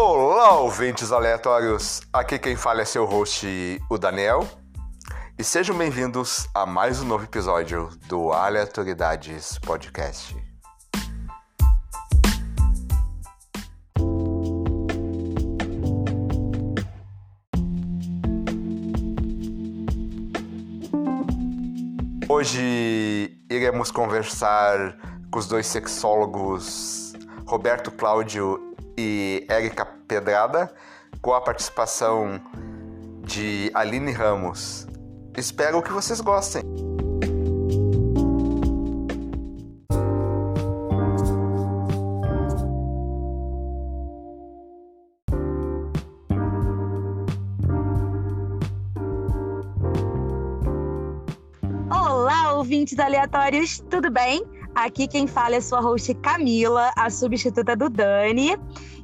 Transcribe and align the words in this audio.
Olá, 0.00 0.60
ouvintes 0.60 1.10
aleatórios! 1.10 2.02
Aqui 2.12 2.38
quem 2.38 2.54
fala 2.54 2.82
é 2.82 2.84
seu 2.84 3.04
host, 3.04 3.82
o 3.90 3.98
Daniel. 3.98 4.46
E 5.36 5.42
sejam 5.42 5.76
bem-vindos 5.76 6.46
a 6.54 6.64
mais 6.64 7.02
um 7.02 7.04
novo 7.04 7.24
episódio 7.24 7.90
do 8.06 8.32
Aleatoridades 8.32 9.58
Podcast. 9.58 10.36
Hoje 22.28 23.36
iremos 23.50 23.90
conversar 23.90 24.96
com 25.28 25.40
os 25.40 25.48
dois 25.48 25.66
sexólogos 25.66 27.14
Roberto 27.44 27.90
Cláudio 27.90 28.67
e 28.98 29.46
Érica 29.48 29.84
Pedrada, 29.84 30.74
com 31.22 31.32
a 31.32 31.40
participação 31.40 32.40
de 33.22 33.70
Aline 33.72 34.10
Ramos. 34.10 34.88
Espero 35.36 35.80
que 35.80 35.92
vocês 35.92 36.20
gostem. 36.20 36.62
Olá, 51.88 52.54
ouvintes 52.54 52.98
aleatórios, 52.98 53.78
tudo 53.88 54.10
bem? 54.10 54.57
Aqui 54.74 55.08
quem 55.08 55.26
fala 55.26 55.56
é 55.56 55.60
sua 55.60 55.80
host 55.80 56.14
Camila, 56.14 56.90
a 56.96 57.10
substituta 57.10 57.74
do 57.74 57.88
Dani. 57.88 58.56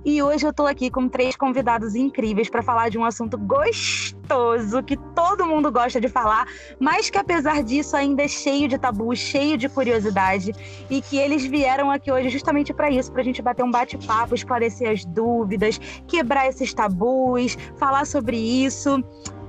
E 0.05 0.23
hoje 0.23 0.47
eu 0.47 0.53
tô 0.53 0.67
aqui 0.67 0.91
com 0.91 1.09
três 1.09 1.35
convidados 1.35 1.95
incríveis 1.95 2.51
para 2.51 2.63
falar 2.63 2.91
de 2.91 2.99
um 2.99 3.05
assunto 3.05 3.39
gostoso 3.39 4.83
que 4.83 4.99
todo 5.15 5.47
mundo 5.47 5.73
gosta 5.73 5.99
de 5.99 6.09
falar, 6.09 6.47
mas 6.79 7.09
que 7.09 7.17
apesar 7.17 7.63
disso 7.63 7.97
ainda 7.97 8.23
é 8.23 8.29
cheio 8.29 8.69
de 8.69 8.79
tabu, 8.79 9.17
cheio 9.17 9.57
de 9.57 9.67
curiosidade 9.67 10.53
e 10.91 11.01
que 11.01 11.17
eles 11.17 11.47
vieram 11.47 11.91
aqui 11.91 12.13
hoje 12.13 12.29
justamente 12.29 12.73
para 12.75 12.91
isso, 12.91 13.11
para 13.11 13.23
a 13.23 13.25
gente 13.25 13.41
bater 13.41 13.65
um 13.65 13.71
bate-papo, 13.71 14.35
esclarecer 14.35 14.91
as 14.91 15.07
dúvidas, 15.07 15.81
quebrar 16.07 16.49
esses 16.49 16.75
tabus, 16.75 17.57
falar 17.79 18.07
sobre 18.07 18.37
isso. 18.37 19.03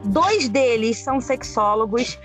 Dois 0.06 0.47
deles 0.47 1.00
são 1.00 1.20
sexólogos 1.20 2.18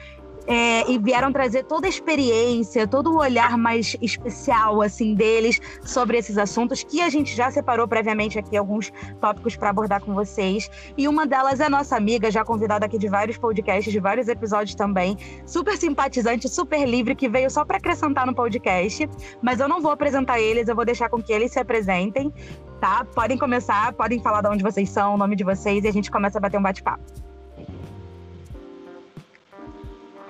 é, 0.47 0.91
e 0.91 0.99
vieram 0.99 1.33
trazer 1.33 1.65
toda 1.65 1.87
a 1.87 1.89
experiência, 1.89 2.87
todo 2.87 3.13
o 3.13 3.19
olhar 3.19 3.57
mais 3.57 3.97
especial 4.01 4.83
assim 4.83 5.15
deles 5.15 5.61
sobre 5.85 6.19
esses 6.19 6.39
assuntos 6.39 6.83
que 6.83 7.01
a 7.01 7.09
gente 7.09 7.35
já 7.35 7.51
separou 7.51 7.87
previamente 7.87 8.39
aqui 8.39 8.57
alguns 8.57 8.93
tópicos 9.21 9.57
para 9.57 9.71
abordar 9.71 10.01
com 10.01 10.15
vocês. 10.15 10.71
E 10.97 11.07
uma 11.09 11.27
delas 11.27 11.61
é 11.61 11.69
nossa 11.69 11.97
amiga, 11.97 12.31
já 12.31 12.45
convidada 12.45 12.87
aqui 12.87 12.99
de 12.99 13.09
vários 13.09 13.37
podcasts, 13.37 13.93
de 13.93 14.01
vários 14.01 14.29
episódios 14.29 14.75
também, 14.75 15.17
super 15.47 15.77
simpatizante, 15.77 16.49
super 16.49 16.87
livre, 16.87 17.15
que 17.15 17.29
veio 17.29 17.51
só 17.51 17.65
para 17.65 17.77
acrescentar 17.77 18.27
no 18.27 18.35
podcast. 18.35 19.09
Mas 19.43 19.61
eu 19.61 19.69
não 19.69 19.81
vou 19.81 19.91
apresentar 19.91 20.41
eles, 20.41 20.69
eu 20.69 20.75
vou 20.75 20.85
deixar 20.85 21.09
com 21.09 21.23
que 21.23 21.33
eles 21.33 21.53
se 21.53 21.59
apresentem, 21.59 22.33
tá? 22.81 23.05
Podem 23.15 23.39
começar, 23.39 23.93
podem 23.93 24.21
falar 24.21 24.41
de 24.43 24.49
onde 24.49 24.63
vocês 24.63 24.89
são, 24.89 25.15
o 25.15 25.19
nome 25.19 25.37
de 25.37 25.45
vocês 25.45 25.85
e 25.85 25.89
a 25.89 25.93
gente 25.93 26.11
começa 26.11 26.39
a 26.39 26.41
bater 26.41 26.59
um 26.59 26.63
bate-papo. 26.63 27.30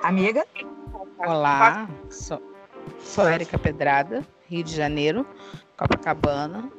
Amiga? 0.03 0.47
Olá, 1.19 1.89
sou, 2.09 2.41
sou 3.01 3.29
Érica 3.29 3.59
Pedrada, 3.59 4.27
Rio 4.49 4.65
de 4.65 4.75
Janeiro, 4.75 5.27
Copacabana, 5.77 6.71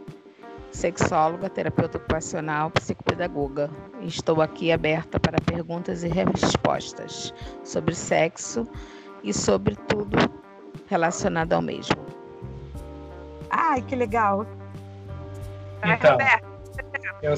sexóloga, 0.72 1.48
terapeuta 1.48 2.00
ocupacional, 2.00 2.72
psicopedagoga. 2.72 3.70
Estou 4.02 4.42
aqui 4.42 4.72
aberta 4.72 5.20
para 5.20 5.38
perguntas 5.46 6.04
e 6.04 6.08
respostas 6.08 7.32
sobre 7.64 7.94
sexo 7.94 8.68
e 9.24 9.32
sobre 9.32 9.76
tudo 9.88 10.18
relacionado 10.88 11.54
ao 11.54 11.62
mesmo. 11.62 12.04
Ai, 13.52 13.84
que 13.84 13.96
legal. 13.96 14.48
Então, 15.84 16.18
eu, 17.22 17.36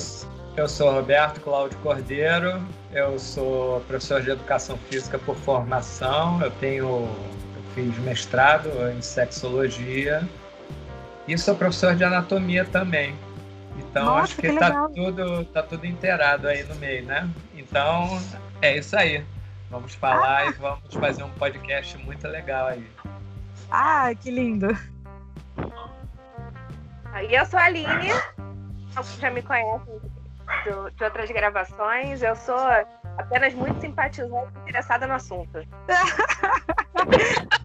eu 0.55 0.67
sou 0.67 0.91
Roberto 0.91 1.41
Cláudio 1.41 1.77
Cordeiro, 1.79 2.61
eu 2.91 3.17
sou 3.17 3.81
professor 3.81 4.21
de 4.21 4.29
educação 4.29 4.77
física 4.89 5.17
por 5.17 5.35
formação, 5.35 6.41
eu 6.41 6.51
tenho 6.51 6.87
eu 6.87 7.63
fiz 7.73 7.97
mestrado 7.99 8.69
em 8.95 9.01
sexologia 9.01 10.27
e 11.27 11.37
sou 11.37 11.55
professor 11.55 11.95
de 11.95 12.03
anatomia 12.03 12.65
também. 12.65 13.15
Então 13.77 14.05
Nossa, 14.05 14.23
acho 14.23 14.35
que, 14.35 14.49
que 14.49 14.59
tá 14.59 14.87
tudo 14.89 15.45
tá 15.45 15.63
tudo 15.63 15.85
inteirado 15.85 16.47
aí 16.47 16.63
no 16.63 16.75
meio, 16.75 17.03
né? 17.05 17.27
Então 17.55 18.19
é 18.61 18.77
isso 18.77 18.95
aí. 18.95 19.25
Vamos 19.71 19.95
falar 19.95 20.41
Ah. 20.41 20.45
e 20.45 20.51
vamos 20.53 20.93
fazer 20.93 21.23
um 21.23 21.31
podcast 21.31 21.97
muito 21.97 22.27
legal 22.27 22.67
aí. 22.67 22.87
Ah, 23.71 24.13
que 24.13 24.29
lindo. 24.29 24.67
E 27.27 27.35
eu 27.35 27.45
sou 27.47 27.59
a 27.59 27.63
Aline, 27.65 28.11
alguns 28.95 29.17
já 29.19 29.31
me 29.31 29.41
conhecem 29.41 30.12
do- 30.65 30.91
de 30.91 31.03
outras 31.03 31.29
gravações. 31.31 32.21
Eu 32.21 32.35
sou 32.35 32.57
apenas 33.17 33.53
muito 33.53 33.79
simpatizante 33.81 34.51
e 34.55 34.59
interessada 34.61 35.05
no 35.07 35.13
assunto. 35.13 35.59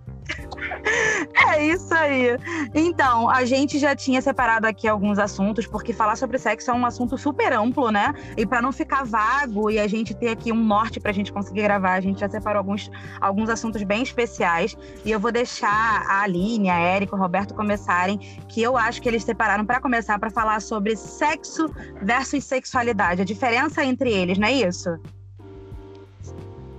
É 1.52 1.64
isso 1.64 1.92
aí. 1.94 2.36
Então, 2.74 3.28
a 3.28 3.44
gente 3.44 3.78
já 3.78 3.94
tinha 3.94 4.20
separado 4.20 4.66
aqui 4.66 4.86
alguns 4.86 5.18
assuntos, 5.18 5.66
porque 5.66 5.92
falar 5.92 6.16
sobre 6.16 6.38
sexo 6.38 6.70
é 6.70 6.74
um 6.74 6.84
assunto 6.84 7.16
super 7.16 7.52
amplo, 7.52 7.90
né? 7.90 8.14
E 8.36 8.46
para 8.46 8.60
não 8.60 8.72
ficar 8.72 9.04
vago 9.04 9.70
e 9.70 9.78
a 9.78 9.86
gente 9.86 10.14
ter 10.14 10.28
aqui 10.28 10.52
um 10.52 10.62
norte 10.62 11.00
pra 11.00 11.12
gente 11.12 11.32
conseguir 11.32 11.62
gravar, 11.62 11.94
a 11.94 12.00
gente 12.00 12.20
já 12.20 12.28
separou 12.28 12.58
alguns, 12.58 12.90
alguns 13.20 13.48
assuntos 13.48 13.82
bem 13.82 14.02
especiais. 14.02 14.76
E 15.04 15.10
eu 15.10 15.20
vou 15.20 15.32
deixar 15.32 16.04
a 16.08 16.22
Aline, 16.22 16.70
a 16.70 16.78
Érica, 16.78 17.16
o 17.16 17.18
Roberto 17.18 17.54
começarem, 17.54 18.18
que 18.48 18.62
eu 18.62 18.76
acho 18.76 19.00
que 19.00 19.08
eles 19.08 19.24
separaram 19.24 19.64
para 19.64 19.80
começar 19.80 20.18
para 20.18 20.30
falar 20.30 20.60
sobre 20.60 20.96
sexo 20.96 21.70
versus 22.02 22.44
sexualidade, 22.44 23.22
a 23.22 23.24
diferença 23.24 23.84
entre 23.84 24.12
eles, 24.12 24.38
não 24.38 24.48
é 24.48 24.52
isso? 24.52 24.98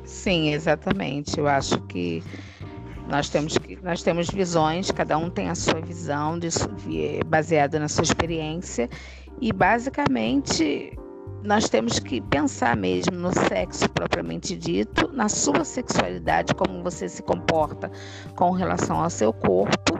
Sim, 0.03 0.53
exatamente. 0.53 1.39
Eu 1.39 1.47
acho 1.47 1.79
que 1.81 2.23
nós 3.09 3.27
temos 3.29 3.57
nós 3.81 4.03
temos 4.03 4.29
visões, 4.29 4.91
cada 4.91 5.17
um 5.17 5.29
tem 5.29 5.49
a 5.49 5.55
sua 5.55 5.81
visão 5.81 6.39
baseada 7.25 7.79
na 7.79 7.87
sua 7.87 8.03
experiência 8.03 8.87
e 9.41 9.51
basicamente 9.51 10.97
nós 11.43 11.69
temos 11.69 11.99
que 11.99 12.21
pensar 12.21 12.75
mesmo 12.75 13.17
no 13.17 13.33
sexo 13.33 13.89
propriamente 13.89 14.55
dito, 14.55 15.09
na 15.13 15.29
sua 15.29 15.63
sexualidade, 15.63 16.53
como 16.53 16.83
você 16.83 17.07
se 17.07 17.23
comporta 17.23 17.89
com 18.35 18.51
relação 18.51 19.01
ao 19.01 19.09
seu 19.09 19.33
corpo 19.33 19.99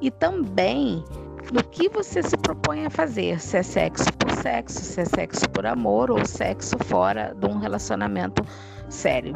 e 0.00 0.10
também 0.10 1.04
no 1.52 1.64
que 1.64 1.88
você 1.88 2.22
se 2.22 2.36
propõe 2.36 2.86
a 2.86 2.90
fazer, 2.90 3.40
se 3.40 3.56
é 3.56 3.62
sexo 3.62 4.12
por 4.14 4.30
sexo, 4.30 4.80
se 4.80 5.00
é 5.00 5.04
sexo 5.04 5.48
por 5.50 5.64
amor 5.64 6.10
ou 6.10 6.24
sexo 6.26 6.76
fora 6.84 7.34
de 7.38 7.46
um 7.46 7.58
relacionamento 7.58 8.44
sério. 8.88 9.34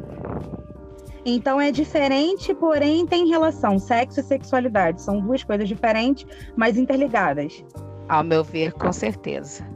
Então 1.24 1.60
é 1.60 1.70
diferente, 1.70 2.54
porém 2.54 3.06
tem 3.06 3.28
relação. 3.28 3.78
Sexo 3.78 4.20
e 4.20 4.22
sexualidade 4.22 5.00
são 5.00 5.20
duas 5.20 5.42
coisas 5.42 5.66
diferentes, 5.66 6.26
mas 6.54 6.76
interligadas. 6.76 7.64
Ao 8.08 8.22
meu 8.22 8.44
ver, 8.44 8.72
com 8.72 8.92
certeza. 8.92 9.66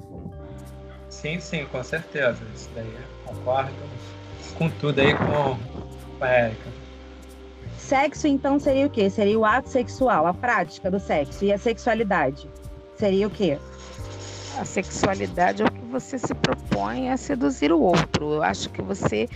Sim, 1.09 1.41
sim, 1.41 1.65
com 1.67 1.83
certeza. 1.83 2.39
Isso 2.55 2.69
daí 2.75 2.93
concordo 3.25 3.73
com 4.59 4.69
tudo 4.69 5.01
aí 5.01 5.15
com, 5.15 5.57
com 6.19 6.25
a 6.25 6.29
Érica. 6.29 6.71
Sexo, 7.79 8.27
então, 8.27 8.59
seria 8.59 8.87
o 8.87 8.91
quê? 8.91 9.09
Seria 9.09 9.39
o 9.39 9.45
ato 9.45 9.71
sexual, 9.71 10.27
a 10.27 10.35
prática 10.35 10.91
do 10.91 11.01
sexo. 11.01 11.45
E 11.45 11.53
a 11.53 11.57
sexualidade? 11.57 12.51
Seria 12.97 13.27
o 13.27 13.31
quê? 13.31 13.57
A 14.59 14.65
sexualidade 14.65 15.63
é 15.63 15.65
o 15.65 15.71
que 15.71 15.85
você 15.87 16.19
se 16.19 16.35
propõe 16.35 17.11
a 17.11 17.17
seduzir 17.17 17.73
o 17.73 17.81
outro. 17.81 18.35
Eu 18.35 18.43
acho 18.43 18.69
que 18.71 18.83
você, 18.83 19.29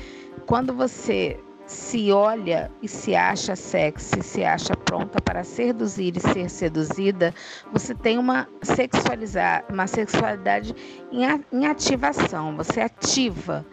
quando 0.45 0.75
você 0.75 1.39
se 1.67 2.13
olha 2.13 2.71
e 2.83 2.89
se 2.89 3.15
acha 3.15 3.57
sexy, 3.57 4.23
se 4.23 4.45
acha 4.45 4.77
pronta 4.77 5.21
para 5.21 5.45
seduzir 5.45 6.17
e 6.17 6.21
ser 6.21 6.51
seduzida, 6.51 7.35
você 7.73 7.95
tem 7.95 8.19
uma 8.19 8.49
sexualizar, 8.63 9.65
uma 9.71 9.87
sexualidade 9.87 10.75
em, 11.11 11.67
ativação. 11.67 12.57
Você 12.57 12.81
ativa. 12.81 13.65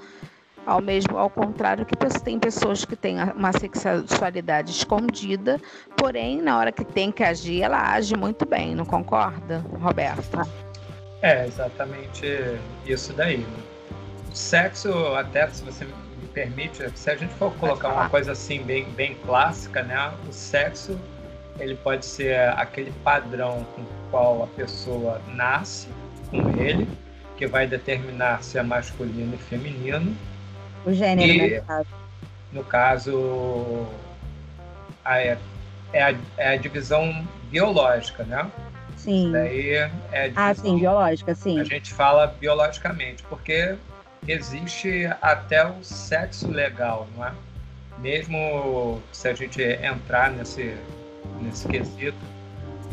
Ao 0.66 0.82
mesmo, 0.82 1.18
ao 1.18 1.30
contrário 1.30 1.86
que 1.86 1.96
tem 2.22 2.38
pessoas 2.38 2.86
que 2.86 2.96
têm 2.96 3.18
uma 3.36 3.52
sexualidade 3.54 4.72
escondida, 4.72 5.60
porém 5.98 6.42
na 6.42 6.60
hora 6.60 6.72
que 6.72 6.86
tem 6.86 7.12
que 7.12 7.24
agir, 7.24 7.64
ela 7.64 7.94
age 7.94 8.16
muito 8.16 8.46
bem. 8.46 8.76
Não 8.76 8.86
concorda, 8.86 9.66
Roberta? 9.82 10.48
É 11.22 11.48
exatamente 11.48 12.28
isso 12.86 13.14
daí. 13.14 13.44
O 14.32 14.36
sexo, 14.36 14.92
até 15.16 15.48
se 15.50 15.64
você 15.64 15.88
permite, 16.40 16.90
se 16.98 17.10
a 17.10 17.18
gente 17.18 17.34
for 17.34 17.54
colocar 17.56 17.90
uma 17.90 18.08
coisa 18.08 18.32
assim 18.32 18.64
bem, 18.64 18.86
bem 18.92 19.16
clássica, 19.26 19.84
né? 19.84 20.14
O 20.28 20.32
sexo 20.32 20.98
ele 21.60 21.76
pode 21.76 22.06
ser 22.06 22.40
aquele 22.52 22.92
padrão 23.04 23.66
com 23.76 23.82
o 23.82 23.88
qual 24.10 24.44
a 24.44 24.48
pessoa 24.48 25.22
nasce 25.28 25.90
com 26.30 26.50
ele, 26.58 26.88
que 27.36 27.46
vai 27.46 27.68
determinar 27.68 28.42
se 28.42 28.58
é 28.58 28.64
masculino 28.64 29.36
e 29.36 29.38
feminino. 29.38 30.16
O 30.86 30.94
gênero, 30.94 31.30
e, 31.30 31.50
né, 31.50 31.60
no 31.60 31.66
caso. 31.66 31.90
No 32.54 32.64
caso, 32.64 33.88
a, 35.04 35.20
é, 35.20 35.38
a, 35.94 36.16
é 36.38 36.48
a 36.54 36.56
divisão 36.56 37.28
biológica, 37.52 38.24
né? 38.24 38.50
Sim. 38.96 39.34
Daí 39.34 39.72
é 39.72 40.32
ah, 40.36 40.54
sim, 40.54 40.80
biológica, 40.80 41.36
sim. 41.36 41.60
A 41.60 41.66
gente 41.66 41.94
fala 41.94 42.28
biologicamente, 42.28 43.24
porque 43.24 43.76
existe 44.28 45.10
até 45.22 45.66
o 45.66 45.84
sexo 45.84 46.50
legal, 46.50 47.08
não 47.16 47.26
é? 47.26 47.34
Mesmo 48.00 49.02
se 49.12 49.28
a 49.28 49.34
gente 49.34 49.62
entrar 49.62 50.32
nesse, 50.32 50.76
nesse 51.42 51.68
quesito 51.68 52.18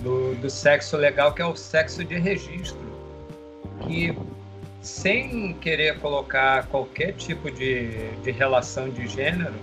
do, 0.02 0.34
do 0.36 0.50
sexo 0.50 0.96
legal, 0.96 1.32
que 1.32 1.42
é 1.42 1.46
o 1.46 1.54
sexo 1.54 2.04
de 2.04 2.18
registro, 2.18 2.80
que 3.82 4.16
sem 4.80 5.52
querer 5.54 5.98
colocar 5.98 6.66
qualquer 6.66 7.12
tipo 7.12 7.50
de, 7.50 8.10
de 8.22 8.30
relação 8.30 8.88
de 8.88 9.06
gênero, 9.08 9.54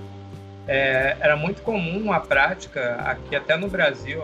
é, 0.68 1.18
era 1.20 1.36
muito 1.36 1.62
comum 1.62 2.12
a 2.12 2.20
prática, 2.20 2.96
aqui 2.96 3.36
até 3.36 3.58
no 3.58 3.68
Brasil, 3.68 4.22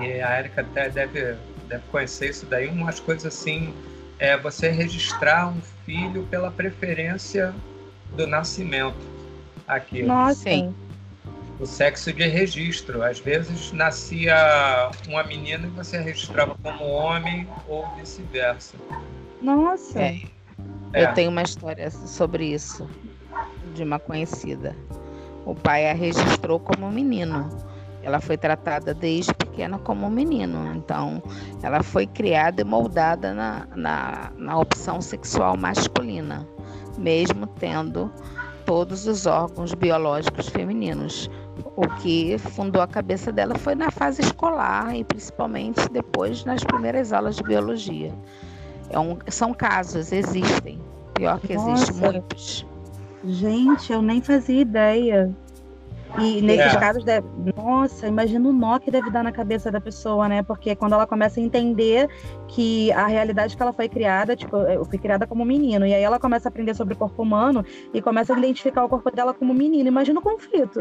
e 0.00 0.20
a 0.20 0.38
Erika 0.38 0.62
até 0.62 0.88
deve, 0.88 1.36
deve 1.68 1.82
conhecer 1.90 2.30
isso 2.30 2.46
daí, 2.46 2.68
umas 2.68 3.00
coisas 3.00 3.26
assim, 3.26 3.74
é 4.18 4.36
você 4.36 4.70
registrar 4.70 5.48
um 5.48 5.60
filho 5.90 6.22
pela 6.30 6.52
preferência 6.52 7.52
do 8.16 8.24
nascimento 8.24 8.96
aqui. 9.66 10.04
Nossa, 10.04 10.48
sim. 10.48 10.74
O 11.58 11.66
sexo 11.66 12.12
de 12.12 12.26
registro. 12.28 13.02
Às 13.02 13.18
vezes 13.18 13.72
nascia 13.72 14.90
uma 15.08 15.24
menina 15.24 15.66
e 15.66 15.70
você 15.70 15.98
registrava 15.98 16.56
como 16.62 16.84
homem 16.84 17.46
ou 17.66 17.88
vice-versa. 17.96 18.76
Nossa. 19.42 20.00
É. 20.00 20.20
É. 20.92 21.04
Eu 21.04 21.14
tenho 21.14 21.30
uma 21.30 21.42
história 21.42 21.90
sobre 21.90 22.46
isso, 22.46 22.88
de 23.74 23.82
uma 23.82 23.98
conhecida. 23.98 24.76
O 25.44 25.54
pai 25.54 25.90
a 25.90 25.92
registrou 25.92 26.60
como 26.60 26.90
menino. 26.90 27.48
Ela 28.02 28.20
foi 28.20 28.36
tratada 28.36 28.94
desde 28.94 29.34
pequena 29.34 29.78
como 29.78 30.06
um 30.06 30.10
menino. 30.10 30.74
Então, 30.74 31.22
ela 31.62 31.82
foi 31.82 32.06
criada 32.06 32.62
e 32.62 32.64
moldada 32.64 33.34
na, 33.34 33.66
na, 33.76 34.32
na 34.36 34.58
opção 34.58 35.00
sexual 35.00 35.56
masculina, 35.56 36.46
mesmo 36.98 37.46
tendo 37.46 38.10
todos 38.64 39.06
os 39.06 39.26
órgãos 39.26 39.74
biológicos 39.74 40.48
femininos. 40.48 41.30
O 41.76 41.86
que 42.00 42.38
fundou 42.38 42.80
a 42.80 42.86
cabeça 42.86 43.30
dela 43.30 43.54
foi 43.58 43.74
na 43.74 43.90
fase 43.90 44.22
escolar 44.22 44.96
e 44.96 45.04
principalmente 45.04 45.88
depois 45.90 46.44
nas 46.44 46.64
primeiras 46.64 47.12
aulas 47.12 47.36
de 47.36 47.42
biologia. 47.42 48.12
É 48.88 48.98
um, 48.98 49.18
são 49.28 49.52
casos, 49.52 50.12
existem. 50.12 50.80
Pior 51.14 51.38
que 51.40 51.52
existem 51.52 51.96
muitos. 51.96 52.66
Gente, 53.24 53.92
eu 53.92 54.00
nem 54.00 54.22
fazia 54.22 54.60
ideia. 54.60 55.30
E 56.18 56.42
nesses 56.42 56.74
é. 56.74 56.78
casos, 56.78 57.04
deve... 57.04 57.26
nossa, 57.56 58.06
imagina 58.06 58.48
o 58.48 58.52
nó 58.52 58.78
que 58.78 58.90
deve 58.90 59.10
dar 59.10 59.22
na 59.22 59.32
cabeça 59.32 59.70
da 59.70 59.80
pessoa, 59.80 60.28
né? 60.28 60.42
Porque 60.42 60.74
quando 60.74 60.94
ela 60.94 61.06
começa 61.06 61.40
a 61.40 61.42
entender 61.42 62.08
que 62.48 62.90
a 62.92 63.06
realidade 63.06 63.56
que 63.56 63.62
ela 63.62 63.72
foi 63.72 63.88
criada, 63.88 64.34
tipo, 64.34 64.56
eu 64.56 64.84
fui 64.84 64.98
criada 64.98 65.26
como 65.26 65.44
menino, 65.44 65.86
e 65.86 65.94
aí 65.94 66.02
ela 66.02 66.18
começa 66.18 66.48
a 66.48 66.50
aprender 66.50 66.74
sobre 66.74 66.94
o 66.94 66.96
corpo 66.96 67.22
humano 67.22 67.64
e 67.94 68.02
começa 68.02 68.34
a 68.34 68.38
identificar 68.38 68.84
o 68.84 68.88
corpo 68.88 69.10
dela 69.10 69.32
como 69.32 69.54
menino. 69.54 69.88
Imagina 69.88 70.18
o 70.18 70.22
conflito. 70.22 70.80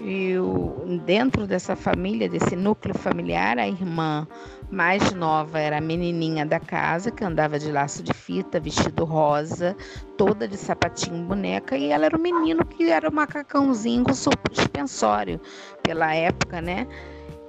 E 0.00 0.36
o, 0.38 1.00
dentro 1.04 1.46
dessa 1.46 1.76
família, 1.76 2.28
desse 2.28 2.56
núcleo 2.56 2.94
familiar, 2.94 3.58
a 3.58 3.68
irmã 3.68 4.26
mais 4.70 5.12
nova 5.12 5.58
era 5.58 5.78
a 5.78 5.80
menininha 5.80 6.46
da 6.46 6.58
casa, 6.58 7.10
que 7.10 7.22
andava 7.22 7.58
de 7.58 7.70
laço 7.70 8.02
de 8.02 8.12
fita, 8.12 8.58
vestido 8.58 9.04
rosa, 9.04 9.76
toda 10.16 10.48
de 10.48 10.56
sapatinho 10.56 11.24
boneca, 11.24 11.76
e 11.76 11.90
ela 11.90 12.06
era 12.06 12.16
o 12.16 12.20
menino 12.20 12.64
que 12.64 12.90
era 12.90 13.08
o 13.08 13.12
macacãozinho 13.12 14.04
com 14.04 14.14
suspensório, 14.14 15.40
pela 15.82 16.14
época, 16.14 16.62
né? 16.62 16.86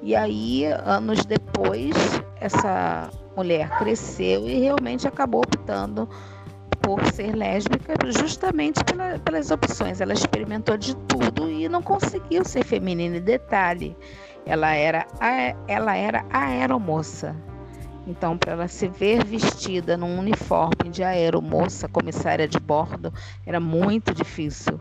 E 0.01 0.13
aí, 0.13 0.65
anos 0.65 1.25
depois, 1.25 1.95
essa 2.41 3.09
mulher 3.37 3.69
cresceu 3.77 4.47
e 4.47 4.59
realmente 4.59 5.07
acabou 5.07 5.41
optando 5.41 6.09
por 6.83 7.03
ser 7.13 7.35
lésbica 7.35 7.93
justamente 8.11 8.83
pela, 8.83 9.17
pelas 9.17 9.49
opções. 9.49 9.99
Ela 9.99 10.13
experimentou 10.13 10.77
de 10.77 10.95
tudo 11.07 11.49
e 11.49 11.67
não 11.67 11.81
conseguiu 11.81 12.45
ser 12.45 12.63
feminina. 12.63 13.19
Detalhe, 13.19 13.97
ela 14.45 14.73
era, 14.73 15.07
ela 15.67 15.95
era 15.95 16.23
aeromoça. 16.29 17.35
Então, 18.05 18.37
para 18.37 18.51
ela 18.51 18.67
se 18.67 18.87
ver 18.89 19.23
vestida 19.23 19.95
num 19.95 20.19
uniforme 20.19 20.89
de 20.91 21.03
aeromoça, 21.03 21.87
comissária 21.87 22.47
de 22.47 22.59
bordo, 22.59 23.13
era 23.45 23.59
muito 23.59 24.13
difícil. 24.13 24.79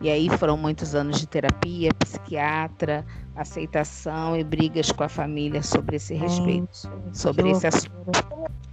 E 0.00 0.10
aí 0.10 0.28
foram 0.30 0.56
muitos 0.56 0.94
anos 0.94 1.20
de 1.20 1.28
terapia, 1.28 1.90
psiquiatra, 1.94 3.04
aceitação 3.34 4.36
e 4.36 4.44
brigas 4.44 4.92
com 4.92 5.04
a 5.04 5.08
família 5.08 5.62
sobre 5.62 5.96
esse 5.96 6.14
respeito, 6.14 6.88
sobre 7.12 7.50
esse 7.50 7.66
assunto. 7.66 8.10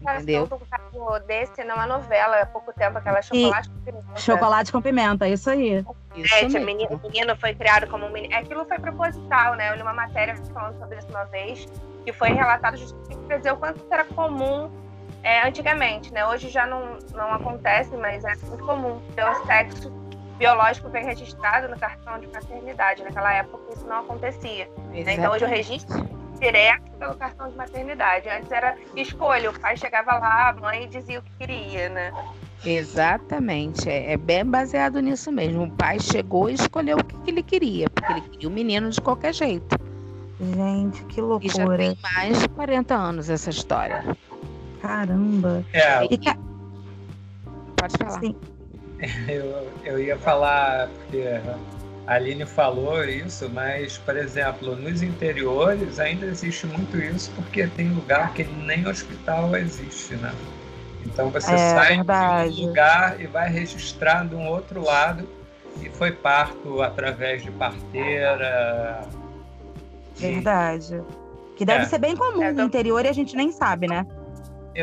Entendeu? 0.01 0.44
um 0.44 0.59
caso 0.69 1.25
desse 1.27 1.63
numa 1.63 1.85
novela 1.85 2.41
há 2.41 2.45
pouco 2.45 2.73
tempo, 2.73 2.97
aquela 2.97 3.21
chocolate 3.21 3.69
e... 3.69 3.71
com 3.71 3.79
pimenta. 3.83 4.19
Chocolate 4.19 4.71
com 4.71 4.81
pimenta, 4.81 5.27
isso 5.27 5.50
aí. 5.50 5.85
Isso 6.15 6.35
é, 6.35 6.61
o 6.61 6.65
menino, 6.65 7.00
menino, 7.03 7.35
foi 7.38 7.53
criado 7.53 7.88
como 7.88 8.06
um 8.06 8.11
menino. 8.11 8.35
Aquilo 8.35 8.65
foi 8.65 8.79
proposital, 8.79 9.56
né? 9.56 9.71
Eu 9.71 9.75
li 9.75 9.81
uma 9.81 9.94
matéria 9.94 10.35
falando 10.53 10.77
sobre 10.79 10.97
isso 10.97 11.07
uma 11.09 11.25
vez, 11.25 11.67
que 12.06 12.13
foi 12.13 12.29
relatado 12.29 12.77
justamente 12.77 13.19
para 13.27 13.38
dizer 13.38 13.53
o 13.53 13.57
quanto 13.57 13.85
era 13.91 14.06
comum 14.06 14.69
é, 15.23 15.47
antigamente, 15.47 16.13
né? 16.13 16.25
Hoje 16.25 16.50
já 16.50 16.65
não, 16.65 16.97
não 17.13 17.33
acontece, 17.33 17.95
mas 17.97 18.23
é 18.23 18.35
muito 18.47 18.65
comum 18.65 19.01
ter 19.15 19.23
o 19.23 19.45
sexo 19.45 19.98
biológico 20.39 20.89
bem 20.89 21.06
registrado 21.06 21.68
no 21.68 21.77
cartão 21.77 22.18
de 22.18 22.27
paternidade. 22.27 23.03
Naquela 23.03 23.33
época 23.33 23.74
isso 23.74 23.86
não 23.86 24.00
acontecia. 24.00 24.68
Né? 24.89 25.13
Então 25.13 25.33
hoje 25.33 25.45
o 25.45 25.47
registro 25.47 26.09
direto 26.39 26.89
pelo 26.97 27.15
cartão 27.15 27.50
de 27.50 27.56
maternidade. 27.56 28.30
Antes 28.30 28.50
era 28.51 28.75
escolha, 28.95 29.51
o 29.51 29.59
pai 29.59 29.75
chegava 29.75 30.18
lá, 30.18 30.50
a 30.50 30.53
mãe 30.53 30.88
dizia 30.88 31.19
o 31.19 31.21
que 31.21 31.31
queria, 31.38 31.89
né? 31.89 32.13
Exatamente, 32.65 33.89
é, 33.89 34.13
é 34.13 34.18
bem 34.18 34.45
baseado 34.45 35.00
nisso 35.01 35.31
mesmo. 35.31 35.63
O 35.63 35.71
pai 35.71 36.00
chegou 36.00 36.50
e 36.50 36.53
escolheu 36.53 36.97
o 36.97 37.03
que, 37.03 37.18
que 37.19 37.31
ele 37.31 37.44
queria, 37.44 37.89
porque 37.89 38.12
ele 38.12 38.21
queria 38.21 38.50
o 38.50 38.51
menino 38.51 38.89
de 38.89 39.00
qualquer 39.00 39.33
jeito. 39.33 39.77
Gente, 40.39 41.03
que 41.06 41.19
loucura. 41.19 41.45
E 41.45 41.57
já 41.57 41.78
tem 41.78 41.97
mais 42.16 42.40
de 42.40 42.49
40 42.49 42.95
anos 42.95 43.30
essa 43.30 43.49
história. 43.49 44.04
Caramba. 44.81 45.63
É. 45.73 46.06
E. 46.06 46.18
Pode 47.75 47.97
falar. 47.97 48.19
Sim. 48.21 48.35
Eu, 49.27 49.71
eu 49.85 49.99
ia 49.99 50.18
falar, 50.18 50.89
porque 50.89 51.23
a 52.06 52.15
Aline 52.15 52.45
falou 52.45 53.06
isso, 53.06 53.49
mas, 53.49 53.97
por 53.97 54.18
exemplo, 54.18 54.75
nos 54.75 55.01
interiores 55.01 55.99
ainda 55.99 56.25
existe 56.25 56.68
muito 56.68 56.97
isso, 56.97 57.31
porque 57.35 57.68
tem 57.68 57.89
lugar 57.89 58.33
que 58.33 58.44
nem 58.44 58.87
hospital 58.87 59.56
existe, 59.56 60.15
né? 60.15 60.33
Então 61.06 61.29
você 61.29 61.53
é, 61.53 61.57
sai 61.57 61.95
verdade. 61.97 62.56
de 62.56 62.63
um 62.63 62.68
lugar 62.68 63.21
e 63.21 63.27
vai 63.27 63.49
registrar 63.49 64.27
de 64.27 64.35
um 64.35 64.47
outro 64.47 64.83
lado 64.83 65.27
e 65.81 65.89
foi 65.89 66.11
parto 66.11 66.81
através 66.81 67.44
de 67.44 67.51
parteira. 67.51 69.07
Verdade. 70.18 71.01
Que 71.56 71.65
deve 71.65 71.83
é. 71.83 71.85
ser 71.85 71.99
bem 71.99 72.15
comum 72.15 72.44
é, 72.44 72.51
no 72.51 72.63
interior 72.63 73.06
e 73.06 73.07
a 73.07 73.13
gente 73.13 73.35
nem 73.35 73.51
sabe, 73.51 73.87
né? 73.87 74.06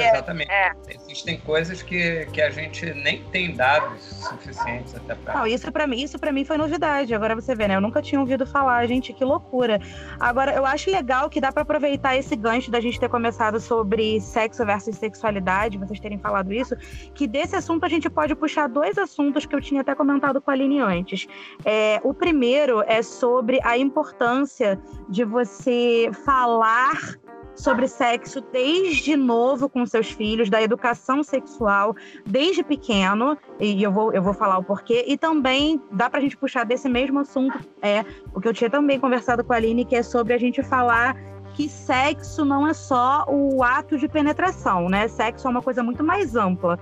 Exatamente. 0.02 0.50
É. 0.50 0.72
Existem 0.88 1.38
coisas 1.40 1.82
que, 1.82 2.26
que 2.26 2.40
a 2.40 2.50
gente 2.50 2.92
nem 2.94 3.22
tem 3.24 3.54
dados 3.54 4.02
suficientes 4.02 4.94
até 4.94 5.14
para. 5.14 5.38
Não, 5.38 5.46
isso 5.46 5.70
para 5.70 5.86
mim, 5.86 6.02
isso 6.02 6.18
para 6.18 6.32
mim 6.32 6.44
foi 6.44 6.56
novidade. 6.56 7.14
Agora 7.14 7.34
você 7.34 7.54
vê, 7.54 7.68
né? 7.68 7.76
Eu 7.76 7.80
nunca 7.80 8.02
tinha 8.02 8.20
ouvido 8.20 8.46
falar, 8.46 8.86
gente, 8.86 9.12
que 9.12 9.24
loucura. 9.24 9.80
Agora, 10.18 10.52
eu 10.52 10.64
acho 10.64 10.90
legal 10.90 11.28
que 11.28 11.40
dá 11.40 11.52
para 11.52 11.62
aproveitar 11.62 12.16
esse 12.16 12.34
gancho 12.36 12.70
da 12.70 12.80
gente 12.80 12.98
ter 12.98 13.08
começado 13.08 13.60
sobre 13.60 14.20
sexo 14.20 14.64
versus 14.64 14.96
sexualidade, 14.96 15.78
vocês 15.78 16.00
terem 16.00 16.18
falado 16.18 16.52
isso, 16.52 16.74
que 17.14 17.26
desse 17.26 17.56
assunto 17.56 17.84
a 17.84 17.88
gente 17.88 18.08
pode 18.08 18.34
puxar 18.34 18.68
dois 18.68 18.98
assuntos 18.98 19.46
que 19.46 19.54
eu 19.54 19.60
tinha 19.60 19.80
até 19.80 19.94
comentado 19.94 20.40
com 20.40 20.50
a 20.50 20.54
Aline 20.54 20.80
antes. 20.80 21.26
É, 21.64 22.00
o 22.02 22.12
primeiro 22.12 22.82
é 22.86 23.02
sobre 23.02 23.60
a 23.62 23.76
importância 23.76 24.78
de 25.08 25.24
você 25.24 26.10
falar 26.24 27.16
sobre 27.56 27.88
sexo 27.88 28.40
desde 28.52 29.16
novo 29.16 29.68
com 29.68 29.84
seus 29.86 30.10
filhos, 30.10 30.50
da 30.50 30.62
educação 30.62 31.22
sexual 31.22 31.96
desde 32.24 32.62
pequeno, 32.62 33.36
e 33.58 33.82
eu 33.82 33.90
vou, 33.90 34.12
eu 34.12 34.22
vou 34.22 34.34
falar 34.34 34.58
o 34.58 34.64
porquê, 34.64 35.04
e 35.08 35.16
também 35.16 35.80
dá 35.90 36.08
para 36.08 36.18
a 36.18 36.22
gente 36.22 36.36
puxar 36.36 36.64
desse 36.64 36.88
mesmo 36.88 37.18
assunto, 37.18 37.58
é 37.82 38.04
o 38.34 38.40
que 38.40 38.48
eu 38.48 38.54
tinha 38.54 38.70
também 38.70 39.00
conversado 39.00 39.42
com 39.42 39.52
a 39.52 39.56
Aline, 39.56 39.84
que 39.84 39.96
é 39.96 40.02
sobre 40.02 40.34
a 40.34 40.38
gente 40.38 40.62
falar 40.62 41.16
que 41.54 41.70
sexo 41.70 42.44
não 42.44 42.66
é 42.66 42.74
só 42.74 43.24
o 43.28 43.64
ato 43.64 43.96
de 43.96 44.06
penetração, 44.06 44.90
né? 44.90 45.08
Sexo 45.08 45.48
é 45.48 45.50
uma 45.50 45.62
coisa 45.62 45.82
muito 45.82 46.04
mais 46.04 46.36
ampla. 46.36 46.78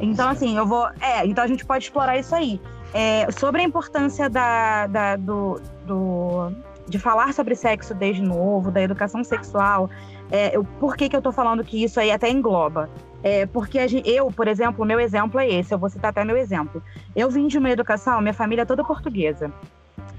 Então, 0.00 0.28
assim, 0.28 0.56
eu 0.56 0.66
vou. 0.66 0.86
É, 1.00 1.24
então 1.24 1.44
a 1.44 1.46
gente 1.46 1.64
pode 1.64 1.84
explorar 1.84 2.18
isso 2.18 2.34
aí. 2.34 2.60
É, 2.92 3.30
sobre 3.30 3.60
a 3.60 3.64
importância 3.64 4.28
da, 4.28 4.88
da 4.88 5.16
do, 5.16 5.60
do 5.86 6.52
de 6.88 6.98
falar 6.98 7.32
sobre 7.34 7.54
sexo 7.54 7.94
desde 7.94 8.22
novo, 8.22 8.70
da 8.70 8.80
educação 8.80 9.24
sexual, 9.24 9.90
é, 10.30 10.56
eu, 10.56 10.64
por 10.78 10.96
que, 10.96 11.08
que 11.08 11.16
eu 11.16 11.22
tô 11.22 11.32
falando 11.32 11.64
que 11.64 11.82
isso 11.82 11.98
aí 11.98 12.10
até 12.10 12.30
engloba? 12.30 12.88
É, 13.22 13.46
porque 13.46 13.86
gente, 13.88 14.08
eu, 14.08 14.30
por 14.30 14.46
exemplo, 14.46 14.84
meu 14.84 15.00
exemplo 15.00 15.40
é 15.40 15.48
esse, 15.48 15.74
eu 15.74 15.78
vou 15.78 15.90
citar 15.90 16.10
até 16.10 16.24
meu 16.24 16.36
exemplo. 16.36 16.82
Eu 17.14 17.28
vim 17.28 17.46
de 17.48 17.58
uma 17.58 17.70
educação, 17.70 18.20
minha 18.20 18.34
família 18.34 18.62
é 18.62 18.66
toda 18.66 18.84
portuguesa. 18.84 19.52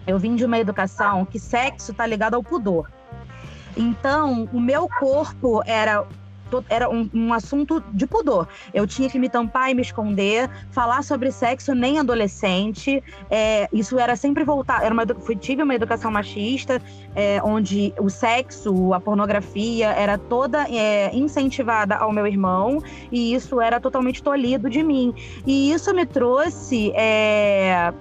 Eu 0.05 0.19
vim 0.19 0.35
de 0.35 0.45
uma 0.45 0.57
educação 0.57 1.25
que 1.25 1.39
sexo 1.39 1.93
tá 1.93 2.05
ligado 2.05 2.33
ao 2.33 2.43
pudor. 2.43 2.89
Então, 3.75 4.49
o 4.51 4.59
meu 4.59 4.89
corpo 4.89 5.61
era 5.65 6.05
era 6.69 6.89
um, 6.89 7.09
um, 7.13 7.33
assunto 7.33 7.83
de 7.93 8.05
pudor. 8.05 8.47
Eu 8.73 8.87
tinha 8.87 9.09
que 9.09 9.19
me 9.19 9.29
tampar 9.29 9.71
e 9.71 9.73
me 9.73 9.81
esconder, 9.81 10.49
falar 10.71 11.03
sobre 11.03 11.31
sexo 11.31 11.73
nem 11.73 11.99
adolescente. 11.99 13.03
É, 13.29 13.67
isso 13.71 13.99
era 13.99 14.15
sempre 14.15 14.43
voltar. 14.43 14.83
Era 14.83 14.93
uma, 14.93 15.05
fui, 15.19 15.35
tive 15.35 15.63
uma 15.63 15.75
educação 15.75 16.11
machista, 16.11 16.81
é, 17.15 17.41
onde 17.43 17.93
o 17.99 18.09
sexo, 18.09 18.93
a 18.93 18.99
pornografia 18.99 19.87
era 19.89 20.17
toda 20.17 20.67
é, 20.69 21.15
incentivada 21.15 21.95
ao 21.95 22.11
meu 22.11 22.27
irmão, 22.27 22.81
e 23.11 23.33
isso 23.33 23.59
era 23.59 23.79
totalmente 23.79 24.21
tolhido 24.21 24.69
de 24.69 24.83
mim. 24.83 25.13
E 25.45 25.71
isso 25.71 25.93
me 25.93 26.05
trouxe 26.05 26.91
é, 26.95 27.93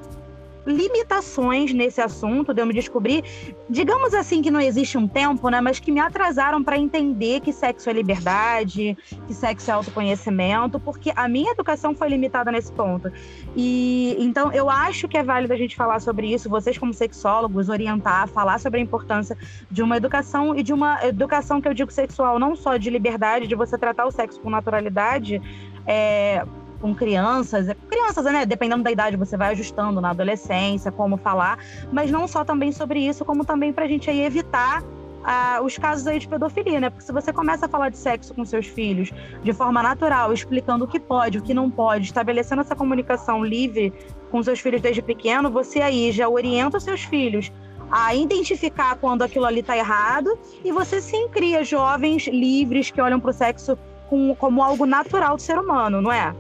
limitações 0.67 1.73
nesse 1.73 2.01
assunto, 2.01 2.53
de 2.53 2.61
eu 2.61 2.67
me 2.67 2.75
descobrir, 2.75 3.23
digamos 3.71 4.13
assim, 4.13 4.43
que 4.43 4.51
não 4.51 4.61
existe 4.61 4.99
um 4.99 5.07
tempo, 5.07 5.49
né, 5.49 5.61
mas 5.61 5.79
que 5.79 5.93
me 5.93 6.01
atrasaram 6.01 6.63
para 6.63 6.77
entender 6.77 7.41
que 7.41 7.53
sexo 7.53 7.89
é 7.89 7.93
liberdade, 7.93 8.97
que 9.27 9.33
sexo 9.33 9.71
é 9.71 9.75
autoconhecimento, 9.75 10.81
porque 10.81 11.13
a 11.15 11.29
minha 11.29 11.53
educação 11.53 11.95
foi 11.95 12.09
limitada 12.09 12.51
nesse 12.51 12.73
ponto. 12.73 13.13
E 13.55 14.17
então 14.19 14.53
eu 14.53 14.69
acho 14.69 15.07
que 15.07 15.17
é 15.17 15.23
válido 15.23 15.53
a 15.53 15.57
gente 15.57 15.77
falar 15.77 16.01
sobre 16.01 16.33
isso, 16.33 16.49
vocês 16.49 16.77
como 16.77 16.93
sexólogos 16.93 17.69
orientar, 17.69 18.29
falar 18.29 18.59
sobre 18.59 18.81
a 18.81 18.83
importância 18.83 19.37
de 19.71 19.83
uma 19.83 19.97
educação 19.97 20.57
e 20.57 20.63
de 20.63 20.73
uma 20.73 21.05
educação 21.07 21.61
que 21.61 21.69
eu 21.69 21.75
digo 21.75 21.93
sexual, 21.93 22.39
não 22.39 22.57
só 22.57 22.77
de 22.77 22.91
liberdade, 22.91 23.47
de 23.47 23.55
você 23.55 23.79
tratar 23.79 24.07
o 24.07 24.11
sexo 24.11 24.41
com 24.41 24.51
naturalidade, 24.51 25.41
é, 25.87 26.45
com 26.81 26.95
crianças, 26.95 27.67
crianças, 27.89 28.25
né? 28.25 28.47
Dependendo 28.47 28.83
da 28.83 28.91
idade, 28.91 29.17
você 29.17 29.37
vai 29.37 29.53
ajustando 29.53 30.01
na 30.01 30.11
adolescência, 30.11 30.93
como 30.93 31.17
falar, 31.17 31.59
mas 31.93 32.11
não 32.11 32.27
só 32.29 32.45
também 32.45 32.73
sobre 32.73 33.01
isso, 33.01 33.25
como 33.25 33.45
também 33.45 33.73
para 33.73 33.85
a 33.85 33.89
gente 33.89 34.11
aí 34.11 34.23
evitar 34.23 34.83
ah, 35.25 35.61
os 35.63 35.77
casos 35.77 36.07
aí 36.07 36.21
de 36.21 36.29
pedofilia, 36.29 36.79
né? 36.79 36.89
Porque 36.89 37.05
se 37.05 37.13
você 37.13 37.33
começa 37.33 37.67
a 37.67 37.69
falar 37.69 37.89
de 37.89 37.99
sexo 37.99 38.33
com 38.33 38.45
seus 38.45 38.67
filhos 38.67 39.11
de 39.43 39.53
forma 39.53 39.83
natural, 39.83 40.33
explicando 40.33 40.85
o 40.85 40.89
que 40.89 41.01
pode, 41.01 41.39
o 41.39 41.43
que 41.43 41.53
não 41.53 41.69
pode, 41.69 42.07
estabelecendo 42.07 42.61
essa 42.61 42.77
comunicação 42.77 43.45
livre 43.45 43.93
com 44.31 44.41
seus 44.43 44.61
filhos 44.61 44.81
desde 44.81 45.03
pequeno, 45.03 45.51
você 45.51 45.81
aí 45.81 46.13
já 46.13 46.29
orienta 46.29 46.77
os 46.77 46.85
seus 46.85 47.03
filhos 47.03 47.51
a 47.91 48.15
identificar 48.15 48.97
quando 48.97 49.23
aquilo 49.23 49.45
ali 49.45 49.61
está 49.61 49.77
errado 49.77 50.39
e 50.65 50.73
você 50.73 51.01
sim 51.01 51.29
cria 51.29 51.65
jovens 51.65 52.27
livres 52.27 52.91
que 52.91 53.01
olham 53.01 53.19
para 53.19 53.31
o 53.31 53.35
sexo 53.35 53.79
com, 54.09 54.35
como 54.37 54.63
algo 54.63 54.87
natural 54.87 55.37
do 55.37 55.43
ser 55.43 55.59
humano, 55.59 56.01
não 56.01 56.13
é? 56.13 56.35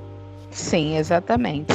Sim, 0.50 0.96
exatamente. 0.96 1.72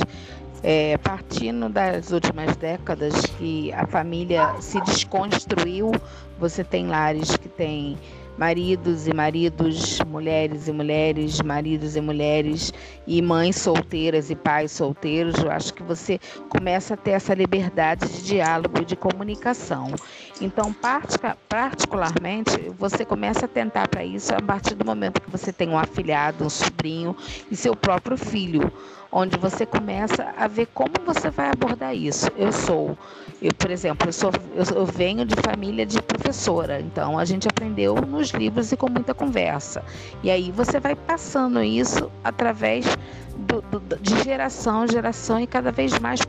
É, 0.64 0.98
partindo 1.00 1.70
das 1.70 2.12
últimas 2.12 2.56
décadas 2.56 3.14
que 3.38 3.72
a 3.74 3.86
família 3.88 4.56
se 4.62 4.80
desconstruiu, 4.80 5.92
você 6.38 6.64
tem 6.64 6.88
lares 6.88 7.36
que 7.38 7.50
têm 7.50 8.00
maridos 8.38 9.08
e 9.08 9.14
maridos, 9.14 10.00
mulheres 10.08 10.68
e 10.68 10.72
mulheres, 10.72 11.42
maridos 11.42 11.96
e 11.96 12.02
mulheres, 12.02 12.74
e 13.06 13.22
mães 13.22 13.56
solteiras 13.56 14.30
e 14.30 14.36
pais 14.36 14.72
solteiros, 14.72 15.38
eu 15.38 15.52
acho 15.52 15.74
que 15.74 15.84
você 15.84 16.20
começa 16.50 16.94
a 16.94 16.98
ter 16.98 17.12
essa 17.12 17.34
liberdade 17.34 18.08
de 18.08 18.24
diálogo 18.24 18.82
e 18.82 18.86
de 18.86 18.96
comunicação. 18.96 19.94
Então, 20.40 20.74
particularmente, 21.48 22.58
você 22.78 23.06
começa 23.06 23.46
a 23.46 23.50
tentar 23.50 23.88
para 23.88 24.04
isso 24.04 24.34
a 24.34 24.42
partir 24.42 24.76
do 24.76 24.86
momento 24.86 25.22
que 25.22 25.30
você 25.30 25.54
tem 25.54 25.70
um 25.70 25.78
afilhado, 25.78 26.44
um 26.44 26.50
sobrinho 26.50 27.16
e 27.50 27.56
seu 27.56 27.76
próprio 27.76 28.18
filho 28.18 28.72
onde 29.12 29.38
você 29.38 29.66
começa 29.66 30.34
a 30.38 30.48
ver 30.48 30.68
como 30.74 30.94
você 31.06 31.30
vai 31.30 31.50
abordar 31.50 31.96
isso. 31.96 32.28
Eu 32.38 32.52
sou, 32.52 32.98
eu, 33.42 33.54
por 33.54 33.70
exemplo, 33.70 34.08
eu, 34.08 34.14
sou, 34.14 34.32
eu, 34.56 34.64
eu 34.76 34.86
venho 34.86 35.26
de 35.26 35.36
família 35.36 35.86
de 35.86 36.02
professora, 36.02 36.80
então 36.80 37.20
a 37.20 37.26
gente 37.26 37.48
aprendeu 37.48 37.96
nos 37.96 38.30
livros 38.30 38.72
e 38.72 38.78
com 38.78 38.90
muita 38.90 39.14
conversa. 39.14 39.84
E 40.24 40.32
aí 40.32 40.52
você 40.52 40.80
vai 40.80 40.96
passando 40.96 41.62
isso 41.62 42.10
através 42.24 42.86
do, 43.36 43.62
do, 43.62 43.98
de 43.98 44.24
geração 44.24 44.86
em 44.86 44.88
geração 44.88 45.40
e 45.40 45.48
cada 45.48 45.72
vez 45.72 45.98
mais 46.00 46.22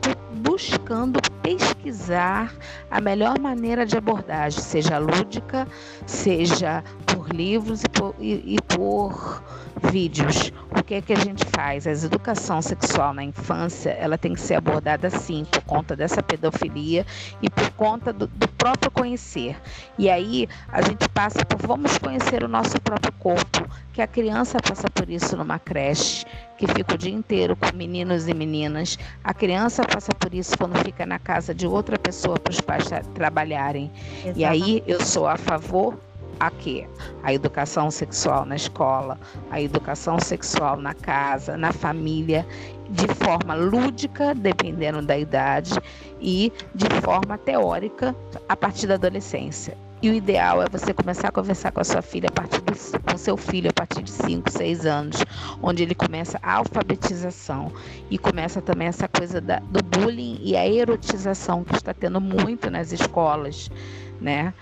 buscando 0.43 1.19
pesquisar 1.41 2.53
a 2.91 2.99
melhor 2.99 3.39
maneira 3.39 3.85
de 3.85 3.97
abordagem, 3.97 4.61
seja 4.61 4.97
lúdica, 4.97 5.65
seja 6.05 6.83
por 7.07 7.29
livros 7.33 7.83
e 7.83 7.89
por, 7.89 8.13
e, 8.19 8.55
e 8.55 8.61
por 8.61 9.41
vídeos. 9.89 10.51
O 10.77 10.83
que 10.83 10.95
é 10.95 11.01
que 11.01 11.13
a 11.13 11.19
gente 11.19 11.45
faz? 11.45 11.87
A 11.87 11.91
educação 11.91 12.61
sexual 12.61 13.13
na 13.13 13.23
infância, 13.23 13.91
ela 13.91 14.17
tem 14.17 14.33
que 14.33 14.41
ser 14.41 14.55
abordada 14.55 15.09
sim, 15.09 15.45
por 15.49 15.63
conta 15.63 15.95
dessa 15.95 16.21
pedofilia 16.21 17.05
e 17.41 17.49
por 17.49 17.69
conta 17.71 18.11
do, 18.11 18.27
do 18.27 18.47
próprio 18.49 18.91
conhecer. 18.91 19.55
E 19.97 20.09
aí 20.09 20.47
a 20.69 20.81
gente 20.81 21.07
passa 21.09 21.45
por 21.45 21.65
vamos 21.65 21.97
conhecer 21.97 22.43
o 22.43 22.47
nosso 22.47 22.79
próprio 22.81 23.13
corpo, 23.13 23.67
que 23.93 24.01
a 24.01 24.07
criança 24.07 24.57
passa 24.59 24.89
por 24.89 25.09
isso 25.09 25.37
numa 25.37 25.59
creche, 25.59 26.25
que 26.65 26.73
fica 26.73 26.95
o 26.95 26.97
dia 26.97 27.11
inteiro 27.11 27.57
com 27.57 27.75
meninos 27.75 28.27
e 28.27 28.33
meninas. 28.33 28.97
A 29.23 29.33
criança 29.33 29.83
passa 29.83 30.13
por 30.17 30.33
isso 30.33 30.57
quando 30.57 30.77
fica 30.83 31.05
na 31.05 31.19
casa 31.19 31.53
de 31.53 31.67
outra 31.67 31.99
pessoa 31.99 32.39
para 32.39 32.51
os 32.51 32.61
pais 32.61 32.85
trabalharem. 33.13 33.91
Exatamente. 34.19 34.39
E 34.39 34.45
aí 34.45 34.83
eu 34.87 35.03
sou 35.03 35.27
a 35.27 35.35
favor 35.35 35.97
a 36.39 36.49
quê? 36.49 36.87
A 37.21 37.33
educação 37.33 37.91
sexual 37.91 38.45
na 38.45 38.55
escola, 38.55 39.19
a 39.51 39.61
educação 39.61 40.19
sexual 40.19 40.77
na 40.77 40.93
casa, 40.93 41.57
na 41.57 41.73
família, 41.73 42.45
de 42.89 43.07
forma 43.15 43.53
lúdica, 43.55 44.33
dependendo 44.33 45.01
da 45.01 45.17
idade, 45.17 45.73
e 46.21 46.51
de 46.73 46.87
forma 47.01 47.37
teórica 47.37 48.15
a 48.47 48.55
partir 48.55 48.87
da 48.87 48.93
adolescência. 48.93 49.77
E 50.03 50.09
o 50.09 50.13
ideal 50.13 50.61
é 50.61 50.65
você 50.69 50.93
começar 50.93 51.29
a 51.29 51.31
conversar 51.31 51.71
com 51.71 51.79
a 51.79 51.83
sua 51.85 52.01
filha 52.01 52.27
a 52.27 52.31
partir 52.33 52.59
do, 52.59 52.73
com 53.09 53.17
seu 53.17 53.37
filho 53.37 53.69
a 53.69 53.73
partir 53.73 54.03
de 54.03 54.11
5, 54.11 54.51
6 54.51 54.85
anos, 54.85 55.15
onde 55.61 55.81
ele 55.81 55.95
começa 55.95 56.37
a 56.43 56.55
alfabetização 56.55 57.71
e 58.09 58.17
começa 58.17 58.61
também 58.61 58.89
essa 58.89 59.07
coisa 59.07 59.39
da, 59.39 59.59
do 59.59 59.81
bullying 59.81 60.41
e 60.41 60.57
a 60.57 60.67
erotização 60.67 61.63
que 61.63 61.73
está 61.73 61.93
tendo 61.93 62.19
muito 62.19 62.69
nas 62.69 62.91
escolas, 62.91 63.71
né? 64.19 64.53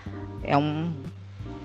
É 0.43 0.55
um 0.55 0.93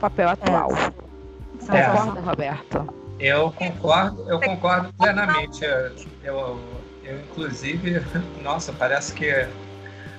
papel 0.01 0.31
atual. 0.31 0.71
É. 0.73 1.83
Concorda, 1.83 2.21
Roberto? 2.23 2.95
Eu 3.21 3.53
concordo, 3.53 4.31
eu 4.31 4.41
concordo 4.41 4.91
plenamente. 4.95 5.63
Eu, 5.63 5.93
eu, 6.25 6.61
eu, 7.05 7.21
inclusive, 7.21 8.03
nossa, 8.43 8.73
parece 8.73 9.13
que 9.13 9.47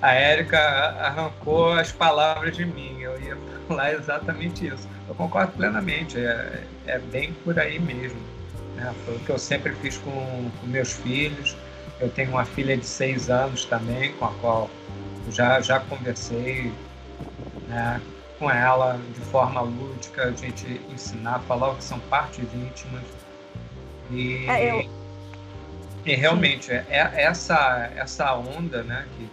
a 0.01 0.13
Érica 0.13 0.60
arrancou 0.60 1.74
as 1.74 1.92
palavras 1.92 2.56
de 2.56 2.66
mim. 2.66 3.01
Eu 3.01 3.20
ia 3.22 3.38
falar 3.68 3.94
exatamente 3.96 4.68
isso. 4.68 4.88
Eu 5.08 5.16
concordo 5.16 5.54
plenamente. 5.54 6.20
É, 6.20 6.63
é 6.86 7.00
bem 7.00 7.34
por 7.44 7.60
aí 7.60 7.80
mesmo. 7.80 8.20
Né? 8.75 8.94
Foi 9.06 9.16
o 9.16 9.20
que 9.20 9.30
eu 9.30 9.39
sempre 9.39 9.74
fiz 9.75 9.98
com, 9.98 10.51
com 10.60 10.68
meus 10.68 10.94
filhos. 10.94 11.56
Eu 12.00 12.10
tenho 12.10 12.30
uma 12.30 12.46
filha 12.46 12.77
de 12.77 12.86
seis 12.86 13.30
anos 13.30 13.66
também, 13.66 14.13
com 14.13 14.25
a 14.25 14.32
qual 14.42 14.70
já, 15.30 15.60
já 15.62 15.80
conversei. 15.80 16.72
Né? 17.68 18.00
com 18.39 18.50
ela 18.50 19.00
de 19.13 19.22
forma 19.22 19.62
lúdica, 19.62 20.25
a 20.25 20.32
gente 20.32 20.80
ensinar, 20.92 21.39
falar 21.42 21.72
o 21.72 21.75
que 21.75 21.84
são 21.84 22.00
partes 22.01 22.46
íntimas. 22.54 23.04
E, 24.12 24.46
é, 24.48 24.72
eu... 24.72 24.89
e 26.06 26.16
realmente, 26.16 26.72
é, 26.72 26.86
é, 26.89 27.24
essa, 27.24 27.92
essa 27.96 28.34
onda 28.36 28.84
né, 28.84 29.06
que, 29.18 29.30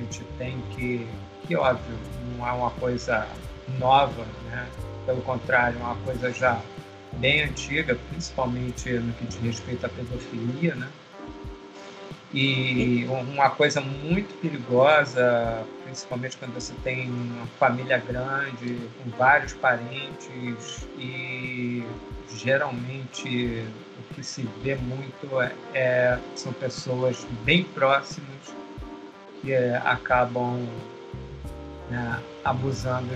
gente 0.00 0.24
tem 0.38 0.60
que, 0.70 1.06
que, 1.46 1.56
óbvio, 1.56 1.96
não 2.36 2.46
é 2.46 2.52
uma 2.52 2.70
coisa 2.70 3.26
nova, 3.78 4.24
né? 4.50 4.66
pelo 5.06 5.22
contrário, 5.22 5.78
é 5.78 5.82
uma 5.82 5.96
coisa 5.96 6.32
já 6.32 6.60
bem 7.14 7.42
antiga, 7.42 7.96
principalmente 8.10 8.90
no 8.90 9.12
que 9.14 9.26
diz 9.26 9.38
respeito 9.40 9.86
à 9.86 9.88
pedofilia, 9.88 10.74
né? 10.74 10.88
E 12.32 13.06
uma 13.06 13.48
coisa 13.50 13.80
muito 13.80 14.34
perigosa, 14.40 15.64
principalmente 15.84 16.36
quando 16.36 16.52
você 16.54 16.74
tem 16.82 17.08
uma 17.08 17.46
família 17.60 17.98
grande, 17.98 18.76
com 18.98 19.10
vários 19.16 19.52
parentes, 19.52 20.84
e 20.98 21.84
geralmente 22.34 23.64
o 24.00 24.14
que 24.14 24.24
se 24.24 24.48
vê 24.64 24.74
muito 24.74 25.40
é, 25.72 26.18
são 26.34 26.52
pessoas 26.52 27.24
bem 27.44 27.62
próximas 27.62 28.52
é, 29.52 29.76
acabam 29.84 30.66
né, 31.90 32.22
abusando 32.44 33.14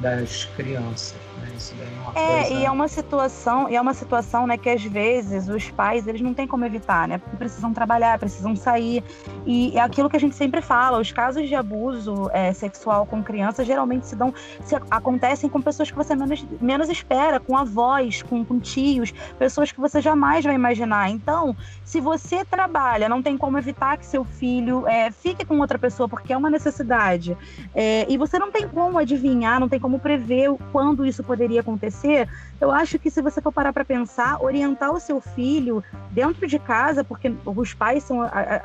das 0.00 0.44
crianças. 0.56 1.27
Né? 1.38 1.48
Isso 1.56 1.74
daí 1.76 1.88
é 1.88 2.00
uma 2.00 2.18
é, 2.18 2.40
coisa... 2.42 2.54
e 2.54 2.64
é 2.64 2.70
uma 2.70 2.88
situação, 2.88 3.68
e 3.68 3.76
é 3.76 3.80
uma 3.80 3.94
situação, 3.94 4.46
né, 4.46 4.56
que 4.56 4.68
às 4.68 4.82
vezes 4.82 5.48
os 5.48 5.70
pais 5.70 6.06
eles 6.06 6.20
não 6.20 6.34
têm 6.34 6.46
como 6.46 6.64
evitar, 6.64 7.08
né? 7.08 7.18
Precisam 7.38 7.72
trabalhar, 7.72 8.18
precisam 8.18 8.54
sair. 8.56 9.02
E 9.46 9.76
é 9.76 9.80
aquilo 9.80 10.08
que 10.08 10.16
a 10.16 10.20
gente 10.20 10.34
sempre 10.34 10.60
fala, 10.60 10.98
os 10.98 11.12
casos 11.12 11.48
de 11.48 11.54
abuso 11.54 12.28
é, 12.32 12.52
sexual 12.52 13.06
com 13.06 13.22
crianças 13.22 13.66
geralmente 13.66 14.06
se 14.06 14.16
dão, 14.16 14.32
se 14.64 14.74
acontecem 14.90 15.48
com 15.48 15.60
pessoas 15.60 15.90
que 15.90 15.96
você 15.96 16.14
menos, 16.14 16.46
menos 16.60 16.88
espera, 16.88 17.40
com 17.40 17.56
avós, 17.56 18.22
com, 18.22 18.44
com 18.44 18.58
tios, 18.58 19.12
pessoas 19.38 19.72
que 19.72 19.80
você 19.80 20.00
jamais 20.00 20.44
vai 20.44 20.54
imaginar. 20.54 21.10
Então, 21.10 21.56
se 21.84 22.00
você 22.00 22.44
trabalha, 22.44 23.08
não 23.08 23.22
tem 23.22 23.36
como 23.36 23.58
evitar 23.58 23.96
que 23.96 24.06
seu 24.06 24.24
filho 24.24 24.86
é, 24.86 25.10
fique 25.10 25.44
com 25.44 25.58
outra 25.58 25.78
pessoa 25.78 26.08
porque 26.08 26.32
é 26.32 26.36
uma 26.36 26.50
necessidade, 26.50 27.36
é, 27.74 28.06
e 28.08 28.16
você 28.16 28.38
não 28.38 28.50
tem 28.50 28.68
como 28.68 28.98
adivinhar, 28.98 29.60
não 29.60 29.68
tem 29.68 29.80
como 29.80 29.98
prever 29.98 30.50
quando 30.72 31.04
isso 31.04 31.22
poderia 31.28 31.60
acontecer, 31.60 32.26
eu 32.58 32.70
acho 32.70 32.98
que 32.98 33.10
se 33.10 33.20
você 33.20 33.40
for 33.40 33.52
parar 33.52 33.72
para 33.72 33.84
pensar, 33.84 34.42
orientar 34.42 34.90
o 34.92 34.98
seu 34.98 35.20
filho 35.20 35.84
dentro 36.10 36.46
de 36.46 36.58
casa, 36.58 37.04
porque 37.04 37.30
os 37.44 37.74
pais 37.74 38.02
são, 38.02 38.24
é, 38.24 38.62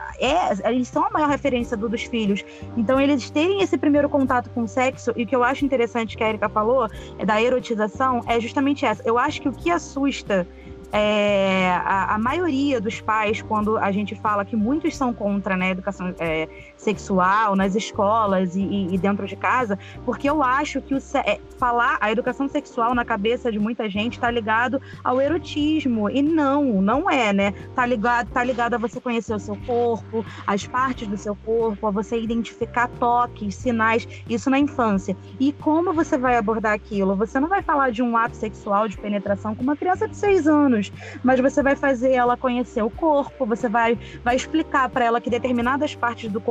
eles 0.65 0.87
são 0.87 1.05
a 1.05 1.09
maior 1.11 1.29
referência 1.29 1.75
do, 1.75 1.89
dos 1.89 2.03
filhos, 2.03 2.43
então 2.77 2.99
eles 2.99 3.29
terem 3.29 3.61
esse 3.61 3.77
primeiro 3.77 4.07
contato 4.09 4.49
com 4.51 4.63
o 4.63 4.67
sexo, 4.67 5.11
e 5.17 5.23
o 5.23 5.27
que 5.27 5.35
eu 5.35 5.43
acho 5.43 5.65
interessante 5.65 6.15
que 6.15 6.23
a 6.23 6.29
Erika 6.29 6.47
falou, 6.47 6.89
é 7.19 7.25
da 7.25 7.41
erotização, 7.41 8.21
é 8.27 8.39
justamente 8.39 8.85
essa. 8.85 9.03
Eu 9.05 9.17
acho 9.19 9.41
que 9.41 9.49
o 9.49 9.53
que 9.53 9.69
assusta 9.69 10.47
é, 10.93 11.71
a, 11.71 12.13
a, 12.13 12.17
maioria 12.19 12.79
dos 12.79 13.01
pais, 13.01 13.41
quando 13.41 13.79
a 13.79 13.91
gente 13.91 14.13
fala 14.13 14.45
que 14.45 14.55
muitos 14.55 14.95
são 14.95 15.11
contra 15.11 15.57
né, 15.57 15.69
a 15.69 15.71
educação 15.71 16.13
é, 16.19 16.47
sexual 16.83 17.55
nas 17.55 17.75
escolas 17.75 18.55
e, 18.55 18.87
e, 18.91 18.97
dentro 18.97 19.25
de 19.25 19.35
casa, 19.35 19.77
porque 20.05 20.29
eu 20.29 20.43
acho 20.43 20.81
que 20.81 20.93
o, 20.93 20.99
é, 21.25 21.39
falar 21.57 21.97
a 22.01 22.11
educação 22.11 22.47
sexual 22.47 22.93
na 22.93 23.05
cabeça 23.05 23.51
de 23.51 23.59
muita 23.59 23.89
gente 23.89 24.13
está 24.13 24.29
ligado 24.29 24.81
ao 25.03 25.21
erotismo. 25.21 26.09
E 26.09 26.21
não, 26.21 26.81
não 26.81 27.09
é, 27.09 27.33
né? 27.33 27.53
Tá 27.75 27.85
ligado, 27.85 28.29
tá 28.29 28.43
ligado 28.43 28.75
a 28.75 28.77
você 28.77 28.99
conhecer 28.99 29.33
o 29.33 29.39
seu 29.39 29.55
corpo, 29.65 30.25
as 30.45 30.65
partes 30.67 31.07
do 31.07 31.17
seu 31.17 31.35
corpo, 31.35 31.87
a 31.87 31.91
você 31.91 32.19
identificar 32.19 32.87
toques, 32.99 33.55
sinais, 33.55 34.07
isso 34.29 34.49
na 34.49 34.59
infância. 34.59 35.15
E 35.39 35.51
como 35.53 35.93
você 35.93 36.17
vai 36.17 36.37
abordar 36.37 36.73
aquilo? 36.73 37.15
Você 37.15 37.39
não 37.39 37.47
vai 37.47 37.61
falar 37.61 37.91
de 37.91 38.01
um 38.01 38.17
ato 38.17 38.35
sexual 38.35 38.87
de 38.87 38.97
penetração 38.97 39.55
com 39.55 39.63
uma 39.63 39.75
criança 39.75 40.07
de 40.07 40.15
seis 40.15 40.47
anos 40.47 40.91
mas 41.23 41.39
você 41.39 41.61
vai 41.61 41.75
fazer 41.75 42.11
ela 42.11 42.37
conhecer 42.37 42.81
o 42.81 42.89
corpo, 42.89 43.45
você 43.45 43.67
vai, 43.69 43.97
vai 44.23 44.35
explicar 44.35 44.89
para 44.89 45.05
ela 45.05 45.21
que 45.21 45.29
determinadas 45.29 45.95
partes 45.95 46.31
do 46.31 46.41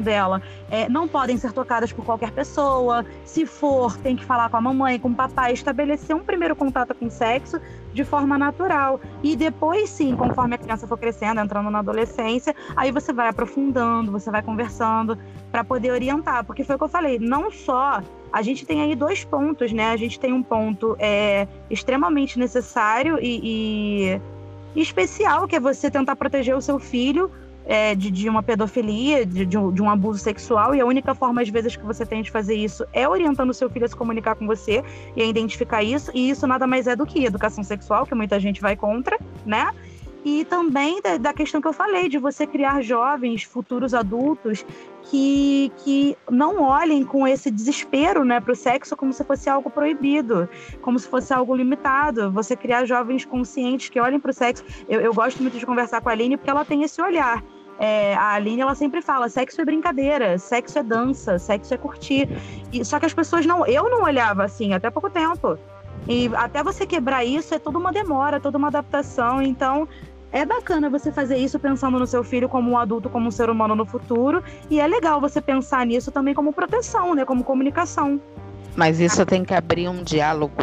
dela 0.00 0.40
é, 0.70 0.88
não 0.88 1.08
podem 1.08 1.36
ser 1.36 1.52
tocadas 1.52 1.92
por 1.92 2.04
qualquer 2.04 2.30
pessoa. 2.30 3.04
Se 3.24 3.44
for, 3.46 3.96
tem 3.98 4.14
que 4.14 4.24
falar 4.24 4.48
com 4.48 4.56
a 4.56 4.60
mamãe, 4.60 4.98
com 4.98 5.08
o 5.08 5.14
papai, 5.14 5.52
estabelecer 5.52 6.14
um 6.14 6.20
primeiro 6.20 6.54
contato 6.54 6.94
com 6.94 7.06
o 7.06 7.10
sexo 7.10 7.60
de 7.92 8.04
forma 8.04 8.38
natural. 8.38 9.00
E 9.22 9.36
depois, 9.36 9.90
sim, 9.90 10.16
conforme 10.16 10.54
a 10.54 10.58
criança 10.58 10.86
for 10.86 10.98
crescendo, 10.98 11.40
entrando 11.40 11.70
na 11.70 11.80
adolescência, 11.80 12.54
aí 12.76 12.90
você 12.90 13.12
vai 13.12 13.28
aprofundando, 13.28 14.12
você 14.12 14.30
vai 14.30 14.42
conversando 14.42 15.18
para 15.50 15.64
poder 15.64 15.90
orientar. 15.90 16.44
Porque 16.44 16.64
foi 16.64 16.76
o 16.76 16.78
que 16.78 16.84
eu 16.84 16.88
falei, 16.88 17.18
não 17.18 17.50
só 17.50 18.00
a 18.32 18.40
gente 18.40 18.64
tem 18.64 18.80
aí 18.80 18.96
dois 18.96 19.24
pontos, 19.24 19.72
né? 19.72 19.90
A 19.90 19.96
gente 19.96 20.18
tem 20.18 20.32
um 20.32 20.42
ponto 20.42 20.96
é, 20.98 21.46
extremamente 21.68 22.38
necessário 22.38 23.18
e, 23.20 24.18
e 24.74 24.80
especial, 24.80 25.46
que 25.46 25.54
é 25.54 25.60
você 25.60 25.90
tentar 25.90 26.16
proteger 26.16 26.56
o 26.56 26.60
seu 26.60 26.78
filho 26.78 27.30
é, 27.66 27.94
de, 27.94 28.10
de, 28.10 28.28
uma 28.28 28.42
pedofilia, 28.42 29.24
de, 29.24 29.46
de, 29.46 29.56
um, 29.58 29.72
de, 29.72 29.82
um, 29.82 29.88
abuso 29.88 30.18
sexual, 30.18 30.74
e 30.74 30.80
a 30.80 30.86
única 30.86 31.14
forma, 31.14 31.42
às 31.42 31.48
vezes, 31.48 31.76
que 31.76 31.84
você 31.84 32.04
tem 32.04 32.22
de 32.22 32.30
fazer 32.30 32.54
isso 32.54 32.84
é 32.92 33.08
orientando 33.08 33.50
o 33.50 33.54
seu 33.54 33.70
filho 33.70 33.84
a 33.84 33.88
se 33.88 33.96
comunicar 33.96 34.34
com 34.34 34.46
você 34.46 34.82
e 35.16 35.22
a 35.22 35.24
identificar 35.24 35.82
isso, 35.82 36.10
e 36.14 36.30
isso 36.30 36.46
nada 36.46 36.66
mais 36.66 36.86
é 36.86 36.96
do 36.96 37.06
que 37.06 37.24
educação 37.24 37.62
sexual, 37.62 38.06
que 38.06 38.14
muita 38.14 38.38
gente 38.40 38.60
vai 38.60 38.76
contra, 38.76 39.18
né? 39.46 39.72
E 40.24 40.44
também 40.44 41.00
da, 41.02 41.16
da 41.16 41.32
questão 41.32 41.60
que 41.60 41.66
eu 41.66 41.72
falei, 41.72 42.08
de 42.08 42.16
você 42.16 42.46
criar 42.46 42.80
jovens, 42.80 43.42
futuros 43.42 43.92
adultos, 43.92 44.64
que, 45.02 45.72
que 45.78 46.16
não 46.30 46.62
olhem 46.62 47.04
com 47.04 47.26
esse 47.26 47.50
desespero 47.50 48.24
né, 48.24 48.40
para 48.40 48.52
o 48.52 48.56
sexo 48.56 48.96
como 48.96 49.12
se 49.12 49.24
fosse 49.24 49.50
algo 49.50 49.68
proibido, 49.68 50.48
como 50.80 50.96
se 50.98 51.08
fosse 51.08 51.34
algo 51.34 51.54
limitado. 51.56 52.30
Você 52.30 52.54
criar 52.54 52.84
jovens 52.84 53.24
conscientes 53.24 53.88
que 53.88 53.98
olhem 53.98 54.20
para 54.20 54.30
o 54.30 54.34
sexo. 54.34 54.64
Eu, 54.88 55.00
eu 55.00 55.12
gosto 55.12 55.42
muito 55.42 55.58
de 55.58 55.66
conversar 55.66 56.00
com 56.00 56.08
a 56.08 56.12
Aline 56.12 56.36
porque 56.36 56.50
ela 56.50 56.64
tem 56.64 56.84
esse 56.84 57.02
olhar. 57.02 57.42
É, 57.82 58.14
a 58.14 58.34
Aline 58.34 58.62
ela 58.62 58.76
sempre 58.76 59.02
fala: 59.02 59.28
sexo 59.28 59.60
é 59.60 59.64
brincadeira, 59.64 60.38
sexo 60.38 60.78
é 60.78 60.84
dança, 60.84 61.36
sexo 61.36 61.74
é 61.74 61.76
curtir. 61.76 62.28
E, 62.72 62.84
só 62.84 63.00
que 63.00 63.06
as 63.06 63.12
pessoas 63.12 63.44
não. 63.44 63.66
Eu 63.66 63.90
não 63.90 64.04
olhava 64.04 64.44
assim 64.44 64.72
até 64.72 64.88
pouco 64.88 65.10
tempo. 65.10 65.58
E 66.08 66.30
até 66.34 66.62
você 66.62 66.86
quebrar 66.86 67.24
isso 67.24 67.52
é 67.52 67.58
toda 67.58 67.78
uma 67.78 67.92
demora, 67.92 68.38
toda 68.38 68.56
uma 68.56 68.68
adaptação. 68.68 69.42
Então, 69.42 69.88
é 70.30 70.46
bacana 70.46 70.88
você 70.88 71.10
fazer 71.10 71.36
isso 71.38 71.58
pensando 71.58 71.98
no 71.98 72.06
seu 72.06 72.22
filho 72.22 72.48
como 72.48 72.70
um 72.70 72.78
adulto, 72.78 73.10
como 73.10 73.26
um 73.26 73.32
ser 73.32 73.50
humano 73.50 73.74
no 73.74 73.84
futuro. 73.84 74.44
E 74.70 74.78
é 74.78 74.86
legal 74.86 75.20
você 75.20 75.40
pensar 75.40 75.84
nisso 75.84 76.12
também 76.12 76.34
como 76.34 76.52
proteção, 76.52 77.16
né? 77.16 77.24
Como 77.24 77.42
comunicação. 77.42 78.20
Mas 78.76 79.00
isso 79.00 79.26
tem 79.26 79.44
que 79.44 79.54
abrir 79.54 79.88
um 79.88 80.04
diálogo 80.04 80.62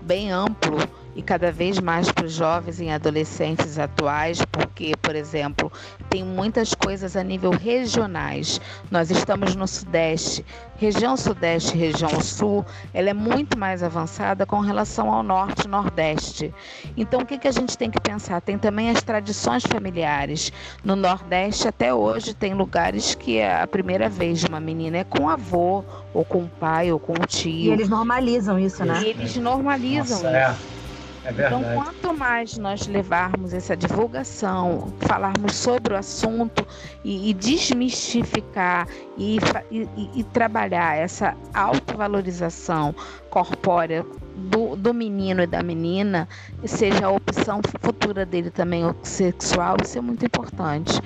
bem 0.00 0.32
amplo 0.32 0.78
e 1.14 1.22
cada 1.22 1.52
vez 1.52 1.78
mais 1.80 2.10
para 2.10 2.26
os 2.26 2.32
jovens 2.32 2.80
e 2.80 2.88
adolescentes 2.88 3.78
atuais, 3.78 4.44
porque, 4.50 4.92
por 5.00 5.14
exemplo, 5.14 5.72
tem 6.10 6.24
muitas 6.24 6.74
coisas 6.74 7.16
a 7.16 7.22
nível 7.22 7.50
regionais. 7.50 8.60
Nós 8.90 9.10
estamos 9.10 9.54
no 9.54 9.66
Sudeste, 9.66 10.44
região 10.76 11.16
Sudeste, 11.16 11.76
região 11.76 12.20
Sul, 12.20 12.64
ela 12.92 13.10
é 13.10 13.14
muito 13.14 13.58
mais 13.58 13.82
avançada 13.82 14.44
com 14.44 14.60
relação 14.60 15.12
ao 15.12 15.22
Norte 15.22 15.66
e 15.66 15.68
Nordeste. 15.68 16.52
Então, 16.96 17.20
o 17.20 17.26
que, 17.26 17.38
que 17.38 17.48
a 17.48 17.52
gente 17.52 17.78
tem 17.78 17.90
que 17.90 18.00
pensar? 18.00 18.40
Tem 18.40 18.58
também 18.58 18.90
as 18.90 19.02
tradições 19.02 19.62
familiares. 19.64 20.52
No 20.82 20.96
Nordeste, 20.96 21.68
até 21.68 21.94
hoje, 21.94 22.34
tem 22.34 22.54
lugares 22.54 23.14
que 23.14 23.38
é 23.38 23.62
a 23.62 23.66
primeira 23.66 24.08
vez 24.08 24.40
de 24.40 24.46
uma 24.46 24.60
menina 24.60 24.98
é 24.98 25.04
com 25.04 25.24
o 25.24 25.28
avô, 25.28 25.84
ou 26.12 26.24
com 26.24 26.44
o 26.44 26.48
pai, 26.48 26.92
ou 26.92 26.98
com 26.98 27.12
o 27.12 27.26
tio. 27.26 27.50
E 27.50 27.70
eles 27.70 27.88
normalizam 27.88 28.58
isso, 28.58 28.84
né? 28.84 29.00
E 29.02 29.08
eles 29.08 29.36
normalizam 29.36 30.22
Nossa, 30.22 30.36
é. 30.36 30.50
isso. 30.50 30.60
É. 30.80 30.83
É 31.24 31.30
então, 31.30 31.62
quanto 31.74 32.12
mais 32.12 32.58
nós 32.58 32.86
levarmos 32.86 33.54
essa 33.54 33.74
divulgação, 33.74 34.92
falarmos 35.00 35.56
sobre 35.56 35.94
o 35.94 35.96
assunto 35.96 36.66
e, 37.02 37.30
e 37.30 37.34
desmistificar 37.34 38.86
e, 39.16 39.38
e, 39.70 39.88
e, 40.16 40.24
trabalhar 40.24 40.98
essa 40.98 41.34
autovalorização 41.54 42.94
corpórea 43.30 44.04
do, 44.36 44.76
do 44.76 44.92
menino 44.92 45.42
e 45.42 45.46
da 45.46 45.62
menina, 45.62 46.28
seja 46.66 47.06
a 47.06 47.10
opção 47.10 47.60
futura 47.80 48.26
dele 48.26 48.50
também 48.50 48.82
sexual, 49.02 49.78
isso 49.82 49.96
é 49.96 50.02
muito 50.02 50.26
importante. 50.26 51.00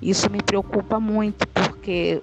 Isso 0.00 0.30
me 0.30 0.42
preocupa 0.42 1.00
muito, 1.00 1.48
porque 1.48 1.75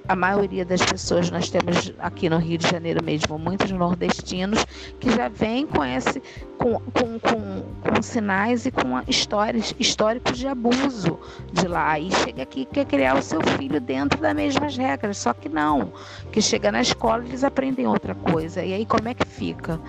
a 0.07 0.15
maioria 0.15 0.65
das 0.65 0.81
pessoas, 0.81 1.29
nós 1.29 1.49
temos 1.49 1.93
aqui 1.99 2.29
no 2.29 2.37
Rio 2.37 2.57
de 2.57 2.69
Janeiro 2.69 3.03
mesmo, 3.03 3.37
muitos 3.37 3.71
nordestinos 3.71 4.65
que 4.99 5.09
já 5.11 5.27
vêm 5.29 5.65
com 5.65 5.83
esse, 5.83 6.21
com, 6.57 6.79
com, 6.79 7.19
com, 7.19 7.61
com 7.81 8.01
sinais 8.01 8.65
e 8.65 8.71
com 8.71 9.01
histórias, 9.07 9.73
históricos 9.79 10.37
de 10.37 10.47
abuso 10.47 11.19
de 11.51 11.67
lá. 11.67 11.99
E 11.99 12.11
chega 12.11 12.43
aqui 12.43 12.61
e 12.61 12.65
quer 12.65 12.85
criar 12.85 13.17
o 13.17 13.21
seu 13.21 13.41
filho 13.57 13.79
dentro 13.79 14.19
das 14.21 14.35
mesmas 14.35 14.77
regras, 14.77 15.17
só 15.17 15.33
que 15.33 15.49
não. 15.49 15.93
Que 16.31 16.41
chega 16.41 16.71
na 16.71 16.81
escola 16.81 17.23
eles 17.25 17.43
aprendem 17.43 17.87
outra 17.87 18.15
coisa. 18.15 18.63
E 18.63 18.73
aí 18.73 18.85
como 18.85 19.07
é 19.07 19.13
que 19.13 19.27
fica? 19.27 19.79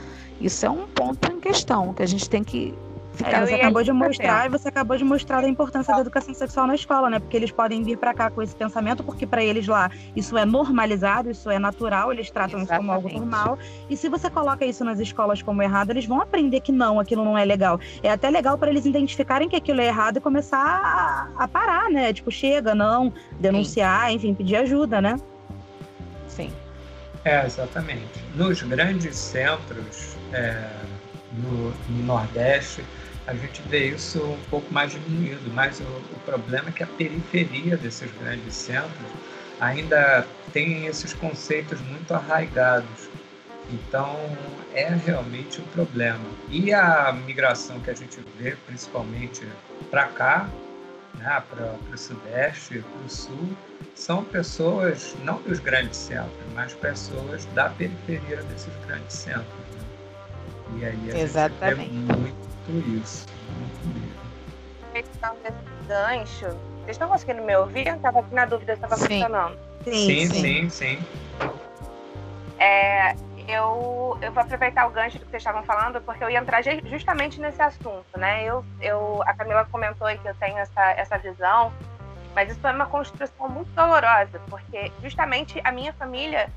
Isso 0.41 0.67
é 0.67 0.71
um 0.71 0.87
ponto 0.87 1.31
em 1.31 1.41
questão 1.41 1.95
que 1.95 2.03
a 2.03 2.07
gente 2.07 2.29
tem 2.29 2.43
que 2.43 2.75
é, 3.23 3.47
você 3.47 3.55
acabou 3.55 3.83
de 3.83 3.93
mostrar 3.93 4.47
e 4.47 4.49
você 4.49 4.69
acabou 4.69 4.97
de 4.97 5.05
mostrar 5.05 5.45
a 5.45 5.49
importância 5.49 5.95
da 5.95 6.01
educação 6.01 6.35
sexual 6.35 6.67
na 6.67 6.75
escola, 6.75 7.09
né? 7.09 7.19
Porque 7.19 7.37
eles 7.37 7.51
podem 7.51 7.83
vir 7.83 7.97
para 7.97 8.13
cá 8.13 8.31
com 8.31 8.43
esse 8.43 8.55
pensamento, 8.57 9.05
porque 9.05 9.27
para 9.27 9.43
eles 9.43 9.67
lá 9.67 9.91
isso 10.17 10.37
é 10.37 10.45
normalizado, 10.45 11.31
isso 11.31 11.49
é 11.51 11.59
natural, 11.59 12.13
eles 12.13 12.31
tratam 12.31 12.61
Exatamente. 12.61 12.73
isso 12.73 12.77
como 12.77 12.93
algo 12.93 13.09
normal. 13.09 13.59
E 13.89 13.97
se 13.97 14.09
você 14.09 14.29
coloca 14.29 14.65
isso 14.65 14.85
nas 14.85 14.99
escolas 14.99 15.43
como 15.43 15.63
errado, 15.63 15.91
eles 15.91 16.07
vão 16.07 16.21
aprender 16.21 16.61
que 16.61 16.73
não, 16.73 16.99
aquilo 16.99 17.25
não 17.25 17.39
é 17.39 17.45
legal. 17.45 17.79
É 18.03 18.11
até 18.11 18.29
legal 18.31 18.59
para 18.59 18.71
eles 18.71 18.85
identificarem 18.85 19.49
que 19.49 19.57
aquilo 19.57 19.81
é 19.81 19.87
errado 19.87 20.17
e 20.17 20.21
começar 20.21 20.59
a, 20.59 21.45
a 21.45 21.49
parar, 21.49 21.91
né? 21.91 22.13
Tipo, 22.13 22.31
chega, 22.31 22.75
não, 22.75 23.13
denunciar, 23.39 24.09
Sim. 24.09 24.17
enfim, 24.17 24.35
pedir 24.35 24.57
ajuda, 24.57 25.01
né? 25.01 25.17
Sim. 26.27 26.53
É, 27.25 27.47
exatamente. 27.47 28.23
Nos 28.35 28.63
grandes 28.63 29.17
centros, 29.17 30.17
é, 30.33 30.69
no, 31.33 31.71
no 31.89 32.05
Nordeste, 32.05 32.85
a 33.27 33.35
gente 33.35 33.63
vê 33.63 33.89
isso 33.89 34.23
um 34.23 34.41
pouco 34.51 34.73
mais 34.73 34.93
diminuído, 34.93 35.51
mas 35.55 35.81
o, 35.81 35.85
o, 35.85 36.21
problema 36.25 36.69
é 36.69 36.73
que 36.73 36.83
a 36.83 36.87
periferia 36.87 37.77
desses 37.77 38.11
grandes 38.21 38.55
centros 38.55 39.09
ainda 39.61 40.27
tem 40.53 40.87
esses 40.87 41.15
conceitos 41.15 41.81
muito 41.81 42.13
arraigados. 42.13 43.09
Então, 43.71 44.15
é 44.75 44.89
realmente 44.91 45.61
um 45.61 45.65
problema. 45.65 46.25
E 46.51 46.73
a 46.73 47.13
migração 47.13 47.81
que 47.81 47.91
a 47.91 47.95
gente 47.95 48.19
vê, 48.39 48.57
principalmente 48.67 49.43
para 49.91 50.07
cá, 50.09 50.49
né, 51.15 51.43
para 51.49 51.77
o 51.91 51.97
Sudeste, 51.97 52.81
para 52.81 53.07
o 53.07 53.09
Sul, 53.09 53.57
são 53.95 54.23
pessoas 54.25 55.15
não 55.25 55.41
dos 55.43 55.61
grandes 55.61 55.97
centros, 55.97 56.35
mas 56.55 56.75
pessoas 56.75 57.47
da 57.55 57.71
periferia 57.71 58.43
desses 58.43 58.75
grandes 58.87 59.15
centros. 59.15 59.47
Né? 59.47 60.81
E 60.81 60.85
aí 60.85 61.11
a 61.13 61.19
Exatamente. 61.19 61.91
gente 61.91 62.07
vê 62.07 62.17
muito 62.17 62.54
isso. 62.73 63.27
Desse 64.93 65.19
gancho, 65.87 66.47
vocês 66.85 66.97
estão 66.97 67.09
conseguindo 67.09 67.43
me 67.43 67.57
ouvir? 67.57 67.87
Eu 67.87 67.97
estava 67.97 68.21
aqui 68.21 68.35
na 68.35 68.45
dúvida 68.45 68.77
se 68.77 68.85
estava 68.85 68.97
funcionando. 68.97 69.59
Sim, 69.85 70.29
sim, 70.29 70.29
sim. 70.29 70.71
sim. 70.71 70.99
É, 72.59 73.15
eu, 73.49 74.19
eu 74.23 74.33
vou 74.33 74.43
aproveitar 74.43 74.87
o 74.87 74.91
gancho 74.91 75.19
do 75.19 75.25
que 75.25 75.31
vocês 75.31 75.43
estavam 75.43 75.63
falando, 75.65 76.01
porque 76.01 76.23
eu 76.23 76.31
ia 76.31 76.39
entrar 76.39 76.63
justamente 76.87 77.41
nesse 77.41 77.61
assunto, 77.61 78.07
né? 78.17 78.45
Eu, 78.45 78.65
eu, 78.81 79.23
a 79.27 79.35
Camila 79.35 79.67
comentou 79.71 80.09
que 80.19 80.29
eu 80.29 80.35
tenho 80.37 80.59
essa, 80.59 80.93
essa 80.93 81.19
visão, 81.19 81.73
mas 82.35 82.51
isso 82.51 82.61
foi 82.61 82.73
uma 82.73 82.87
construção 82.87 83.49
muito 83.49 83.71
dolorosa, 83.73 84.41
porque 84.49 84.91
justamente 85.03 85.61
a 85.65 85.73
minha 85.73 85.93
família, 85.93 86.51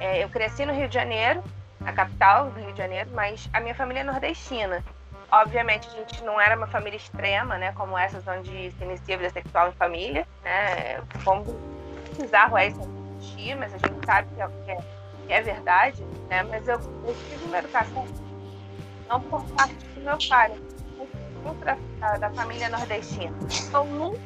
é, 0.00 0.22
eu 0.22 0.28
cresci 0.28 0.66
no 0.66 0.72
Rio 0.72 0.88
de 0.88 0.94
Janeiro, 0.94 1.42
a 1.84 1.92
capital 1.92 2.50
do 2.50 2.60
Rio 2.60 2.72
de 2.72 2.78
Janeiro, 2.78 3.10
mas 3.14 3.48
a 3.52 3.60
minha 3.60 3.74
família 3.74 4.00
é 4.00 4.04
nordestina. 4.04 4.84
Obviamente, 5.32 5.88
a 5.88 5.90
gente 5.90 6.22
não 6.22 6.40
era 6.40 6.56
uma 6.56 6.66
família 6.66 6.96
extrema, 6.96 7.56
né? 7.56 7.72
Como 7.72 7.96
essas 7.96 8.26
onde 8.28 8.70
se 8.70 8.84
inicia 8.84 9.14
a 9.14 9.18
vida 9.18 9.30
sexual 9.30 9.68
em 9.68 9.72
família, 9.72 10.26
né? 10.44 11.02
Como 11.24 11.44
bizarro 12.16 12.56
é 12.58 12.68
isso 12.68 13.02
mas 13.58 13.72
a 13.72 13.78
gente 13.78 14.04
sabe 14.04 14.28
que 14.34 14.42
é, 14.42 14.48
que 14.64 14.70
é 14.72 15.02
é 15.28 15.40
verdade, 15.40 16.04
né? 16.28 16.42
Mas 16.42 16.68
eu, 16.68 16.78
eu 16.78 17.16
tive 17.28 17.44
uma 17.44 17.58
educação 17.58 18.06
não 19.08 19.20
por 19.20 19.42
parte 19.52 19.74
do 19.74 20.00
meu 20.00 20.18
pai, 20.28 20.52
mas 21.44 21.78
da, 21.98 22.18
da 22.18 22.30
família 22.30 22.68
nordestina. 22.68 23.34
Então 23.68 23.86
nunca 23.86 24.20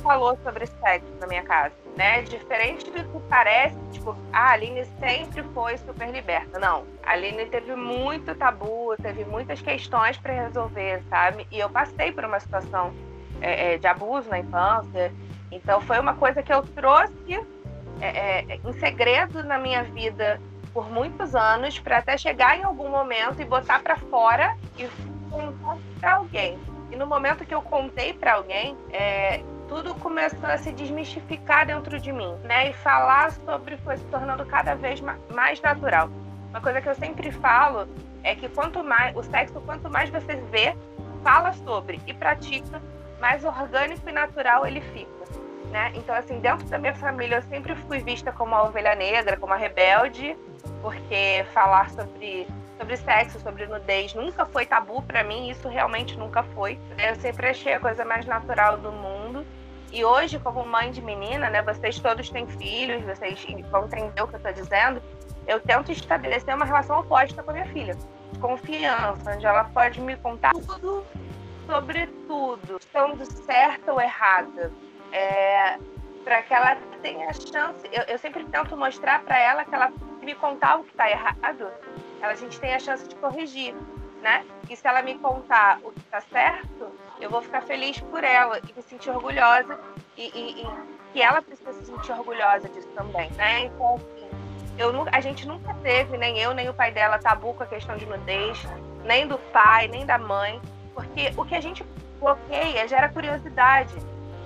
falou 0.00 0.36
sobre 0.42 0.66
sexo 0.66 1.12
na 1.20 1.26
minha 1.26 1.42
casa, 1.42 1.74
né? 1.96 2.22
Diferente 2.22 2.90
do 2.90 3.04
que 3.04 3.28
parece, 3.28 3.76
tipo, 3.92 4.16
a 4.32 4.52
Aline 4.52 4.84
sempre 4.98 5.42
foi 5.54 5.76
super 5.78 6.10
liberta. 6.10 6.58
Não, 6.58 6.84
a 7.04 7.12
Aline 7.12 7.46
teve 7.46 7.74
muito 7.74 8.34
tabu, 8.34 8.94
teve 9.00 9.24
muitas 9.24 9.60
questões 9.60 10.16
para 10.18 10.32
resolver, 10.32 11.02
sabe? 11.08 11.46
E 11.50 11.58
eu 11.58 11.70
passei 11.70 12.12
por 12.12 12.24
uma 12.24 12.40
situação 12.40 12.92
é, 13.40 13.74
é, 13.74 13.78
de 13.78 13.86
abuso 13.86 14.28
na 14.28 14.38
infância. 14.38 15.12
Então 15.50 15.80
foi 15.80 15.98
uma 15.98 16.14
coisa 16.14 16.42
que 16.42 16.52
eu 16.52 16.62
trouxe 16.62 17.40
é, 18.00 18.40
é, 18.52 18.60
em 18.64 18.72
segredo 18.74 19.42
na 19.42 19.58
minha 19.58 19.82
vida 19.82 20.40
por 20.72 20.88
muitos 20.90 21.34
anos 21.34 21.78
para 21.78 21.98
até 21.98 22.16
chegar 22.16 22.56
em 22.58 22.62
algum 22.62 22.88
momento 22.88 23.40
e 23.40 23.44
botar 23.44 23.80
para 23.80 23.96
fora 23.96 24.56
e 24.78 24.88
contar 25.30 25.78
para 26.00 26.14
alguém. 26.14 26.58
E 26.90 26.96
no 26.96 27.06
momento 27.06 27.44
que 27.44 27.54
eu 27.54 27.62
contei 27.62 28.12
para 28.12 28.34
alguém, 28.34 28.76
é, 28.92 29.42
tudo 29.70 29.94
começou 29.94 30.50
a 30.50 30.58
se 30.58 30.72
desmistificar 30.72 31.64
dentro 31.64 32.00
de 32.00 32.12
mim, 32.12 32.34
né? 32.42 32.70
E 32.70 32.72
falar 32.72 33.30
sobre 33.30 33.76
foi 33.76 33.96
se 33.96 34.04
tornando 34.06 34.44
cada 34.44 34.74
vez 34.74 35.00
mais 35.00 35.60
natural. 35.60 36.10
Uma 36.50 36.60
coisa 36.60 36.80
que 36.80 36.88
eu 36.88 36.94
sempre 36.96 37.30
falo 37.30 37.88
é 38.24 38.34
que 38.34 38.48
quanto 38.48 38.82
mais 38.82 39.16
o 39.16 39.22
sexo, 39.22 39.60
quanto 39.60 39.88
mais 39.88 40.10
você 40.10 40.34
vê, 40.50 40.74
fala 41.22 41.52
sobre 41.52 42.00
e 42.04 42.12
pratica, 42.12 42.82
mais 43.20 43.44
orgânico 43.44 44.08
e 44.08 44.12
natural 44.12 44.66
ele 44.66 44.80
fica. 44.80 45.08
Né? 45.70 45.92
Então, 45.94 46.16
assim, 46.16 46.40
dentro 46.40 46.66
da 46.66 46.76
minha 46.76 46.94
família, 46.94 47.36
eu 47.36 47.42
sempre 47.42 47.76
fui 47.76 48.00
vista 48.00 48.32
como 48.32 48.56
a 48.56 48.64
ovelha 48.64 48.96
negra, 48.96 49.36
como 49.36 49.52
a 49.52 49.56
rebelde, 49.56 50.36
porque 50.82 51.46
falar 51.54 51.88
sobre, 51.90 52.44
sobre 52.76 52.96
sexo, 52.96 53.38
sobre 53.38 53.66
nudez, 53.66 54.14
nunca 54.14 54.44
foi 54.46 54.66
tabu 54.66 55.00
para 55.02 55.22
mim, 55.22 55.48
isso 55.48 55.68
realmente 55.68 56.18
nunca 56.18 56.42
foi. 56.42 56.76
Eu 56.98 57.14
sempre 57.14 57.50
achei 57.50 57.74
a 57.74 57.78
coisa 57.78 58.04
mais 58.04 58.26
natural 58.26 58.78
do 58.78 58.90
mundo. 58.90 59.19
E 59.92 60.04
hoje, 60.04 60.38
como 60.38 60.64
mãe 60.64 60.90
de 60.90 61.02
menina, 61.02 61.50
né, 61.50 61.62
vocês 61.62 61.98
todos 61.98 62.30
têm 62.30 62.46
filhos, 62.46 63.04
vocês 63.04 63.44
vão 63.70 63.86
entender 63.86 64.22
o 64.22 64.28
que 64.28 64.34
eu 64.34 64.38
estou 64.38 64.52
dizendo, 64.52 65.02
eu 65.46 65.58
tento 65.60 65.90
estabelecer 65.90 66.54
uma 66.54 66.64
relação 66.64 67.00
oposta 67.00 67.42
com 67.42 67.50
a 67.50 67.54
minha 67.54 67.66
filha. 67.66 67.96
Confiança, 68.40 69.34
onde 69.34 69.44
ela 69.44 69.64
pode 69.64 70.00
me 70.00 70.16
contar 70.16 70.52
tudo 70.52 71.04
sobre 71.66 72.06
tudo, 72.28 72.78
estando 72.78 73.24
certa 73.24 73.92
ou 73.92 74.00
errada 74.00 74.72
é, 75.12 75.78
para 76.24 76.42
que 76.42 76.54
ela 76.54 76.76
tenha 77.02 77.28
a 77.28 77.32
chance. 77.32 77.88
Eu, 77.92 78.02
eu 78.04 78.18
sempre 78.18 78.44
tento 78.44 78.76
mostrar 78.76 79.22
para 79.22 79.38
ela 79.38 79.64
que 79.64 79.74
ela 79.74 79.92
me 80.22 80.34
contar 80.34 80.78
o 80.78 80.84
que 80.84 80.90
está 80.90 81.10
errado, 81.10 81.68
ela, 82.20 82.32
a 82.32 82.36
gente 82.36 82.60
tem 82.60 82.74
a 82.74 82.78
chance 82.78 83.08
de 83.08 83.14
corrigir, 83.16 83.74
né? 84.22 84.44
E 84.68 84.76
se 84.76 84.86
ela 84.86 85.02
me 85.02 85.18
contar 85.18 85.80
o 85.82 85.90
que 85.90 86.00
está 86.00 86.20
certo, 86.20 86.92
eu 87.20 87.30
vou 87.30 87.42
ficar 87.42 87.62
feliz 87.62 88.00
por 88.00 88.24
ela 88.24 88.58
e 88.58 88.72
me 88.72 88.82
sentir 88.82 89.10
orgulhosa 89.10 89.78
e, 90.16 90.22
e, 90.22 90.62
e 90.62 90.68
que 91.12 91.22
ela 91.22 91.42
precisa 91.42 91.72
se 91.72 91.86
sentir 91.86 92.12
orgulhosa 92.12 92.68
disso 92.68 92.88
também, 92.94 93.30
né? 93.32 93.64
Então, 93.64 94.00
eu, 94.78 94.92
a 95.12 95.20
gente 95.20 95.46
nunca 95.46 95.74
teve, 95.82 96.16
nem 96.16 96.38
eu, 96.38 96.54
nem 96.54 96.68
o 96.68 96.74
pai 96.74 96.90
dela, 96.90 97.18
tabu 97.18 97.52
com 97.54 97.62
a 97.62 97.66
questão 97.66 97.96
de 97.96 98.06
nudez, 98.06 98.62
nem 99.04 99.26
do 99.26 99.38
pai, 99.52 99.88
nem 99.88 100.06
da 100.06 100.18
mãe, 100.18 100.60
porque 100.94 101.32
o 101.36 101.44
que 101.44 101.54
a 101.54 101.60
gente 101.60 101.84
bloqueia 102.18 102.86
gera 102.86 103.08
curiosidade. 103.08 103.94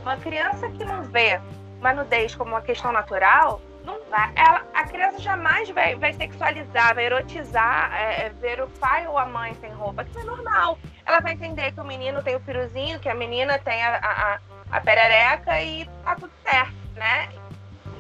Uma 0.03 0.17
criança 0.17 0.69
que 0.69 0.85
não 0.85 1.03
vê 1.03 1.41
uma 1.81 1.93
nudez 1.93 2.35
como 2.35 2.51
uma 2.51 2.63
questão 2.63 2.93
natural, 2.93 3.61
não 3.85 4.01
vai, 4.09 4.33
ela, 4.35 4.65
a 4.73 4.85
criança 4.85 5.19
jamais 5.19 5.69
vai, 5.71 5.95
vai 5.95 6.13
sexualizar, 6.15 6.95
vai 6.95 7.05
erotizar, 7.05 7.93
é, 7.95 8.27
é, 8.27 8.29
ver 8.31 8.63
o 8.63 8.67
pai 8.69 9.07
ou 9.07 9.19
a 9.19 9.27
mãe 9.27 9.55
sem 9.61 9.71
roupa, 9.73 10.05
que 10.05 10.19
é 10.19 10.25
normal. 10.25 10.79
Ela 11.05 11.21
vai 11.21 11.35
entender 11.35 11.73
que 11.73 11.81
o 11.81 11.85
menino 11.85 12.23
tem 12.23 12.35
o 12.35 12.41
piruzinho, 12.41 12.99
que 12.99 13.09
a 13.09 13.15
menina 13.15 13.59
tem 13.59 13.83
a, 13.83 13.97
a, 13.97 14.39
a 14.77 14.81
perereca 14.81 15.61
e 15.61 15.85
tá 16.03 16.15
tudo 16.15 16.33
certo, 16.43 16.75
né? 16.97 17.29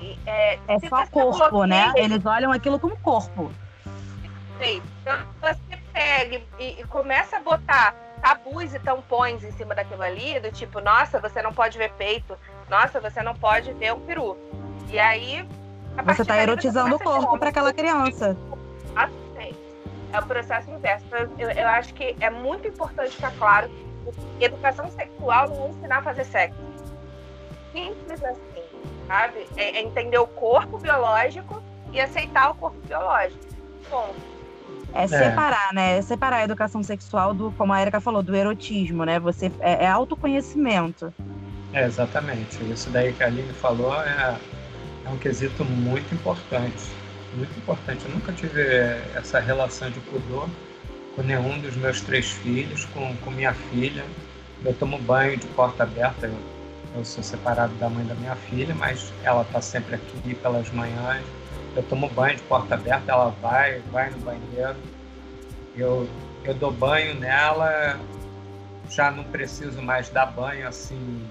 E, 0.00 0.18
é, 0.26 0.58
é 0.68 0.78
só 0.88 1.06
corpo, 1.06 1.64
né? 1.64 1.92
Eles 1.96 2.24
olham 2.24 2.50
aquilo 2.50 2.78
como 2.78 2.96
corpo. 3.00 3.52
Sim. 4.58 4.82
Então 5.02 5.18
você 5.40 5.78
pega 5.92 6.42
e, 6.58 6.80
e 6.80 6.84
começa 6.84 7.36
a 7.36 7.40
botar 7.40 7.94
tabus 8.22 8.72
e 8.72 8.78
tampões 8.78 9.44
em 9.44 9.52
cima 9.52 9.74
daquilo 9.74 10.02
ali, 10.02 10.40
do 10.40 10.50
tipo, 10.50 10.80
nossa, 10.80 11.20
você 11.20 11.42
não 11.42 11.52
pode 11.52 11.76
ver 11.76 11.92
peito, 11.92 12.38
nossa, 12.70 12.98
você 12.98 13.22
não 13.22 13.34
pode 13.34 13.70
ver 13.74 13.92
um 13.92 14.00
peru. 14.00 14.34
E 14.88 14.98
aí. 14.98 15.46
Você 16.02 16.22
está 16.22 16.42
erotizando 16.42 16.96
o 16.96 16.98
corpo 16.98 17.38
para 17.38 17.50
aquela 17.50 17.72
criança. 17.72 18.36
É 20.14 20.20
o 20.20 20.26
processo 20.26 20.70
inverso. 20.70 21.04
Eu, 21.36 21.50
eu 21.50 21.68
acho 21.68 21.92
que 21.92 22.16
é 22.20 22.30
muito 22.30 22.68
importante 22.68 23.10
ficar 23.16 23.32
claro 23.32 23.68
que 24.38 24.44
educação 24.44 24.88
sexual 24.92 25.48
não 25.48 25.66
é 25.66 25.68
ensinar 25.70 25.98
a 25.98 26.02
fazer 26.02 26.24
sexo. 26.24 26.60
Simples 27.72 28.22
assim, 28.22 28.62
sabe? 29.08 29.44
É, 29.56 29.78
é 29.78 29.82
entender 29.82 30.18
o 30.18 30.26
corpo 30.28 30.78
biológico 30.78 31.60
e 31.92 32.00
aceitar 32.00 32.52
o 32.52 32.54
corpo 32.54 32.78
biológico. 32.86 33.44
Ponto. 33.90 34.14
É, 34.94 35.02
é 35.02 35.08
separar, 35.08 35.74
né? 35.74 35.98
É 35.98 36.02
separar 36.02 36.36
a 36.36 36.44
educação 36.44 36.80
sexual 36.84 37.34
do, 37.34 37.50
como 37.52 37.72
a 37.72 37.82
Erika 37.82 38.00
falou, 38.00 38.22
do 38.22 38.36
erotismo, 38.36 39.04
né? 39.04 39.18
Você 39.18 39.50
é, 39.58 39.84
é 39.84 39.88
autoconhecimento. 39.88 41.12
É, 41.72 41.86
exatamente. 41.86 42.62
Isso 42.70 42.88
daí 42.90 43.12
que 43.12 43.24
a 43.24 43.26
Aline 43.26 43.52
falou 43.54 44.00
é, 44.00 44.36
é 45.04 45.08
um 45.08 45.18
quesito 45.18 45.64
muito 45.64 46.14
importante. 46.14 46.84
Muito 47.34 47.56
importante. 47.58 48.04
Eu 48.04 48.12
nunca 48.12 48.32
tive 48.32 48.62
essa 49.14 49.40
relação 49.40 49.90
de 49.90 50.00
pudor 50.00 50.48
com 51.16 51.22
nenhum 51.22 51.58
dos 51.60 51.76
meus 51.76 52.00
três 52.00 52.30
filhos, 52.30 52.84
com, 52.86 53.14
com 53.16 53.30
minha 53.30 53.52
filha. 53.52 54.04
Eu 54.64 54.74
tomo 54.74 54.98
banho 54.98 55.36
de 55.36 55.46
porta 55.48 55.82
aberta. 55.82 56.26
Eu, 56.26 56.38
eu 56.96 57.04
sou 57.04 57.22
separado 57.22 57.74
da 57.74 57.88
mãe 57.88 58.04
da 58.04 58.14
minha 58.14 58.36
filha, 58.36 58.74
mas 58.74 59.12
ela 59.22 59.42
está 59.42 59.60
sempre 59.60 59.96
aqui 59.96 60.34
pelas 60.36 60.70
manhãs 60.70 61.24
eu 61.76 61.82
tomo 61.82 62.08
banho 62.08 62.36
de 62.36 62.42
porta 62.42 62.74
aberta, 62.74 63.12
ela 63.12 63.30
vai, 63.42 63.80
vai 63.90 64.10
no 64.10 64.18
banheiro, 64.18 64.76
eu, 65.76 66.08
eu 66.44 66.54
dou 66.54 66.70
banho 66.70 67.14
nela, 67.18 67.98
já 68.88 69.10
não 69.10 69.24
preciso 69.24 69.82
mais 69.82 70.08
dar 70.08 70.26
banho 70.26 70.68
assim, 70.68 71.28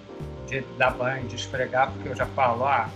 de 0.47 0.61
dar 0.77 0.91
banho, 0.91 1.25
de 1.27 1.35
esfregar, 1.35 1.91
porque 1.91 2.09
eu 2.09 2.15
já 2.15 2.25
falo, 2.27 2.65
ah, 2.65 2.89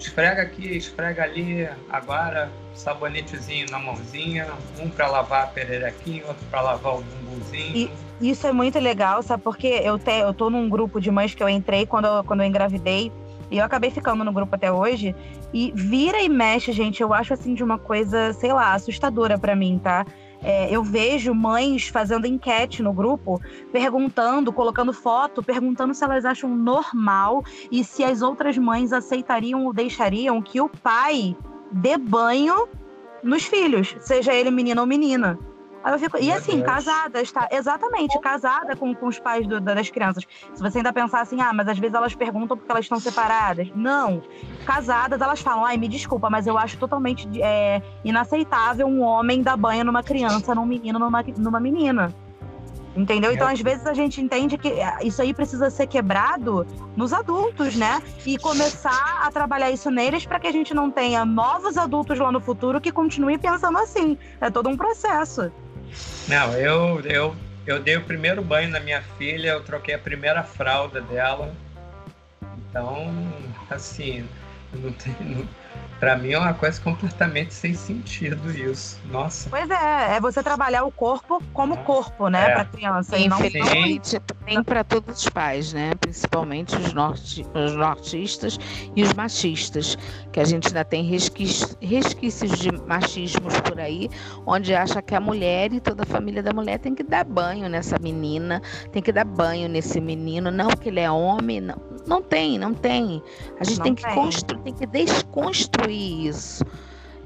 esfrega 0.00 0.42
aqui, 0.42 0.76
esfrega 0.76 1.22
ali, 1.22 1.68
agora 1.88 2.50
sabonetezinho 2.74 3.66
na 3.70 3.78
mãozinha, 3.78 4.46
um 4.78 4.88
para 4.88 5.06
lavar 5.06 5.44
a 5.44 5.46
pererequinha, 5.46 6.24
outro 6.26 6.44
para 6.50 6.62
lavar 6.62 6.94
o 6.94 7.02
bumbumzinho. 7.02 7.90
E 8.20 8.30
isso 8.30 8.46
é 8.46 8.52
muito 8.52 8.78
legal, 8.78 9.22
sabe? 9.22 9.42
Porque 9.42 9.66
eu, 9.66 9.98
te, 9.98 10.10
eu 10.10 10.32
tô 10.32 10.50
num 10.50 10.68
grupo 10.68 11.00
de 11.00 11.10
mães 11.10 11.34
que 11.34 11.42
eu 11.42 11.48
entrei 11.48 11.86
quando 11.86 12.06
eu, 12.06 12.24
quando 12.24 12.40
eu 12.40 12.46
engravidei. 12.46 13.12
E 13.50 13.58
eu 13.58 13.64
acabei 13.64 13.90
ficando 13.90 14.24
no 14.24 14.32
grupo 14.32 14.54
até 14.54 14.70
hoje. 14.70 15.14
E 15.52 15.72
vira 15.74 16.20
e 16.22 16.28
mexe, 16.28 16.72
gente, 16.72 17.02
eu 17.02 17.12
acho 17.12 17.34
assim 17.34 17.52
de 17.54 17.64
uma 17.64 17.78
coisa, 17.78 18.32
sei 18.34 18.52
lá, 18.52 18.74
assustadora 18.74 19.38
para 19.38 19.56
mim, 19.56 19.80
tá? 19.82 20.06
É, 20.42 20.74
eu 20.74 20.82
vejo 20.82 21.34
mães 21.34 21.88
fazendo 21.88 22.26
enquete 22.26 22.82
no 22.82 22.92
grupo, 22.92 23.40
perguntando, 23.70 24.52
colocando 24.52 24.92
foto, 24.92 25.42
perguntando 25.42 25.92
se 25.92 26.02
elas 26.02 26.24
acham 26.24 26.56
normal 26.56 27.44
e 27.70 27.84
se 27.84 28.02
as 28.02 28.22
outras 28.22 28.56
mães 28.56 28.92
aceitariam 28.92 29.64
ou 29.66 29.72
deixariam 29.72 30.40
que 30.40 30.60
o 30.60 30.68
pai 30.68 31.36
dê 31.70 31.98
banho 31.98 32.68
nos 33.22 33.44
filhos, 33.44 33.94
seja 34.00 34.32
ele 34.32 34.50
menino 34.50 34.80
ou 34.80 34.86
menina. 34.86 35.38
Aí 35.82 35.94
eu 35.94 35.98
fico, 35.98 36.18
e 36.18 36.30
assim, 36.30 36.60
casadas, 36.60 37.32
tá? 37.32 37.48
Exatamente, 37.50 38.18
casada 38.20 38.76
com, 38.76 38.94
com 38.94 39.06
os 39.06 39.18
pais 39.18 39.46
do, 39.46 39.60
das 39.60 39.88
crianças. 39.88 40.24
Se 40.54 40.62
você 40.62 40.78
ainda 40.78 40.92
pensar 40.92 41.22
assim, 41.22 41.40
ah, 41.40 41.52
mas 41.52 41.68
às 41.68 41.78
vezes 41.78 41.94
elas 41.94 42.14
perguntam 42.14 42.56
porque 42.56 42.70
elas 42.70 42.84
estão 42.84 43.00
separadas. 43.00 43.68
Não. 43.74 44.22
Casadas, 44.66 45.20
elas 45.20 45.40
falam, 45.40 45.64
ai, 45.64 45.78
me 45.78 45.88
desculpa, 45.88 46.28
mas 46.28 46.46
eu 46.46 46.58
acho 46.58 46.76
totalmente 46.76 47.28
é, 47.42 47.82
inaceitável 48.04 48.86
um 48.86 49.00
homem 49.00 49.42
dar 49.42 49.56
banho 49.56 49.84
numa 49.84 50.02
criança, 50.02 50.54
num 50.54 50.66
menino, 50.66 50.98
numa, 50.98 51.22
numa 51.38 51.60
menina. 51.60 52.14
Entendeu? 52.94 53.32
Então, 53.32 53.46
às 53.46 53.60
vezes, 53.60 53.86
a 53.86 53.94
gente 53.94 54.20
entende 54.20 54.58
que 54.58 54.68
é, 54.68 54.98
isso 55.02 55.22
aí 55.22 55.32
precisa 55.32 55.70
ser 55.70 55.86
quebrado 55.86 56.66
nos 56.96 57.12
adultos, 57.12 57.76
né? 57.76 58.02
E 58.26 58.36
começar 58.36 59.20
a 59.22 59.30
trabalhar 59.30 59.70
isso 59.70 59.90
neles 59.90 60.26
para 60.26 60.40
que 60.40 60.48
a 60.48 60.52
gente 60.52 60.74
não 60.74 60.90
tenha 60.90 61.24
novos 61.24 61.78
adultos 61.78 62.18
lá 62.18 62.32
no 62.32 62.40
futuro 62.40 62.80
que 62.80 62.90
continuem 62.90 63.38
pensando 63.38 63.78
assim. 63.78 64.18
É 64.40 64.50
todo 64.50 64.68
um 64.68 64.76
processo. 64.76 65.52
Não, 66.28 66.54
eu, 66.54 67.00
eu, 67.00 67.36
eu 67.66 67.80
dei 67.80 67.96
o 67.96 68.04
primeiro 68.04 68.42
banho 68.42 68.68
na 68.68 68.80
minha 68.80 69.02
filha, 69.18 69.50
eu 69.50 69.62
troquei 69.62 69.94
a 69.94 69.98
primeira 69.98 70.42
fralda 70.42 71.00
dela. 71.00 71.54
Então, 72.58 73.12
assim, 73.70 74.28
não 74.72 74.92
tem, 74.92 75.14
não, 75.20 75.48
para 76.00 76.16
mim 76.16 76.32
é 76.32 76.38
uma 76.38 76.54
coisa 76.54 76.80
completamente 76.80 77.52
sem 77.52 77.74
sentido 77.74 78.50
isso. 78.50 78.98
Nossa. 79.12 79.50
Pois 79.50 79.68
é, 79.68 80.16
é 80.16 80.20
você 80.20 80.42
trabalhar 80.42 80.84
o 80.84 80.90
corpo 80.90 81.42
como 81.52 81.76
corpo, 81.84 82.28
né, 82.28 82.50
é. 82.50 82.54
para 82.54 82.64
criança. 82.64 83.18
E 83.18 83.26
Infelizmente, 83.26 84.14
não... 84.14 84.46
tem 84.46 84.64
para 84.64 84.82
todos 84.82 85.18
os 85.18 85.28
pais, 85.28 85.74
né? 85.74 85.92
Principalmente 86.00 86.74
os, 86.74 86.94
norte, 86.94 87.46
os 87.54 87.74
nortistas 87.74 88.58
e 88.96 89.02
os 89.02 89.12
machistas, 89.12 89.98
que 90.32 90.40
a 90.40 90.44
gente 90.44 90.68
ainda 90.68 90.84
tem 90.84 91.04
resquícios, 91.04 91.76
resquícios 91.82 92.58
de 92.58 92.72
machismos 92.72 93.60
por 93.60 93.78
aí, 93.78 94.08
onde 94.46 94.74
acha 94.74 95.02
que 95.02 95.14
a 95.14 95.20
mulher 95.20 95.70
e 95.72 95.80
toda 95.80 96.04
a 96.04 96.06
família 96.06 96.42
da 96.42 96.54
mulher 96.54 96.78
tem 96.78 96.94
que 96.94 97.02
dar 97.02 97.24
banho 97.24 97.68
nessa 97.68 97.98
menina, 97.98 98.62
tem 98.90 99.02
que 99.02 99.12
dar 99.12 99.26
banho 99.26 99.68
nesse 99.68 100.00
menino, 100.00 100.50
não 100.50 100.70
que 100.70 100.88
ele 100.88 101.00
é 101.00 101.10
homem, 101.10 101.60
não, 101.60 101.76
não 102.06 102.22
tem, 102.22 102.58
não 102.58 102.72
tem. 102.72 103.22
A 103.60 103.64
gente 103.64 103.76
não 103.76 103.84
tem 103.84 103.94
que 103.94 104.14
construir, 104.14 104.62
tem 104.62 104.74
que 104.74 104.86
desconstruir 104.86 105.89
isso. 105.94 106.64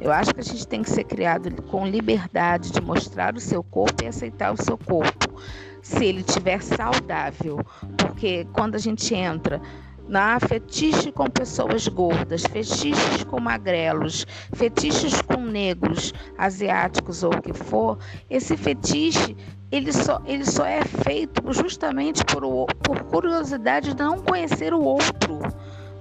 Eu 0.01 0.13
acho 0.13 0.35
que 0.35 0.41
a 0.41 0.45
gente 0.45 0.67
tem 0.67 0.83
que 0.83 0.91
ser 0.91 1.05
criado 1.05 1.63
com 1.63 1.87
liberdade 1.87 2.71
de 2.71 2.81
mostrar 2.81 3.35
o 3.35 3.41
seu 3.41 3.63
corpo 3.63 4.03
e 4.03 4.07
aceitar 4.07 4.53
o 4.53 4.63
seu 4.63 4.77
corpo, 4.77 5.41
se 5.83 6.05
ele 6.05 6.21
estiver 6.21 6.63
saudável. 6.63 7.59
Porque 7.97 8.47
quando 8.53 8.75
a 8.75 8.79
gente 8.79 9.15
entra 9.15 9.61
na 10.09 10.39
fetiche 10.41 11.11
com 11.11 11.27
pessoas 11.27 11.89
gordas, 11.89 12.43
fetiches 12.43 13.25
com 13.25 13.41
magrelos, 13.41 14.27
fetiches 14.55 15.23
com 15.23 15.41
negros, 15.41 16.13
asiáticos 16.37 17.23
ou 17.23 17.33
o 17.33 17.41
que 17.41 17.55
for, 17.55 17.99
esse 18.29 18.57
fetiche 18.57 19.37
ele 19.73 19.93
só, 19.93 20.21
ele 20.27 20.45
só 20.45 20.65
é 20.65 20.85
feito 20.85 21.53
justamente 21.53 22.25
por, 22.25 22.43
por 22.83 23.03
curiosidade 23.05 23.95
de 23.95 24.03
não 24.03 24.21
conhecer 24.21 24.75
o 24.75 24.83
outro 24.83 25.41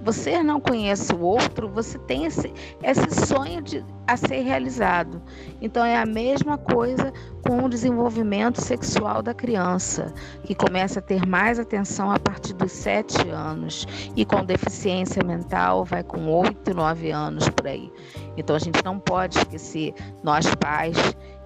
você 0.04 0.42
não 0.42 0.60
conhece 0.60 1.14
o 1.14 1.20
outro, 1.20 1.68
você 1.68 1.98
tem 2.00 2.26
esse, 2.26 2.52
esse 2.82 3.26
sonho 3.26 3.62
de, 3.62 3.84
a 4.06 4.16
ser 4.16 4.42
realizado. 4.42 5.22
Então 5.62 5.84
é 5.84 5.96
a 5.96 6.04
mesma 6.04 6.58
coisa 6.58 7.10
com 7.42 7.64
o 7.64 7.68
desenvolvimento 7.68 8.60
sexual 8.60 9.22
da 9.22 9.32
criança, 9.32 10.12
que 10.44 10.54
começa 10.54 10.98
a 10.98 11.02
ter 11.02 11.26
mais 11.26 11.58
atenção 11.58 12.10
a 12.12 12.18
partir 12.18 12.52
dos 12.52 12.70
sete 12.70 13.28
anos 13.30 13.86
e 14.14 14.24
com 14.26 14.44
deficiência 14.44 15.24
mental 15.24 15.84
vai 15.84 16.02
com 16.02 16.26
oito, 16.28 16.74
nove 16.74 17.10
anos 17.10 17.48
por 17.48 17.66
aí. 17.66 17.90
Então 18.36 18.54
a 18.54 18.58
gente 18.58 18.84
não 18.84 18.98
pode 18.98 19.38
esquecer, 19.38 19.94
nós 20.22 20.46
pais 20.56 20.96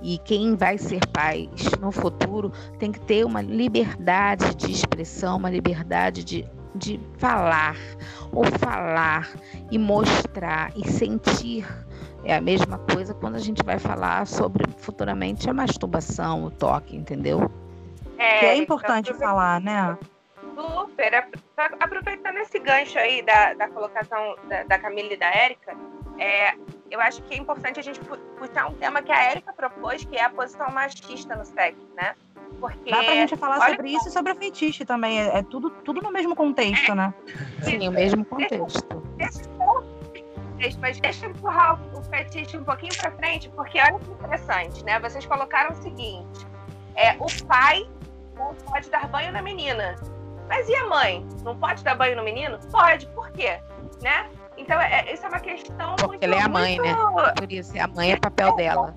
e 0.02 0.18
quem 0.18 0.56
vai 0.56 0.78
ser 0.78 1.00
pais 1.12 1.50
no 1.80 1.92
futuro 1.92 2.52
tem 2.78 2.90
que 2.90 3.00
ter 3.00 3.24
uma 3.24 3.40
liberdade 3.40 4.54
de 4.56 4.72
expressão, 4.72 5.36
uma 5.36 5.50
liberdade 5.50 6.24
de 6.24 6.44
de 6.74 7.00
falar, 7.18 7.76
ou 8.32 8.44
falar 8.58 9.28
e 9.70 9.78
mostrar 9.78 10.72
e 10.76 10.88
sentir. 10.88 11.66
É 12.24 12.36
a 12.36 12.40
mesma 12.40 12.78
coisa 12.78 13.14
quando 13.14 13.36
a 13.36 13.40
gente 13.40 13.62
vai 13.62 13.78
falar 13.78 14.26
sobre 14.26 14.64
futuramente 14.78 15.48
a 15.48 15.54
masturbação, 15.54 16.44
o 16.44 16.50
toque, 16.50 16.96
entendeu? 16.96 17.50
É, 18.18 18.38
que 18.40 18.46
é 18.46 18.56
importante 18.56 19.10
então, 19.10 19.20
falar, 19.20 19.60
né? 19.60 19.96
Super. 20.54 21.28
Aproveitando 21.80 22.36
esse 22.38 22.58
gancho 22.58 22.98
aí 22.98 23.22
da, 23.22 23.54
da 23.54 23.68
colocação 23.68 24.36
da, 24.48 24.64
da 24.64 24.78
Camila 24.78 25.12
e 25.12 25.16
da 25.16 25.26
Érica, 25.26 25.76
é, 26.18 26.54
eu 26.90 27.00
acho 27.00 27.22
que 27.22 27.34
é 27.34 27.36
importante 27.38 27.78
a 27.78 27.82
gente 27.82 28.00
puxar 28.00 28.68
um 28.68 28.74
tema 28.74 29.00
que 29.00 29.12
a 29.12 29.22
Érica 29.22 29.52
propôs, 29.52 30.04
que 30.04 30.16
é 30.16 30.24
a 30.24 30.30
posição 30.30 30.68
machista 30.70 31.36
no 31.36 31.44
sexo, 31.44 31.86
né? 31.94 32.14
Porque, 32.60 32.90
Dá 32.90 33.02
pra 33.02 33.14
gente 33.14 33.36
falar 33.36 33.68
sobre 33.68 33.90
isso 33.90 34.08
e 34.08 34.10
sobre 34.10 34.32
o 34.32 34.36
feitiço 34.36 34.84
também. 34.84 35.20
É, 35.20 35.38
é, 35.38 35.42
tudo, 35.42 35.70
tudo 35.70 36.00
no 36.00 36.10
mesmo 36.10 36.34
contexto, 36.34 36.94
né? 36.94 37.14
Sim, 37.62 37.88
o 37.88 37.92
mesmo 37.92 38.24
contexto. 38.24 39.02
Deixa, 39.16 39.40
deixa, 40.56 40.78
mas 40.80 41.00
deixa 41.00 41.26
eu 41.26 41.30
empurrar 41.30 41.80
o 41.96 42.02
fetiche 42.04 42.56
um 42.56 42.64
pouquinho 42.64 42.92
pra 42.96 43.10
frente, 43.12 43.48
porque 43.50 43.80
olha 43.80 43.98
que 43.98 44.10
interessante, 44.10 44.84
né? 44.84 44.98
Vocês 45.00 45.24
colocaram 45.26 45.72
o 45.72 45.82
seguinte: 45.82 46.46
é, 46.96 47.12
o 47.18 47.46
pai 47.46 47.88
não 48.36 48.54
pode 48.54 48.90
dar 48.90 49.06
banho 49.08 49.32
na 49.32 49.42
menina. 49.42 49.94
Mas 50.48 50.68
e 50.68 50.74
a 50.74 50.86
mãe? 50.86 51.26
Não 51.44 51.56
pode 51.56 51.84
dar 51.84 51.94
banho 51.94 52.16
no 52.16 52.24
menino? 52.24 52.58
Pode, 52.70 53.06
por 53.08 53.30
quê? 53.32 53.60
Né? 54.02 54.30
Então, 54.56 54.80
é, 54.80 55.12
isso 55.12 55.24
é 55.24 55.28
uma 55.28 55.38
questão 55.38 55.94
Porque 55.96 56.06
muito, 56.06 56.24
ela 56.24 56.34
é 56.34 56.42
a 56.42 56.48
mãe, 56.48 56.78
né? 56.80 56.94
muito... 56.94 57.16
né? 57.16 57.32
Por 57.36 57.52
isso, 57.52 57.72
a 57.80 57.86
mãe 57.86 58.12
é 58.12 58.16
papel 58.16 58.56
dela. 58.56 58.94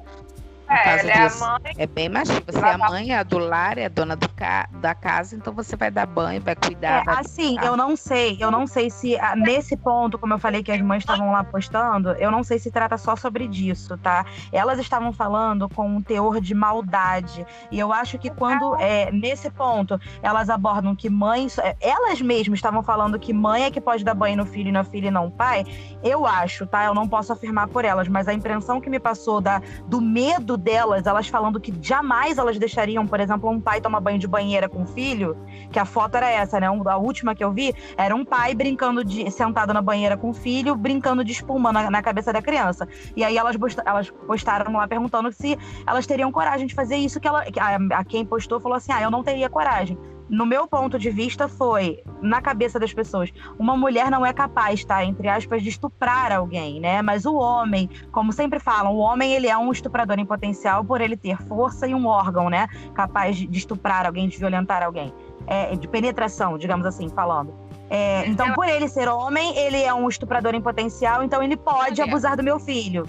É, 0.71 0.99
ela 0.99 1.12
é, 1.12 1.27
disso. 1.27 1.43
a 1.43 1.60
mãe, 1.60 1.73
é 1.77 1.86
bem 1.86 2.07
machista. 2.07 2.51
Você 2.51 2.60
é 2.60 2.71
a 2.71 2.77
mãe, 2.77 3.12
é 3.12 3.17
a 3.17 3.23
do 3.23 3.38
lar, 3.38 3.77
é 3.77 3.86
a 3.86 3.89
dona 3.89 4.15
do 4.15 4.29
ca... 4.29 4.69
da 4.79 4.95
casa, 4.95 5.36
então 5.36 5.53
você 5.53 5.75
vai 5.75 5.91
dar 5.91 6.05
banho, 6.05 6.41
vai 6.41 6.55
cuidar. 6.55 7.01
É, 7.01 7.03
vai 7.03 7.19
assim, 7.19 7.57
eu 7.62 7.75
não 7.75 7.95
sei, 7.97 8.38
eu 8.39 8.49
não 8.49 8.65
sei 8.65 8.89
se 8.89 9.17
ah, 9.19 9.36
nesse 9.36 9.75
ponto, 9.75 10.17
como 10.17 10.34
eu 10.34 10.39
falei 10.39 10.63
que 10.63 10.71
as 10.71 10.81
mães 10.81 10.99
estavam 11.03 11.31
lá 11.31 11.43
postando, 11.43 12.12
eu 12.13 12.31
não 12.31 12.41
sei 12.41 12.57
se 12.57 12.71
trata 12.71 12.97
só 12.97 13.17
sobre 13.17 13.47
disso, 13.47 13.97
tá? 13.97 14.25
Elas 14.51 14.79
estavam 14.79 15.12
falando 15.12 15.67
com 15.67 15.88
um 15.88 16.01
teor 16.01 16.39
de 16.39 16.53
maldade. 16.53 17.45
E 17.69 17.77
eu 17.77 17.91
acho 17.91 18.17
que 18.17 18.29
quando 18.29 18.75
é 18.77 19.12
nesse 19.12 19.49
ponto 19.49 19.99
elas 20.21 20.49
abordam 20.49 20.95
que 20.95 21.10
mãe, 21.10 21.47
é, 21.60 21.75
elas 21.81 22.21
mesmas 22.21 22.60
estavam 22.60 22.81
falando 22.81 23.19
que 23.19 23.34
mãe 23.34 23.65
é 23.65 23.71
que 23.71 23.81
pode 23.81 24.05
dar 24.05 24.13
banho 24.13 24.38
no 24.38 24.45
filho 24.45 24.69
e 24.69 24.71
na 24.71 24.86
filha 24.86 25.07
e 25.07 25.12
não 25.12 25.27
o 25.27 25.31
pai, 25.31 25.65
eu 26.01 26.25
acho, 26.25 26.65
tá? 26.65 26.86
Eu 26.86 26.93
não 26.93 27.07
posso 27.07 27.34
afirmar 27.34 27.67
por 27.67 27.84
elas, 27.84 28.07
mas 28.07 28.27
a 28.27 28.34
impressão 28.34 28.79
que 28.79 28.89
me 28.89 28.99
passou 28.99 29.41
da, 29.41 29.62
do 29.88 29.99
medo 29.99 30.61
delas, 30.62 31.06
elas 31.06 31.28
falando 31.28 31.60
que 31.60 31.74
jamais 31.82 32.38
elas 32.38 32.58
deixariam, 32.58 33.06
por 33.06 33.19
exemplo, 33.19 33.50
um 33.50 33.60
pai 33.60 33.82
tomar 33.82 34.00
banho 34.00 34.19
de 34.19 34.28
banheira 34.28 34.69
com 34.69 34.84
o 34.84 34.86
filho, 34.86 35.36
que 35.71 35.80
a 35.80 35.86
foto 35.86 36.15
era 36.15 36.30
essa, 36.30 36.60
né? 36.60 36.67
A 36.67 36.97
última 36.97 37.36
que 37.36 37.43
eu 37.43 37.52
vi 37.52 37.74
era 37.97 38.15
um 38.15 38.24
pai 38.24 38.54
brincando 38.54 39.04
de 39.04 39.30
sentado 39.32 39.74
na 39.74 39.82
banheira 39.82 40.15
com 40.15 40.30
o 40.30 40.34
filho, 40.34 40.76
brincando 40.76 41.24
de 41.24 41.32
espuma 41.32 41.71
na, 41.71 41.89
na 41.89 42.02
cabeça 42.02 42.32
da 42.32 42.41
criança. 42.41 42.88
E 43.15 43.24
aí 43.24 43.38
elas, 43.38 43.56
elas 43.86 44.10
postaram 44.10 44.71
lá 44.74 44.88
perguntando 44.88 45.32
se 45.32 45.58
elas 45.86 46.06
teriam 46.06 46.32
coragem 46.32 46.67
de 46.67 46.74
fazer 46.74 46.95
isso 46.95 47.19
que 47.19 47.28
ela 47.28 47.43
a, 47.60 48.00
a 48.00 48.06
quem 48.06 48.26
postou 48.26 48.60
falou 48.60 48.78
assim: 48.78 48.91
"Ah, 48.91 49.02
eu 49.02 49.12
não 49.12 49.24
teria 49.24 49.50
coragem" 49.50 49.97
no 50.31 50.45
meu 50.45 50.65
ponto 50.65 50.97
de 50.97 51.09
vista, 51.09 51.49
foi, 51.49 52.01
na 52.21 52.41
cabeça 52.41 52.79
das 52.79 52.93
pessoas, 52.93 53.29
uma 53.59 53.75
mulher 53.75 54.09
não 54.09 54.25
é 54.25 54.31
capaz, 54.31 54.85
tá? 54.85 55.03
Entre 55.03 55.27
aspas, 55.27 55.61
de 55.61 55.67
estuprar 55.67 56.31
alguém, 56.31 56.79
né? 56.79 57.01
Mas 57.01 57.25
o 57.25 57.35
homem, 57.35 57.89
como 58.13 58.31
sempre 58.31 58.57
falam, 58.57 58.93
o 58.93 58.99
homem 58.99 59.33
ele 59.33 59.47
é 59.47 59.57
um 59.57 59.69
estuprador 59.73 60.17
em 60.17 60.25
potencial 60.25 60.85
por 60.85 61.01
ele 61.01 61.17
ter 61.17 61.35
força 61.43 61.85
e 61.85 61.93
um 61.93 62.07
órgão, 62.07 62.49
né? 62.49 62.67
Capaz 62.93 63.35
de 63.35 63.57
estuprar 63.57 64.05
alguém, 64.05 64.29
de 64.29 64.37
violentar 64.37 64.81
alguém. 64.81 65.13
É, 65.45 65.75
de 65.75 65.85
penetração, 65.85 66.57
digamos 66.57 66.85
assim, 66.85 67.09
falando. 67.09 67.53
É, 67.89 68.25
então, 68.25 68.53
por 68.53 68.69
ele 68.69 68.87
ser 68.87 69.09
homem, 69.09 69.57
ele 69.57 69.83
é 69.83 69.93
um 69.93 70.07
estuprador 70.07 70.55
em 70.55 70.61
potencial, 70.61 71.23
então 71.23 71.43
ele 71.43 71.57
pode 71.57 72.01
abusar 72.01 72.37
do 72.37 72.43
meu 72.43 72.57
filho. 72.57 73.05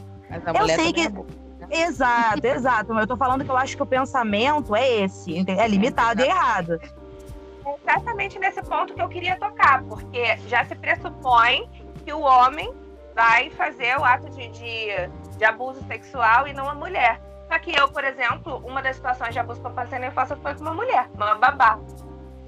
Eu 0.59 0.67
sei 0.67 0.93
que. 0.93 1.03
É 1.71 1.83
exato, 1.83 2.45
exato. 2.49 2.93
Eu 2.93 3.07
tô 3.07 3.17
falando 3.17 3.45
que 3.45 3.51
eu 3.51 3.57
acho 3.57 3.77
que 3.77 3.83
o 3.83 3.87
pensamento 3.87 4.75
é 4.75 5.05
esse, 5.05 5.45
é 5.49 5.69
limitado 5.69 6.21
e 6.21 6.25
errado 6.25 6.81
exatamente 7.83 8.39
nesse 8.39 8.63
ponto 8.63 8.95
que 8.95 9.03
eu 9.03 9.09
queria 9.09 9.37
tocar, 9.37 9.83
porque 9.85 10.37
já 10.49 10.65
se 10.65 10.75
pressupõe 10.75 11.69
que 12.05 12.13
o 12.13 12.21
homem 12.21 12.73
vai 13.15 13.51
fazer 13.51 13.99
o 13.99 14.05
ato 14.05 14.29
de, 14.31 14.49
de, 14.49 14.87
de 15.37 15.45
abuso 15.45 15.85
sexual 15.87 16.47
e 16.47 16.53
não 16.53 16.69
a 16.69 16.75
mulher. 16.75 17.21
Só 17.51 17.59
que 17.59 17.77
eu, 17.77 17.89
por 17.89 18.03
exemplo, 18.05 18.63
uma 18.65 18.81
das 18.81 18.97
situações 18.97 19.33
de 19.33 19.39
abuso 19.39 19.61
que 19.61 19.67
eu 19.67 19.73
passei 19.73 19.99
na 19.99 20.07
infância 20.07 20.37
foi 20.37 20.55
com 20.55 20.63
uma 20.63 20.75
mulher, 20.75 21.09
uma 21.15 21.35
babá. 21.35 21.79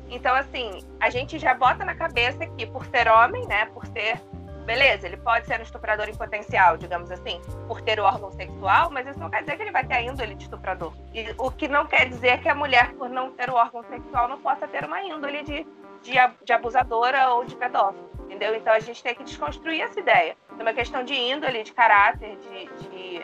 Então, 0.08 0.34
assim, 0.34 0.80
a 1.00 1.10
gente 1.10 1.38
já 1.38 1.54
bota 1.54 1.84
na 1.84 1.94
cabeça 1.94 2.46
que 2.46 2.66
por 2.66 2.86
ser 2.86 3.08
homem, 3.08 3.46
né, 3.46 3.66
por 3.66 3.86
ser 3.86 4.20
beleza, 4.64 5.06
ele 5.06 5.16
pode 5.16 5.46
ser 5.46 5.60
um 5.60 5.62
estuprador 5.62 6.08
em 6.08 6.14
potencial, 6.14 6.76
digamos 6.76 7.10
assim, 7.10 7.40
por 7.68 7.80
ter 7.82 8.00
o 8.00 8.04
órgão 8.04 8.32
sexual, 8.32 8.90
mas 8.90 9.06
isso 9.06 9.18
não 9.18 9.30
quer 9.30 9.40
dizer 9.42 9.56
que 9.56 9.62
ele 9.62 9.70
vai 9.70 9.84
ter 9.84 9.94
a 9.94 10.02
índole 10.02 10.34
de 10.34 10.44
estuprador. 10.44 10.92
E 11.12 11.34
o 11.38 11.50
que 11.50 11.68
não 11.68 11.86
quer 11.86 12.08
dizer 12.08 12.40
que 12.40 12.48
a 12.48 12.54
mulher, 12.54 12.92
por 12.94 13.08
não 13.08 13.30
ter 13.30 13.50
o 13.50 13.54
órgão 13.54 13.82
sexual, 13.84 14.28
não 14.28 14.40
possa 14.40 14.66
ter 14.66 14.84
uma 14.84 15.02
índole 15.02 15.42
de, 15.42 15.66
de, 16.02 16.12
de 16.44 16.52
abusadora 16.52 17.30
ou 17.30 17.44
de 17.44 17.54
pedófilo. 17.56 18.10
Entendeu? 18.24 18.54
Então 18.54 18.72
a 18.72 18.80
gente 18.80 19.02
tem 19.02 19.14
que 19.14 19.22
desconstruir 19.22 19.82
essa 19.82 20.00
ideia. 20.00 20.36
É 20.58 20.62
uma 20.62 20.72
questão 20.72 21.04
de 21.04 21.14
índole, 21.14 21.62
de 21.62 21.72
caráter, 21.72 22.36
de, 22.38 22.88
de 22.88 23.18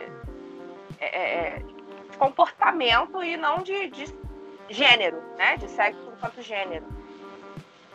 é, 1.00 1.18
é, 1.18 1.46
é 1.56 1.62
comportamento 2.18 3.22
e 3.22 3.36
não 3.36 3.58
de, 3.62 3.88
de 3.88 4.14
gênero, 4.68 5.20
né? 5.36 5.56
De 5.56 5.68
sexo 5.68 6.12
enquanto 6.16 6.42
gênero. 6.42 6.84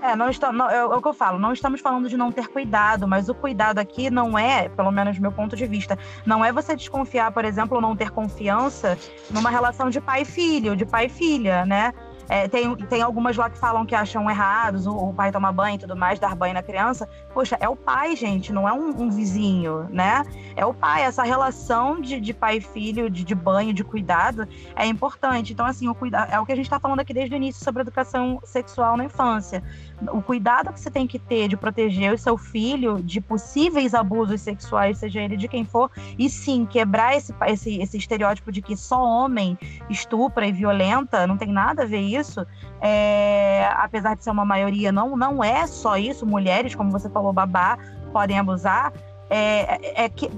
É, 0.01 0.15
não 0.15 0.29
está, 0.29 0.51
não, 0.51 0.69
é, 0.69 0.77
é, 0.77 0.86
o 0.86 1.01
que 1.01 1.08
eu 1.08 1.13
falo, 1.13 1.39
não 1.39 1.53
estamos 1.53 1.79
falando 1.79 2.10
de 2.10 2.17
não 2.17 2.31
ter 2.31 2.47
cuidado, 2.47 3.08
mas 3.08 3.29
o 3.29 3.34
cuidado 3.34 3.79
aqui 3.79 4.10
não 4.10 4.38
é, 4.38 4.67
pelo 4.69 4.91
menos 4.91 5.15
do 5.15 5.21
meu 5.21 5.31
ponto 5.31 5.55
de 5.55 5.65
vista, 5.65 5.97
não 6.25 6.43
é 6.43 6.51
você 6.51 6.75
desconfiar, 6.75 7.31
por 7.31 7.45
exemplo, 7.45 7.77
ou 7.77 7.81
não 7.81 7.95
ter 7.95 8.12
confiança 8.12 8.97
numa 9.31 9.49
relação 9.49 9.89
de 9.89 10.01
pai 10.01 10.23
e 10.23 10.25
filho, 10.25 10.75
de 10.75 10.86
pai 10.86 11.05
e 11.05 11.10
filha, 11.10 11.65
né? 11.65 11.93
É, 12.27 12.47
tem, 12.47 12.75
tem 12.75 13.01
algumas 13.01 13.38
lá 13.38 13.49
que 13.49 13.57
falam 13.57 13.85
que 13.85 13.93
acham 13.93 14.29
errados 14.29 14.88
o, 14.88 14.91
o, 14.91 15.13
pai 15.13 15.31
tomar 15.31 15.51
banho 15.51 15.75
e 15.75 15.79
tudo 15.79 15.95
mais, 15.95 16.19
dar 16.19 16.35
banho 16.35 16.53
na 16.53 16.63
criança. 16.63 17.07
Poxa, 17.33 17.57
é 17.59 17.69
o 17.69 17.75
pai, 17.75 18.15
gente, 18.15 18.51
não 18.51 18.67
é 18.67 18.73
um, 18.73 18.89
um 19.03 19.09
vizinho, 19.09 19.88
né? 19.91 20.23
É 20.55 20.65
o 20.65 20.73
pai. 20.73 21.03
Essa 21.03 21.23
relação 21.23 22.01
de, 22.01 22.19
de 22.19 22.33
pai 22.33 22.57
e 22.57 22.61
filho, 22.61 23.09
de, 23.09 23.23
de, 23.23 23.35
banho, 23.35 23.73
de 23.73 23.83
cuidado, 23.83 24.47
é 24.75 24.85
importante. 24.85 25.53
Então, 25.53 25.65
assim, 25.65 25.88
o 25.88 25.95
cuidado 25.95 26.31
é 26.31 26.39
o 26.39 26.45
que 26.45 26.51
a 26.51 26.55
gente 26.55 26.65
está 26.65 26.79
falando 26.79 26.99
aqui 26.99 27.13
desde 27.13 27.35
o 27.35 27.38
início 27.38 27.63
sobre 27.63 27.81
educação 27.81 28.39
sexual 28.43 28.97
na 28.97 29.05
infância. 29.05 29.63
O 30.12 30.21
cuidado 30.21 30.73
que 30.73 30.79
você 30.79 30.91
tem 30.91 31.08
que 31.08 31.17
ter 31.17 31.47
de 31.47 31.55
proteger 31.55 32.13
o 32.13 32.17
seu 32.17 32.38
filho 32.38 33.01
de 33.01 33.21
possíveis 33.21 33.93
abusos 33.93 34.41
sexuais, 34.41 34.97
seja 34.97 35.21
ele 35.21 35.38
de 35.38 35.47
quem 35.47 35.63
for, 35.63 35.89
e 36.17 36.29
sim 36.29 36.65
quebrar 36.65 37.15
esse, 37.15 37.34
esse, 37.47 37.81
esse 37.81 37.97
estereótipo 37.97 38.51
de 38.51 38.62
que 38.62 38.75
só 38.75 39.01
homem 39.01 39.58
estupra 39.89 40.45
e 40.47 40.51
violenta, 40.51 41.25
não 41.25 41.38
tem 41.38 41.51
nada 41.51 41.84
a 41.84 41.86
ver 41.86 42.01
isso 42.01 42.45
é, 42.81 43.67
apesar 43.77 44.15
de 44.15 44.23
ser 44.23 44.29
uma 44.29 44.45
maioria, 44.45 44.91
não, 44.91 45.17
não 45.17 45.43
é 45.43 45.65
só 45.65 45.97
isso. 45.97 46.25
Mulheres, 46.25 46.75
como 46.75 46.91
você 46.91 47.10
falou, 47.10 47.34
babá, 47.34 47.77
podem 48.12 48.38
abusar. 48.38 48.93
É, 49.27 50.03
é, 50.03 50.03
é 50.05 50.10
que 50.10 50.29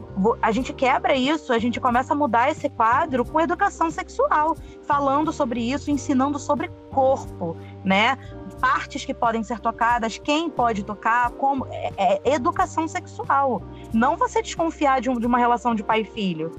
a 0.41 0.49
gente 0.49 0.71
quebra 0.71 1.13
isso, 1.13 1.51
a 1.51 1.59
gente 1.59 1.77
começa 1.77 2.13
a 2.13 2.15
mudar 2.15 2.49
esse 2.49 2.69
quadro 2.69 3.25
com 3.25 3.41
educação 3.41 3.91
sexual, 3.91 4.55
falando 4.83 5.33
sobre 5.33 5.59
isso, 5.59 5.91
ensinando 5.91 6.39
sobre 6.39 6.69
corpo, 6.89 7.57
né? 7.83 8.17
Partes 8.59 9.05
que 9.05 9.13
podem 9.13 9.43
ser 9.43 9.59
tocadas, 9.59 10.17
quem 10.17 10.49
pode 10.49 10.83
tocar, 10.83 11.29
como 11.31 11.67
é, 11.71 12.19
é 12.23 12.33
educação 12.33 12.87
sexual. 12.87 13.61
Não 13.93 14.17
você 14.17 14.41
desconfiar 14.41 14.99
de, 15.01 15.09
um, 15.09 15.19
de 15.19 15.25
uma 15.25 15.37
relação 15.37 15.75
de 15.75 15.83
pai 15.83 16.01
e 16.01 16.05
filho. 16.05 16.55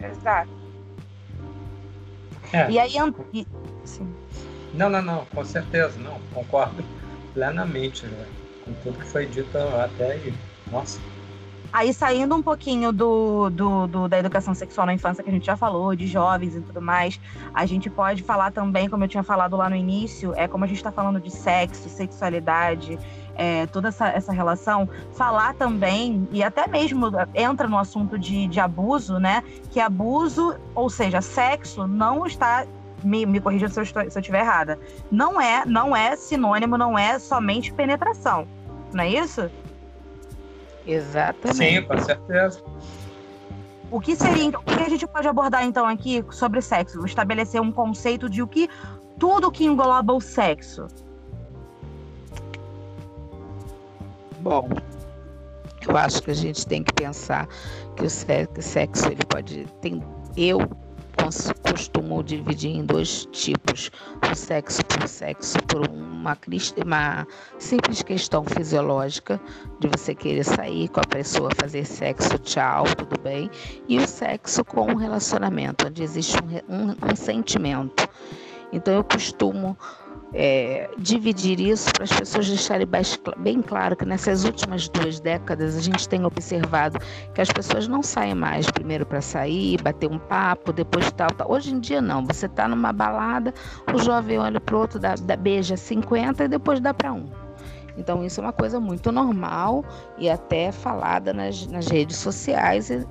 Exato. 0.00 0.50
É. 2.52 2.70
E 2.70 2.78
aí, 2.78 2.92
e, 3.32 3.46
Sim. 3.84 4.12
Não, 4.74 4.88
não, 4.88 5.02
não, 5.02 5.24
com 5.26 5.44
certeza, 5.44 5.98
não, 5.98 6.20
concordo 6.32 6.84
plenamente 7.34 8.06
né, 8.06 8.26
com 8.64 8.72
tudo 8.82 8.98
que 8.98 9.06
foi 9.06 9.26
dito 9.26 9.56
até 9.56 10.12
aí. 10.12 10.34
Nossa. 10.70 11.00
Aí, 11.72 11.92
saindo 11.92 12.34
um 12.34 12.42
pouquinho 12.42 12.92
do, 12.92 13.50
do, 13.50 13.86
do, 13.86 14.08
da 14.08 14.18
educação 14.18 14.54
sexual 14.54 14.86
na 14.86 14.94
infância, 14.94 15.22
que 15.22 15.28
a 15.28 15.32
gente 15.32 15.44
já 15.44 15.56
falou, 15.56 15.94
de 15.94 16.06
jovens 16.06 16.56
e 16.56 16.60
tudo 16.60 16.80
mais, 16.80 17.20
a 17.52 17.66
gente 17.66 17.90
pode 17.90 18.22
falar 18.22 18.50
também, 18.52 18.88
como 18.88 19.04
eu 19.04 19.08
tinha 19.08 19.22
falado 19.22 19.56
lá 19.56 19.68
no 19.68 19.76
início, 19.76 20.32
é 20.34 20.48
como 20.48 20.64
a 20.64 20.66
gente 20.66 20.78
está 20.78 20.90
falando 20.90 21.20
de 21.20 21.30
sexo, 21.30 21.88
sexualidade, 21.90 22.98
é, 23.36 23.66
toda 23.66 23.88
essa, 23.88 24.08
essa 24.08 24.32
relação, 24.32 24.88
falar 25.12 25.54
também, 25.54 26.26
e 26.32 26.42
até 26.42 26.66
mesmo 26.66 27.06
entra 27.34 27.68
no 27.68 27.78
assunto 27.78 28.18
de, 28.18 28.48
de 28.48 28.58
abuso, 28.58 29.18
né? 29.18 29.44
Que 29.70 29.78
abuso, 29.78 30.56
ou 30.74 30.88
seja, 30.88 31.20
sexo, 31.20 31.86
não 31.86 32.26
está 32.26 32.66
me, 33.04 33.26
me 33.26 33.40
corrija 33.40 33.68
se 33.68 33.78
eu, 33.78 33.84
estou, 33.84 34.10
se 34.10 34.16
eu 34.16 34.20
estiver 34.20 34.40
errada. 34.40 34.78
Não 35.10 35.40
é, 35.40 35.64
não 35.64 35.94
é 35.94 36.16
sinônimo, 36.16 36.76
não 36.78 36.98
é 36.98 37.18
somente 37.18 37.72
penetração. 37.72 38.48
Não 38.92 39.04
é 39.04 39.08
isso? 39.10 39.50
Exatamente. 40.88 41.56
Sim, 41.56 41.82
com 41.82 41.98
certeza. 41.98 42.62
O 43.90 44.00
que 44.00 44.16
seria, 44.16 44.44
então, 44.44 44.60
o 44.60 44.64
que 44.64 44.82
a 44.82 44.88
gente 44.88 45.06
pode 45.06 45.28
abordar 45.28 45.64
então 45.64 45.86
aqui 45.86 46.24
sobre 46.30 46.60
sexo? 46.62 47.04
Estabelecer 47.04 47.60
um 47.60 47.70
conceito 47.70 48.28
de 48.28 48.42
o 48.42 48.46
que 48.46 48.68
tudo 49.18 49.50
que 49.50 49.64
engloba 49.64 50.12
o 50.14 50.20
sexo. 50.20 50.86
Bom, 54.40 54.68
eu 55.86 55.96
acho 55.96 56.22
que 56.22 56.30
a 56.30 56.34
gente 56.34 56.66
tem 56.66 56.82
que 56.82 56.92
pensar 56.92 57.46
que 57.96 58.04
o 58.04 58.10
sexo 58.10 59.06
ele 59.08 59.24
pode 59.28 59.66
tem 59.80 60.02
eu 60.36 60.60
costumo 61.70 62.22
dividir 62.22 62.70
em 62.70 62.84
dois 62.84 63.26
tipos: 63.32 63.90
o 64.30 64.34
sexo 64.34 64.84
por 64.84 65.06
sexo, 65.08 65.58
por 65.68 65.88
uma, 65.88 66.36
uma 66.84 67.26
simples 67.58 68.02
questão 68.02 68.44
fisiológica, 68.44 69.40
de 69.80 69.88
você 69.88 70.14
querer 70.14 70.44
sair 70.44 70.88
com 70.88 71.00
a 71.00 71.04
pessoa, 71.04 71.50
fazer 71.56 71.84
sexo, 71.84 72.38
tchau, 72.38 72.84
tudo 72.96 73.20
bem, 73.20 73.50
e 73.88 73.98
o 73.98 74.06
sexo 74.06 74.64
com 74.64 74.90
um 74.90 74.96
relacionamento, 74.96 75.86
onde 75.86 76.02
existe 76.02 76.36
um, 76.68 76.74
um, 76.74 77.12
um 77.12 77.16
sentimento. 77.16 78.08
Então 78.72 78.94
eu 78.94 79.04
costumo 79.04 79.76
é, 80.34 80.90
dividir 80.98 81.58
isso 81.60 81.90
para 81.92 82.04
as 82.04 82.12
pessoas 82.12 82.48
deixarem 82.48 82.86
bem 83.38 83.62
claro 83.62 83.96
que 83.96 84.04
nessas 84.04 84.44
últimas 84.44 84.88
duas 84.88 85.20
décadas 85.20 85.76
a 85.76 85.80
gente 85.80 86.08
tem 86.08 86.24
observado 86.24 86.98
que 87.34 87.40
as 87.40 87.48
pessoas 87.48 87.88
não 87.88 88.02
saem 88.02 88.34
mais 88.34 88.70
primeiro 88.70 89.06
para 89.06 89.20
sair, 89.20 89.80
bater 89.82 90.10
um 90.10 90.18
papo, 90.18 90.72
depois 90.72 91.10
tal, 91.12 91.30
tal. 91.30 91.50
Hoje 91.50 91.74
em 91.74 91.80
dia 91.80 92.00
não, 92.00 92.24
você 92.24 92.46
está 92.46 92.68
numa 92.68 92.92
balada, 92.92 93.54
o 93.92 93.98
jovem 93.98 94.38
olha 94.38 94.60
para 94.60 94.76
o 94.76 94.80
outro, 94.80 94.98
dá, 94.98 95.14
dá, 95.14 95.36
beija 95.36 95.76
50 95.76 96.44
e 96.44 96.48
depois 96.48 96.80
dá 96.80 96.92
para 96.92 97.12
um. 97.12 97.30
Então 97.96 98.24
isso 98.24 98.40
é 98.40 98.44
uma 98.44 98.52
coisa 98.52 98.78
muito 98.78 99.10
normal 99.10 99.84
e 100.18 100.30
até 100.30 100.70
falada 100.70 101.32
nas, 101.32 101.66
nas 101.66 101.88
redes 101.88 102.16
sociais 102.16 102.90
e, 102.90 103.04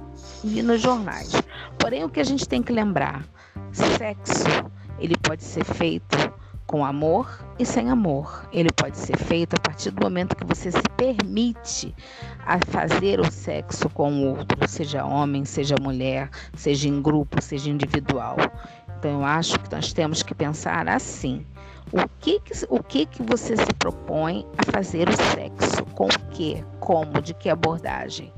e 0.43 0.61
nos 0.61 0.81
jornais. 0.81 1.31
Porém, 1.77 2.05
o 2.05 2.09
que 2.09 2.21
a 2.21 2.23
gente 2.23 2.47
tem 2.47 2.63
que 2.63 2.71
lembrar, 2.71 3.25
sexo, 3.73 4.45
ele 4.99 5.17
pode 5.17 5.43
ser 5.43 5.65
feito 5.65 6.17
com 6.67 6.85
amor 6.85 7.39
e 7.57 7.65
sem 7.65 7.89
amor. 7.89 8.47
Ele 8.51 8.69
pode 8.71 8.97
ser 8.97 9.17
feito 9.17 9.55
a 9.55 9.59
partir 9.59 9.89
do 9.91 10.03
momento 10.03 10.35
que 10.35 10.45
você 10.45 10.69
se 10.69 10.83
permite 10.97 11.95
a 12.45 12.59
fazer 12.67 13.19
o 13.19 13.31
sexo 13.31 13.89
com 13.89 14.11
o 14.11 14.37
outro, 14.37 14.67
seja 14.67 15.05
homem, 15.05 15.45
seja 15.45 15.75
mulher, 15.81 16.29
seja 16.53 16.89
em 16.89 17.01
grupo, 17.01 17.41
seja 17.41 17.69
individual. 17.69 18.35
Então 18.99 19.11
eu 19.11 19.25
acho 19.25 19.57
que 19.59 19.73
nós 19.73 19.93
temos 19.93 20.21
que 20.21 20.35
pensar 20.35 20.87
assim: 20.89 21.45
o 21.91 22.07
que 22.19 22.39
que, 22.41 22.53
o 22.69 22.83
que, 22.83 23.05
que 23.05 23.23
você 23.23 23.55
se 23.55 23.73
propõe 23.79 24.45
a 24.57 24.71
fazer 24.71 25.07
o 25.07 25.13
sexo? 25.13 25.85
Com 25.95 26.07
o 26.07 26.29
que? 26.31 26.63
Como? 26.79 27.21
De 27.21 27.33
que 27.33 27.49
abordagem? 27.49 28.33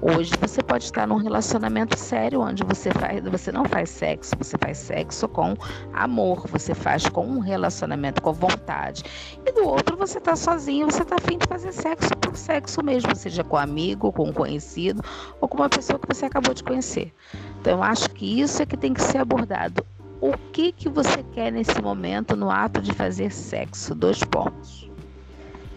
Hoje 0.00 0.30
você 0.40 0.62
pode 0.62 0.84
estar 0.84 1.08
num 1.08 1.16
relacionamento 1.16 1.98
sério 1.98 2.40
onde 2.40 2.62
você 2.62 2.90
faz, 2.92 3.20
você 3.24 3.50
não 3.50 3.64
faz 3.64 3.90
sexo, 3.90 4.36
você 4.38 4.56
faz 4.56 4.78
sexo 4.78 5.26
com 5.26 5.56
amor, 5.92 6.46
você 6.46 6.72
faz 6.72 7.08
com 7.08 7.26
um 7.26 7.40
relacionamento 7.40 8.22
com 8.22 8.32
vontade. 8.32 9.02
E 9.44 9.50
do 9.50 9.66
outro 9.66 9.96
você 9.96 10.18
está 10.18 10.36
sozinho, 10.36 10.86
você 10.86 11.02
está 11.02 11.16
afim 11.16 11.36
de 11.36 11.48
fazer 11.48 11.72
sexo 11.72 12.10
por 12.16 12.36
sexo 12.36 12.80
mesmo, 12.80 13.14
seja 13.16 13.42
com 13.42 13.56
um 13.56 13.58
amigo, 13.58 14.12
com 14.12 14.28
um 14.28 14.32
conhecido 14.32 15.02
ou 15.40 15.48
com 15.48 15.56
uma 15.56 15.68
pessoa 15.68 15.98
que 15.98 16.06
você 16.06 16.26
acabou 16.26 16.54
de 16.54 16.62
conhecer. 16.62 17.12
Então 17.60 17.72
eu 17.72 17.82
acho 17.82 18.08
que 18.10 18.40
isso 18.40 18.62
é 18.62 18.66
que 18.66 18.76
tem 18.76 18.94
que 18.94 19.02
ser 19.02 19.18
abordado. 19.18 19.84
O 20.20 20.32
que 20.52 20.70
que 20.70 20.88
você 20.88 21.24
quer 21.32 21.50
nesse 21.50 21.82
momento 21.82 22.36
no 22.36 22.50
ato 22.50 22.80
de 22.80 22.92
fazer 22.92 23.32
sexo? 23.32 23.96
Dois 23.96 24.22
pontos. 24.22 24.88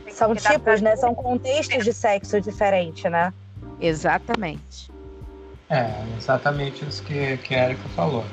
São 0.09 0.35
tipos, 0.35 0.81
né? 0.81 0.95
São 0.95 1.15
contextos 1.15 1.83
de 1.83 1.93
sexo 1.93 2.39
diferente, 2.39 3.09
né? 3.09 3.33
Exatamente. 3.81 4.91
É, 5.69 5.89
exatamente 6.17 6.85
isso 6.85 7.01
que, 7.03 7.37
que 7.37 7.55
a 7.55 7.65
Erika 7.65 7.89
falou. 7.95 8.23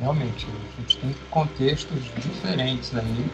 Realmente, 0.00 0.46
a 0.46 0.80
gente 0.80 0.98
tem 0.98 1.14
contextos 1.30 2.04
diferentes 2.16 2.94
aí 2.96 3.30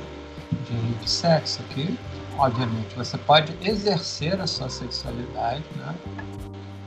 de, 0.66 0.94
de 0.98 1.10
sexo 1.10 1.62
que, 1.70 1.98
obviamente, 2.38 2.94
você 2.94 3.16
pode 3.16 3.56
exercer 3.62 4.40
a 4.40 4.46
sua 4.46 4.68
sexualidade 4.68 5.64
né, 5.76 5.94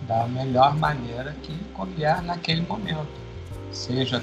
da 0.07 0.27
melhor 0.27 0.75
maneira 0.75 1.35
que 1.41 1.57
couber 1.73 2.21
naquele 2.21 2.61
momento. 2.61 3.07
Seja, 3.71 4.21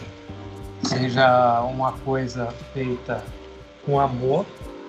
seja 0.83 1.61
uma 1.63 1.93
coisa 1.93 2.53
feita 2.73 3.25
com 3.87 3.99
amor, 4.01 4.45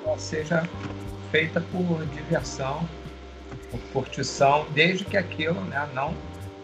ou 0.05 0.17
seja 0.19 0.67
feita 1.31 1.61
por 1.71 2.05
diversão 2.07 2.87
curtição, 3.91 4.65
desde 4.73 5.05
que 5.05 5.17
aquilo 5.17 5.59
né, 5.61 5.87
não, 5.93 6.13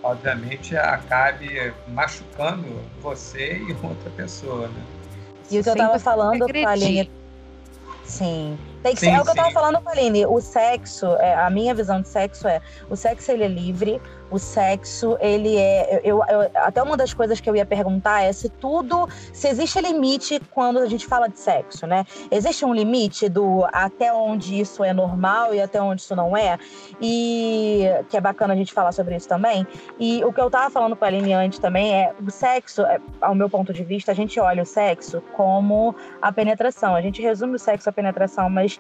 obviamente, 0.04 0.76
acabe 0.76 1.74
machucando 1.88 2.68
você 3.02 3.58
e 3.58 3.72
outra 3.84 4.10
pessoa. 4.16 4.68
Né? 4.68 4.84
E 5.50 5.60
o 5.60 5.64
que 5.64 5.70
eu 5.70 5.74
estava 5.74 6.00
falando, 6.00 6.46
Aline. 6.68 7.12
Sim. 8.04 8.58
Tem 8.84 8.94
que 8.94 9.00
sim, 9.00 9.08
ser, 9.08 9.12
é 9.14 9.20
o 9.20 9.24
que 9.24 9.30
eu 9.30 9.34
estava 9.34 9.52
falando, 9.52 9.82
Aline. 9.86 10.26
O 10.26 10.42
sexo, 10.42 11.06
é, 11.18 11.36
a 11.36 11.50
minha 11.50 11.74
visão 11.74 12.02
de 12.02 12.08
sexo 12.08 12.48
é: 12.48 12.62
o 12.90 12.96
sexo 12.96 13.32
ele 13.32 13.44
é 13.44 13.48
livre, 13.48 14.02
o 14.32 14.40
sexo, 14.40 15.18
ele 15.20 15.58
é. 15.58 16.02
Eu, 16.04 16.24
eu, 16.28 16.50
até 16.56 16.82
uma 16.82 16.96
das 16.96 17.14
coisas 17.14 17.40
que 17.40 17.50
eu 17.50 17.56
ia 17.56 17.66
perguntar 17.66 18.22
é 18.22 18.32
se 18.32 18.50
tudo. 18.50 19.08
Se 19.34 19.50
existe 19.50 19.80
limite 19.82 20.40
quando 20.52 20.80
a 20.80 20.88
gente 20.88 21.06
fala 21.06 21.28
de 21.28 21.38
sexo, 21.38 21.86
né? 21.86 22.06
Existe 22.32 22.66
um 22.66 22.74
limite 22.74 23.28
do 23.28 23.68
até 23.72 24.14
onde 24.14 24.60
isso 24.60 24.84
é 24.84 24.94
normal 24.94 25.54
e 25.54 25.62
até 25.62 25.82
onde 25.82 26.02
isso 26.02 26.16
não 26.16 26.36
é. 26.36 26.58
E 27.02 27.86
que 28.10 28.16
é 28.16 28.22
bacana 28.22 28.54
a 28.54 28.58
gente 28.58 28.74
falar 28.74 28.94
sobre 28.94 29.16
isso 29.16 29.28
também. 29.28 29.68
E 30.00 30.24
o 30.24 30.32
que 30.32 30.40
eu 30.40 30.50
tava 30.50 30.70
falando 30.70 30.96
com 30.96 31.04
a 31.04 31.08
Aline 31.08 31.34
antes 31.34 31.60
também 31.60 31.94
é 31.94 32.14
o 32.26 32.32
sexo, 32.32 32.84
é, 32.84 33.00
ao 33.20 33.36
meu 33.36 33.50
ponto 33.50 33.74
de 33.74 33.84
vista, 33.84 34.12
a 34.12 34.16
gente 34.16 34.40
olha 34.40 34.64
o 34.64 34.66
sexo 34.66 35.22
como 35.36 35.94
a 36.22 36.32
penetração. 36.32 36.96
A 36.96 37.02
gente 37.02 37.22
resume 37.22 37.56
o 37.56 37.60
sexo 37.60 37.90
à 37.90 37.92
penetração, 37.92 38.50
mas 38.50 38.80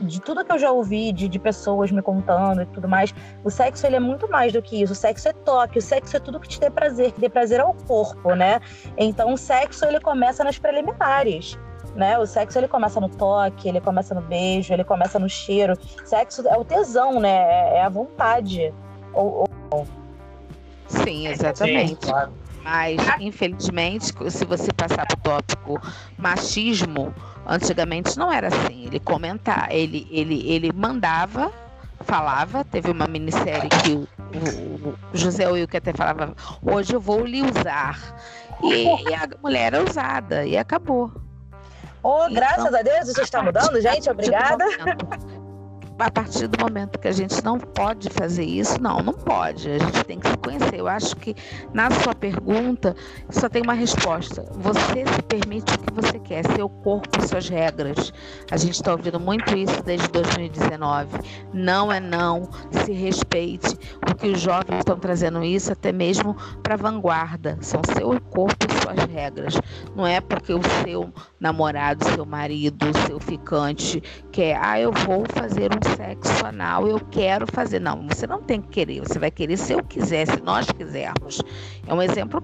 de 0.00 0.20
tudo 0.20 0.44
que 0.44 0.52
eu 0.52 0.58
já 0.58 0.70
ouvi 0.70 1.12
de, 1.12 1.28
de 1.28 1.38
pessoas 1.38 1.90
me 1.90 2.02
contando 2.02 2.62
e 2.62 2.66
tudo 2.66 2.88
mais, 2.88 3.14
o 3.44 3.50
sexo 3.50 3.86
ele 3.86 3.96
é 3.96 4.00
muito 4.00 4.28
mais 4.28 4.52
do 4.52 4.62
que 4.62 4.82
isso. 4.82 4.92
O 4.92 4.96
sexo 4.96 5.28
é 5.28 5.32
toque, 5.32 5.78
o 5.78 5.82
sexo 5.82 6.16
é 6.16 6.20
tudo 6.20 6.40
que 6.40 6.48
te 6.48 6.60
dê 6.60 6.70
prazer, 6.70 7.12
que 7.12 7.20
dê 7.20 7.28
prazer 7.28 7.60
ao 7.60 7.74
corpo, 7.74 8.34
né? 8.34 8.60
Então 8.96 9.32
o 9.32 9.36
sexo 9.36 9.84
ele 9.84 10.00
começa 10.00 10.44
nas 10.44 10.58
preliminares. 10.58 11.58
Né? 11.94 12.16
O 12.18 12.26
sexo 12.26 12.58
ele 12.58 12.68
começa 12.68 13.00
no 13.00 13.08
toque, 13.08 13.68
ele 13.68 13.80
começa 13.80 14.14
no 14.14 14.20
beijo, 14.20 14.72
ele 14.72 14.84
começa 14.84 15.18
no 15.18 15.28
cheiro. 15.28 15.76
Sexo 16.04 16.46
é 16.46 16.56
o 16.56 16.64
tesão, 16.64 17.18
né? 17.18 17.28
É, 17.28 17.78
é 17.78 17.82
a 17.82 17.88
vontade. 17.88 18.72
Ou, 19.12 19.48
ou... 19.70 19.86
Sim, 20.86 21.26
exatamente. 21.26 21.88
Sim, 21.88 21.96
claro. 21.96 22.32
Mas, 22.62 23.00
infelizmente, 23.18 24.12
se 24.30 24.44
você 24.44 24.72
passar 24.72 25.06
para 25.06 25.16
o 25.16 25.20
tópico 25.20 25.80
machismo, 26.18 27.12
Antigamente 27.50 28.16
não 28.16 28.32
era 28.32 28.46
assim. 28.46 28.86
Ele 28.86 29.00
comentar, 29.00 29.66
ele, 29.72 30.06
ele, 30.08 30.48
ele 30.48 30.72
mandava, 30.72 31.50
falava. 32.02 32.64
Teve 32.64 32.92
uma 32.92 33.08
minissérie 33.08 33.68
que 33.68 33.92
o, 33.92 34.08
o, 34.38 34.88
o 34.90 34.96
José 35.12 35.48
Wilke 35.48 35.76
até 35.76 35.92
falava: 35.92 36.32
hoje 36.62 36.94
eu 36.94 37.00
vou 37.00 37.24
lhe 37.24 37.42
usar. 37.42 37.98
E, 38.62 38.84
e 38.84 39.14
a 39.14 39.28
mulher 39.42 39.72
era 39.74 39.82
usada 39.82 40.46
e 40.46 40.56
acabou. 40.56 41.10
Oh, 42.04 42.28
graças 42.30 42.66
então, 42.66 42.78
a 42.78 42.82
Deus, 42.82 43.08
isso 43.08 43.20
está 43.20 43.42
mudando, 43.42 43.80
gente. 43.80 44.08
Obrigada 44.08 44.64
a 46.00 46.10
partir 46.10 46.48
do 46.48 46.58
momento 46.58 46.98
que 46.98 47.08
a 47.08 47.12
gente 47.12 47.42
não 47.44 47.58
pode 47.58 48.08
fazer 48.08 48.44
isso, 48.44 48.80
não, 48.80 49.02
não 49.02 49.12
pode. 49.12 49.70
A 49.70 49.78
gente 49.78 50.04
tem 50.04 50.18
que 50.18 50.28
se 50.28 50.36
conhecer. 50.38 50.76
Eu 50.76 50.88
acho 50.88 51.14
que 51.16 51.34
na 51.74 51.90
sua 51.90 52.14
pergunta 52.14 52.96
só 53.28 53.48
tem 53.48 53.62
uma 53.62 53.74
resposta. 53.74 54.44
Você 54.52 55.04
se 55.04 55.22
permite 55.22 55.74
o 55.74 55.78
que 55.78 55.92
você 55.92 56.18
quer, 56.20 56.44
seu 56.56 56.68
corpo, 56.68 57.08
suas 57.26 57.48
regras. 57.48 58.12
A 58.50 58.56
gente 58.56 58.74
está 58.74 58.92
ouvindo 58.92 59.20
muito 59.20 59.56
isso 59.56 59.82
desde 59.82 60.08
2019. 60.08 61.08
Não 61.52 61.92
é 61.92 62.00
não, 62.00 62.48
se 62.84 62.92
respeite. 62.92 63.76
O 64.10 64.14
que 64.14 64.28
os 64.28 64.40
jovens 64.40 64.78
estão 64.78 64.98
trazendo 64.98 65.42
isso 65.44 65.72
até 65.72 65.92
mesmo 65.92 66.34
para 66.62 66.74
a 66.74 66.78
vanguarda. 66.78 67.58
São 67.60 67.82
seu 67.94 68.18
corpo 68.30 68.66
e 68.66 68.82
suas 68.82 69.12
regras. 69.12 69.54
Não 69.94 70.06
é 70.06 70.20
porque 70.20 70.52
o 70.52 70.60
seu 70.82 71.12
namorado, 71.38 72.04
seu 72.04 72.24
marido, 72.24 72.86
seu 73.06 73.20
ficante 73.20 74.02
quer, 74.32 74.58
ah, 74.62 74.80
eu 74.80 74.92
vou 74.92 75.24
fazer 75.34 75.70
um 75.74 75.89
sexo 75.96 76.46
anal, 76.46 76.86
eu 76.86 77.00
quero 77.10 77.46
fazer. 77.52 77.80
Não, 77.80 78.06
você 78.08 78.26
não 78.26 78.42
tem 78.42 78.60
que 78.60 78.68
querer, 78.68 79.00
você 79.00 79.18
vai 79.18 79.30
querer 79.30 79.56
se 79.56 79.72
eu 79.72 79.82
quiser, 79.82 80.26
se 80.26 80.40
nós 80.42 80.66
quisermos. 80.66 81.40
É 81.86 81.94
um 81.94 82.02
exemplo 82.02 82.42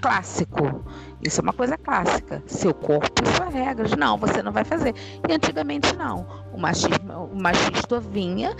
clássico. 0.00 0.84
Isso 1.22 1.40
é 1.40 1.42
uma 1.42 1.52
coisa 1.52 1.76
clássica. 1.76 2.42
Seu 2.46 2.72
corpo 2.72 3.22
e 3.22 3.36
suas 3.36 3.52
regras. 3.52 3.92
Não, 3.96 4.16
você 4.16 4.42
não 4.42 4.52
vai 4.52 4.64
fazer. 4.64 4.94
E 5.28 5.32
antigamente 5.32 5.94
não. 5.96 6.26
O 6.52 6.58
machismo, 6.58 7.30
o 7.32 7.42
machista 7.42 8.00
vinha, 8.00 8.54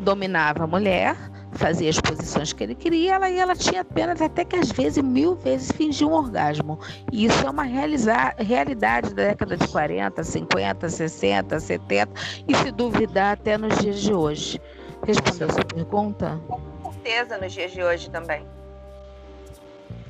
dominava 0.00 0.64
a 0.64 0.66
mulher, 0.66 1.16
fazia 1.52 1.90
as 1.90 2.00
posições 2.00 2.52
que 2.52 2.64
ele 2.64 2.74
queria, 2.74 3.14
ela, 3.14 3.30
e 3.30 3.38
ela 3.38 3.54
tinha 3.54 3.82
apenas 3.82 4.20
até 4.20 4.44
que 4.44 4.56
às 4.56 4.70
vezes 4.70 5.02
mil 5.02 5.34
vezes 5.36 5.70
fingia 5.72 6.06
um 6.06 6.12
orgasmo. 6.12 6.78
E 7.12 7.26
isso 7.26 7.46
é 7.46 7.50
uma 7.50 7.64
realidade 7.64 9.14
da 9.14 9.24
década 9.24 9.56
de 9.56 9.68
40, 9.68 10.24
50, 10.24 10.88
60, 10.88 11.60
70 11.60 12.12
e 12.48 12.54
se 12.56 12.70
duvidar 12.70 13.34
até 13.34 13.58
nos 13.58 13.78
dias 13.78 14.00
de 14.00 14.12
hoje. 14.12 14.60
Respondeu 15.06 15.50
sua 15.50 15.64
pergunta? 15.64 16.40
Com 16.48 16.92
certeza 16.92 17.38
nos 17.38 17.52
dias 17.52 17.72
de 17.72 17.82
hoje 17.82 18.10
também. 18.10 18.46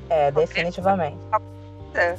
É, 0.09 0.31
definitivamente. 0.31 1.17
É, 1.95 2.15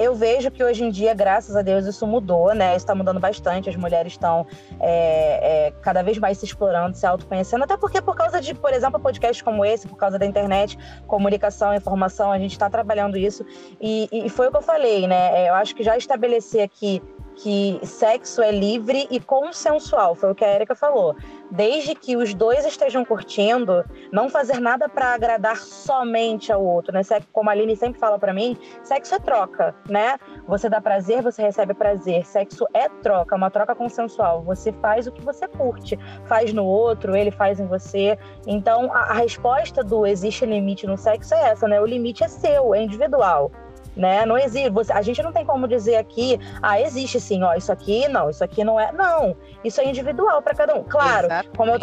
eu 0.00 0.14
vejo 0.14 0.50
que 0.50 0.62
hoje 0.62 0.84
em 0.84 0.90
dia, 0.90 1.14
graças 1.14 1.56
a 1.56 1.62
Deus, 1.62 1.86
isso 1.86 2.06
mudou, 2.06 2.54
né? 2.54 2.70
Isso 2.70 2.78
está 2.78 2.94
mudando 2.94 3.18
bastante. 3.18 3.68
As 3.68 3.76
mulheres 3.76 4.12
estão 4.12 4.46
é, 4.80 5.66
é, 5.68 5.70
cada 5.82 6.02
vez 6.02 6.18
mais 6.18 6.38
se 6.38 6.44
explorando, 6.44 6.96
se 6.96 7.06
autoconhecendo. 7.06 7.64
Até 7.64 7.76
porque, 7.76 8.00
por 8.00 8.14
causa 8.14 8.40
de, 8.40 8.54
por 8.54 8.72
exemplo, 8.72 9.00
podcasts 9.00 9.42
como 9.42 9.64
esse, 9.64 9.88
por 9.88 9.96
causa 9.96 10.18
da 10.18 10.26
internet, 10.26 10.78
comunicação, 11.06 11.74
informação, 11.74 12.30
a 12.30 12.38
gente 12.38 12.52
está 12.52 12.70
trabalhando 12.70 13.16
isso. 13.16 13.44
E, 13.80 14.08
e, 14.12 14.28
foi 14.28 14.48
o 14.48 14.50
que 14.50 14.56
eu 14.56 14.62
falei, 14.62 15.06
né? 15.06 15.42
É, 15.42 15.48
eu 15.48 15.54
acho 15.54 15.74
que 15.74 15.82
já 15.82 15.96
estabelecer 15.96 16.62
aqui 16.62 17.02
que 17.36 17.80
sexo 17.82 18.42
é 18.42 18.50
livre 18.50 19.06
e 19.10 19.18
consensual, 19.20 20.14
foi 20.14 20.30
o 20.30 20.34
que 20.34 20.44
a 20.44 20.54
Erika 20.54 20.74
falou. 20.74 21.16
Desde 21.50 21.94
que 21.94 22.16
os 22.16 22.32
dois 22.32 22.64
estejam 22.64 23.04
curtindo, 23.04 23.84
não 24.10 24.28
fazer 24.28 24.60
nada 24.60 24.88
para 24.88 25.14
agradar 25.14 25.56
somente 25.56 26.52
ao 26.52 26.64
outro, 26.64 26.92
né? 26.92 27.02
Como 27.32 27.50
a 27.50 27.52
Aline 27.52 27.76
sempre 27.76 28.00
fala 28.00 28.18
para 28.18 28.32
mim, 28.32 28.56
sexo 28.82 29.14
é 29.14 29.18
troca, 29.18 29.74
né? 29.88 30.18
Você 30.46 30.68
dá 30.68 30.80
prazer, 30.80 31.22
você 31.22 31.42
recebe 31.42 31.74
prazer. 31.74 32.24
Sexo 32.24 32.66
é 32.72 32.88
troca, 32.88 33.36
uma 33.36 33.50
troca 33.50 33.74
consensual. 33.74 34.42
Você 34.42 34.72
faz 34.72 35.06
o 35.06 35.12
que 35.12 35.22
você 35.22 35.46
curte, 35.46 35.98
faz 36.26 36.52
no 36.52 36.64
outro, 36.64 37.14
ele 37.16 37.30
faz 37.30 37.60
em 37.60 37.66
você. 37.66 38.18
Então, 38.46 38.92
a, 38.92 39.10
a 39.10 39.14
resposta 39.14 39.84
do 39.84 40.06
existe 40.06 40.46
limite 40.46 40.86
no 40.86 40.96
sexo 40.96 41.34
é 41.34 41.50
essa, 41.50 41.68
né? 41.68 41.80
O 41.80 41.86
limite 41.86 42.24
é 42.24 42.28
seu, 42.28 42.74
é 42.74 42.82
individual 42.82 43.50
né? 43.96 44.24
Não 44.26 44.38
existe, 44.38 44.70
você, 44.70 44.92
a 44.92 45.02
gente 45.02 45.22
não 45.22 45.32
tem 45.32 45.44
como 45.44 45.68
dizer 45.68 45.96
aqui, 45.96 46.38
ah, 46.62 46.80
existe 46.80 47.20
sim, 47.20 47.42
ó, 47.42 47.54
isso 47.54 47.70
aqui 47.70 48.08
não, 48.08 48.30
isso 48.30 48.42
aqui 48.42 48.64
não 48.64 48.78
é. 48.78 48.92
Não, 48.92 49.36
isso 49.64 49.80
é 49.80 49.86
individual 49.86 50.42
para 50.42 50.54
cada 50.54 50.74
um. 50.74 50.82
Claro, 50.84 51.28
como 51.56 51.72
eu, 51.72 51.78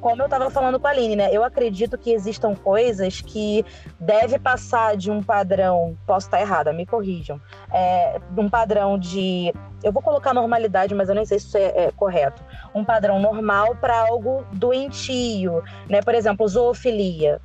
como 0.00 0.22
eu 0.22 0.26
estava 0.26 0.50
falando 0.50 0.78
com 0.78 0.86
a 0.86 0.90
Aline, 0.90 1.16
né? 1.16 1.28
Eu 1.32 1.42
acredito 1.42 1.98
que 1.98 2.12
existam 2.12 2.54
coisas 2.54 3.20
que 3.20 3.64
deve 3.98 4.38
passar 4.38 4.96
de 4.96 5.10
um 5.10 5.22
padrão, 5.22 5.96
posso 6.06 6.28
estar 6.28 6.40
errada, 6.40 6.72
me 6.72 6.86
corrijam, 6.86 7.40
é, 7.72 8.20
um 8.36 8.48
padrão 8.48 8.96
de, 8.98 9.52
eu 9.82 9.90
vou 9.90 10.02
colocar 10.02 10.32
normalidade, 10.32 10.94
mas 10.94 11.08
eu 11.08 11.14
nem 11.14 11.24
sei 11.24 11.40
se 11.40 11.46
isso 11.48 11.58
é, 11.58 11.86
é 11.86 11.90
correto, 11.90 12.40
um 12.74 12.84
padrão 12.84 13.18
normal 13.18 13.74
para 13.76 13.98
algo 13.98 14.44
doentio, 14.52 15.62
né? 15.88 16.00
Por 16.02 16.14
exemplo, 16.14 16.46
zoofilia 16.46 17.40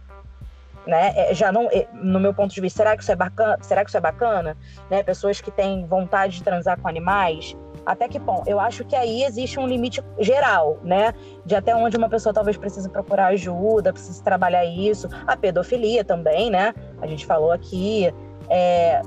né? 0.85 1.13
É, 1.15 1.33
já 1.33 1.51
não, 1.51 1.69
é, 1.71 1.87
no 1.93 2.19
meu 2.19 2.33
ponto 2.33 2.53
de 2.53 2.61
vista, 2.61 2.77
será 2.77 2.95
que 2.95 3.03
isso 3.03 3.11
é 3.11 3.15
bacana? 3.15 3.57
Será 3.61 3.83
que 3.83 3.89
isso 3.89 3.97
é 3.97 4.01
bacana? 4.01 4.57
Né? 4.89 5.03
Pessoas 5.03 5.39
que 5.41 5.51
têm 5.51 5.85
vontade 5.85 6.37
de 6.37 6.43
transar 6.43 6.79
com 6.79 6.87
animais, 6.87 7.55
até 7.85 8.07
que 8.07 8.19
ponto? 8.19 8.47
Eu 8.47 8.59
acho 8.59 8.85
que 8.85 8.95
aí 8.95 9.23
existe 9.23 9.59
um 9.59 9.67
limite 9.67 10.03
geral, 10.19 10.77
né? 10.83 11.13
De 11.45 11.55
até 11.55 11.75
onde 11.75 11.97
uma 11.97 12.09
pessoa 12.09 12.33
talvez 12.33 12.55
precise 12.57 12.87
procurar 12.89 13.27
ajuda, 13.27 13.91
precise 13.91 14.23
trabalhar 14.23 14.63
isso. 14.65 15.09
A 15.25 15.35
pedofilia 15.35 16.03
também, 16.03 16.49
né? 16.49 16.73
A 17.01 17.07
gente 17.07 17.25
falou 17.25 17.51
aqui. 17.51 18.13
É, 18.49 19.01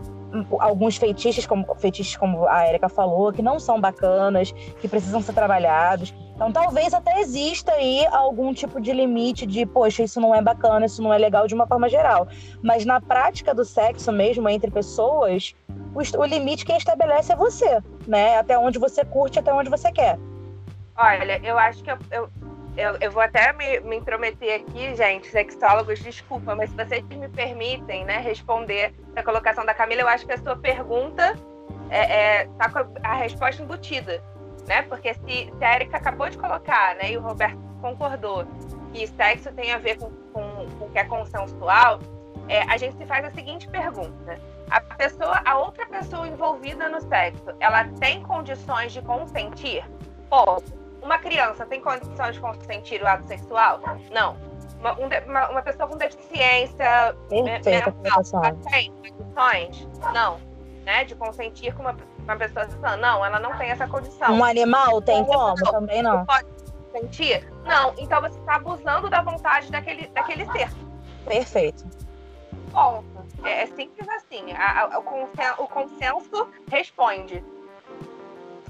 alguns 0.58 0.96
feitiços, 0.96 1.46
como, 1.46 1.74
feitiços, 1.76 2.16
como 2.16 2.46
a 2.46 2.68
Erika 2.68 2.88
falou, 2.88 3.32
que 3.32 3.42
não 3.42 3.58
são 3.58 3.80
bacanas, 3.80 4.52
que 4.80 4.88
precisam 4.88 5.22
ser 5.22 5.32
trabalhados. 5.32 6.14
Então, 6.34 6.50
talvez 6.50 6.92
até 6.92 7.20
exista 7.20 7.72
aí 7.72 8.04
algum 8.06 8.52
tipo 8.52 8.80
de 8.80 8.92
limite 8.92 9.46
de, 9.46 9.64
poxa, 9.64 10.02
isso 10.02 10.20
não 10.20 10.34
é 10.34 10.42
bacana, 10.42 10.86
isso 10.86 11.00
não 11.00 11.12
é 11.12 11.18
legal 11.18 11.46
de 11.46 11.54
uma 11.54 11.66
forma 11.66 11.88
geral. 11.88 12.26
Mas 12.62 12.84
na 12.84 13.00
prática 13.00 13.54
do 13.54 13.64
sexo 13.64 14.10
mesmo, 14.10 14.48
entre 14.48 14.70
pessoas, 14.70 15.54
o, 15.94 16.18
o 16.18 16.24
limite 16.24 16.64
quem 16.64 16.76
estabelece 16.76 17.32
é 17.32 17.36
você, 17.36 17.80
né? 18.06 18.36
Até 18.36 18.58
onde 18.58 18.78
você 18.78 19.04
curte, 19.04 19.38
até 19.38 19.52
onde 19.52 19.70
você 19.70 19.92
quer. 19.92 20.18
Olha, 20.96 21.40
eu 21.42 21.58
acho 21.58 21.82
que 21.82 21.90
eu, 21.90 21.98
eu, 22.10 22.28
eu, 22.76 22.96
eu 23.00 23.10
vou 23.10 23.22
até 23.22 23.52
me, 23.52 23.80
me 23.80 23.96
intrometer 23.96 24.60
aqui, 24.60 24.94
gente, 24.94 25.28
sexólogos, 25.28 25.98
desculpa, 26.00 26.54
mas 26.54 26.70
se 26.70 26.76
vocês 26.76 27.02
me 27.04 27.28
permitem 27.28 28.04
né, 28.04 28.18
responder 28.18 28.94
a 29.14 29.22
colocação 29.22 29.64
da 29.64 29.74
Camila, 29.74 30.02
eu 30.02 30.08
acho 30.08 30.26
que 30.26 30.32
a 30.32 30.38
sua 30.38 30.56
pergunta 30.56 31.34
é, 31.90 32.40
é, 32.42 32.48
tá 32.58 32.68
com 32.70 32.94
a 33.02 33.14
resposta 33.14 33.62
embutida 33.62 34.22
né? 34.66 34.82
Porque 34.82 35.14
se, 35.14 35.52
se 35.56 35.64
a 35.64 35.74
Erika 35.76 35.96
acabou 35.96 36.28
de 36.28 36.38
colocar, 36.38 36.94
né, 36.96 37.12
e 37.12 37.16
o 37.18 37.20
Roberto 37.20 37.58
concordou 37.80 38.46
que 38.92 39.06
sexo 39.06 39.52
tem 39.52 39.72
a 39.72 39.78
ver 39.78 39.98
com, 39.98 40.10
com, 40.32 40.66
com 40.78 40.84
o 40.86 40.90
que 40.90 40.98
é 40.98 41.04
consensual, 41.04 41.98
é, 42.48 42.62
a 42.62 42.76
gente 42.76 42.96
se 42.96 43.06
faz 43.06 43.24
a 43.24 43.30
seguinte 43.30 43.68
pergunta: 43.68 44.38
a 44.70 44.80
pessoa, 44.80 45.40
a 45.44 45.58
outra 45.58 45.86
pessoa 45.86 46.26
envolvida 46.26 46.88
no 46.88 47.00
sexo, 47.00 47.44
ela 47.60 47.84
tem 48.00 48.22
condições 48.22 48.92
de 48.92 49.02
consentir? 49.02 49.84
Pô, 50.30 50.62
uma 51.04 51.18
criança 51.18 51.64
tem 51.66 51.80
condições 51.80 52.34
de 52.34 52.40
consentir 52.40 53.02
o 53.02 53.06
ato 53.06 53.26
sexual? 53.28 53.80
Não. 54.10 54.36
Uma, 54.80 54.92
uma, 55.26 55.50
uma 55.50 55.62
pessoa 55.62 55.88
com 55.88 55.96
deficiência 55.96 57.14
Perfeita, 57.28 57.90
mental, 57.90 58.22
tem 58.70 58.92
condições? 58.92 59.88
Não. 60.12 60.40
Né, 60.84 61.04
de 61.04 61.14
consentir 61.14 61.72
com 61.74 61.80
uma 61.80 61.96
uma 62.24 62.36
pessoa 62.36 62.64
assim, 62.64 62.78
não, 63.00 63.24
ela 63.24 63.38
não 63.38 63.56
tem 63.56 63.70
essa 63.70 63.86
condição. 63.86 64.34
Um 64.34 64.44
animal 64.44 65.00
tem 65.02 65.24
como? 65.24 65.54
Também 65.70 66.02
não. 66.02 66.24
Pode, 66.24 66.46
sentir? 66.92 67.46
Não. 67.64 67.94
Então 67.98 68.20
você 68.20 68.38
está 68.38 68.56
abusando 68.56 69.10
da 69.10 69.22
vontade 69.22 69.70
daquele, 69.70 70.06
daquele 70.08 70.46
ser. 70.52 70.68
Perfeito. 71.26 71.84
Ponto. 72.72 73.04
É, 73.44 73.62
é 73.62 73.66
simples 73.66 74.08
assim. 74.08 74.52
A, 74.52 74.94
a, 74.94 74.98
o, 74.98 75.02
consenso, 75.02 75.62
o 75.62 75.68
consenso 75.68 76.48
responde. 76.70 77.44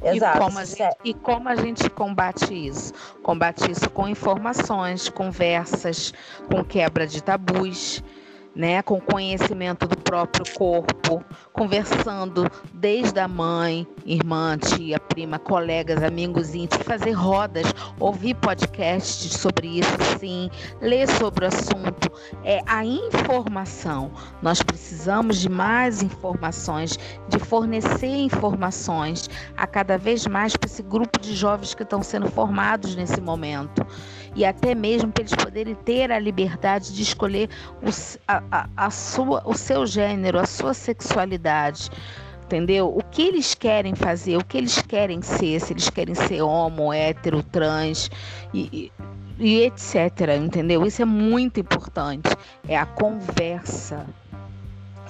Exato. 0.05 0.37
E 0.37 0.41
como, 0.41 0.59
a 0.59 0.65
gente, 0.65 0.97
e 1.05 1.15
como 1.15 1.49
a 1.49 1.57
gente 1.57 1.91
combate 1.91 2.67
isso? 2.69 2.93
Combate 3.23 3.71
isso 3.71 3.89
com 3.91 4.07
informações, 4.07 5.09
conversas, 5.09 6.13
com 6.49 6.63
quebra 6.63 7.07
de 7.07 7.23
tabus 7.23 8.03
né, 8.55 8.83
com 8.83 9.01
conhecimento 9.01 9.87
do 9.87 9.97
próprio 9.97 10.45
corpo, 10.55 11.25
conversando 11.53 12.51
desde 12.73 13.19
a 13.19 13.27
mãe, 13.27 13.87
irmã, 14.07 14.57
tia, 14.57 14.99
prima, 14.99 15.39
colegas, 15.39 16.03
amigos 16.03 16.55
íntimos, 16.55 16.87
fazer 16.87 17.13
rodas, 17.13 17.67
ouvir 17.99 18.35
podcasts 18.35 19.33
sobre 19.33 19.81
isso, 19.81 19.97
sim, 20.19 20.51
ler 20.81 21.09
sobre 21.09 21.45
o 21.45 21.49
assunto. 21.49 22.13
É 22.45 22.61
a 22.67 22.85
informação. 22.85 24.13
Nós 24.41 24.63
precisamos 24.63 25.39
de 25.39 25.49
mais 25.49 26.03
informações, 26.03 26.99
de 27.29 27.39
fornecer 27.39 28.07
informações 28.07 29.29
a 29.57 29.67
cada 29.67 29.99
vez 29.99 30.27
mais 30.27 30.57
para 30.57 30.69
esse 30.69 30.83
grupo 30.83 31.19
de 31.21 31.35
jovens 31.35 31.75
que 31.75 31.83
estão 31.83 32.03
sendo 32.03 32.31
formados 32.31 32.95
nesse 32.95 33.21
momento 33.21 33.85
e 34.35 34.45
até 34.45 34.75
mesmo 34.75 35.13
para 35.13 35.23
eles 35.23 35.35
poderem 35.35 35.75
ter 35.75 36.11
a 36.11 36.19
liberdade 36.19 36.93
de 36.93 37.03
escolher 37.03 37.49
o, 37.83 37.91
a, 38.27 38.43
a, 38.51 38.69
a 38.77 38.91
sua, 38.91 39.43
o 39.45 39.55
seu 39.55 39.87
gênero, 39.87 40.39
a 40.39 40.47
sua 40.47 40.75
sexualidade 40.75 41.91
entendeu? 42.45 42.95
O 42.95 43.03
que 43.03 43.23
eles 43.23 43.55
querem 43.55 43.95
fazer, 43.95 44.37
o 44.37 44.45
que 44.45 44.59
eles 44.59 44.81
querem 44.83 45.23
ser, 45.23 45.61
se 45.61 45.73
eles 45.73 45.91
querem 45.91 46.15
ser 46.15 46.43
homo, 46.43 46.93
hétero, 46.93 47.43
trans 47.43 48.11
e, 48.53 48.91
e, 49.39 49.53
e 49.61 49.63
etc, 49.65 50.37
entendeu? 50.39 50.85
Isso 50.87 51.03
é 51.03 51.05
muito 51.05 51.59
importante. 51.59 52.29
É 52.69 52.77
a 52.77 52.87
conversa. 52.87 54.07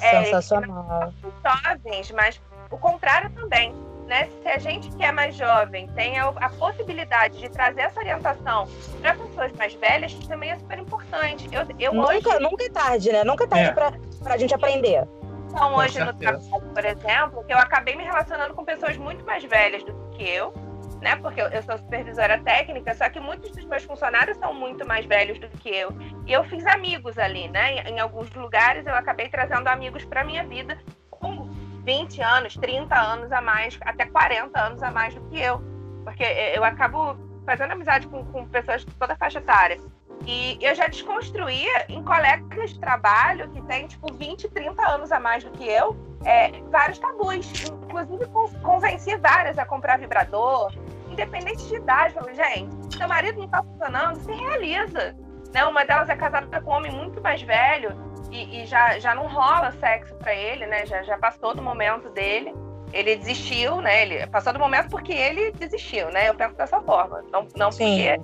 É, 0.01 0.24
Sensacional. 0.24 1.12
Jovens, 1.43 2.11
mas 2.12 2.41
o 2.70 2.78
contrário 2.78 3.30
também 3.30 3.74
né? 4.07 4.28
Se 4.42 4.48
a 4.48 4.59
gente 4.59 4.90
que 4.90 5.02
é 5.02 5.12
mais 5.12 5.34
jovem 5.34 5.86
tem 5.94 6.18
a, 6.18 6.28
a 6.28 6.48
possibilidade 6.50 7.38
de 7.38 7.48
trazer 7.48 7.82
essa 7.82 8.00
orientação 8.00 8.68
para 9.00 9.14
pessoas 9.14 9.52
mais 9.52 9.74
velhas, 9.74 10.14
também 10.26 10.50
é 10.50 10.59
super 10.59 10.78
importante. 10.78 11.48
Eu, 11.52 11.66
eu 11.78 11.94
nunca, 11.94 12.30
hoje... 12.30 12.38
nunca 12.40 12.64
é 12.64 12.70
tarde, 12.70 13.12
né? 13.12 13.24
Nunca 13.24 13.44
é 13.44 13.46
tarde 13.46 13.68
é. 13.68 13.72
para 13.72 14.34
a 14.34 14.36
gente 14.36 14.55
aprender. 14.55 15.07
Então, 15.50 15.74
hoje 15.76 16.00
no 16.00 16.12
trabalho, 16.12 16.42
por 16.74 16.84
exemplo, 16.84 17.44
que 17.44 17.52
eu 17.52 17.59
acabei 17.59 17.94
me 17.94 18.02
relacionando 18.02 18.55
com 18.55 18.64
pessoas 18.64 18.96
muito 18.96 19.24
mais 19.24 19.44
velhas 19.44 19.84
do 19.84 19.94
que 20.11 20.28
eu, 20.28 20.52
né? 21.00 21.14
Porque 21.16 21.40
eu, 21.40 21.46
eu 21.46 21.62
sou 21.62 21.78
supervisora 21.78 22.40
técnica, 22.40 22.92
só 22.94 23.09
que 23.09 23.20
muitos 23.20 23.52
dos 23.52 23.64
meus 23.64 23.84
funcionários 23.84 24.36
são 24.38 24.52
muito 24.52 24.84
mais 24.86 25.07
velhos 25.07 25.38
do 25.38 25.48
que 25.48 25.68
eu. 25.68 25.90
E 26.26 26.32
eu 26.32 26.42
fiz 26.44 26.66
amigos 26.66 27.16
ali, 27.18 27.48
né? 27.48 27.76
Em, 27.76 27.94
em 27.94 28.00
alguns 28.00 28.28
lugares 28.34 28.84
eu 28.84 28.94
acabei 28.94 29.28
trazendo 29.28 29.68
amigos 29.68 30.05
para 30.05 30.24
minha 30.24 30.44
vida 30.44 30.76
com 31.09 31.48
20 31.85 32.22
anos, 32.22 32.57
30 32.57 32.95
anos 32.99 33.30
a 33.32 33.41
mais, 33.41 33.78
até 33.82 34.07
40 34.07 34.59
anos 34.59 34.82
a 34.82 34.91
mais 34.91 35.14
do 35.14 35.20
que 35.28 35.41
eu. 35.41 35.62
Porque 36.03 36.24
eu 36.55 36.64
acabo 36.64 37.16
fazendo 37.45 37.72
amizade 37.72 38.07
com, 38.09 38.24
com 38.26 38.47
pessoas 38.47 38.85
de 38.85 38.95
toda 38.95 39.12
a 39.12 39.16
faixa 39.16 39.39
etária. 39.39 39.78
E 40.26 40.59
eu 40.61 40.74
já 40.74 40.87
desconstruía 40.87 41.85
em 41.89 42.03
colegas 42.03 42.72
de 42.72 42.80
trabalho 42.80 43.51
que 43.51 43.61
têm, 43.62 43.87
tipo, 43.87 44.12
20, 44.12 44.49
30 44.49 44.89
anos 44.89 45.12
a 45.12 45.20
mais 45.20 45.45
do 45.45 45.51
que 45.51 45.68
eu, 45.68 45.97
é, 46.24 46.51
vários 46.70 46.99
tabus. 46.99 47.64
Inclusive, 47.85 48.26
convenci 48.62 49.16
várias 49.16 49.59
a 49.59 49.66
comprar 49.66 49.99
vibrador, 49.99 50.72
independente 51.11 51.66
de 51.66 51.76
idade. 51.76 52.14
Falei, 52.14 52.35
gente, 52.35 52.97
seu 52.97 53.07
marido 53.07 53.41
não 53.41 53.49
tá 53.49 53.62
funcionando, 53.62 54.16
se 54.20 54.32
realiza. 54.32 55.14
Né? 55.53 55.64
Uma 55.64 55.85
delas 55.85 56.09
é 56.09 56.16
casada 56.16 56.61
com 56.62 56.70
um 56.70 56.74
homem 56.74 56.93
muito 56.93 57.20
mais 57.20 57.43
velho 57.43 58.13
e, 58.35 58.62
e 58.62 58.66
já, 58.66 58.99
já 58.99 59.14
não 59.14 59.28
rola 59.28 59.70
sexo 59.78 60.12
para 60.16 60.35
ele, 60.35 60.66
né? 60.66 60.85
Já, 60.87 61.03
já 61.05 61.16
passou 61.16 61.55
do 61.55 61.62
momento 61.62 62.11
dele. 62.11 62.53
Ele 62.93 63.16
desistiu, 63.16 63.80
né? 63.80 64.03
Ele 64.03 64.26
passou 64.26 64.53
do 64.53 64.59
momento 64.59 64.89
porque 64.91 65.12
ele 65.12 65.53
desistiu, 65.53 66.11
né? 66.11 66.28
Eu 66.28 66.35
penso 66.35 66.57
dessa 66.57 66.80
forma. 66.80 67.22
Não, 67.30 67.47
não 67.57 67.70
Sim. 67.70 67.97
porque 67.97 68.20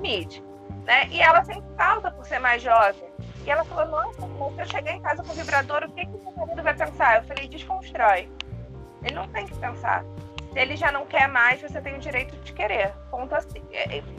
mid. 0.00 0.40
Né? 0.84 1.08
E 1.10 1.20
ela 1.20 1.42
sente 1.44 1.64
falta 1.78 2.10
por 2.10 2.26
ser 2.26 2.38
mais 2.38 2.62
jovem. 2.62 3.08
E 3.46 3.50
ela 3.50 3.64
falou, 3.64 3.86
nossa, 3.86 4.20
se 4.20 4.60
eu 4.60 4.66
chegar 4.66 4.92
em 4.92 5.00
casa 5.00 5.22
com 5.22 5.32
o 5.32 5.34
vibrador, 5.34 5.84
o 5.84 5.92
que, 5.92 6.04
que 6.04 6.12
o 6.12 6.36
marido 6.36 6.62
vai 6.62 6.74
pensar? 6.74 7.16
Eu 7.16 7.24
falei, 7.24 7.48
desconstrói. 7.48 8.28
Ele 9.02 9.14
não 9.14 9.28
tem 9.28 9.46
que 9.46 9.54
pensar. 9.56 10.04
Se 10.52 10.58
ele 10.58 10.76
já 10.76 10.92
não 10.92 11.06
quer 11.06 11.26
mais, 11.26 11.60
você 11.60 11.80
tem 11.80 11.94
o 11.94 11.98
direito 11.98 12.36
de 12.36 12.52
querer. 12.52 12.92
Ponto 13.10 13.34
assim. 13.34 13.62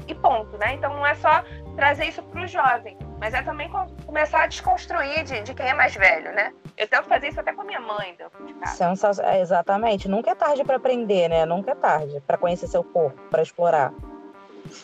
E 0.08 0.16
ponto, 0.16 0.58
né? 0.58 0.74
Então 0.74 0.92
não 0.92 1.06
é 1.06 1.14
só 1.16 1.44
trazer 1.76 2.06
isso 2.06 2.22
para 2.24 2.42
o 2.42 2.48
jovem, 2.48 2.98
mas 3.20 3.34
é 3.34 3.42
também 3.42 3.70
começar 4.06 4.44
a 4.44 4.48
desconstruir 4.48 5.24
de, 5.24 5.42
de, 5.42 5.54
quem 5.54 5.68
é 5.68 5.74
mais 5.74 5.96
velho, 5.96 6.32
né? 6.34 6.54
Eu 6.78 6.88
tento 6.88 7.06
fazer 7.06 7.30
isso 7.30 7.40
até 7.40 7.54
com 7.54 7.62
a 7.62 7.66
minha 7.66 7.80
mãe 7.80 8.16
dentro 8.18 8.46
de 8.46 8.54
casa. 8.56 9.24
É, 9.24 9.42
exatamente. 9.42 10.10
Nunca 10.10 10.32
é 10.32 10.36
tarde 10.36 10.64
para 10.64 10.76
aprender, 10.76 11.30
né? 11.30 11.46
Nunca 11.46 11.72
é 11.72 11.76
tarde 11.76 12.22
para 12.28 12.38
conhecer 12.38 12.68
seu 12.68 12.84
corpo, 12.84 13.20
para 13.30 13.42
explorar. 13.42 13.94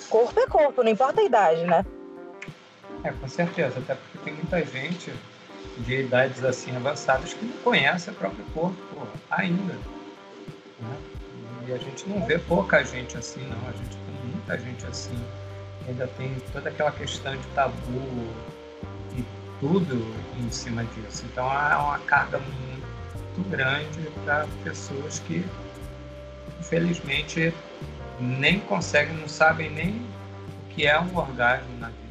Corpo 0.09 0.39
é 0.39 0.47
corpo, 0.47 0.84
não 0.84 0.91
importa 0.91 1.21
a 1.21 1.23
idade, 1.23 1.65
né? 1.65 1.86
É, 3.03 3.11
com 3.11 3.27
certeza. 3.27 3.79
Até 3.79 3.95
porque 3.95 4.17
tem 4.19 4.34
muita 4.34 4.63
gente 4.63 5.13
de 5.77 6.01
idades 6.01 6.43
assim 6.43 6.75
avançadas 6.75 7.34
que 7.34 7.45
não 7.45 7.57
conhece 7.57 8.09
o 8.09 8.13
próprio 8.13 8.45
corpo 8.53 9.07
ainda. 9.29 9.73
Né? 10.79 10.97
E 11.67 11.73
a 11.73 11.77
gente 11.77 12.07
não 12.07 12.25
vê 12.25 12.39
pouca 12.39 12.84
gente 12.84 13.17
assim, 13.17 13.41
não. 13.47 13.69
A 13.69 13.71
gente 13.71 13.97
tem 13.97 14.32
muita 14.32 14.57
gente 14.57 14.86
assim 14.86 15.19
ainda 15.91 16.07
tem 16.17 16.35
toda 16.51 16.69
aquela 16.69 16.91
questão 16.91 17.35
de 17.35 17.45
tabu 17.47 18.33
e 19.15 19.23
tudo 19.59 20.05
em 20.39 20.49
cima 20.49 20.83
disso. 20.85 21.25
Então 21.31 21.45
é 21.45 21.75
uma 21.75 21.99
carga 21.99 22.39
muito 22.39 23.49
grande 23.49 24.09
para 24.23 24.47
pessoas 24.63 25.19
que, 25.19 25.45
infelizmente, 26.59 27.53
nem 28.19 28.59
conseguem, 28.61 29.15
não 29.15 29.27
sabem 29.27 29.69
nem 29.69 29.95
o 29.95 30.73
que 30.73 30.87
é 30.87 30.99
um 30.99 31.15
orgasmo 31.15 31.77
na 31.79 31.87
vida. 31.87 32.01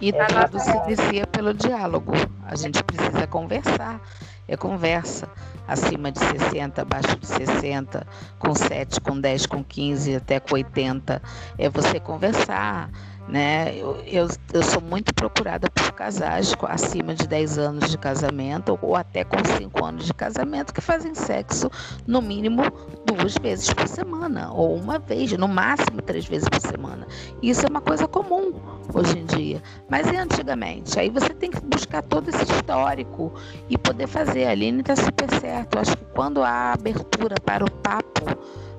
E 0.00 0.12
tudo 0.12 0.60
se 0.60 0.70
inicia 0.70 1.26
pelo 1.26 1.54
diálogo. 1.54 2.12
A 2.46 2.54
gente 2.54 2.82
precisa 2.84 3.26
conversar. 3.26 4.00
É 4.48 4.56
conversa 4.56 5.28
acima 5.66 6.10
de 6.10 6.18
60, 6.18 6.80
abaixo 6.80 7.16
de 7.18 7.26
60, 7.26 8.06
com 8.38 8.54
7, 8.54 9.00
com 9.00 9.20
10, 9.20 9.46
com 9.46 9.62
15, 9.62 10.16
até 10.16 10.40
com 10.40 10.54
80. 10.54 11.20
É 11.58 11.68
você 11.68 12.00
conversar, 12.00 12.90
né? 13.28 13.76
Eu, 13.76 13.96
eu, 14.06 14.28
eu, 14.54 14.62
sou 14.62 14.80
muito 14.80 15.14
procurada 15.14 15.68
por 15.70 15.92
casais 15.92 16.54
acima 16.62 17.14
de 17.14 17.26
10 17.26 17.58
anos 17.58 17.90
de 17.90 17.98
casamento 17.98 18.78
ou 18.80 18.96
até 18.96 19.22
com 19.22 19.36
5 19.44 19.84
anos 19.84 20.06
de 20.06 20.14
casamento 20.14 20.72
que 20.72 20.80
fazem 20.80 21.14
sexo 21.14 21.70
no 22.06 22.22
mínimo 22.22 22.62
duas 23.04 23.34
vezes 23.34 23.72
por 23.72 23.86
semana 23.86 24.50
ou 24.52 24.74
uma 24.74 24.98
vez, 24.98 25.32
no 25.32 25.46
máximo 25.46 26.00
três 26.00 26.24
vezes 26.26 26.48
por 26.48 26.60
semana. 26.60 27.06
Isso 27.42 27.66
é 27.66 27.68
uma 27.68 27.80
coisa 27.80 28.08
comum 28.08 28.54
hoje 28.94 29.18
em 29.18 29.26
dia. 29.26 29.62
Mas 29.88 30.10
e 30.10 30.16
antigamente? 30.16 30.98
Aí 30.98 31.10
você 31.10 31.30
tem 31.30 31.50
que 31.50 31.60
buscar 31.60 32.02
todo 32.02 32.28
esse 32.28 32.42
histórico 32.44 33.32
e 33.68 33.76
poder 33.76 34.06
fazer. 34.06 34.46
A 34.46 34.50
Aline 34.50 34.80
está 34.80 34.96
super 34.96 35.30
certo. 35.40 35.76
Eu 35.76 35.80
acho 35.82 35.96
que 35.96 36.04
quando 36.14 36.42
há 36.42 36.72
abertura 36.72 37.36
para 37.44 37.64
o 37.64 37.70
papo, 37.70 38.24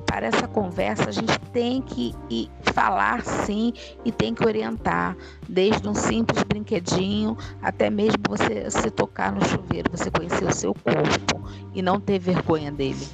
para 0.10 0.26
essa 0.26 0.48
conversa, 0.48 1.08
a 1.08 1.12
gente 1.12 1.38
tem 1.54 1.84
que 1.84 2.16
falar 2.74 3.22
sim 3.22 3.72
e 4.04 4.12
tem 4.12 4.34
que 4.34 4.44
orientar, 4.44 5.16
desde 5.48 5.88
um 5.88 5.94
simples 5.94 6.42
brinquedinho 6.44 7.38
até 7.62 7.92
mesmo 7.92 8.18
você 8.28 8.72
se 8.72 8.90
tocar 8.90 9.32
no 9.32 9.46
chuveiro, 9.46 9.92
você 9.92 10.10
conhecer 10.10 10.46
o 10.46 10.54
seu 10.54 10.74
corpo 10.74 11.48
e 11.76 11.82
não 11.84 12.00
ter 12.00 12.18
vergonha 12.18 12.72
dele. 12.72 13.08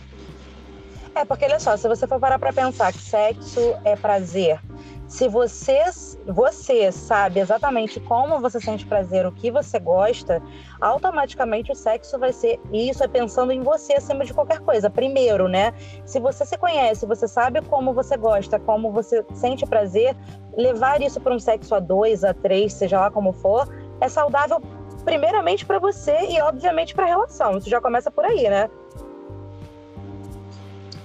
É, 1.14 1.26
porque 1.26 1.46
olha 1.46 1.60
só, 1.60 1.76
se 1.76 1.88
você 1.88 2.08
for 2.08 2.20
parar 2.20 2.40
para 2.40 2.54
pensar 2.54 2.94
que 2.94 3.00
sexo 3.00 3.76
é 3.84 3.96
prazer, 3.96 4.60
se 5.08 5.28
você, 5.28 5.84
você 6.26 6.92
sabe 6.92 7.40
exatamente 7.40 8.00
como 8.00 8.40
você 8.40 8.60
sente 8.60 8.86
prazer, 8.86 9.26
o 9.26 9.32
que 9.32 9.52
você 9.52 9.80
gosta, 9.80 10.42
automaticamente 10.82 11.72
o 11.72 11.76
sexo 11.76 12.18
vai 12.18 12.34
ser 12.34 12.60
isso, 12.74 13.04
é 13.04 13.08
pensando 13.08 13.52
em 13.52 13.62
você 13.62 13.94
acima 13.94 14.26
de 14.26 14.34
qualquer 14.34 14.60
coisa. 14.60 14.90
Primeiro, 14.90 15.48
né? 15.48 15.74
Se 16.06 16.20
você 16.20 16.46
se 16.46 16.58
conhece, 16.58 17.06
você 17.06 17.28
sabe 17.28 17.62
como 17.62 17.94
você 17.94 18.18
gosta, 18.18 18.60
como 18.60 18.92
você 18.92 19.24
sente 19.34 19.66
prazer, 19.66 20.16
levar 20.58 21.02
isso 21.02 21.20
para 21.20 21.34
um 21.34 21.40
sexo 21.40 21.76
a 21.76 21.80
dois, 21.80 22.24
a 22.24 22.34
três, 22.34 22.74
seja 22.74 23.00
lá 23.00 23.12
como 23.12 23.32
for, 23.32 23.68
é 24.02 24.10
saudável 24.10 24.62
primeiramente 25.04 25.66
para 25.66 25.78
você 25.78 26.18
e 26.30 26.42
obviamente 26.42 26.96
para 26.96 27.06
a 27.06 27.08
relação. 27.08 27.58
Isso 27.60 27.70
já 27.70 27.80
começa 27.80 28.10
por 28.10 28.26
aí, 28.26 28.50
né? 28.50 28.70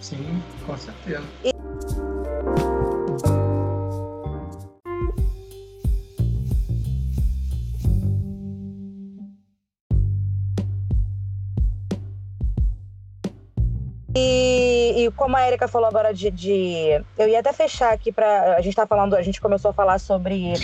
Sim, 0.01 0.43
com 0.67 0.77
certeza. 0.79 1.23
E... 1.45 1.60
como 15.21 15.37
a 15.37 15.47
Erika 15.47 15.69
falou 15.69 15.87
agora 15.87 16.15
de, 16.15 16.31
de, 16.31 17.05
Eu 17.19 17.29
ia 17.29 17.41
até 17.41 17.53
fechar 17.53 17.93
aqui 17.93 18.11
para 18.11 18.57
A 18.57 18.61
gente 18.63 18.75
tá 18.75 18.87
falando, 18.87 19.15
a 19.15 19.21
gente 19.21 19.39
começou 19.39 19.71
a 19.71 19.75
falar 19.75 19.99
sobre 19.99 20.55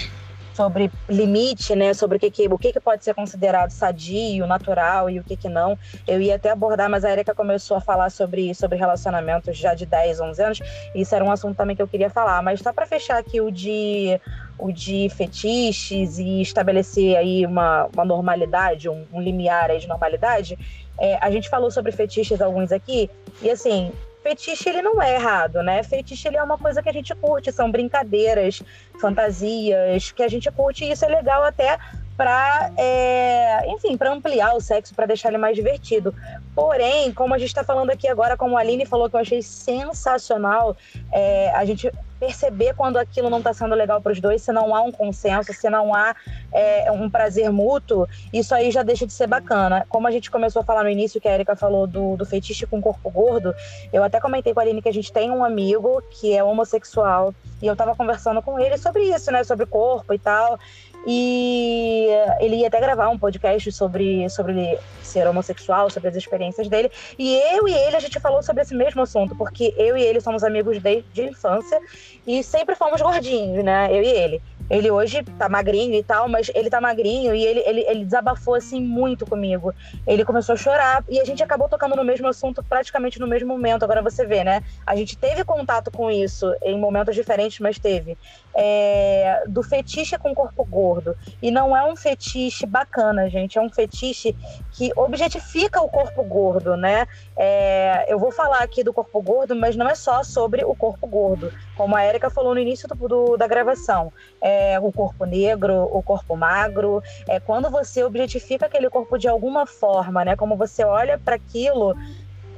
sobre 0.54 0.90
limite, 1.06 1.76
né, 1.76 1.92
sobre 1.92 2.16
o 2.16 2.20
que, 2.20 2.30
que, 2.30 2.48
o 2.48 2.56
que, 2.56 2.72
que 2.72 2.80
pode 2.80 3.04
ser 3.04 3.14
considerado 3.14 3.68
sadio, 3.68 4.46
natural 4.46 5.10
e 5.10 5.20
o 5.20 5.22
que, 5.22 5.36
que 5.36 5.50
não. 5.50 5.78
Eu 6.08 6.18
ia 6.18 6.36
até 6.36 6.48
abordar, 6.48 6.88
mas 6.88 7.04
a 7.04 7.12
Erika 7.12 7.34
começou 7.34 7.76
a 7.76 7.80
falar 7.82 8.08
sobre, 8.08 8.54
sobre 8.54 8.78
relacionamentos 8.78 9.54
já 9.58 9.74
de 9.74 9.84
10, 9.84 10.18
11 10.18 10.42
anos, 10.42 10.60
isso 10.94 11.14
era 11.14 11.22
um 11.22 11.30
assunto 11.30 11.58
também 11.58 11.76
que 11.76 11.82
eu 11.82 11.86
queria 11.86 12.08
falar. 12.08 12.40
Mas 12.42 12.60
só 12.60 12.72
para 12.72 12.86
fechar 12.86 13.18
aqui 13.18 13.38
o 13.38 13.50
de, 13.50 14.18
o 14.58 14.72
de 14.72 15.10
fetiches 15.10 16.18
e 16.18 16.40
estabelecer 16.40 17.18
aí 17.18 17.44
uma, 17.44 17.90
uma 17.94 18.06
normalidade, 18.06 18.88
um, 18.88 19.04
um 19.12 19.20
limiar 19.20 19.70
aí 19.70 19.78
de 19.78 19.86
normalidade, 19.86 20.58
é, 20.98 21.18
a 21.20 21.30
gente 21.30 21.50
falou 21.50 21.70
sobre 21.70 21.92
fetiches 21.92 22.40
alguns 22.40 22.72
aqui, 22.72 23.10
e 23.42 23.50
assim, 23.50 23.92
fetiche 24.26 24.68
ele 24.68 24.82
não 24.82 25.00
é 25.00 25.14
errado, 25.14 25.62
né? 25.62 25.84
Fetiche 25.84 26.26
ele 26.26 26.36
é 26.36 26.42
uma 26.42 26.58
coisa 26.58 26.82
que 26.82 26.88
a 26.88 26.92
gente 26.92 27.14
curte, 27.14 27.52
são 27.52 27.70
brincadeiras, 27.70 28.60
fantasias 29.00 30.10
que 30.10 30.22
a 30.22 30.28
gente 30.28 30.50
curte 30.50 30.84
e 30.84 30.90
isso 30.90 31.04
é 31.04 31.08
legal 31.08 31.44
até 31.44 31.78
para, 32.16 32.70
é, 32.76 33.70
enfim, 33.70 33.96
para 33.96 34.12
ampliar 34.12 34.54
o 34.54 34.60
sexo, 34.60 34.94
para 34.94 35.06
deixar 35.06 35.28
ele 35.28 35.38
mais 35.38 35.54
divertido. 35.54 36.14
Porém, 36.54 37.12
como 37.12 37.34
a 37.34 37.38
gente 37.38 37.48
está 37.48 37.62
falando 37.62 37.90
aqui 37.90 38.08
agora, 38.08 38.36
como 38.36 38.56
a 38.56 38.60
Aline 38.60 38.86
falou 38.86 39.10
que 39.10 39.16
eu 39.16 39.20
achei 39.20 39.42
sensacional, 39.42 40.76
é, 41.12 41.50
a 41.50 41.64
gente 41.64 41.90
perceber 42.18 42.74
quando 42.74 42.96
aquilo 42.96 43.28
não 43.28 43.38
está 43.38 43.52
sendo 43.52 43.74
legal 43.74 44.00
para 44.00 44.12
os 44.12 44.20
dois, 44.20 44.42
se 44.42 44.52
não 44.52 44.74
há 44.74 44.80
um 44.80 44.90
consenso, 44.90 45.52
se 45.52 45.68
não 45.68 45.94
há 45.94 46.14
é, 46.52 46.90
um 46.90 47.08
prazer 47.10 47.50
mútuo, 47.52 48.06
isso 48.32 48.54
aí 48.54 48.70
já 48.70 48.82
deixa 48.82 49.06
de 49.06 49.12
ser 49.12 49.26
bacana. 49.26 49.84
Como 49.88 50.06
a 50.06 50.10
gente 50.10 50.30
começou 50.30 50.62
a 50.62 50.64
falar 50.64 50.82
no 50.82 50.90
início, 50.90 51.20
que 51.20 51.28
a 51.28 51.34
Erika 51.34 51.54
falou 51.54 51.86
do, 51.86 52.16
do 52.16 52.24
fetiche 52.24 52.66
com 52.66 52.80
corpo 52.80 53.10
gordo, 53.10 53.54
eu 53.92 54.02
até 54.02 54.20
comentei 54.20 54.54
com 54.54 54.60
a 54.60 54.62
Aline 54.62 54.82
que 54.82 54.88
a 54.88 54.92
gente 54.92 55.12
tem 55.12 55.30
um 55.30 55.44
amigo 55.44 56.02
que 56.10 56.34
é 56.34 56.42
homossexual, 56.42 57.34
e 57.60 57.66
eu 57.66 57.72
estava 57.72 57.94
conversando 57.94 58.42
com 58.42 58.58
ele 58.58 58.76
sobre 58.78 59.02
isso, 59.02 59.30
né, 59.30 59.44
sobre 59.44 59.66
corpo 59.66 60.12
e 60.12 60.18
tal, 60.18 60.58
e 61.06 62.08
ele 62.40 62.56
ia 62.56 62.68
até 62.68 62.80
gravar 62.80 63.08
um 63.08 63.18
podcast 63.18 63.70
sobre, 63.70 64.28
sobre 64.28 64.78
ser 65.02 65.26
homossexual, 65.28 65.88
sobre 65.88 66.08
as 66.08 66.16
experiências 66.16 66.68
dele. 66.68 66.90
E 67.18 67.34
eu 67.54 67.68
e 67.68 67.72
ele, 67.72 67.96
a 67.96 68.00
gente 68.00 68.18
falou 68.18 68.42
sobre 68.42 68.62
esse 68.62 68.74
mesmo 68.74 69.02
assunto, 69.02 69.34
porque 69.36 69.72
eu 69.76 69.96
e 69.96 70.02
ele 70.02 70.20
somos 70.20 70.42
amigos 70.42 70.80
desde 70.82 71.22
a 71.22 71.24
infância 71.24 71.80
e 72.26 72.42
sempre 72.42 72.74
fomos 72.74 73.00
gordinhos, 73.00 73.64
né? 73.64 73.88
Eu 73.90 74.02
e 74.02 74.08
ele. 74.08 74.42
Ele 74.68 74.90
hoje 74.90 75.22
tá 75.38 75.48
magrinho 75.48 75.94
e 75.94 76.02
tal, 76.02 76.28
mas 76.28 76.50
ele 76.52 76.68
tá 76.68 76.80
magrinho 76.80 77.32
e 77.34 77.44
ele, 77.44 77.60
ele, 77.60 77.80
ele 77.82 78.04
desabafou 78.04 78.54
assim 78.54 78.80
muito 78.80 79.24
comigo. 79.24 79.72
Ele 80.04 80.24
começou 80.24 80.54
a 80.54 80.56
chorar 80.56 81.04
e 81.08 81.20
a 81.20 81.24
gente 81.24 81.42
acabou 81.42 81.68
tocando 81.68 81.94
no 81.94 82.02
mesmo 82.02 82.26
assunto 82.26 82.64
praticamente 82.64 83.20
no 83.20 83.28
mesmo 83.28 83.48
momento. 83.48 83.84
Agora 83.84 84.02
você 84.02 84.26
vê, 84.26 84.42
né? 84.42 84.64
A 84.84 84.96
gente 84.96 85.16
teve 85.16 85.44
contato 85.44 85.90
com 85.90 86.10
isso 86.10 86.52
em 86.62 86.76
momentos 86.78 87.14
diferentes, 87.14 87.60
mas 87.60 87.78
teve. 87.78 88.18
É, 88.54 89.44
do 89.46 89.62
fetiche 89.62 90.18
com 90.18 90.34
corpo 90.34 90.64
gordo. 90.64 90.95
E 91.42 91.50
não 91.50 91.76
é 91.76 91.84
um 91.84 91.96
fetiche 91.96 92.66
bacana, 92.66 93.28
gente. 93.28 93.58
É 93.58 93.62
um 93.62 93.70
fetiche 93.70 94.34
que 94.72 94.92
objetifica 94.96 95.80
o 95.80 95.88
corpo 95.88 96.22
gordo, 96.22 96.76
né? 96.76 97.06
É, 97.36 98.06
eu 98.08 98.18
vou 98.18 98.30
falar 98.30 98.62
aqui 98.62 98.82
do 98.82 98.92
corpo 98.92 99.20
gordo, 99.20 99.54
mas 99.54 99.76
não 99.76 99.88
é 99.88 99.94
só 99.94 100.22
sobre 100.22 100.64
o 100.64 100.74
corpo 100.74 101.06
gordo. 101.06 101.52
Como 101.76 101.96
a 101.96 102.04
Erika 102.04 102.30
falou 102.30 102.54
no 102.54 102.60
início 102.60 102.88
do, 102.88 102.94
do 103.08 103.36
da 103.36 103.46
gravação. 103.46 104.12
É, 104.40 104.78
o 104.80 104.92
corpo 104.92 105.24
negro, 105.24 105.88
o 105.92 106.02
corpo 106.02 106.36
magro, 106.36 107.02
é 107.28 107.40
quando 107.40 107.70
você 107.70 108.02
objetifica 108.02 108.66
aquele 108.66 108.90
corpo 108.90 109.18
de 109.18 109.28
alguma 109.28 109.66
forma, 109.66 110.24
né? 110.24 110.36
Como 110.36 110.56
você 110.56 110.84
olha 110.84 111.18
para 111.18 111.36
aquilo, 111.36 111.96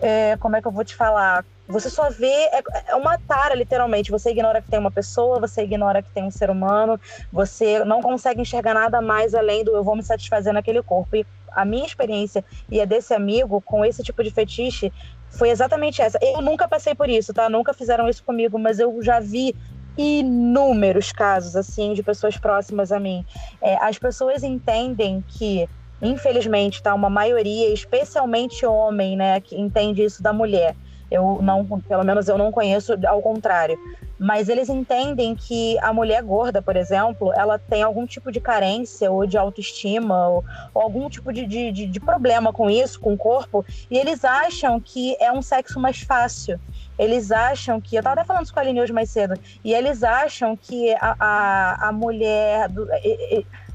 é, 0.01 0.37
como 0.37 0.57
é 0.57 0.61
que 0.61 0.69
eu 0.69 0.73
vou 0.73 0.85
te 0.85 0.95
falar? 0.95 1.45
Você 1.69 1.91
só 1.91 2.09
vê, 2.09 2.27
é, 2.27 2.63
é 2.89 2.95
uma 2.95 3.19
tara, 3.19 3.55
literalmente. 3.55 4.11
Você 4.11 4.31
ignora 4.31 4.63
que 4.63 4.71
tem 4.71 4.79
uma 4.79 4.91
pessoa, 4.91 5.39
você 5.39 5.63
ignora 5.63 6.03
que 6.03 6.11
tem 6.11 6.25
um 6.25 6.31
ser 6.31 6.49
humano, 6.49 6.99
você 7.31 7.85
não 7.85 8.01
consegue 8.01 8.41
enxergar 8.41 8.73
nada 8.73 9.03
mais 9.03 9.35
além 9.35 9.63
do 9.63 9.77
eu 9.77 9.85
vou 9.85 9.95
me 9.95 10.03
satisfazer 10.03 10.53
naquele 10.53 10.83
corpo. 10.83 11.15
E 11.17 11.27
a 11.53 11.65
minha 11.65 11.85
experiência 11.85 12.45
e 12.71 12.81
a 12.81 12.85
desse 12.87 13.13
amigo 13.13 13.61
com 13.61 13.85
esse 13.85 14.03
tipo 14.03 14.23
de 14.23 14.31
fetiche 14.31 14.93
foi 15.31 15.51
exatamente 15.51 16.01
essa. 16.01 16.19
Eu 16.23 16.41
nunca 16.41 16.67
passei 16.67 16.95
por 16.95 17.09
isso, 17.09 17.35
tá? 17.35 17.49
Nunca 17.51 17.75
fizeram 17.75 18.09
isso 18.09 18.25
comigo, 18.25 18.59
mas 18.59 18.79
eu 18.79 19.03
já 19.03 19.21
vi 19.21 19.55
inúmeros 19.97 21.13
casos 21.13 21.57
assim 21.57 21.93
de 21.93 22.03
pessoas 22.03 22.39
próximas 22.39 22.93
a 22.93 23.01
mim. 23.01 23.27
É, 23.61 23.77
as 23.85 23.99
pessoas 23.99 24.43
entendem 24.43 25.23
que, 25.27 25.69
infelizmente, 26.01 26.83
tá 26.83 26.95
uma 26.95 27.11
maioria, 27.11 27.73
especialmente 27.75 28.65
homem, 28.65 29.17
né, 29.17 29.41
que 29.41 29.61
entende 29.61 30.03
isso 30.03 30.23
da 30.23 30.33
mulher. 30.33 30.77
Eu 31.11 31.41
não, 31.43 31.65
pelo 31.81 32.05
menos 32.05 32.29
eu 32.29 32.37
não 32.37 32.53
conheço 32.53 32.95
ao 33.07 33.23
contrário. 33.23 33.79
Mas 34.19 34.49
eles 34.49 34.69
entendem 34.69 35.35
que 35.35 35.79
a 35.79 35.93
mulher 35.93 36.23
gorda, 36.23 36.61
por 36.61 36.77
exemplo, 36.77 37.33
ela 37.35 37.59
tem 37.59 37.83
algum 37.83 38.05
tipo 38.05 38.33
de 38.33 38.41
carência 38.41 39.11
ou 39.11 39.25
de 39.27 39.39
autoestima 39.39 40.29
ou, 40.29 40.45
ou 40.75 40.83
algum 40.83 41.09
tipo 41.09 41.33
de, 41.33 41.47
de, 41.47 41.87
de 41.87 42.01
problema 42.01 42.53
com 42.53 42.69
isso, 42.69 42.99
com 42.99 43.15
o 43.15 43.17
corpo, 43.17 43.65
e 43.89 43.97
eles 43.97 44.25
acham 44.25 44.81
que 44.81 45.17
é 45.21 45.31
um 45.31 45.41
sexo 45.41 45.79
mais 45.79 46.01
fácil 46.01 46.59
eles 46.99 47.31
acham 47.31 47.81
que. 47.81 47.95
Eu 47.95 48.01
estava 48.01 48.21
até 48.21 48.27
falando 48.27 48.45
isso 48.45 48.53
com 48.53 48.59
a 48.59 48.63
Aline 48.63 48.81
hoje 48.81 48.93
mais 48.93 49.09
cedo. 49.09 49.39
E 49.63 49.73
eles 49.73 50.03
acham 50.03 50.57
que 50.57 50.93
a, 50.95 51.15
a, 51.19 51.89
a 51.89 51.93
mulher. 51.93 52.69
Do, 52.69 52.89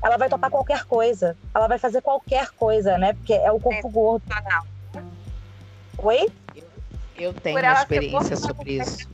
ela 0.03 0.17
vai 0.17 0.27
topar 0.27 0.51
qualquer 0.51 0.83
coisa. 0.83 1.37
Ela 1.55 1.67
vai 1.67 1.77
fazer 1.77 2.01
qualquer 2.01 2.51
coisa, 2.51 2.97
né? 2.97 3.13
Porque 3.13 3.33
é 3.33 3.51
o 3.51 3.59
corpo 3.59 3.89
gordo. 3.89 4.23
Oi? 5.97 6.29
Eu, 7.17 7.33
tenho 7.33 7.59
uma 7.59 7.73
experiência 7.73 8.35
sobre 8.35 8.73
isso 8.73 9.07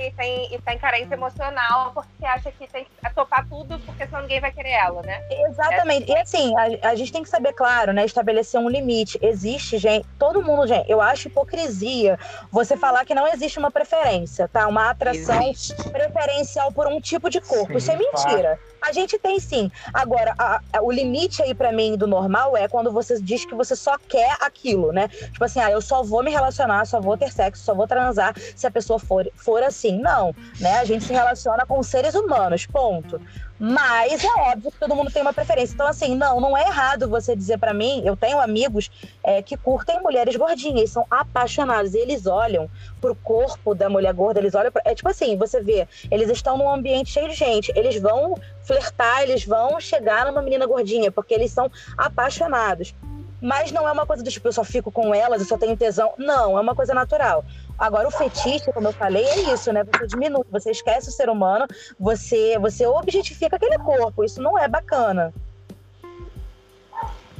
e 0.00 0.10
tem, 0.12 0.54
e 0.54 0.58
tem 0.60 0.78
carência 0.78 1.14
emocional 1.14 1.92
porque 1.92 2.24
acha 2.24 2.50
que 2.50 2.66
tem 2.66 2.84
que 2.84 3.14
topar 3.14 3.46
tudo 3.48 3.78
porque 3.80 4.06
senão 4.06 4.22
ninguém 4.22 4.40
vai 4.40 4.50
querer 4.50 4.70
ela, 4.70 5.02
né? 5.02 5.20
Exatamente. 5.48 6.10
É. 6.10 6.16
E 6.16 6.20
assim, 6.20 6.54
a, 6.56 6.90
a, 6.90 6.94
gente 6.94 7.12
tem 7.12 7.22
que 7.22 7.28
saber, 7.28 7.52
claro, 7.52 7.92
né? 7.92 8.04
Estabelecer 8.04 8.60
um 8.60 8.68
limite. 8.68 9.18
Existe, 9.22 9.78
gente, 9.78 10.06
todo 10.18 10.42
mundo, 10.42 10.66
gente, 10.66 10.90
eu 10.90 11.00
acho 11.00 11.28
hipocrisia 11.28 12.18
você 12.50 12.76
falar 12.76 13.04
que 13.04 13.14
não 13.14 13.26
existe 13.28 13.58
uma 13.58 13.70
preferência, 13.70 14.48
tá? 14.48 14.66
Uma 14.66 14.90
atração 14.90 15.42
existe. 15.42 15.74
preferencial 15.90 16.72
por 16.72 16.86
um 16.86 17.00
tipo 17.00 17.28
de 17.28 17.40
corpo. 17.40 17.72
Sim, 17.72 17.76
Isso 17.78 17.90
é 17.90 17.96
mentira. 17.96 18.58
Claro. 18.58 18.71
A 18.82 18.92
gente 18.92 19.18
tem 19.18 19.38
sim. 19.38 19.70
Agora, 19.94 20.34
a, 20.38 20.60
a, 20.72 20.82
o 20.82 20.90
limite 20.90 21.42
aí 21.42 21.54
para 21.54 21.72
mim 21.72 21.96
do 21.96 22.06
normal 22.06 22.56
é 22.56 22.66
quando 22.68 22.90
você 22.90 23.20
diz 23.20 23.44
que 23.44 23.54
você 23.54 23.76
só 23.76 23.96
quer 24.08 24.36
aquilo, 24.40 24.92
né? 24.92 25.08
Tipo 25.08 25.44
assim, 25.44 25.60
ah, 25.60 25.70
eu 25.70 25.80
só 25.80 26.02
vou 26.02 26.22
me 26.22 26.30
relacionar, 26.30 26.84
só 26.84 27.00
vou 27.00 27.16
ter 27.16 27.32
sexo, 27.32 27.64
só 27.64 27.74
vou 27.74 27.86
transar 27.86 28.34
se 28.56 28.66
a 28.66 28.70
pessoa 28.70 28.98
for, 28.98 29.30
for 29.36 29.62
assim. 29.62 29.98
Não, 30.00 30.34
né? 30.60 30.78
A 30.80 30.84
gente 30.84 31.04
se 31.04 31.12
relaciona 31.12 31.64
com 31.64 31.82
seres 31.82 32.14
humanos, 32.14 32.66
ponto. 32.66 33.20
Mas 33.58 34.24
é 34.24 34.50
óbvio 34.50 34.72
que 34.72 34.78
todo 34.78 34.94
mundo 34.94 35.10
tem 35.10 35.22
uma 35.22 35.32
preferência. 35.32 35.74
Então, 35.74 35.86
assim, 35.86 36.16
não, 36.16 36.40
não 36.40 36.56
é 36.56 36.62
errado 36.62 37.08
você 37.08 37.36
dizer 37.36 37.58
para 37.58 37.72
mim. 37.72 38.02
Eu 38.04 38.16
tenho 38.16 38.40
amigos 38.40 38.90
é, 39.22 39.40
que 39.42 39.56
curtem 39.56 40.00
mulheres 40.00 40.34
gordinhas, 40.36 40.90
são 40.90 41.06
apaixonados. 41.10 41.94
Eles 41.94 42.26
olham 42.26 42.68
pro 43.00 43.14
corpo 43.14 43.74
da 43.74 43.88
mulher 43.88 44.12
gorda, 44.12 44.40
eles 44.40 44.54
olham. 44.54 44.72
Pra, 44.72 44.82
é 44.84 44.94
tipo 44.94 45.08
assim: 45.08 45.36
você 45.36 45.60
vê, 45.60 45.86
eles 46.10 46.28
estão 46.28 46.58
num 46.58 46.72
ambiente 46.72 47.10
cheio 47.10 47.28
de 47.28 47.34
gente, 47.34 47.72
eles 47.76 48.00
vão 48.00 48.34
flertar, 48.62 49.22
eles 49.22 49.44
vão 49.44 49.80
chegar 49.80 50.26
numa 50.26 50.42
menina 50.42 50.66
gordinha, 50.66 51.12
porque 51.12 51.34
eles 51.34 51.52
são 51.52 51.70
apaixonados. 51.96 52.94
Mas 53.42 53.72
não 53.72 53.88
é 53.88 53.90
uma 53.90 54.06
coisa 54.06 54.22
do 54.22 54.30
tipo, 54.30 54.46
eu 54.46 54.52
só 54.52 54.62
fico 54.62 54.92
com 54.92 55.12
elas, 55.12 55.42
eu 55.42 55.48
só 55.48 55.58
tenho 55.58 55.76
tesão. 55.76 56.14
Não, 56.16 56.56
é 56.56 56.60
uma 56.60 56.76
coisa 56.76 56.94
natural. 56.94 57.44
Agora, 57.76 58.06
o 58.06 58.10
fetiche, 58.12 58.72
como 58.72 58.86
eu 58.86 58.92
falei, 58.92 59.24
é 59.24 59.52
isso, 59.52 59.72
né? 59.72 59.82
Você 59.82 60.06
diminui, 60.06 60.44
você 60.48 60.70
esquece 60.70 61.08
o 61.08 61.12
ser 61.12 61.28
humano, 61.28 61.66
você, 61.98 62.56
você 62.60 62.86
objetifica 62.86 63.56
aquele 63.56 63.76
corpo. 63.78 64.22
Isso 64.22 64.40
não 64.40 64.56
é 64.56 64.68
bacana. 64.68 65.34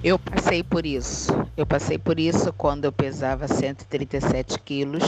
Eu 0.03 0.19
passei 0.19 0.65
por 0.65 0.85
isso. 0.85 1.31
Eu 1.57 1.65
passei 1.65 1.97
por 1.97 2.19
isso 2.19 2.53
quando 2.53 2.85
eu 2.85 2.91
pesava 2.91 3.47
137 3.47 4.59
quilos 4.59 5.05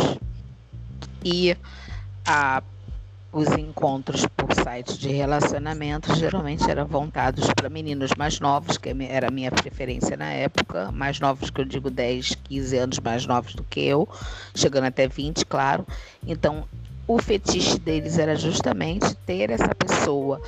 e 1.25 1.57
a 2.25 2.63
os 3.35 3.49
encontros 3.59 4.25
por 4.37 4.55
sites 4.55 4.97
de 4.97 5.09
relacionamento 5.09 6.15
geralmente 6.15 6.71
eram 6.71 6.87
voltados 6.87 7.53
para 7.53 7.69
meninos 7.69 8.13
mais 8.17 8.39
novos, 8.39 8.79
que 8.79 8.95
era 9.09 9.27
a 9.27 9.31
minha 9.31 9.51
preferência 9.51 10.17
na 10.17 10.31
época, 10.31 10.93
mais 10.93 11.19
novos 11.19 11.51
que 11.51 11.61
eu 11.61 11.65
digo 11.65 11.91
10, 11.91 12.37
15 12.45 12.77
anos 12.79 13.01
mais 13.01 13.27
novos 13.27 13.55
do 13.57 13.65
que 13.65 13.81
eu, 13.81 14.09
chegando 14.55 14.85
até 14.85 15.09
20, 15.09 15.45
claro. 15.47 15.85
Então, 16.25 16.65
o 17.09 17.21
fetiche 17.21 17.77
deles 17.81 18.19
era 18.19 18.37
justamente 18.37 19.13
ter 19.27 19.51
essa 19.51 19.75
pessoa 19.75 20.41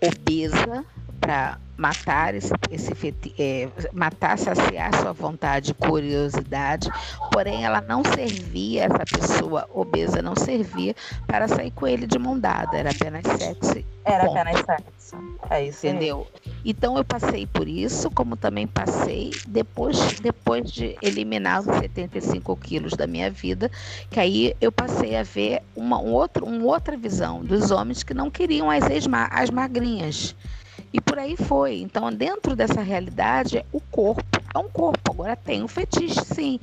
obesa 0.00 0.82
para 1.20 1.58
matar 1.76 2.34
esse, 2.34 2.52
esse 2.70 2.92
é, 3.38 3.68
matar, 3.92 4.38
saciar 4.38 4.94
sua 5.00 5.12
vontade, 5.12 5.74
curiosidade, 5.74 6.90
porém 7.32 7.64
ela 7.64 7.80
não 7.80 8.02
servia, 8.04 8.84
essa 8.84 9.06
pessoa 9.06 9.68
obesa 9.72 10.22
não 10.22 10.36
servia 10.36 10.94
para 11.26 11.48
sair 11.48 11.70
com 11.70 11.86
ele 11.86 12.06
de 12.06 12.18
mão 12.18 12.38
dada, 12.38 12.76
era 12.76 12.90
apenas 12.90 13.22
sexo. 13.38 13.84
Era 14.04 14.26
ponto. 14.26 14.38
apenas 14.38 14.64
sexo. 14.64 15.16
É 15.50 15.66
isso. 15.66 15.86
Entendeu? 15.86 16.26
Então 16.64 16.96
eu 16.96 17.04
passei 17.04 17.46
por 17.46 17.68
isso, 17.68 18.10
como 18.10 18.36
também 18.36 18.66
passei 18.66 19.42
depois, 19.46 19.98
depois 20.20 20.70
de 20.70 20.96
eliminar 21.02 21.60
os 21.60 21.66
75 21.66 22.56
quilos 22.56 22.94
da 22.94 23.06
minha 23.06 23.30
vida, 23.30 23.70
que 24.10 24.18
aí 24.18 24.54
eu 24.60 24.72
passei 24.72 25.16
a 25.16 25.22
ver 25.22 25.62
uma, 25.76 25.98
um 26.00 26.12
outro, 26.12 26.46
uma 26.46 26.64
outra 26.64 26.96
visão 26.96 27.44
dos 27.44 27.70
homens 27.70 28.02
que 28.02 28.14
não 28.14 28.30
queriam 28.30 28.70
as, 28.70 28.84
as 29.30 29.50
magrinhas. 29.50 30.34
E 30.94 31.00
por 31.00 31.18
aí 31.18 31.36
foi. 31.36 31.80
Então, 31.80 32.12
dentro 32.12 32.54
dessa 32.54 32.80
realidade, 32.80 33.64
o 33.72 33.80
corpo 33.80 34.22
é 34.54 34.58
um 34.58 34.68
corpo. 34.68 35.10
Agora 35.10 35.34
tem 35.34 35.60
o 35.64 35.66
fetiche, 35.66 36.24
sim. 36.24 36.60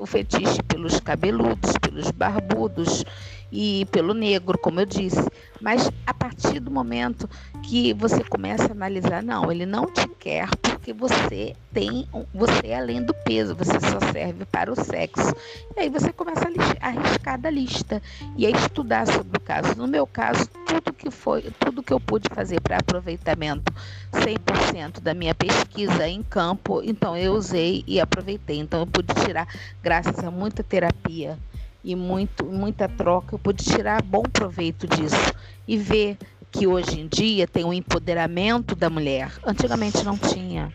O 0.00 0.06
fetiche 0.06 0.60
pelos 0.64 0.98
cabeludos, 0.98 1.78
pelos 1.80 2.10
barbudos 2.10 3.04
e 3.52 3.86
pelo 3.86 4.14
negro, 4.14 4.58
como 4.58 4.80
eu 4.80 4.86
disse. 4.86 5.24
Mas 5.60 5.90
a 6.06 6.14
partir 6.14 6.58
do 6.60 6.70
momento 6.70 7.28
que 7.62 7.92
você 7.94 8.24
começa 8.24 8.68
a 8.68 8.72
analisar, 8.72 9.22
não, 9.22 9.50
ele 9.50 9.66
não 9.66 9.86
te 9.86 10.08
quer 10.18 10.48
porque 10.80 10.92
você 10.94 11.54
tem, 11.72 12.08
você 12.32 12.68
é 12.68 12.78
além 12.78 13.02
do 13.02 13.12
peso, 13.12 13.54
você 13.54 13.78
só 13.80 14.12
serve 14.12 14.46
para 14.46 14.72
o 14.72 14.76
sexo. 14.76 15.34
E 15.76 15.80
aí 15.80 15.90
você 15.90 16.10
começa 16.12 16.48
a 16.80 16.88
arriscar 16.88 17.38
da 17.38 17.50
lista 17.50 18.02
e 18.36 18.46
a 18.46 18.50
estudar 18.50 19.06
sobre 19.06 19.36
o 19.36 19.40
caso. 19.40 19.74
No 19.76 19.86
meu 19.86 20.06
caso, 20.06 20.48
tudo 20.66 20.92
que 20.92 21.10
foi, 21.10 21.42
tudo 21.58 21.82
que 21.82 21.92
eu 21.92 22.00
pude 22.00 22.28
fazer 22.34 22.60
para 22.62 22.78
aproveitamento 22.78 23.72
100% 24.12 25.00
da 25.00 25.12
minha 25.12 25.34
pesquisa 25.34 26.08
em 26.08 26.22
campo, 26.22 26.80
então 26.82 27.16
eu 27.16 27.34
usei 27.34 27.84
e 27.86 28.00
aproveitei. 28.00 28.58
Então 28.58 28.80
eu 28.80 28.86
pude 28.86 29.14
tirar, 29.24 29.46
graças 29.82 30.18
a 30.18 30.30
muita 30.30 30.62
terapia, 30.62 31.38
e 31.82 31.96
muito, 31.96 32.44
muita 32.44 32.88
troca, 32.88 33.34
eu 33.34 33.38
pude 33.38 33.64
tirar 33.64 34.02
bom 34.02 34.22
proveito 34.22 34.86
disso 34.86 35.34
e 35.66 35.76
ver 35.76 36.16
que 36.50 36.66
hoje 36.66 37.00
em 37.00 37.08
dia 37.08 37.46
tem 37.46 37.64
um 37.64 37.72
empoderamento 37.72 38.74
da 38.74 38.90
mulher. 38.90 39.32
Antigamente 39.44 40.04
não 40.04 40.18
tinha. 40.18 40.72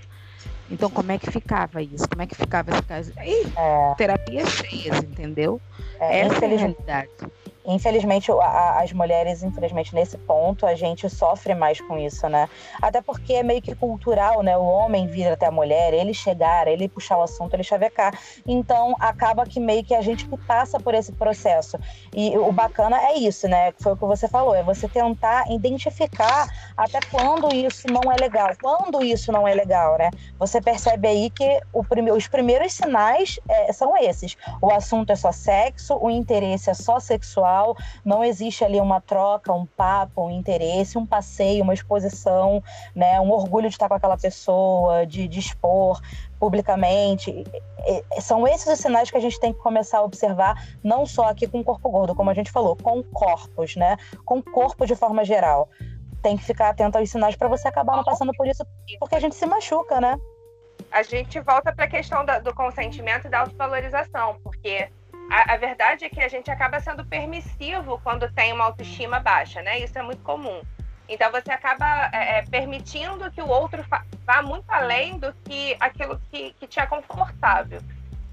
Então, 0.69 0.89
como 0.89 1.11
é 1.11 1.17
que 1.17 1.29
ficava 1.29 1.81
isso? 1.81 2.07
Como 2.09 2.21
é 2.21 2.25
que 2.25 2.35
ficava 2.35 2.71
esse 2.71 2.81
caso? 2.83 3.11
Ih, 3.23 3.53
é. 3.55 3.93
terapias 3.95 4.49
cheias, 4.49 5.03
entendeu? 5.03 5.61
É, 5.99 6.21
Essa 6.21 6.45
é 6.45 6.53
a 6.53 6.57
realidade. 6.57 7.09
Infelizmente, 7.67 8.31
a, 8.31 8.79
as 8.81 8.91
mulheres, 8.93 9.43
infelizmente, 9.43 9.93
nesse 9.93 10.17
ponto, 10.17 10.65
a 10.65 10.75
gente 10.75 11.09
sofre 11.09 11.53
mais 11.55 11.81
com 11.81 11.97
isso, 11.97 12.27
né? 12.29 12.47
Até 12.81 13.01
porque 13.01 13.33
é 13.33 13.43
meio 13.43 13.61
que 13.61 13.73
cultural, 13.75 14.41
né? 14.41 14.57
O 14.57 14.63
homem 14.65 15.07
vir 15.07 15.27
até 15.27 15.47
a 15.47 15.51
mulher, 15.51 15.93
ele 15.93 16.13
chegar, 16.13 16.67
ele 16.67 16.87
puxar 16.87 17.17
o 17.17 17.23
assunto, 17.23 17.53
ele 17.53 17.63
chavecar. 17.63 18.17
Então, 18.45 18.95
acaba 18.99 19.45
que 19.45 19.59
meio 19.59 19.83
que 19.83 19.95
a 19.95 20.01
gente 20.01 20.27
passa 20.47 20.79
por 20.79 20.93
esse 20.93 21.11
processo. 21.11 21.77
E 22.13 22.37
o 22.37 22.51
bacana 22.51 22.97
é 23.01 23.17
isso, 23.17 23.47
né? 23.47 23.73
Foi 23.79 23.93
o 23.93 23.97
que 23.97 24.05
você 24.05 24.27
falou, 24.27 24.53
é 24.55 24.63
você 24.63 24.87
tentar 24.87 25.49
identificar 25.51 26.47
até 26.77 26.99
quando 27.09 27.53
isso 27.53 27.87
não 27.87 28.11
é 28.11 28.15
legal. 28.15 28.49
Quando 28.61 29.03
isso 29.03 29.31
não 29.31 29.47
é 29.47 29.53
legal, 29.53 29.97
né? 29.97 30.11
Você 30.37 30.61
percebe 30.61 31.07
aí 31.07 31.29
que 31.29 31.61
os 31.73 32.27
primeiros 32.27 32.73
sinais 32.73 33.39
é, 33.49 33.73
são 33.73 33.97
esses. 33.97 34.37
O 34.61 34.71
assunto 34.71 35.11
é 35.11 35.15
só 35.15 35.31
sexo, 35.31 35.97
o 36.01 36.09
interesse 36.09 36.69
é 36.69 36.73
só 36.73 36.99
sexual, 36.99 37.54
não 38.03 38.23
existe 38.23 38.63
ali 38.63 38.79
uma 38.79 38.99
troca, 39.01 39.53
um 39.53 39.65
papo, 39.65 40.25
um 40.25 40.31
interesse, 40.31 40.97
um 40.97 41.05
passeio, 41.05 41.63
uma 41.63 41.73
exposição, 41.73 42.63
né, 42.95 43.19
um 43.19 43.31
orgulho 43.31 43.69
de 43.69 43.75
estar 43.75 43.87
com 43.87 43.95
aquela 43.95 44.17
pessoa, 44.17 45.05
de, 45.05 45.27
de 45.27 45.39
expor 45.39 46.01
publicamente. 46.39 47.43
São 48.19 48.47
esses 48.47 48.67
os 48.67 48.79
sinais 48.79 49.09
que 49.09 49.17
a 49.17 49.19
gente 49.19 49.39
tem 49.39 49.53
que 49.53 49.59
começar 49.59 49.99
a 49.99 50.03
observar, 50.03 50.55
não 50.83 51.05
só 51.05 51.29
aqui 51.29 51.47
com 51.47 51.59
o 51.59 51.63
corpo 51.63 51.89
gordo, 51.89 52.15
como 52.15 52.29
a 52.29 52.33
gente 52.33 52.51
falou, 52.51 52.75
com 52.75 53.01
corpos, 53.03 53.75
né? 53.75 53.97
Com 54.25 54.39
o 54.39 54.43
corpo 54.43 54.85
de 54.85 54.95
forma 54.95 55.23
geral. 55.23 55.69
Tem 56.21 56.37
que 56.37 56.43
ficar 56.43 56.69
atento 56.69 56.97
aos 56.97 57.09
sinais 57.09 57.35
para 57.35 57.47
você 57.47 57.67
acabar 57.67 57.95
não 57.95 58.03
passando 58.03 58.31
por 58.35 58.47
isso, 58.47 58.65
porque 58.99 59.15
a 59.15 59.19
gente 59.19 59.35
se 59.35 59.45
machuca, 59.45 60.01
né? 60.01 60.19
A 60.91 61.03
gente 61.03 61.39
volta 61.39 61.73
para 61.73 61.85
a 61.85 61.87
questão 61.87 62.25
do 62.43 62.53
consentimento 62.53 63.27
e 63.27 63.29
da 63.29 63.41
autovalorização, 63.41 64.37
porque 64.43 64.89
a, 65.29 65.53
a, 65.53 65.57
verdade 65.57 66.05
é 66.05 66.09
que 66.09 66.21
a 66.21 66.27
gente 66.27 66.49
acaba 66.51 66.79
sendo 66.79 67.05
permissivo 67.05 67.99
quando 68.03 68.31
tem 68.31 68.53
uma 68.53 68.65
autoestima 68.65 69.19
baixa, 69.19 69.61
né? 69.61 69.79
Isso 69.79 69.97
é 69.97 70.01
muito 70.01 70.21
comum. 70.23 70.61
Então 71.07 71.31
você 71.31 71.51
acaba 71.51 72.09
é, 72.11 72.39
é 72.39 72.41
permitindo 72.43 73.29
que 73.31 73.41
o 73.41 73.47
outro 73.47 73.83
vá 74.25 74.41
muito 74.41 74.69
além 74.69 75.19
do 75.19 75.33
que 75.45 75.75
aquilo 75.79 76.19
que, 76.31 76.53
que 76.53 76.67
te 76.67 76.79
é 76.79 76.85
confortável. 76.85 77.79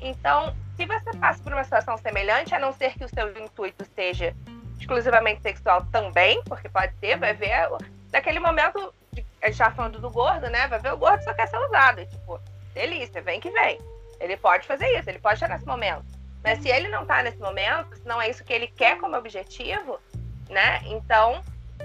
Então, 0.01 0.55
se 0.77 0.85
você 0.85 1.17
passa 1.17 1.43
por 1.43 1.53
uma 1.53 1.63
situação 1.63 1.97
semelhante, 1.97 2.55
a 2.55 2.59
não 2.59 2.73
ser 2.73 2.95
que 2.95 3.05
o 3.05 3.09
seu 3.09 3.31
intuito 3.39 3.85
seja 3.95 4.35
exclusivamente 4.79 5.43
sexual 5.43 5.87
também, 5.93 6.43
porque 6.45 6.69
pode 6.69 6.93
ser, 6.99 7.17
vai 7.19 7.35
ver 7.35 7.69
naquele 8.13 8.41
momento, 8.41 8.93
a 9.41 9.47
gente 9.47 9.59
tá 9.59 9.71
falando 9.71 10.01
do 10.01 10.11
gordo, 10.11 10.51
né? 10.51 10.67
Vai 10.67 10.81
ver 10.81 10.93
o 10.93 10.97
gordo 10.97 11.23
só 11.23 11.33
quer 11.33 11.47
ser 11.47 11.59
usado. 11.59 12.01
E, 12.01 12.07
tipo, 12.07 12.41
delícia, 12.75 13.23
vem 13.23 13.41
que 13.41 13.51
vem. 13.51 13.79
Ele 14.19 14.37
pode 14.37 14.67
fazer 14.67 14.87
isso, 14.99 15.09
ele 15.09 15.19
pode 15.19 15.35
estar 15.35 15.49
nesse 15.49 15.67
momento. 15.67 16.05
Mas 16.43 16.59
se 16.59 16.69
ele 16.69 16.89
não 16.89 17.03
está 17.03 17.23
nesse 17.23 17.39
momento, 17.39 17.95
se 17.97 18.07
não 18.07 18.21
é 18.21 18.29
isso 18.29 18.45
que 18.45 18.53
ele 18.53 18.67
quer 18.67 18.99
como 18.99 19.17
objetivo, 19.17 20.01
né? 20.49 20.81
Então, 20.85 21.43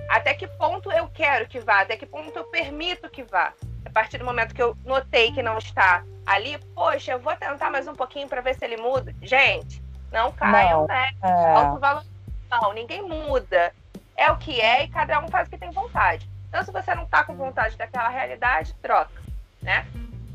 até 0.09 0.33
que 0.33 0.47
ponto 0.47 0.91
eu 0.91 1.07
quero 1.09 1.47
que 1.47 1.59
vá? 1.59 1.81
Até 1.81 1.95
que 1.95 2.05
ponto 2.05 2.35
eu 2.35 2.45
permito 2.45 3.09
que 3.09 3.23
vá? 3.23 3.53
A 3.85 3.89
partir 3.89 4.17
do 4.17 4.25
momento 4.25 4.55
que 4.55 4.61
eu 4.61 4.75
notei 4.83 5.31
que 5.31 5.43
não 5.43 5.57
está 5.57 6.03
ali, 6.25 6.57
poxa, 6.73 7.13
eu 7.13 7.19
vou 7.19 7.35
tentar 7.35 7.69
mais 7.69 7.87
um 7.87 7.95
pouquinho 7.95 8.27
para 8.27 8.41
ver 8.41 8.55
se 8.55 8.65
ele 8.65 8.77
muda. 8.77 9.13
Gente, 9.21 9.81
não 10.11 10.31
caiam, 10.31 10.81
não, 10.81 10.87
né? 10.87 11.11
É... 11.23 12.03
Não, 12.49 12.73
ninguém 12.73 13.01
muda. 13.01 13.73
É 14.15 14.31
o 14.31 14.37
que 14.37 14.59
é 14.59 14.83
e 14.83 14.87
cada 14.87 15.19
um 15.19 15.27
faz 15.27 15.47
o 15.47 15.51
que 15.51 15.57
tem 15.57 15.69
vontade. 15.71 16.27
Então, 16.49 16.63
se 16.63 16.71
você 16.71 16.95
não 16.95 17.03
está 17.03 17.23
com 17.23 17.35
vontade 17.35 17.77
daquela 17.77 18.09
realidade, 18.09 18.73
troca, 18.81 19.21
né? 19.61 19.85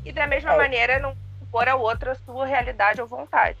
E 0.05 0.11
da 0.11 0.27
mesma 0.27 0.53
é. 0.53 0.57
maneira, 0.57 0.99
não 0.99 1.15
pôr 1.51 1.67
a 1.67 1.75
outra 1.75 2.13
a 2.13 2.15
sua 2.15 2.45
realidade 2.45 3.01
ou 3.01 3.07
vontade. 3.07 3.57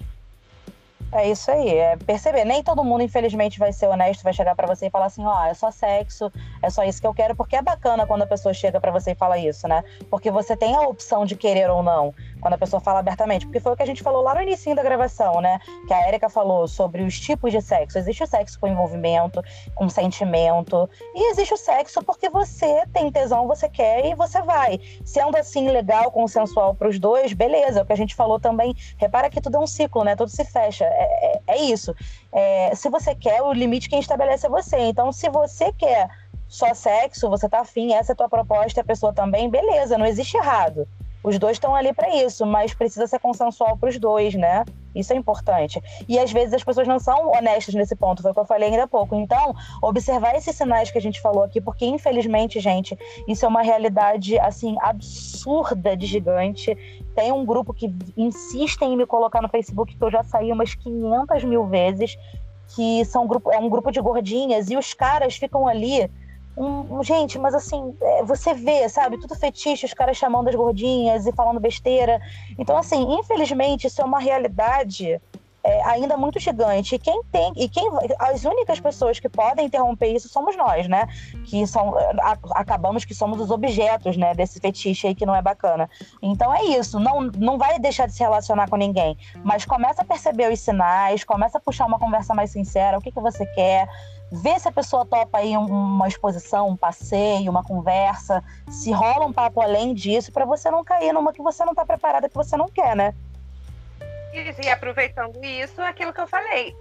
É 1.15 1.29
isso 1.29 1.51
aí, 1.51 1.69
é 1.69 1.95
perceber. 1.95 2.43
Nem 2.43 2.63
todo 2.63 2.83
mundo, 2.83 3.03
infelizmente, 3.03 3.59
vai 3.59 3.71
ser 3.71 3.85
honesto, 3.85 4.23
vai 4.23 4.33
chegar 4.33 4.55
para 4.55 4.65
você 4.65 4.87
e 4.87 4.89
falar 4.89 5.05
assim: 5.05 5.23
ó, 5.23 5.41
oh, 5.41 5.45
é 5.45 5.53
só 5.53 5.69
sexo, 5.69 6.31
é 6.59 6.71
só 6.71 6.83
isso 6.83 6.99
que 6.99 7.05
eu 7.05 7.13
quero, 7.13 7.35
porque 7.35 7.55
é 7.55 7.61
bacana 7.61 8.07
quando 8.07 8.23
a 8.23 8.27
pessoa 8.27 8.51
chega 8.51 8.81
para 8.81 8.91
você 8.91 9.11
e 9.11 9.15
fala 9.15 9.37
isso, 9.37 9.67
né? 9.67 9.83
Porque 10.09 10.31
você 10.31 10.57
tem 10.57 10.75
a 10.75 10.81
opção 10.81 11.23
de 11.23 11.35
querer 11.35 11.69
ou 11.69 11.83
não, 11.83 12.15
quando 12.43 12.53
a 12.55 12.57
pessoa 12.57 12.79
fala 12.79 12.99
abertamente. 12.99 13.45
Porque 13.45 13.59
foi 13.59 13.71
o 13.71 13.75
que 13.75 13.81
a 13.81 13.85
gente 13.85 14.03
falou 14.03 14.21
lá 14.21 14.35
no 14.35 14.41
início 14.41 14.75
da 14.75 14.83
gravação, 14.83 15.41
né? 15.41 15.59
Que 15.87 15.93
a 15.93 16.07
Erika 16.07 16.29
falou 16.29 16.67
sobre 16.67 17.01
os 17.01 17.19
tipos 17.19 17.51
de 17.51 17.61
sexo. 17.61 17.97
Existe 17.97 18.23
o 18.23 18.27
sexo 18.27 18.59
com 18.59 18.67
envolvimento, 18.67 19.41
com 19.73 19.89
sentimento, 19.89 20.89
e 21.15 21.31
existe 21.31 21.53
o 21.53 21.57
sexo 21.57 22.03
porque 22.03 22.29
você 22.29 22.85
tem 22.93 23.09
tesão, 23.11 23.47
você 23.47 23.67
quer 23.69 24.05
e 24.05 24.13
você 24.13 24.41
vai. 24.41 24.79
Sendo 25.05 25.37
assim 25.37 25.69
legal, 25.69 26.11
consensual 26.11 26.75
para 26.75 26.89
os 26.89 26.99
dois, 26.99 27.33
beleza. 27.33 27.79
É 27.79 27.83
o 27.83 27.85
que 27.85 27.93
a 27.93 27.97
gente 27.97 28.13
falou 28.13 28.39
também. 28.39 28.75
Repara 28.97 29.29
que 29.29 29.41
tudo 29.41 29.57
é 29.57 29.59
um 29.59 29.67
ciclo, 29.67 30.03
né? 30.03 30.15
Tudo 30.15 30.29
se 30.29 30.43
fecha 30.43 30.85
é, 30.85 31.41
é 31.47 31.57
isso. 31.61 31.95
É, 32.31 32.75
se 32.75 32.89
você 32.89 33.15
quer, 33.15 33.41
o 33.41 33.53
limite 33.53 33.89
quem 33.89 33.99
estabelece 33.99 34.45
é 34.45 34.49
você. 34.49 34.77
Então, 34.79 35.11
se 35.11 35.29
você 35.29 35.71
quer 35.71 36.09
só 36.47 36.73
sexo, 36.73 37.29
você 37.29 37.49
tá 37.49 37.61
afim, 37.61 37.93
essa 37.93 38.11
é 38.11 38.13
a 38.13 38.15
tua 38.15 38.29
proposta, 38.29 38.81
a 38.81 38.83
pessoa 38.83 39.13
também, 39.13 39.49
beleza, 39.49 39.97
não 39.97 40.05
existe 40.05 40.37
errado. 40.37 40.87
Os 41.23 41.39
dois 41.39 41.55
estão 41.55 41.73
ali 41.73 41.93
para 41.93 42.13
isso, 42.15 42.45
mas 42.45 42.73
precisa 42.73 43.07
ser 43.07 43.19
consensual 43.19 43.77
para 43.77 43.89
os 43.89 43.97
dois, 43.97 44.35
né? 44.35 44.65
Isso 44.93 45.13
é 45.13 45.15
importante. 45.15 45.81
E 46.07 46.19
às 46.19 46.31
vezes 46.31 46.53
as 46.53 46.63
pessoas 46.63 46.87
não 46.87 46.99
são 46.99 47.31
honestas 47.31 47.73
nesse 47.73 47.95
ponto, 47.95 48.21
foi 48.21 48.31
o 48.31 48.33
que 48.33 48.39
eu 48.39 48.45
falei 48.45 48.69
ainda 48.69 48.83
há 48.83 48.87
pouco. 48.87 49.15
Então, 49.15 49.55
observar 49.81 50.35
esses 50.35 50.55
sinais 50.55 50.91
que 50.91 50.97
a 50.97 51.01
gente 51.01 51.21
falou 51.21 51.43
aqui, 51.43 51.59
porque 51.59 51.85
infelizmente, 51.85 52.59
gente, 52.59 52.97
isso 53.27 53.45
é 53.45 53.47
uma 53.47 53.61
realidade 53.61 54.37
assim 54.39 54.75
absurda 54.81 55.95
de 55.95 56.05
gigante. 56.05 56.75
Tem 57.15 57.31
um 57.31 57.45
grupo 57.45 57.73
que 57.73 57.93
insistem 58.17 58.93
em 58.93 58.97
me 58.97 59.05
colocar 59.05 59.41
no 59.41 59.49
Facebook 59.49 59.95
que 59.95 60.03
eu 60.03 60.11
já 60.11 60.23
saí 60.23 60.51
umas 60.51 60.75
500 60.75 61.43
mil 61.45 61.65
vezes, 61.65 62.17
que 62.75 63.03
são 63.05 63.27
grupo, 63.27 63.51
é 63.51 63.57
um 63.57 63.69
grupo 63.69 63.91
de 63.91 64.01
gordinhas 64.01 64.69
e 64.69 64.77
os 64.77 64.93
caras 64.93 65.35
ficam 65.35 65.67
ali 65.67 66.09
um, 66.55 67.03
gente, 67.03 67.39
mas 67.39 67.53
assim, 67.53 67.95
é, 68.01 68.23
você 68.23 68.53
vê, 68.53 68.87
sabe, 68.87 69.17
tudo 69.17 69.35
fetiche, 69.35 69.85
os 69.85 69.93
caras 69.93 70.17
chamando 70.17 70.49
as 70.49 70.55
gordinhas 70.55 71.25
e 71.25 71.31
falando 71.31 71.59
besteira. 71.59 72.21
Então, 72.57 72.77
assim, 72.77 73.15
infelizmente, 73.19 73.87
isso 73.87 74.01
é 74.01 74.05
uma 74.05 74.19
realidade 74.19 75.19
é, 75.63 75.81
ainda 75.85 76.17
muito 76.17 76.39
gigante. 76.39 76.95
E 76.95 76.99
quem 76.99 77.23
tem, 77.31 77.53
e 77.55 77.69
quem 77.69 77.89
as 78.19 78.43
únicas 78.43 78.79
pessoas 78.79 79.19
que 79.19 79.29
podem 79.29 79.65
interromper 79.65 80.13
isso 80.13 80.27
somos 80.27 80.57
nós, 80.57 80.87
né? 80.87 81.07
Que 81.45 81.65
são 81.65 81.95
a, 82.21 82.37
acabamos 82.51 83.05
que 83.05 83.15
somos 83.15 83.39
os 83.39 83.49
objetos, 83.49 84.17
né, 84.17 84.33
desse 84.35 84.59
fetiche 84.59 85.07
aí 85.07 85.15
que 85.15 85.25
não 85.25 85.35
é 85.35 85.41
bacana. 85.41 85.89
Então 86.21 86.53
é 86.53 86.63
isso, 86.65 86.99
não 86.99 87.21
não 87.21 87.57
vai 87.57 87.79
deixar 87.79 88.07
de 88.07 88.13
se 88.13 88.21
relacionar 88.21 88.69
com 88.69 88.75
ninguém, 88.75 89.17
mas 89.43 89.65
começa 89.65 90.01
a 90.01 90.05
perceber 90.05 90.51
os 90.51 90.59
sinais, 90.59 91.23
começa 91.23 91.57
a 91.57 91.61
puxar 91.61 91.85
uma 91.85 91.97
conversa 91.97 92.33
mais 92.33 92.51
sincera, 92.51 92.97
o 92.97 93.01
que 93.01 93.11
que 93.11 93.21
você 93.21 93.45
quer? 93.45 93.87
Vê 94.35 94.57
se 94.57 94.67
a 94.67 94.71
pessoa 94.71 95.05
topa 95.05 95.37
aí 95.37 95.55
uma 95.55 96.07
exposição, 96.07 96.67
um 96.67 96.75
passeio, 96.75 97.51
uma 97.51 97.63
conversa, 97.63 98.43
se 98.67 98.91
rola 98.91 99.27
um 99.27 99.31
papo 99.31 99.61
além 99.61 99.93
disso, 99.93 100.31
para 100.31 100.43
você 100.43 100.71
não 100.71 100.83
cair 100.83 101.13
numa 101.13 101.31
que 101.31 101.41
você 101.41 101.63
não 101.63 101.73
está 101.73 101.85
preparada, 101.85 102.27
que 102.27 102.33
você 102.33 102.57
não 102.57 102.67
quer, 102.67 102.95
né? 102.95 103.13
E 104.33 104.69
aproveitando 104.69 105.43
isso, 105.45 105.79
aquilo 105.83 106.11
que 106.11 106.19
eu 106.19 106.25
falei. 106.25 106.75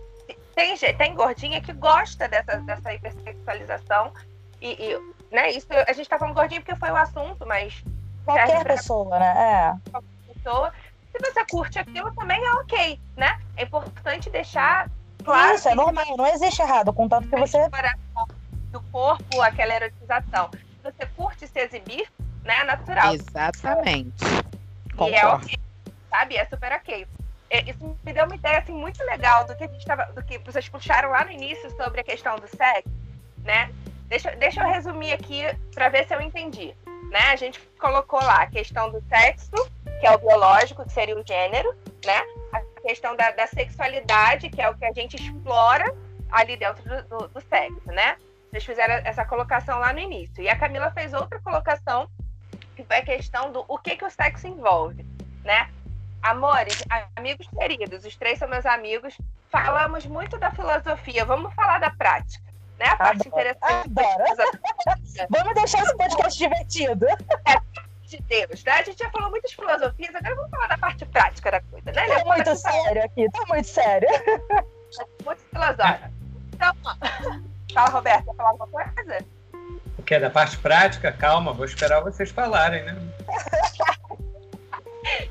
Tem, 0.54 0.74
tem 0.78 1.14
gordinha 1.14 1.60
que 1.60 1.74
gosta 1.74 2.26
dessa, 2.26 2.56
dessa 2.60 2.94
hipersexualização. 2.94 4.14
E, 4.58 4.70
e 4.70 5.14
né, 5.30 5.50
isso 5.50 5.66
a 5.86 5.92
gente 5.92 6.08
tá 6.08 6.18
falando 6.18 6.34
gordinha 6.34 6.62
porque 6.62 6.74
foi 6.76 6.90
o 6.90 6.96
assunto, 6.96 7.46
mas. 7.46 7.84
Qualquer 8.24 8.64
pessoa, 8.64 9.18
né? 9.18 9.34
É. 9.36 9.90
Qualquer 9.90 10.34
pessoa. 10.34 10.72
Se 11.10 11.18
você 11.18 11.44
curte 11.50 11.78
aquilo, 11.78 12.14
também 12.14 12.42
é 12.42 12.52
ok, 12.52 13.00
né? 13.14 13.38
É 13.58 13.64
importante 13.64 14.30
deixar 14.30 14.88
claro. 15.22 15.54
Isso, 15.54 15.68
é 15.68 15.74
normal, 15.74 16.16
não 16.16 16.26
existe 16.26 16.60
errado, 16.62 16.92
contanto 16.92 17.28
que 17.28 17.36
você. 17.36 17.58
Do 18.70 18.80
corpo, 18.84 19.40
aquela 19.42 19.74
erotização. 19.74 20.50
Se 20.52 20.82
você 20.82 21.06
curte 21.16 21.46
se 21.46 21.60
exibir, 21.60 22.10
né? 22.44 22.60
É 22.60 22.64
natural. 22.64 23.14
Exatamente. 23.14 24.24
E 25.08 25.14
é 25.14 25.26
ok, 25.26 25.58
sabe? 26.10 26.36
É 26.36 26.44
super 26.46 26.72
ok. 26.72 27.06
É, 27.50 27.70
isso 27.70 27.98
me 28.02 28.12
deu 28.12 28.24
uma 28.24 28.34
ideia 28.34 28.58
assim, 28.58 28.72
muito 28.72 29.02
legal 29.04 29.44
do 29.44 29.54
que 29.54 29.64
a 29.64 29.68
gente 29.68 29.84
tava, 29.84 30.06
do 30.12 30.22
que 30.22 30.38
vocês 30.38 30.68
puxaram 30.68 31.10
lá 31.10 31.24
no 31.24 31.32
início 31.32 31.70
sobre 31.76 32.00
a 32.00 32.04
questão 32.04 32.36
do 32.36 32.48
sexo, 32.48 32.88
né? 33.44 33.70
Deixa, 34.06 34.30
deixa 34.36 34.62
eu 34.62 34.68
resumir 34.68 35.12
aqui 35.12 35.42
para 35.74 35.88
ver 35.88 36.06
se 36.06 36.14
eu 36.14 36.20
entendi. 36.20 36.74
Né? 37.10 37.20
A 37.30 37.36
gente 37.36 37.60
colocou 37.78 38.20
lá 38.22 38.42
a 38.42 38.46
questão 38.46 38.90
do 38.90 39.02
sexo, 39.06 39.50
que 40.00 40.06
é 40.06 40.10
o 40.12 40.18
biológico, 40.18 40.84
que 40.84 40.92
seria 40.92 41.18
o 41.18 41.26
gênero, 41.26 41.74
né? 42.06 42.22
A 42.54 42.60
questão 42.82 43.16
da, 43.16 43.30
da 43.30 43.46
sexualidade, 43.46 44.50
que 44.50 44.60
é 44.60 44.68
o 44.68 44.74
que 44.76 44.84
a 44.84 44.92
gente 44.92 45.16
explora 45.16 45.84
ali 46.30 46.56
dentro 46.56 46.82
do, 46.82 47.02
do, 47.08 47.28
do 47.28 47.40
sexo, 47.40 47.86
né? 47.86 48.16
Vocês 48.50 48.64
fizeram 48.64 48.94
essa 49.06 49.24
colocação 49.24 49.78
lá 49.78 49.92
no 49.92 49.98
início. 49.98 50.42
E 50.42 50.48
a 50.48 50.58
Camila 50.58 50.90
fez 50.90 51.14
outra 51.14 51.40
colocação, 51.40 52.08
que 52.76 52.84
foi 52.84 52.96
a 52.96 53.04
questão 53.04 53.50
do 53.50 53.64
o 53.66 53.78
que, 53.78 53.96
que 53.96 54.04
o 54.04 54.10
sexo 54.10 54.46
envolve, 54.46 55.06
né? 55.44 55.70
Amores, 56.22 56.84
amigos 57.16 57.48
queridos, 57.48 58.04
os 58.04 58.16
três 58.16 58.38
são 58.38 58.48
meus 58.48 58.66
amigos. 58.66 59.16
Falamos 59.50 60.06
muito 60.06 60.38
da 60.38 60.50
filosofia, 60.50 61.24
vamos 61.24 61.52
falar 61.54 61.78
da 61.78 61.90
prática, 61.90 62.44
né? 62.78 62.86
A 62.86 62.96
parte 62.96 63.28
Adoro. 63.28 63.40
interessante. 63.40 63.90
vamos 65.30 65.54
deixar 65.54 65.82
esse 65.82 65.96
podcast 65.96 66.38
divertido. 66.38 67.06
É, 67.46 67.56
de 68.16 68.22
Deus, 68.22 68.62
né? 68.64 68.72
A 68.72 68.82
gente 68.82 68.98
já 68.98 69.10
falou 69.10 69.30
muitas 69.30 69.52
filosofias, 69.52 70.14
agora 70.14 70.34
vamos 70.34 70.50
falar 70.50 70.66
da 70.68 70.78
parte 70.78 71.06
prática 71.06 71.50
da 71.50 71.60
coisa, 71.62 71.92
né? 71.92 72.06
Tá 72.06 72.24
muito 72.24 72.56
sério 72.56 73.04
aqui, 73.04 73.30
tá 73.30 73.44
muito 73.48 73.68
sério. 73.68 74.08
Muito 75.24 75.40
filosófico. 75.44 76.10
Então, 76.52 76.74
fala, 77.72 77.88
Roberto, 77.88 78.26
quer 78.26 78.34
falar 78.34 78.50
alguma 78.50 78.68
coisa? 78.68 79.24
O 79.96 80.02
que 80.02 80.14
é 80.14 80.20
da 80.20 80.28
parte 80.28 80.58
prática? 80.58 81.10
Calma, 81.12 81.54
vou 81.54 81.64
esperar 81.64 82.02
vocês 82.02 82.30
falarem, 82.30 82.84
né? 82.84 82.94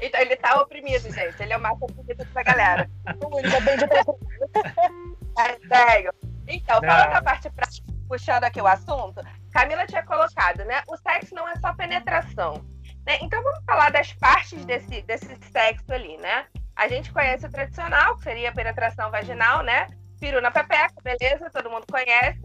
Então 0.02 0.20
ele 0.20 0.36
tá 0.36 0.62
oprimido, 0.62 1.10
gente. 1.12 1.42
Ele 1.42 1.54
é 1.54 1.58
o 1.58 1.62
mais 1.62 1.82
oprimido 1.82 2.26
da 2.26 2.44
galera. 2.44 2.90
Ainda 3.06 3.62
bem 3.62 3.78
de 3.78 3.86
é 5.40 5.68
sério. 5.68 6.14
Então, 6.48 6.82
falando 6.82 7.14
da 7.14 7.22
parte 7.22 7.50
prática, 7.50 7.88
puxando 8.08 8.44
aqui 8.44 8.62
o 8.62 8.68
assunto, 8.68 9.24
Camila 9.52 9.86
tinha 9.86 10.04
colocado, 10.04 10.64
né? 10.66 10.82
O 10.88 10.98
sexo 10.98 11.36
não 11.36 11.48
é 11.48 11.56
só 11.58 11.74
penetração. 11.74 12.66
Né? 13.06 13.18
Então 13.22 13.42
vamos 13.42 13.64
falar 13.66 13.92
das 13.92 14.14
partes 14.14 14.64
desse, 14.66 15.02
desse 15.02 15.36
sexo 15.52 15.92
ali, 15.94 16.18
né? 16.18 16.46
A 16.76 16.88
gente 16.88 17.12
conhece 17.12 17.46
o 17.46 17.52
tradicional, 17.52 18.16
que 18.18 18.24
seria 18.24 18.50
a 18.50 18.54
penetração 18.54 19.12
vaginal, 19.12 19.64
né? 19.64 19.88
Piru 20.20 20.40
na 20.42 20.52
pepeca, 20.52 20.94
beleza, 21.04 21.50
todo 21.50 21.70
mundo 21.70 21.86
conhece. 21.90 22.42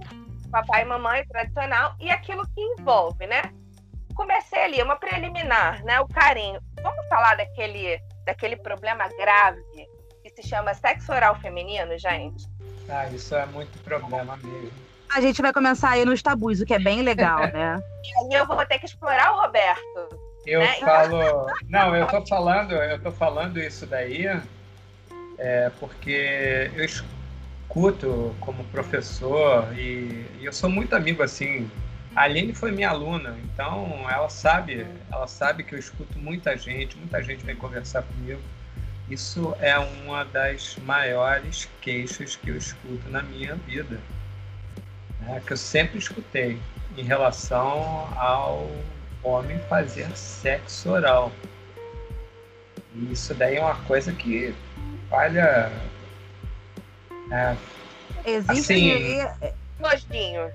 Papai 0.50 0.82
e 0.82 0.84
mamãe, 0.84 1.26
tradicional. 1.26 1.94
E 2.00 2.10
aquilo 2.10 2.46
que 2.48 2.60
envolve, 2.60 3.26
né? 3.26 3.42
comecei 4.16 4.62
ali, 4.62 4.82
uma 4.82 4.96
preliminar, 4.96 5.84
né? 5.84 6.00
O 6.00 6.08
carinho. 6.08 6.58
Vamos 6.82 7.06
falar 7.06 7.36
daquele, 7.36 8.00
daquele 8.24 8.56
problema 8.56 9.06
grave 9.08 9.62
que 10.22 10.30
se 10.30 10.48
chama 10.48 10.74
sexo 10.74 11.12
oral 11.12 11.38
feminino, 11.38 11.96
gente? 11.98 12.48
Ah, 12.88 13.06
isso 13.08 13.36
é 13.36 13.46
muito 13.46 13.78
problema 13.84 14.36
mesmo. 14.38 14.72
A 15.14 15.20
gente 15.20 15.40
vai 15.40 15.52
começar 15.52 15.90
aí 15.90 16.04
nos 16.04 16.22
tabus, 16.22 16.60
o 16.60 16.66
que 16.66 16.74
é 16.74 16.78
bem 16.78 17.02
legal, 17.02 17.40
né? 17.40 17.80
e 18.04 18.34
aí 18.34 18.40
eu 18.40 18.46
vou 18.46 18.64
ter 18.66 18.78
que 18.78 18.86
explorar 18.86 19.32
o 19.32 19.40
Roberto. 19.40 20.20
Eu 20.46 20.60
né? 20.60 20.74
falo. 20.80 21.46
Não, 21.68 21.94
eu 21.94 22.06
tô 22.06 22.24
falando, 22.26 22.72
eu 22.72 23.00
tô 23.00 23.10
falando 23.10 23.58
isso 23.58 23.86
daí 23.86 24.26
é, 25.38 25.70
porque 25.80 26.70
eu 26.74 26.84
escuto 26.84 28.34
como 28.40 28.64
professor 28.64 29.66
e, 29.76 30.26
e 30.38 30.44
eu 30.44 30.52
sou 30.52 30.70
muito 30.70 30.94
amigo 30.94 31.22
assim 31.22 31.68
a 32.16 32.22
Aline 32.22 32.54
foi 32.54 32.72
minha 32.72 32.88
aluna, 32.88 33.36
então 33.44 34.08
ela 34.08 34.30
sabe, 34.30 34.86
ela 35.12 35.26
sabe 35.26 35.62
que 35.62 35.74
eu 35.74 35.78
escuto 35.78 36.18
muita 36.18 36.56
gente, 36.56 36.96
muita 36.96 37.22
gente 37.22 37.44
vem 37.44 37.54
conversar 37.54 38.02
comigo. 38.04 38.40
Isso 39.06 39.54
é 39.60 39.78
uma 39.78 40.24
das 40.24 40.76
maiores 40.76 41.68
queixas 41.82 42.34
que 42.34 42.48
eu 42.48 42.56
escuto 42.56 43.10
na 43.10 43.22
minha 43.22 43.54
vida, 43.54 44.00
né? 45.26 45.42
que 45.46 45.52
eu 45.52 45.56
sempre 45.56 45.98
escutei 45.98 46.58
em 46.96 47.02
relação 47.02 48.08
ao 48.16 48.70
homem 49.22 49.58
fazer 49.68 50.08
sexo 50.16 50.90
oral. 50.90 51.32
E 52.94 53.12
isso 53.12 53.34
daí 53.34 53.56
é 53.56 53.60
uma 53.60 53.76
coisa 53.84 54.12
que 54.12 54.54
falha. 55.10 55.70
É, 57.30 57.56
Existe 58.24 58.72
assim, 58.72 59.18
nojinho. 59.78 60.50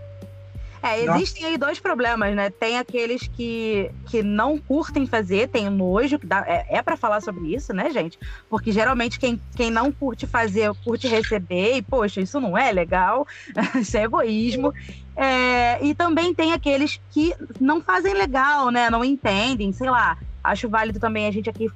É, 0.84 0.98
existem 0.98 1.44
Nossa. 1.44 1.54
aí 1.54 1.58
dois 1.58 1.80
problemas, 1.80 2.36
né? 2.36 2.50
Tem 2.50 2.80
aqueles 2.80 3.28
que, 3.28 3.92
que 4.08 4.24
não 4.24 4.58
curtem 4.58 5.06
fazer, 5.06 5.48
tem 5.48 5.70
nojo, 5.70 6.18
que 6.18 6.26
dá, 6.26 6.44
é, 6.48 6.78
é 6.78 6.82
para 6.82 6.98
falar 6.98 7.22
sobre 7.22 7.54
isso, 7.54 7.72
né, 7.72 7.92
gente? 7.92 8.18
Porque 8.50 8.72
geralmente 8.72 9.20
quem, 9.20 9.40
quem 9.56 9.70
não 9.70 9.92
curte 9.92 10.26
fazer, 10.26 10.74
curte 10.84 11.08
receber, 11.08 11.78
e 11.78 11.82
poxa, 11.84 12.20
isso 12.20 12.40
não 12.40 12.58
é 12.58 12.72
legal, 12.72 13.28
isso 13.80 13.96
é 13.96 14.04
egoísmo. 14.04 14.74
É, 15.16 15.86
e 15.86 15.94
também 15.94 16.34
tem 16.34 16.52
aqueles 16.52 17.00
que 17.12 17.36
não 17.60 17.80
fazem 17.80 18.14
legal, 18.14 18.72
né? 18.72 18.90
Não 18.90 19.06
entendem, 19.06 19.72
sei 19.72 19.90
lá. 19.90 20.18
Acho 20.44 20.68
válido 20.68 21.00
também 21.00 21.28
a 21.28 21.32
gente 21.32 21.48
aqui 21.48 21.70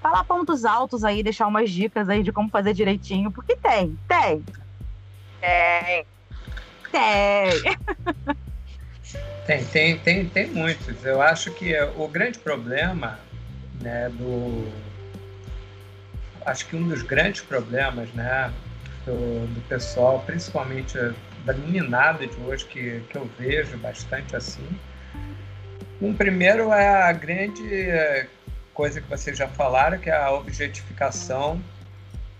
falar 0.00 0.24
pontos 0.24 0.64
altos 0.64 1.04
aí, 1.04 1.22
deixar 1.22 1.46
umas 1.46 1.70
dicas 1.70 2.08
aí 2.08 2.22
de 2.22 2.32
como 2.32 2.48
fazer 2.48 2.72
direitinho, 2.72 3.30
porque 3.30 3.54
tem, 3.54 3.98
tem. 4.08 4.42
Tem. 5.40 6.06
Tem. 6.90 7.76
Tem, 9.46 9.64
tem, 9.64 9.98
tem, 9.98 10.28
tem 10.28 10.46
muitos. 10.48 11.04
Eu 11.04 11.20
acho 11.20 11.50
que 11.52 11.74
o 11.96 12.06
grande 12.06 12.38
problema 12.38 13.18
né, 13.80 14.08
do. 14.10 14.70
Acho 16.46 16.66
que 16.66 16.76
um 16.76 16.86
dos 16.88 17.02
grandes 17.02 17.42
problemas 17.42 18.08
né, 18.12 18.52
do, 19.04 19.46
do 19.52 19.60
pessoal, 19.68 20.22
principalmente 20.24 20.96
da 21.44 21.52
meninada 21.52 22.26
de 22.26 22.36
hoje, 22.40 22.64
que, 22.66 23.00
que 23.08 23.16
eu 23.16 23.28
vejo 23.38 23.76
bastante 23.78 24.36
assim. 24.36 24.66
Um 26.00 26.14
primeiro 26.14 26.72
é 26.72 27.02
a 27.02 27.12
grande 27.12 27.62
coisa 28.72 29.00
que 29.00 29.08
vocês 29.08 29.36
já 29.36 29.48
falaram, 29.48 29.98
que 29.98 30.08
é 30.08 30.16
a 30.16 30.30
objetificação 30.30 31.60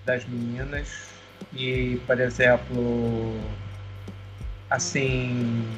das 0.05 0.25
meninas. 0.25 1.11
E, 1.53 2.01
por 2.07 2.21
exemplo, 2.21 3.39
assim, 4.71 5.69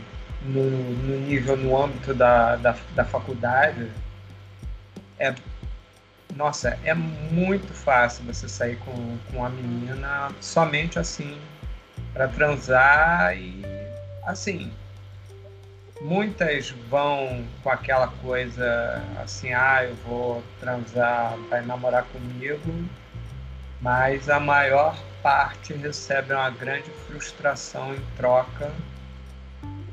no, 0.42 0.62
no 0.62 1.20
nível, 1.20 1.56
no 1.56 1.82
âmbito 1.82 2.12
da, 2.12 2.56
da, 2.56 2.76
da 2.94 3.04
faculdade, 3.04 3.90
é 5.18 5.34
nossa, 6.36 6.78
é 6.84 6.94
muito 6.94 7.72
fácil 7.74 8.24
você 8.24 8.48
sair 8.48 8.76
com, 8.76 9.18
com 9.30 9.44
a 9.44 9.50
menina 9.50 10.30
somente 10.40 10.98
assim, 10.98 11.38
para 12.12 12.28
transar 12.28 13.36
e 13.36 13.62
assim. 14.24 14.72
Muitas 16.00 16.70
vão 16.90 17.44
com 17.62 17.70
aquela 17.70 18.08
coisa 18.08 19.00
assim, 19.22 19.52
ah, 19.52 19.84
eu 19.84 19.94
vou 19.96 20.42
transar, 20.58 21.36
vai 21.48 21.64
namorar 21.64 22.04
comigo, 22.04 22.88
mas 23.82 24.30
a 24.30 24.38
maior 24.38 24.96
parte 25.22 25.74
recebe 25.74 26.32
uma 26.32 26.48
grande 26.50 26.88
frustração 27.06 27.92
em 27.92 28.00
troca, 28.16 28.72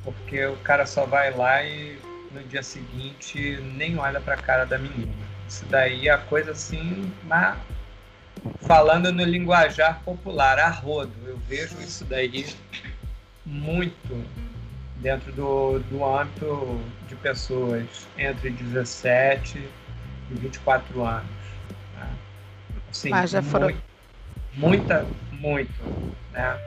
porque 0.04 0.46
o 0.46 0.56
cara 0.58 0.86
só 0.86 1.06
vai 1.06 1.32
lá 1.34 1.64
e 1.64 2.00
no 2.32 2.44
dia 2.44 2.62
seguinte 2.62 3.60
nem 3.76 3.98
olha 3.98 4.22
para 4.22 4.36
a 4.36 4.38
cara 4.38 4.66
da 4.66 4.78
menina. 4.78 5.12
Isso 5.48 5.66
daí 5.66 6.08
é 6.08 6.12
a 6.12 6.20
coisa 6.20 6.52
assim, 6.52 7.12
na 7.24 7.58
falando 8.62 9.12
no 9.12 9.24
linguajar 9.24 10.00
popular, 10.04 10.60
a 10.60 10.70
rodo. 10.70 11.12
Eu 11.26 11.38
vejo 11.48 11.82
isso 11.82 12.06
daí 12.06 12.56
muito 13.44 14.24
dentro 14.98 15.32
do, 15.32 15.80
do 15.80 16.06
âmbito 16.06 16.80
de 17.08 17.16
pessoas 17.16 18.08
entre 18.16 18.52
17 18.52 19.58
e 19.58 20.34
24 20.36 21.04
anos. 21.04 21.39
Assim, 22.90 23.10
Mas 23.10 23.30
já 23.30 23.42
foram... 23.42 23.68
Muito, 23.68 23.84
muita, 24.54 25.08
muito. 25.32 25.84
Né? 26.32 26.60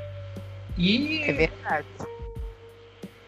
E, 0.76 1.22
é 1.22 1.32
verdade. 1.32 1.86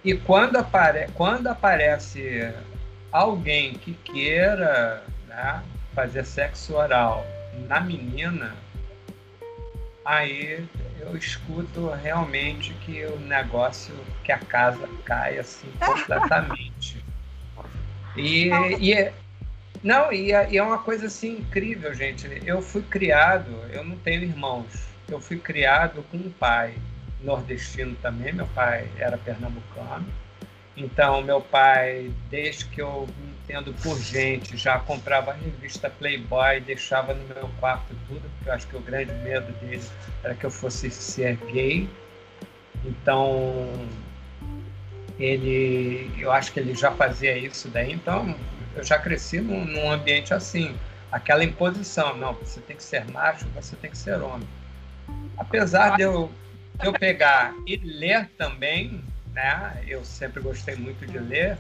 E 0.05 0.15
quando, 0.15 0.57
apare, 0.57 1.09
quando 1.15 1.47
aparece 1.49 2.53
alguém 3.11 3.75
que 3.75 3.95
queira 3.95 5.03
né, 5.27 5.63
fazer 5.95 6.25
sexo 6.25 6.75
oral 6.75 7.25
na 7.69 7.81
menina, 7.81 8.55
aí 10.05 10.67
eu 11.01 11.17
escuto 11.17 11.89
realmente 11.91 12.75
que 12.75 13.05
o 13.07 13.19
negócio, 13.21 13.95
que 14.23 14.33
a 14.33 14.39
casa 14.39 14.89
cai 15.05 15.39
assim 15.39 15.71
completamente. 15.81 17.03
E, 18.17 18.49
e 18.79 18.93
é, 18.93 19.13
não, 19.85 20.11
e 20.11 20.33
é, 20.33 20.51
e 20.51 20.57
é 20.57 20.63
uma 20.63 20.79
coisa 20.79 21.09
assim 21.09 21.41
incrível, 21.41 21.93
gente. 21.93 22.27
Eu 22.47 22.63
fui 22.63 22.81
criado, 22.81 23.51
eu 23.71 23.85
não 23.85 23.99
tenho 23.99 24.23
irmãos, 24.23 24.65
eu 25.07 25.21
fui 25.21 25.39
criado 25.39 26.03
com 26.11 26.17
um 26.17 26.31
pai 26.31 26.75
nordestino 27.21 27.95
também, 28.01 28.33
meu 28.33 28.47
pai 28.47 28.89
era 28.99 29.19
pernambucano. 29.19 30.07
Então, 30.75 31.21
meu 31.21 31.41
pai, 31.41 32.11
desde 32.31 32.65
que 32.65 32.81
eu 32.81 33.07
entendo 33.45 33.75
por 33.83 33.99
gente, 34.01 34.57
já 34.57 34.79
comprava 34.79 35.33
a 35.33 35.35
revista 35.35 35.91
Playboy, 35.91 36.61
deixava 36.61 37.13
no 37.13 37.23
meu 37.35 37.51
quarto 37.61 37.95
tudo, 38.09 38.23
porque 38.39 38.49
eu 38.49 38.55
acho 38.55 38.67
que 38.67 38.77
o 38.77 38.81
grande 38.81 39.13
medo 39.23 39.53
dele 39.61 39.85
era 40.23 40.35
que 40.35 40.45
eu 40.45 40.51
fosse 40.51 40.91
ser 40.91 41.37
gay. 41.53 41.89
Então, 42.83 43.71
ele, 45.19 46.11
eu 46.19 46.33
acho 46.33 46.53
que 46.53 46.59
ele 46.59 46.75
já 46.75 46.91
fazia 46.91 47.37
isso 47.37 47.69
daí. 47.69 47.93
Então, 47.93 48.35
eu 48.75 48.83
já 48.83 48.99
cresci 48.99 49.41
num, 49.41 49.65
num 49.65 49.91
ambiente 49.91 50.35
assim, 50.35 50.77
aquela 51.11 51.45
imposição, 51.45 52.17
não, 52.17 52.35
você 52.35 52.61
tem 52.61 52.77
que 52.77 52.83
ser 52.83 53.05
macho, 53.11 53.47
você 53.55 53.77
tem 53.77 53.91
que 53.91 53.99
ser 53.99 54.21
homem. 54.21 54.49
Apesar 55.37 55.97
de 55.97 56.03
eu, 56.03 56.31
de 56.81 56.87
eu 56.87 56.93
pegar 56.93 57.55
e 57.67 57.77
ler 57.77 58.29
também, 58.37 59.03
né? 59.33 59.83
Eu 59.87 60.05
sempre 60.05 60.41
gostei 60.41 60.77
muito 60.77 61.07
de 61.07 61.19
ler. 61.19 61.59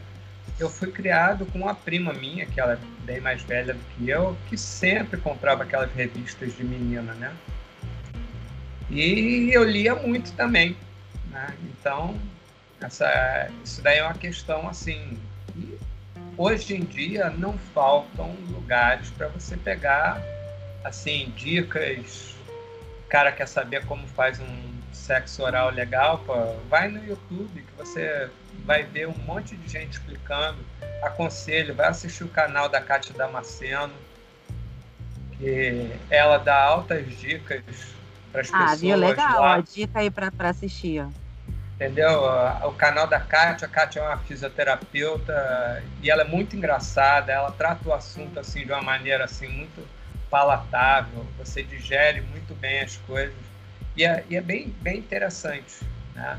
Eu 0.59 0.69
fui 0.71 0.91
criado 0.91 1.47
com 1.47 1.61
uma 1.61 1.75
prima 1.75 2.13
minha, 2.13 2.47
que 2.47 2.61
ela 2.61 2.75
é 2.75 2.79
bem 3.05 3.21
mais 3.21 3.43
velha 3.43 3.75
do 3.75 3.81
que 3.81 4.09
eu, 4.09 4.37
que 4.49 4.57
sempre 4.57 5.21
comprava 5.21 5.65
aquelas 5.65 5.93
revistas 5.93 6.57
de 6.57 6.63
menina, 6.63 7.15
né? 7.15 7.35
E 8.91 9.51
eu 9.53 9.65
lia 9.65 9.95
muito 9.95 10.33
também, 10.33 10.77
né? 11.31 11.49
Então, 11.65 12.17
essa, 12.81 13.51
isso 13.65 13.83
daí 13.83 13.99
é 13.99 14.05
uma 14.05 14.15
questão 14.15 14.69
assim. 14.69 15.19
Hoje 16.37 16.75
em 16.75 16.81
dia 16.81 17.31
não 17.31 17.57
faltam 17.59 18.35
lugares 18.51 19.11
para 19.11 19.29
você 19.29 19.57
pegar 19.57 20.21
assim 20.83 21.33
dicas. 21.37 22.35
O 23.07 23.09
cara 23.09 23.31
quer 23.31 23.47
saber 23.47 23.85
como 23.87 24.07
faz 24.09 24.41
um 24.41 24.75
sexo 24.93 25.43
oral 25.43 25.71
legal, 25.71 26.19
pô, 26.19 26.35
vai 26.69 26.89
no 26.89 27.05
YouTube 27.05 27.63
que 27.63 27.73
você 27.77 28.31
vai 28.65 28.83
ver 28.83 29.07
um 29.07 29.19
monte 29.19 29.57
de 29.57 29.69
gente 29.69 29.93
explicando. 29.93 30.59
Aconselho, 31.03 31.75
vai 31.75 31.89
assistir 31.89 32.25
o 32.25 32.29
canal 32.29 32.69
da 32.69 32.81
Cátia 32.81 33.15
Damasceno, 33.15 33.93
que 35.37 35.91
ela 36.09 36.39
dá 36.39 36.61
altas 36.63 37.07
dicas 37.19 37.63
para 38.33 38.41
as 38.41 38.49
ah, 38.49 38.59
pessoas. 38.59 38.73
Ah, 38.73 38.75
viu? 38.77 38.97
Legal, 38.97 39.41
lá. 39.41 39.61
dica 39.61 39.99
aí 40.01 40.11
para 40.11 40.33
assistir. 40.49 41.07
Entendeu? 41.75 42.23
O 42.65 42.73
canal 42.73 43.07
da 43.07 43.19
Kátia, 43.19 43.67
a 43.67 43.71
Kátia 43.71 44.01
é 44.01 44.03
uma 44.03 44.19
fisioterapeuta 44.19 45.83
e 46.01 46.09
ela 46.09 46.23
é 46.23 46.25
muito 46.25 46.55
engraçada, 46.55 47.33
ela 47.33 47.51
trata 47.51 47.89
o 47.89 47.93
assunto 47.93 48.39
assim 48.39 48.65
de 48.65 48.73
uma 48.73 48.83
maneira 48.83 49.25
assim 49.25 49.49
muito 49.49 49.85
palatável, 50.31 51.27
você 51.37 51.63
digere 51.63 52.21
muito 52.21 52.55
bem 52.55 52.81
as 52.81 52.97
coisas. 52.99 53.35
E 53.97 54.05
é, 54.05 54.25
e 54.29 54.37
é 54.37 54.41
bem, 54.41 54.75
bem 54.81 54.99
interessante. 54.99 55.85
Né? 56.15 56.39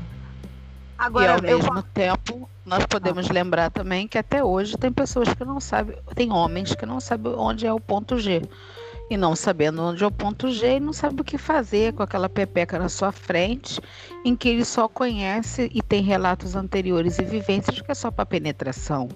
Agora, 0.98 1.26
e 1.26 1.34
ao 1.34 1.42
mesmo 1.42 1.78
eu... 1.78 1.82
tempo, 1.82 2.50
nós 2.64 2.86
podemos 2.86 3.28
ah. 3.28 3.32
lembrar 3.32 3.70
também 3.70 4.08
que 4.08 4.18
até 4.18 4.42
hoje 4.42 4.76
tem 4.76 4.92
pessoas 4.92 5.32
que 5.34 5.44
não 5.44 5.60
sabem, 5.60 5.96
tem 6.14 6.32
homens 6.32 6.74
que 6.74 6.86
não 6.86 7.00
sabem 7.00 7.34
onde 7.36 7.66
é 7.66 7.72
o 7.72 7.80
ponto 7.80 8.18
G. 8.18 8.42
E 9.08 9.16
não 9.16 9.36
sabendo 9.36 9.82
onde 9.82 10.02
é 10.02 10.06
o 10.06 10.10
ponto 10.10 10.50
G, 10.50 10.80
não 10.80 10.92
sabe 10.92 11.20
o 11.20 11.24
que 11.24 11.38
fazer 11.38 11.92
com 11.92 12.02
aquela 12.02 12.28
pepeca 12.28 12.76
na 12.78 12.88
sua 12.88 13.12
frente, 13.12 13.80
em 14.24 14.34
que 14.34 14.48
ele 14.48 14.64
só 14.64 14.88
conhece 14.88 15.70
e 15.72 15.80
tem 15.80 16.02
relatos 16.02 16.56
anteriores 16.56 17.18
e 17.18 17.24
vivências 17.24 17.80
que 17.80 17.92
é 17.92 17.94
só 17.94 18.10
para 18.10 18.26
penetração. 18.26 19.08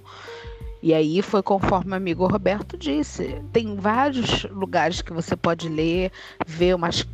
E 0.82 0.94
aí 0.94 1.20
foi 1.20 1.42
conforme 1.42 1.92
o 1.92 1.94
amigo 1.94 2.26
Roberto 2.26 2.76
disse. 2.76 3.42
Tem 3.52 3.76
vários 3.76 4.44
lugares 4.44 5.02
que 5.02 5.12
você 5.12 5.36
pode 5.36 5.68
ler, 5.68 6.10
ver 6.46 6.74
umas, 6.74 7.06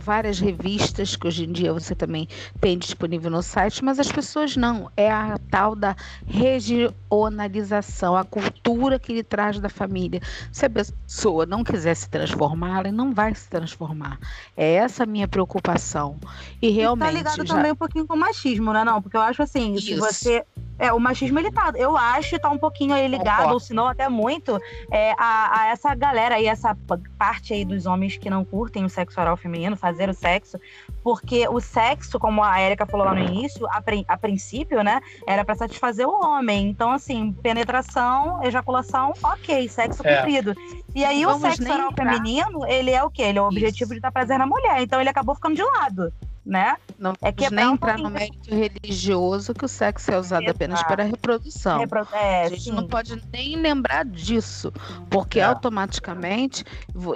várias 0.00 0.38
revistas 0.38 1.16
que 1.16 1.26
hoje 1.26 1.44
em 1.44 1.52
dia 1.52 1.72
você 1.72 1.94
também 1.94 2.28
tem 2.60 2.76
disponível 2.76 3.30
no 3.30 3.42
site, 3.42 3.82
mas 3.82 3.98
as 3.98 4.12
pessoas 4.12 4.56
não. 4.56 4.90
É 4.96 5.10
a 5.10 5.38
tal 5.50 5.74
da 5.74 5.96
regionalização, 6.26 8.14
a 8.14 8.24
cultura 8.24 8.98
que 8.98 9.12
ele 9.12 9.22
traz 9.22 9.58
da 9.58 9.70
família. 9.70 10.20
Se 10.52 10.66
a 10.66 10.70
pessoa 10.70 11.46
não 11.46 11.64
quiser 11.64 11.94
se 11.94 12.10
transformar, 12.10 12.80
ela 12.80 12.92
não 12.92 13.14
vai 13.14 13.34
se 13.34 13.48
transformar. 13.48 14.18
É 14.56 14.74
essa 14.74 15.04
a 15.04 15.06
minha 15.06 15.26
preocupação. 15.26 16.18
E 16.60 16.68
realmente. 16.68 17.08
E 17.08 17.12
tá 17.12 17.18
ligado 17.18 17.46
já... 17.46 17.54
também 17.54 17.72
um 17.72 17.76
pouquinho 17.76 18.06
com 18.06 18.14
o 18.14 18.18
machismo, 18.18 18.72
né? 18.72 18.84
Não, 18.84 19.00
porque 19.00 19.16
eu 19.16 19.22
acho 19.22 19.42
assim, 19.42 19.74
Isso. 19.74 19.86
se 19.86 19.94
você 19.94 20.44
é, 20.78 20.92
o 20.92 21.00
machismo 21.00 21.38
ele 21.38 21.50
tá, 21.50 21.72
eu 21.74 21.96
acho, 21.96 22.38
tá 22.38 22.48
um 22.48 22.58
pouquinho 22.58 22.94
aí 22.94 23.06
ligado, 23.08 23.52
ou 23.52 23.60
se 23.60 23.74
não 23.74 23.88
até 23.88 24.08
muito, 24.08 24.60
é, 24.90 25.12
a, 25.18 25.60
a, 25.60 25.66
essa 25.68 25.94
galera 25.94 26.36
aí, 26.36 26.46
essa 26.46 26.76
parte 27.18 27.52
aí 27.52 27.64
dos 27.64 27.86
homens 27.86 28.16
que 28.16 28.30
não 28.30 28.44
curtem 28.44 28.84
o 28.84 28.88
sexo 28.88 29.20
oral 29.20 29.36
feminino, 29.36 29.76
fazer 29.76 30.08
o 30.08 30.14
sexo, 30.14 30.58
porque 31.02 31.48
o 31.48 31.60
sexo, 31.60 32.18
como 32.18 32.42
a 32.42 32.60
Erika 32.60 32.86
falou 32.86 33.06
lá 33.06 33.14
no 33.14 33.20
início, 33.20 33.66
a, 33.66 33.82
a 34.06 34.16
princípio, 34.16 34.82
né, 34.82 35.00
era 35.26 35.44
para 35.44 35.54
satisfazer 35.54 36.06
o 36.06 36.24
homem. 36.24 36.68
Então, 36.68 36.92
assim, 36.92 37.32
penetração, 37.32 38.42
ejaculação, 38.44 39.12
ok, 39.22 39.68
sexo 39.68 40.06
é. 40.06 40.16
cumprido. 40.16 40.54
E 40.94 41.04
aí 41.04 41.24
Vamos 41.24 41.42
o 41.42 41.46
sexo 41.46 41.72
oral 41.72 41.92
feminino, 41.92 42.64
ele 42.66 42.90
é 42.90 43.02
o 43.02 43.10
quê? 43.10 43.22
Ele 43.22 43.38
é 43.38 43.42
o 43.42 43.46
objetivo 43.46 43.92
Isso. 43.92 43.94
de 43.94 44.00
dar 44.00 44.12
prazer 44.12 44.38
na 44.38 44.46
mulher. 44.46 44.80
Então 44.80 45.00
ele 45.00 45.10
acabou 45.10 45.34
ficando 45.34 45.56
de 45.56 45.62
lado 45.62 46.12
né? 46.48 46.76
Não 46.98 47.12
é 47.20 47.30
que 47.30 47.50
nem 47.50 47.72
entrar 47.74 47.98
no 47.98 48.08
mérito 48.08 48.48
religioso 48.48 49.52
que 49.52 49.66
o 49.66 49.68
sexo 49.68 50.10
é 50.10 50.18
usado 50.18 50.44
Exato. 50.44 50.56
apenas 50.56 50.82
para 50.82 51.04
reprodução. 51.04 51.80
Repro... 51.80 52.08
É, 52.10 52.44
a 52.44 52.48
gente 52.48 52.62
sim. 52.62 52.72
não 52.72 52.88
pode 52.88 53.22
nem 53.30 53.54
lembrar 53.56 54.06
disso, 54.06 54.72
porque 55.10 55.40
é. 55.40 55.44
automaticamente 55.44 56.64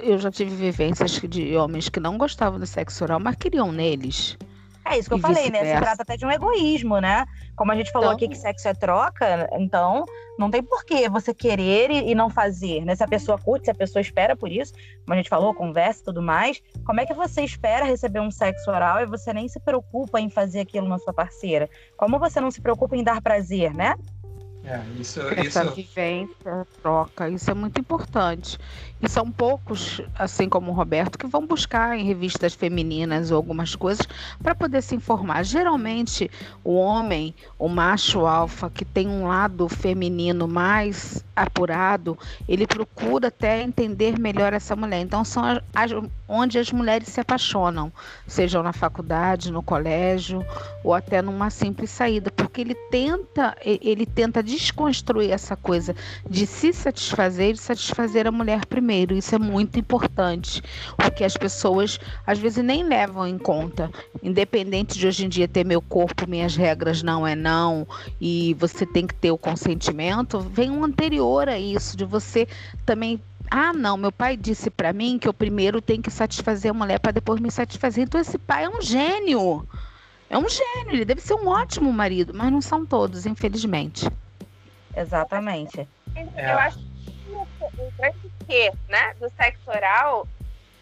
eu 0.03 0.19
já 0.19 0.29
tive 0.29 0.55
vivências 0.55 1.19
de 1.19 1.57
homens 1.57 1.89
que 1.89 1.99
não 1.99 2.15
gostavam 2.15 2.59
do 2.59 2.67
sexo 2.67 3.03
oral, 3.03 3.19
mas 3.19 3.35
queriam 3.35 3.71
neles. 3.71 4.37
É 4.85 4.99
isso 4.99 5.09
que 5.09 5.15
eu 5.15 5.19
falei, 5.19 5.49
né? 5.49 5.73
Se 5.73 5.81
trata 5.81 6.03
até 6.03 6.15
de 6.15 6.25
um 6.25 6.31
egoísmo, 6.31 6.99
né? 6.99 7.25
Como 7.55 7.71
a 7.71 7.75
gente 7.75 7.91
falou 7.91 8.07
então... 8.07 8.15
aqui 8.15 8.27
que 8.27 8.37
sexo 8.37 8.67
é 8.67 8.73
troca, 8.73 9.49
então 9.53 10.05
não 10.37 10.49
tem 10.49 10.63
porquê 10.63 11.07
você 11.07 11.33
querer 11.33 11.91
e 11.91 12.15
não 12.15 12.29
fazer, 12.29 12.83
né? 12.83 12.95
Se 12.95 13.03
a 13.03 13.07
pessoa 13.07 13.37
curte, 13.37 13.65
se 13.65 13.71
a 13.71 13.75
pessoa 13.75 14.01
espera 14.01 14.35
por 14.35 14.51
isso, 14.51 14.73
como 14.73 15.13
a 15.13 15.15
gente 15.15 15.29
falou, 15.29 15.53
conversa 15.53 16.01
e 16.01 16.05
tudo 16.05 16.21
mais, 16.21 16.61
como 16.85 16.99
é 16.99 17.05
que 17.05 17.13
você 17.13 17.43
espera 17.43 17.85
receber 17.85 18.19
um 18.19 18.31
sexo 18.31 18.69
oral 18.71 19.01
e 19.01 19.05
você 19.05 19.31
nem 19.33 19.47
se 19.47 19.59
preocupa 19.59 20.19
em 20.19 20.29
fazer 20.29 20.61
aquilo 20.61 20.87
na 20.87 20.97
sua 20.97 21.13
parceira? 21.13 21.69
Como 21.97 22.17
você 22.17 22.41
não 22.41 22.49
se 22.49 22.61
preocupa 22.61 22.95
em 22.95 23.03
dar 23.03 23.21
prazer, 23.21 23.73
né? 23.73 23.95
É, 24.65 24.81
isso, 24.97 25.19
Essa 25.21 25.65
isso... 25.65 25.75
vivência, 25.75 26.67
troca, 26.81 27.27
isso 27.27 27.51
é 27.51 27.53
muito 27.53 27.81
importante. 27.81 28.57
E 29.03 29.09
são 29.09 29.29
poucos, 29.29 29.99
assim 30.17 30.47
como 30.47 30.71
o 30.71 30.73
Roberto, 30.73 31.17
que 31.17 31.27
vão 31.27 31.45
buscar 31.45 31.99
em 31.99 32.05
revistas 32.05 32.53
femininas 32.53 33.31
ou 33.31 33.35
algumas 33.35 33.75
coisas 33.75 34.07
para 34.41 34.55
poder 34.55 34.81
se 34.81 34.95
informar. 34.95 35.43
Geralmente, 35.43 36.31
o 36.63 36.75
homem, 36.75 37.35
o 37.59 37.67
macho 37.67 38.25
alfa, 38.25 38.69
que 38.69 38.85
tem 38.85 39.09
um 39.09 39.27
lado 39.27 39.67
feminino 39.67 40.47
mais 40.47 41.21
apurado, 41.35 42.17
ele 42.47 42.65
procura 42.65 43.27
até 43.27 43.61
entender 43.61 44.17
melhor 44.17 44.53
essa 44.53 44.73
mulher. 44.73 45.01
Então, 45.01 45.25
são 45.25 45.43
as, 45.43 45.91
onde 46.25 46.57
as 46.57 46.71
mulheres 46.71 47.09
se 47.09 47.19
apaixonam, 47.19 47.91
sejam 48.25 48.63
na 48.63 48.71
faculdade, 48.71 49.51
no 49.51 49.61
colégio 49.61 50.45
ou 50.81 50.93
até 50.93 51.21
numa 51.21 51.49
simples 51.49 51.89
saída, 51.89 52.31
porque 52.31 52.61
ele 52.61 52.75
tenta, 52.89 53.53
ele 53.65 54.05
tenta 54.05 54.41
desconstruir 54.41 55.31
essa 55.31 55.57
coisa 55.57 55.93
de 56.29 56.47
se 56.47 56.71
satisfazer 56.71 57.55
e 57.55 57.57
satisfazer 57.57 58.27
a 58.27 58.31
mulher 58.31 58.65
primeiro 58.65 58.92
primeiro. 58.93 59.15
Isso 59.15 59.33
é 59.35 59.39
muito 59.39 59.79
importante, 59.79 60.61
porque 60.97 61.23
as 61.23 61.35
pessoas 61.35 61.99
às 62.25 62.37
vezes 62.37 62.63
nem 62.63 62.83
levam 62.83 63.27
em 63.27 63.37
conta. 63.37 63.89
Independente 64.21 64.97
de 64.97 65.07
hoje 65.07 65.25
em 65.25 65.29
dia 65.29 65.47
ter 65.47 65.65
meu 65.65 65.81
corpo, 65.81 66.29
minhas 66.29 66.55
regras 66.55 67.01
não 67.01 67.25
é 67.25 67.35
não, 67.35 67.87
e 68.21 68.53
você 68.55 68.85
tem 68.85 69.07
que 69.07 69.15
ter 69.15 69.31
o 69.31 69.37
consentimento, 69.37 70.39
vem 70.39 70.69
um 70.69 70.83
anterior 70.83 71.49
a 71.49 71.57
isso, 71.57 71.97
de 71.97 72.05
você 72.05 72.47
também 72.85 73.19
Ah, 73.51 73.73
não, 73.73 73.97
meu 73.97 74.11
pai 74.11 74.37
disse 74.37 74.69
para 74.69 74.93
mim 74.93 75.19
que 75.19 75.27
eu 75.27 75.33
primeiro 75.33 75.81
tenho 75.81 76.01
que 76.01 76.09
satisfazer 76.09 76.71
a 76.71 76.73
mulher 76.73 76.99
para 76.99 77.11
depois 77.11 77.39
me 77.39 77.51
satisfazer. 77.51 78.05
Então 78.05 78.19
esse 78.19 78.37
pai 78.37 78.63
é 78.63 78.69
um 78.69 78.81
gênio. 78.81 79.67
É 80.29 80.37
um 80.37 80.47
gênio, 80.49 80.93
ele 80.93 81.05
deve 81.05 81.21
ser 81.21 81.35
um 81.35 81.47
ótimo 81.47 81.91
marido, 81.93 82.33
mas 82.33 82.51
não 82.51 82.61
são 82.61 82.85
todos, 82.85 83.25
infelizmente. 83.25 84.09
Exatamente. 84.95 85.87
É. 86.15 86.51
Eu 86.51 86.57
acho 86.59 86.79
que 86.79 87.33
o 87.33 87.91
grande 87.97 88.29
que, 88.45 88.71
né, 88.89 89.13
do 89.19 89.29
sexo 89.31 89.69
oral 89.69 90.27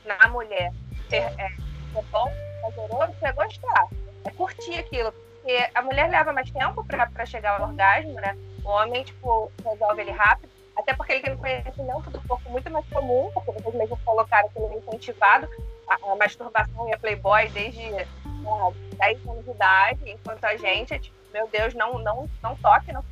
na 0.05 0.27
mulher 0.29 0.71
ser, 1.09 1.23
é, 1.37 1.49
ser 1.93 2.03
bom, 2.11 2.31
prazeroso, 2.61 3.15
é 3.21 3.31
gostar, 3.33 3.87
é 4.25 4.31
curtir 4.31 4.79
aquilo. 4.79 5.11
Porque 5.11 5.69
a 5.73 5.81
mulher 5.81 6.09
leva 6.09 6.31
mais 6.31 6.49
tempo 6.51 6.83
para 6.85 7.25
chegar 7.25 7.59
ao 7.59 7.69
orgasmo, 7.69 8.13
né? 8.13 8.37
O 8.63 8.69
homem, 8.69 9.03
tipo, 9.03 9.51
resolve 9.65 10.01
ele 10.01 10.11
rápido, 10.11 10.51
até 10.77 10.93
porque 10.93 11.13
ele 11.13 11.21
tem 11.23 11.33
um 11.33 11.37
conhecimento 11.37 12.09
do 12.11 12.21
corpo 12.27 12.49
muito 12.49 12.69
mais 12.69 12.85
comum, 12.89 13.31
porque 13.33 13.51
vocês 13.51 13.75
mesmos 13.75 13.99
colocaram 14.03 14.49
que 14.49 14.59
ele 14.59 14.75
é 14.75 14.77
incentivado 14.77 15.49
a, 15.87 16.11
a 16.11 16.15
masturbação 16.15 16.87
e 16.89 16.93
a 16.93 16.97
playboy 16.99 17.49
desde 17.49 17.81
ah, 17.95 18.71
10 18.97 19.27
anos 19.27 19.45
de 19.45 19.51
idade, 19.51 20.09
enquanto 20.09 20.45
a 20.45 20.55
gente, 20.55 20.99
tipo, 20.99 21.15
meu 21.33 21.47
Deus, 21.47 21.73
não, 21.73 21.97
não, 21.99 22.29
não 22.41 22.55
toque, 22.57 22.91
não, 22.91 23.03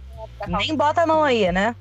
Nem 0.48 0.76
bota 0.76 1.02
a 1.02 1.08
mão 1.08 1.24
aí, 1.24 1.52
né? 1.52 1.76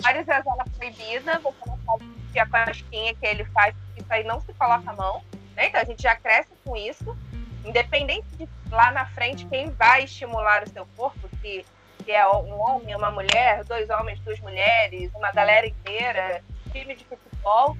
Várias 0.00 0.28
é 0.28 0.42
zona 0.42 0.64
proibida, 0.76 1.38
você 1.38 1.58
não 1.66 1.78
pode 1.78 2.04
que 2.32 2.38
a 2.38 2.46
cosquinha 2.46 3.14
que 3.14 3.26
ele 3.26 3.44
faz, 3.46 3.74
isso 3.96 4.06
aí 4.08 4.24
não 4.24 4.40
se 4.40 4.52
coloca 4.54 4.90
a 4.90 4.94
mão, 4.94 5.22
né? 5.54 5.68
Então 5.68 5.80
a 5.80 5.84
gente 5.84 6.02
já 6.02 6.16
cresce 6.16 6.50
com 6.64 6.74
isso, 6.74 7.16
independente 7.64 8.26
de 8.36 8.48
lá 8.70 8.90
na 8.90 9.06
frente 9.06 9.46
quem 9.46 9.70
vai 9.70 10.04
estimular 10.04 10.62
o 10.64 10.68
seu 10.68 10.86
corpo, 10.96 11.28
se, 11.40 11.64
se 12.02 12.10
é 12.10 12.26
um 12.28 12.58
homem, 12.58 12.96
uma 12.96 13.10
mulher, 13.10 13.62
dois 13.64 13.88
homens, 13.90 14.18
duas 14.20 14.40
mulheres, 14.40 15.12
uma 15.14 15.30
galera 15.30 15.66
inteira, 15.66 16.42
time 16.72 16.94
de 16.96 17.04
futebol, 17.04 17.76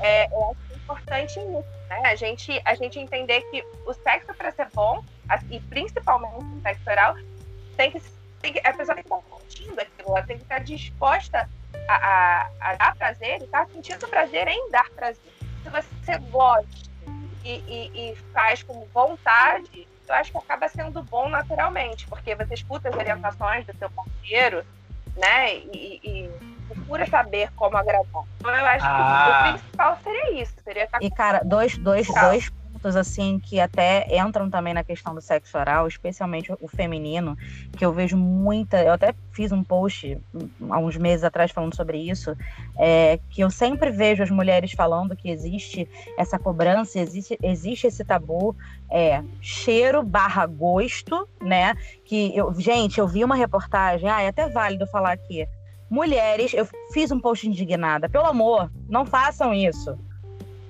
é, 0.00 0.24
é 0.24 0.50
importante 0.76 1.38
isso, 1.38 1.64
né? 1.88 2.02
A 2.04 2.14
gente, 2.14 2.60
a 2.64 2.74
gente 2.74 2.98
entender 2.98 3.40
que 3.50 3.64
o 3.84 3.92
sexo 3.92 4.32
para 4.34 4.52
ser 4.52 4.68
bom, 4.72 5.04
e 5.50 5.58
principalmente 5.60 6.44
o 6.44 6.62
sexo 6.62 6.88
oral, 6.88 7.16
tem 7.76 7.90
que, 7.90 8.00
tem 8.46 8.52
que 8.52 8.66
a 8.66 8.72
pessoa 8.72 8.94
tem 8.94 9.04
que 9.04 9.12
estar 9.12 9.22
curtindo 9.28 9.80
aquilo, 9.80 10.16
ela 10.16 10.22
tem 10.26 10.36
que 10.36 10.42
estar 10.44 10.58
disposta 10.60 11.48
a, 11.88 11.94
a, 11.94 12.50
a 12.60 12.74
dar 12.76 12.96
prazer 12.96 13.40
e 13.40 13.44
estar 13.44 13.66
sentindo 13.66 14.08
prazer 14.08 14.48
em 14.48 14.70
dar 14.70 14.88
prazer. 14.90 15.32
Se 15.62 15.70
você 15.70 16.18
gosta 16.30 16.68
e, 17.44 17.62
e, 17.66 18.10
e 18.12 18.16
faz 18.32 18.62
com 18.62 18.86
vontade, 18.94 19.88
eu 20.08 20.14
acho 20.14 20.30
que 20.30 20.38
acaba 20.38 20.68
sendo 20.68 21.02
bom 21.02 21.28
naturalmente, 21.28 22.06
porque 22.06 22.34
você 22.34 22.54
escuta 22.54 22.88
as 22.88 22.94
orientações 22.94 23.66
do 23.66 23.76
seu 23.76 23.90
parceiro, 23.90 24.64
né? 25.16 25.56
E, 25.56 26.00
e 26.04 26.30
procura 26.68 27.06
saber 27.06 27.50
como 27.56 27.76
agradar. 27.76 28.24
Então 28.38 28.54
eu 28.54 28.66
acho 28.66 28.84
ah. 28.86 29.32
que 29.42 29.48
o 29.48 29.52
principal 29.52 29.98
seria 30.02 30.42
isso, 30.42 30.54
seria 30.62 30.84
estar 30.84 31.02
E 31.02 31.10
cara, 31.10 31.40
dois, 31.44 31.76
dois, 31.78 32.06
dois 32.06 32.50
assim 32.84 33.38
que 33.38 33.58
até 33.60 34.06
entram 34.18 34.50
também 34.50 34.74
na 34.74 34.84
questão 34.84 35.14
do 35.14 35.20
sexo 35.20 35.56
oral, 35.56 35.86
especialmente 35.86 36.52
o 36.60 36.68
feminino, 36.68 37.36
que 37.76 37.84
eu 37.84 37.92
vejo 37.92 38.16
muita, 38.16 38.82
eu 38.82 38.92
até 38.92 39.14
fiz 39.32 39.52
um 39.52 39.62
post 39.62 40.18
há 40.68 40.78
uns 40.78 40.96
meses 40.96 41.24
atrás 41.24 41.50
falando 41.50 41.74
sobre 41.74 41.98
isso, 41.98 42.36
é, 42.76 43.18
que 43.30 43.40
eu 43.40 43.50
sempre 43.50 43.90
vejo 43.90 44.22
as 44.22 44.30
mulheres 44.30 44.72
falando 44.72 45.16
que 45.16 45.30
existe 45.30 45.88
essa 46.18 46.38
cobrança, 46.38 46.98
existe, 46.98 47.38
existe 47.42 47.86
esse 47.86 48.04
tabu, 48.04 48.54
é, 48.90 49.22
cheiro 49.40 50.02
barra 50.02 50.44
gosto, 50.46 51.28
né? 51.40 51.74
Que 52.04 52.36
eu, 52.36 52.52
gente, 52.54 52.98
eu 52.98 53.08
vi 53.08 53.24
uma 53.24 53.36
reportagem, 53.36 54.08
ah, 54.08 54.22
é 54.22 54.28
até 54.28 54.48
válido 54.48 54.86
falar 54.86 55.12
aqui. 55.12 55.46
Mulheres, 55.88 56.52
eu 56.52 56.66
fiz 56.92 57.12
um 57.12 57.20
post 57.20 57.48
indignada, 57.48 58.08
pelo 58.08 58.26
amor, 58.26 58.70
não 58.88 59.06
façam 59.06 59.54
isso 59.54 59.96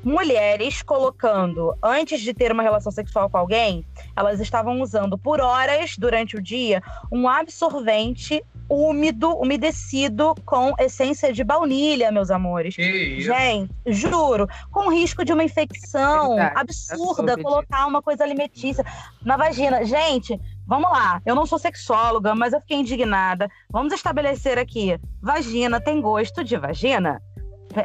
mulheres 0.07 0.82
colocando, 0.82 1.76
antes 1.82 2.20
de 2.20 2.32
ter 2.32 2.52
uma 2.52 2.62
relação 2.62 2.92
sexual 2.92 3.28
com 3.28 3.38
alguém, 3.38 3.84
elas 4.14 4.38
estavam 4.38 4.80
usando 4.80 5.18
por 5.18 5.40
horas 5.40 5.96
durante 5.98 6.36
o 6.36 6.40
dia 6.40 6.80
um 7.11 7.28
absorvente 7.28 8.40
úmido, 8.68 9.36
umedecido 9.36 10.32
com 10.44 10.74
essência 10.78 11.32
de 11.32 11.42
baunilha, 11.42 12.12
meus 12.12 12.30
amores. 12.30 12.74
Gente, 12.74 13.68
juro, 13.84 14.46
com 14.70 14.92
risco 14.92 15.24
de 15.24 15.32
uma 15.32 15.42
infecção 15.42 16.36
Verdade, 16.36 16.61
absurda, 16.61 17.36
colocar 17.36 17.84
uma 17.86 18.00
coisa 18.00 18.22
alimentícia 18.22 18.84
na 19.24 19.36
vagina. 19.36 19.84
Gente, 19.84 20.40
vamos 20.64 20.88
lá, 20.88 21.20
eu 21.26 21.34
não 21.34 21.46
sou 21.46 21.59
sexóloga, 21.59 22.32
mas 22.32 22.52
eu 22.52 22.61
fiquei 22.61 22.76
indignada. 22.78 23.48
Vamos 23.68 23.92
estabelecer 23.92 24.57
aqui: 24.57 24.96
vagina 25.20 25.80
tem 25.80 26.00
gosto 26.00 26.44
de 26.44 26.57
vagina? 26.57 27.20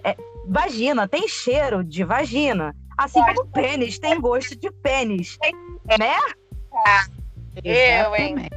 É, 0.04 0.16
vagina 0.48 1.08
tem 1.08 1.28
cheiro 1.28 1.84
de 1.84 2.04
vagina. 2.04 2.76
Assim 2.98 3.22
como 3.22 3.48
pênis 3.48 3.98
tem 3.98 4.20
gosto 4.20 4.56
de 4.56 4.72
pênis. 4.72 5.38
Né? 5.98 6.18
Eu, 7.64 8.16
hein? 8.16 8.48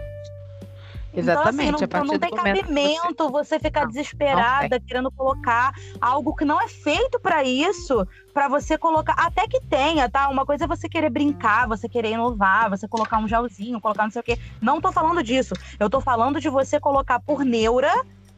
Exatamente. 1.17 1.85
Então, 1.85 2.01
assim, 2.01 2.09
não, 2.09 2.13
não 2.13 2.19
tem 2.19 2.31
cabimento 2.31 3.31
você... 3.31 3.57
você... 3.57 3.59
ficar 3.61 3.87
desesperada 3.87 4.81
querendo 4.81 5.11
colocar 5.13 5.73
algo 6.01 6.35
que 6.35 6.45
não 6.45 6.61
é 6.61 6.69
feito 6.69 7.21
para 7.21 7.45
isso, 7.45 8.07
para 8.33 8.49
você 8.49 8.77
colocar. 8.77 9.15
Até 9.17 9.47
que 9.47 9.61
tenha, 9.61 10.09
tá? 10.09 10.29
Uma 10.29 10.45
coisa 10.45 10.65
é 10.65 10.67
você 10.67 10.89
querer 10.89 11.11
brincar, 11.11 11.69
você 11.69 11.89
querer 11.89 12.13
inovar, 12.13 12.69
você 12.69 12.89
colocar 12.89 13.19
um 13.19 13.29
gelzinho, 13.29 13.81
colocar 13.81 14.05
não 14.05 14.11
sei 14.11 14.21
o 14.21 14.25
quê. 14.25 14.39
Não 14.61 14.81
tô 14.81 14.91
falando 14.91 15.23
disso. 15.23 15.55
Eu 15.79 15.89
tô 15.89 16.01
falando 16.01 16.41
de 16.41 16.49
você 16.49 16.81
colocar 16.81 17.21
por 17.21 17.45
neura 17.45 17.93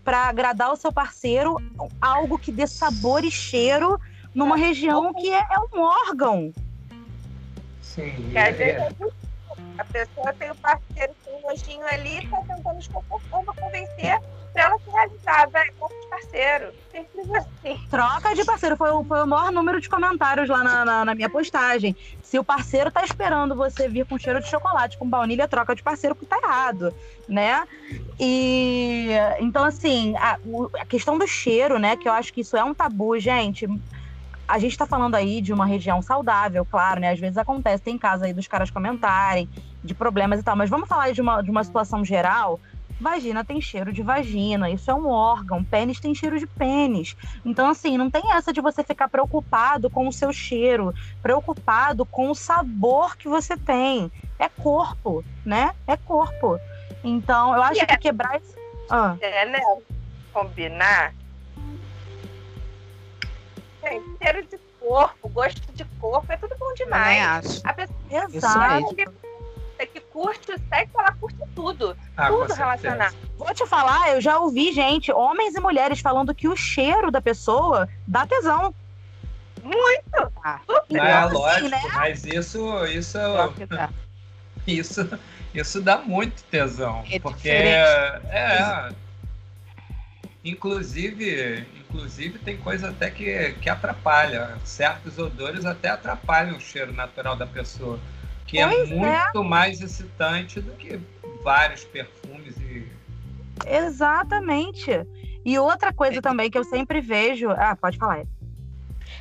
para 0.07 0.29
agradar 0.29 0.73
o 0.73 0.77
seu 0.77 0.93
parceiro 0.93 1.57
algo 2.01 2.39
que 2.39 2.53
dê 2.53 2.65
sabor 2.65 3.25
e 3.25 3.31
cheiro 3.31 4.01
numa 4.33 4.57
região 4.57 5.13
que 5.13 5.35
é, 5.35 5.41
é 5.41 5.59
um 5.75 5.83
órgão. 5.83 6.53
Sim. 7.83 8.15
É, 8.33 8.51
é. 8.51 8.89
A 9.77 9.85
pessoa 9.85 10.33
tem 10.35 10.53
o 10.53 10.55
parceiro 10.55 11.13
com 11.25 11.39
um 11.39 11.49
nojinho 11.49 11.85
ali 11.89 12.21
e 12.21 12.29
tá 12.29 12.41
tentando 12.47 12.79
de 12.79 12.89
forma 12.89 13.53
convencer 13.53 14.21
para 14.57 14.65
ela 14.65 14.79
se 14.79 14.91
realizar, 14.91 15.51
troca 15.51 15.95
de 15.95 16.07
parceiro. 16.09 16.73
Simples 16.91 17.31
assim. 17.35 17.87
Troca 17.91 18.35
de 18.35 18.45
parceiro. 18.45 18.77
Foi, 18.77 18.89
foi 19.05 19.23
o 19.23 19.27
maior 19.27 19.53
número 19.53 19.81
de 19.81 19.89
comentários 19.89 20.49
lá 20.49 20.65
na, 20.65 20.85
na, 20.85 21.05
na, 21.05 21.15
minha 21.15 21.29
postagem. 21.29 21.95
Se 22.23 22.39
o 22.39 22.45
parceiro 22.45 22.91
tá 22.91 23.05
esperando 23.05 23.55
você 23.55 23.87
vir 23.87 24.07
com 24.07 24.19
cheiro 24.19 24.41
de 24.41 24.49
chocolate, 24.49 24.97
com 24.97 25.07
baunilha, 25.07 25.47
troca 25.47 25.75
de 25.75 25.83
parceiro, 25.83 26.15
porque 26.15 26.27
tá 26.27 26.41
errado, 26.43 26.93
né? 27.29 27.69
E 28.19 29.11
então, 29.41 29.63
assim, 29.63 30.17
a, 30.17 30.39
a 30.81 30.87
questão 30.87 31.19
do 31.19 31.27
cheiro, 31.27 31.79
né? 31.79 31.97
Que 31.97 32.09
eu 32.09 32.13
acho 32.13 32.33
que 32.33 32.41
isso 32.41 32.57
é 32.57 32.65
um 32.65 32.73
tabu, 32.73 33.19
gente 33.19 33.69
a 34.49 34.61
gente 34.61 34.71
está 34.71 34.87
falando 34.87 35.17
aí 35.17 35.41
de 35.41 35.53
uma 35.53 35.67
região 35.67 36.01
saudável, 36.01 36.65
claro, 36.65 37.01
né? 37.01 37.11
Às 37.11 37.19
vezes 37.19 37.37
acontece, 37.37 37.83
tem 37.83 37.99
casos 37.99 38.23
aí 38.23 38.33
dos 38.33 38.47
caras 38.47 38.71
comentarem 38.71 39.49
de 39.83 39.93
problemas 39.93 40.39
e 40.39 40.43
tal, 40.43 40.55
mas 40.55 40.71
vamos 40.71 40.89
falar 40.89 41.11
de 41.13 41.21
uma, 41.21 41.43
de 41.43 41.51
uma 41.51 41.65
situação 41.65 42.05
geral. 42.05 42.61
Vagina 43.01 43.45
tem 43.45 43.61
cheiro 43.61 43.93
de 43.93 44.03
vagina, 44.03 44.71
isso 44.71 44.91
é 44.91 44.95
um 44.95 45.09
órgão. 45.09 45.63
Pênis 45.63 46.01
tem 46.01 46.15
cheiro 46.15 46.39
de 46.39 46.47
pênis. 46.47 47.17
Então, 47.45 47.69
assim, 47.69 47.99
não 47.99 48.11
tem 48.11 48.33
essa 48.33 48.53
de 48.53 48.61
você 48.61 48.83
ficar 48.83 49.09
preocupado 49.09 49.91
com 49.91 50.09
o 50.09 50.13
seu 50.13 50.33
cheiro, 50.33 50.95
preocupado 51.23 52.07
com 52.07 52.31
o 52.31 52.35
sabor 52.35 53.17
que 53.17 53.29
você 53.29 53.57
tem. 53.57 54.11
É 54.39 54.49
corpo, 54.49 55.25
né? 55.45 55.75
É 55.87 55.97
corpo. 55.97 56.59
Então, 57.05 57.55
eu 57.55 57.63
acho 57.63 57.87
que 57.87 57.99
quebrar. 57.99 58.41
Ah. 58.91 59.17
É, 59.21 59.47
né? 59.47 59.61
Combinar 60.33 61.13
gente, 63.91 64.19
cheiro 64.23 64.47
de 64.47 64.59
corpo, 64.81 65.29
gosto 65.29 65.73
de 65.73 65.85
corpo, 66.01 66.33
é 66.33 66.37
tudo 66.37 66.57
bom 66.59 66.73
demais. 66.75 67.47
acho. 67.47 67.61
A 67.65 67.73
pessoa 67.73 67.97
Exato. 68.11 68.95
Que, 69.79 69.87
que 69.87 70.01
curte 70.01 70.53
o 70.53 70.59
sexo, 70.69 70.99
ela 70.99 71.13
curte 71.13 71.39
tudo. 71.55 71.97
Ah, 72.17 72.29
tudo 72.29 72.53
relacionado. 72.53 73.15
Vou 73.37 73.53
te 73.55 73.67
falar, 73.67 74.13
eu 74.13 74.21
já 74.21 74.39
ouvi 74.39 74.73
gente, 74.73 75.13
homens 75.13 75.55
e 75.55 75.61
mulheres, 75.61 76.01
falando 76.01 76.35
que 76.35 76.49
o 76.49 76.57
cheiro 76.57 77.11
da 77.11 77.21
pessoa 77.21 77.89
dá 78.07 78.27
tesão. 78.27 78.75
Muito! 79.63 80.33
Ah, 80.45 80.61
é, 80.91 81.13
assim, 81.13 81.35
lógico, 81.35 81.69
né? 81.69 81.83
mas 81.95 82.25
isso, 82.25 82.87
isso, 82.87 83.19
isso, 84.67 85.19
isso 85.53 85.83
dá 85.83 85.99
muito 85.99 86.43
tesão. 86.45 87.05
É 87.11 87.19
porque 87.19 87.49
é, 87.49 88.21
é, 88.31 88.89
inclusive, 90.45 91.67
inclusive, 91.81 92.39
tem 92.39 92.57
coisa 92.57 92.91
até 92.91 93.11
que, 93.11 93.53
que 93.61 93.69
atrapalha. 93.69 94.57
Certos 94.65 95.19
odores 95.19 95.65
até 95.67 95.89
atrapalham 95.89 96.57
o 96.57 96.61
cheiro 96.61 96.93
natural 96.93 97.37
da 97.37 97.47
pessoa. 97.47 97.99
Que 98.47 98.59
é 98.59 98.69
pois 98.69 98.91
é 98.91 98.95
muito 98.95 99.39
é. 99.39 99.43
mais 99.43 99.81
excitante 99.81 100.61
do 100.61 100.73
que 100.73 101.01
vários 101.43 101.85
perfumes 101.85 102.57
e. 102.59 102.87
Exatamente. 103.67 104.91
E 105.45 105.59
outra 105.59 105.93
coisa 105.93 106.19
é. 106.19 106.21
também 106.21 106.51
que 106.51 106.59
eu 106.59 106.65
sempre 106.65 107.01
vejo. 107.01 107.51
Ah, 107.51 107.77
pode 107.77 107.99
falar. 107.99 108.25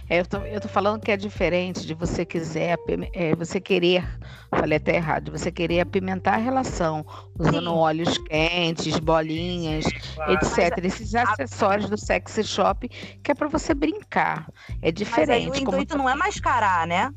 É, 0.09 0.19
eu, 0.19 0.25
tô, 0.25 0.37
eu 0.37 0.61
tô 0.61 0.67
falando 0.67 1.01
que 1.01 1.11
é 1.11 1.17
diferente 1.17 1.85
de 1.85 1.93
você 1.93 2.23
quiser, 2.25 2.77
é, 3.13 3.35
você 3.35 3.59
querer, 3.59 4.07
falei 4.51 4.77
até 4.77 4.95
errado, 4.95 5.25
de 5.25 5.31
você 5.31 5.51
querer 5.51 5.79
apimentar 5.79 6.35
a 6.35 6.37
relação, 6.37 7.05
usando 7.37 7.69
Sim. 7.69 7.75
óleos 7.75 8.17
quentes, 8.19 8.99
bolinhas, 8.99 9.85
claro. 10.13 10.33
etc. 10.33 10.83
Esses 10.83 11.15
acessórios 11.15 11.89
do 11.89 11.97
sexy 11.97 12.43
shop 12.43 12.87
que 12.87 13.31
é 13.31 13.35
para 13.35 13.47
você 13.47 13.73
brincar. 13.73 14.47
É 14.81 14.91
diferente. 14.91 15.27
Mas 15.27 15.37
aí 15.37 15.49
o 15.49 15.55
intuito 15.55 15.97
não 15.97 16.09
é 16.09 16.15
mascarar, 16.15 16.85
né? 16.85 17.11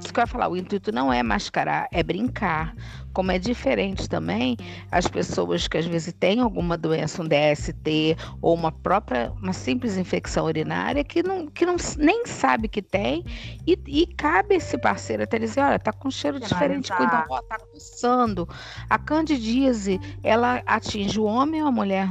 Isso 0.00 0.12
que 0.12 0.20
eu 0.20 0.22
ia 0.22 0.26
falar, 0.26 0.48
o 0.48 0.56
intuito 0.56 0.92
não 0.92 1.12
é 1.12 1.22
mascarar, 1.22 1.88
é 1.92 2.02
brincar. 2.02 2.74
Como 3.12 3.32
é 3.32 3.38
diferente 3.38 4.08
também 4.08 4.56
as 4.92 5.08
pessoas 5.08 5.66
que 5.66 5.76
às 5.76 5.86
vezes 5.86 6.14
têm 6.14 6.40
alguma 6.40 6.78
doença, 6.78 7.20
um 7.20 7.26
DST 7.26 8.16
ou 8.40 8.54
uma 8.54 8.70
própria, 8.70 9.32
uma 9.42 9.52
simples 9.52 9.96
infecção 9.96 10.44
urinária 10.44 11.02
que 11.02 11.22
não, 11.22 11.48
que 11.48 11.66
não 11.66 11.76
nem 11.98 12.24
sabe 12.26 12.68
que 12.68 12.80
tem 12.80 13.24
e, 13.66 13.76
e 13.86 14.06
cabe 14.06 14.54
esse 14.54 14.78
parceiro 14.78 15.24
até 15.24 15.38
dizer, 15.38 15.60
olha, 15.60 15.78
tá 15.80 15.92
com 15.92 16.10
cheiro 16.10 16.38
diferente, 16.38 16.92
cuida, 16.92 17.26
ó, 17.28 17.42
tá 17.42 17.58
coçando. 17.58 18.48
A 18.88 18.98
candidíase, 18.98 19.98
ela 20.22 20.62
atinge 20.64 21.18
o 21.18 21.24
homem 21.24 21.60
ou 21.60 21.68
a 21.68 21.72
mulher 21.72 22.08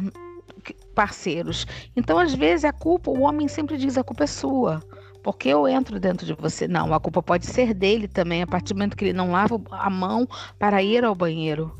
parceiros. 0.93 1.65
Então, 1.95 2.19
às 2.19 2.33
vezes, 2.33 2.65
a 2.65 2.73
culpa, 2.73 3.11
o 3.11 3.21
homem 3.21 3.47
sempre 3.47 3.77
diz 3.77 3.97
a 3.97 4.03
culpa 4.03 4.25
é 4.25 4.27
sua 4.27 4.83
porque 5.27 5.49
eu 5.49 5.67
entro 5.67 5.99
dentro 5.99 6.25
de 6.25 6.31
você. 6.31 6.69
Não, 6.69 6.93
a 6.93 7.01
culpa 7.01 7.21
pode 7.21 7.47
ser 7.47 7.73
dele 7.73 8.07
também, 8.07 8.41
a 8.41 8.47
partir 8.47 8.73
do 8.73 8.77
momento 8.77 8.95
que 8.95 9.03
ele 9.03 9.11
não 9.11 9.31
lava 9.31 9.61
a 9.71 9.89
mão 9.89 10.25
para 10.57 10.81
ir 10.81 11.03
ao 11.03 11.13
banheiro. 11.13 11.75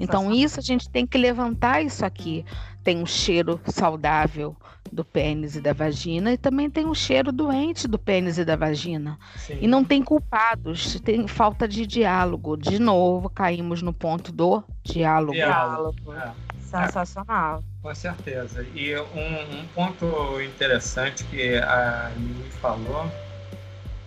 Então, 0.00 0.32
isso 0.32 0.58
a 0.58 0.62
gente 0.64 0.90
tem 0.90 1.06
que 1.06 1.16
levantar 1.16 1.80
isso 1.80 2.04
aqui. 2.04 2.44
Tem 2.82 3.00
um 3.00 3.06
cheiro 3.06 3.60
saudável 3.66 4.56
do 4.90 5.04
pênis 5.04 5.54
e 5.54 5.60
da 5.60 5.72
vagina, 5.72 6.32
e 6.32 6.36
também 6.36 6.68
tem 6.68 6.86
um 6.86 6.94
cheiro 6.94 7.30
doente 7.30 7.86
do 7.86 8.00
pênis 8.00 8.36
e 8.36 8.44
da 8.44 8.56
vagina. 8.56 9.16
Sim. 9.36 9.58
E 9.60 9.68
não 9.68 9.84
tem 9.84 10.02
culpados, 10.02 11.00
tem 11.00 11.28
falta 11.28 11.68
de 11.68 11.86
diálogo. 11.86 12.56
De 12.56 12.80
novo, 12.80 13.30
caímos 13.30 13.80
no 13.80 13.92
ponto 13.92 14.32
do 14.32 14.60
diálogo. 14.82 15.34
Diálogo. 15.34 16.12
É. 16.14 16.32
Sensacional. 16.68 17.64
Com 17.82 17.94
certeza. 17.94 18.66
E 18.74 18.94
um, 18.96 19.60
um 19.60 19.66
ponto 19.68 20.40
interessante 20.42 21.24
que 21.24 21.56
a 21.56 22.10
Lili 22.16 22.50
falou 22.60 23.10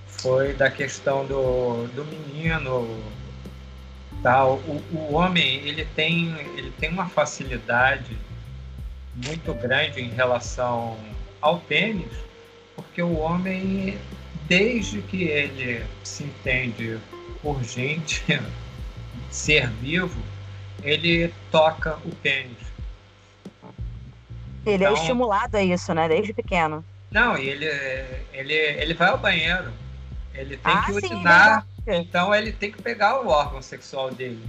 foi 0.05 0.53
da 0.53 0.69
questão 0.69 1.25
do, 1.25 1.87
do 1.95 2.05
menino. 2.05 2.87
Tal. 4.21 4.57
O, 4.67 4.83
o 4.93 5.13
homem 5.13 5.55
ele 5.67 5.85
tem, 5.95 6.35
ele 6.55 6.71
tem 6.79 6.89
uma 6.89 7.09
facilidade 7.09 8.15
muito 9.25 9.53
grande 9.55 9.99
em 9.99 10.09
relação 10.09 10.97
ao 11.41 11.59
tênis, 11.61 12.13
porque 12.75 13.01
o 13.01 13.17
homem, 13.17 13.97
desde 14.47 15.01
que 15.01 15.23
ele 15.23 15.83
se 16.03 16.23
entende 16.25 16.99
por 17.41 17.63
gente, 17.63 18.23
ser 19.31 19.67
vivo, 19.67 20.21
ele 20.83 21.33
toca 21.51 21.97
o 22.05 22.15
pênis. 22.15 22.57
Ele 24.65 24.83
é 24.83 24.87
então, 24.87 24.97
é 24.97 24.99
estimulado 24.99 25.57
a 25.57 25.63
isso, 25.63 25.93
né? 25.93 26.07
Desde 26.07 26.33
pequeno. 26.33 26.85
Não, 27.09 27.37
ele, 27.37 27.65
ele, 28.31 28.53
ele 28.53 28.93
vai 28.93 29.09
ao 29.09 29.17
banheiro. 29.17 29.71
Ele 30.33 30.55
tem 30.57 30.73
ah, 30.73 30.83
que 30.85 30.91
urinar. 30.91 31.67
Sim, 31.83 31.95
então 31.95 32.33
ele 32.33 32.51
tem 32.51 32.71
que 32.71 32.81
pegar 32.81 33.21
o 33.21 33.27
órgão 33.27 33.61
sexual 33.61 34.11
dele. 34.11 34.43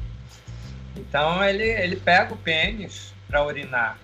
Então 0.96 1.42
ele, 1.42 1.64
ele 1.64 1.96
pega 1.96 2.34
o 2.34 2.36
pênis 2.36 3.12
para 3.26 3.44
urinar. 3.44 3.98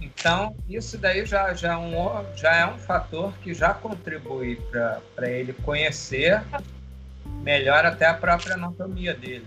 Então, 0.00 0.54
isso 0.68 0.96
daí 0.96 1.26
já, 1.26 1.52
já, 1.54 1.72
é 1.72 1.76
um, 1.76 2.36
já 2.36 2.54
é 2.54 2.66
um 2.66 2.78
fator 2.78 3.32
que 3.38 3.52
já 3.52 3.74
contribui 3.74 4.56
para 4.70 5.28
ele 5.28 5.52
conhecer 5.52 6.40
melhor 7.42 7.84
até 7.84 8.06
a 8.06 8.14
própria 8.14 8.54
anatomia 8.54 9.12
dele. 9.12 9.46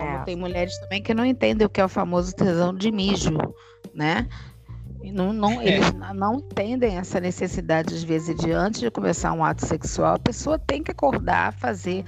Como 0.00 0.16
é. 0.16 0.24
tem 0.24 0.36
mulheres 0.36 0.78
também 0.78 1.02
que 1.02 1.12
não 1.12 1.24
entendem 1.24 1.66
o 1.66 1.70
que 1.70 1.80
é 1.80 1.84
o 1.84 1.88
famoso 1.88 2.34
tesão 2.34 2.74
de 2.74 2.90
mijo, 2.90 3.36
né? 3.94 4.26
E 5.02 5.12
não, 5.12 5.32
não, 5.32 5.60
é. 5.60 5.66
eles 5.66 5.92
não 6.14 6.36
entendem 6.36 6.96
essa 6.96 7.20
necessidade, 7.20 7.94
às 7.94 8.02
vezes, 8.02 8.34
de 8.36 8.50
antes 8.50 8.80
de 8.80 8.90
começar 8.90 9.32
um 9.32 9.44
ato 9.44 9.66
sexual, 9.66 10.14
a 10.14 10.18
pessoa 10.18 10.58
tem 10.58 10.82
que 10.82 10.90
acordar, 10.90 11.52
fazer 11.54 12.04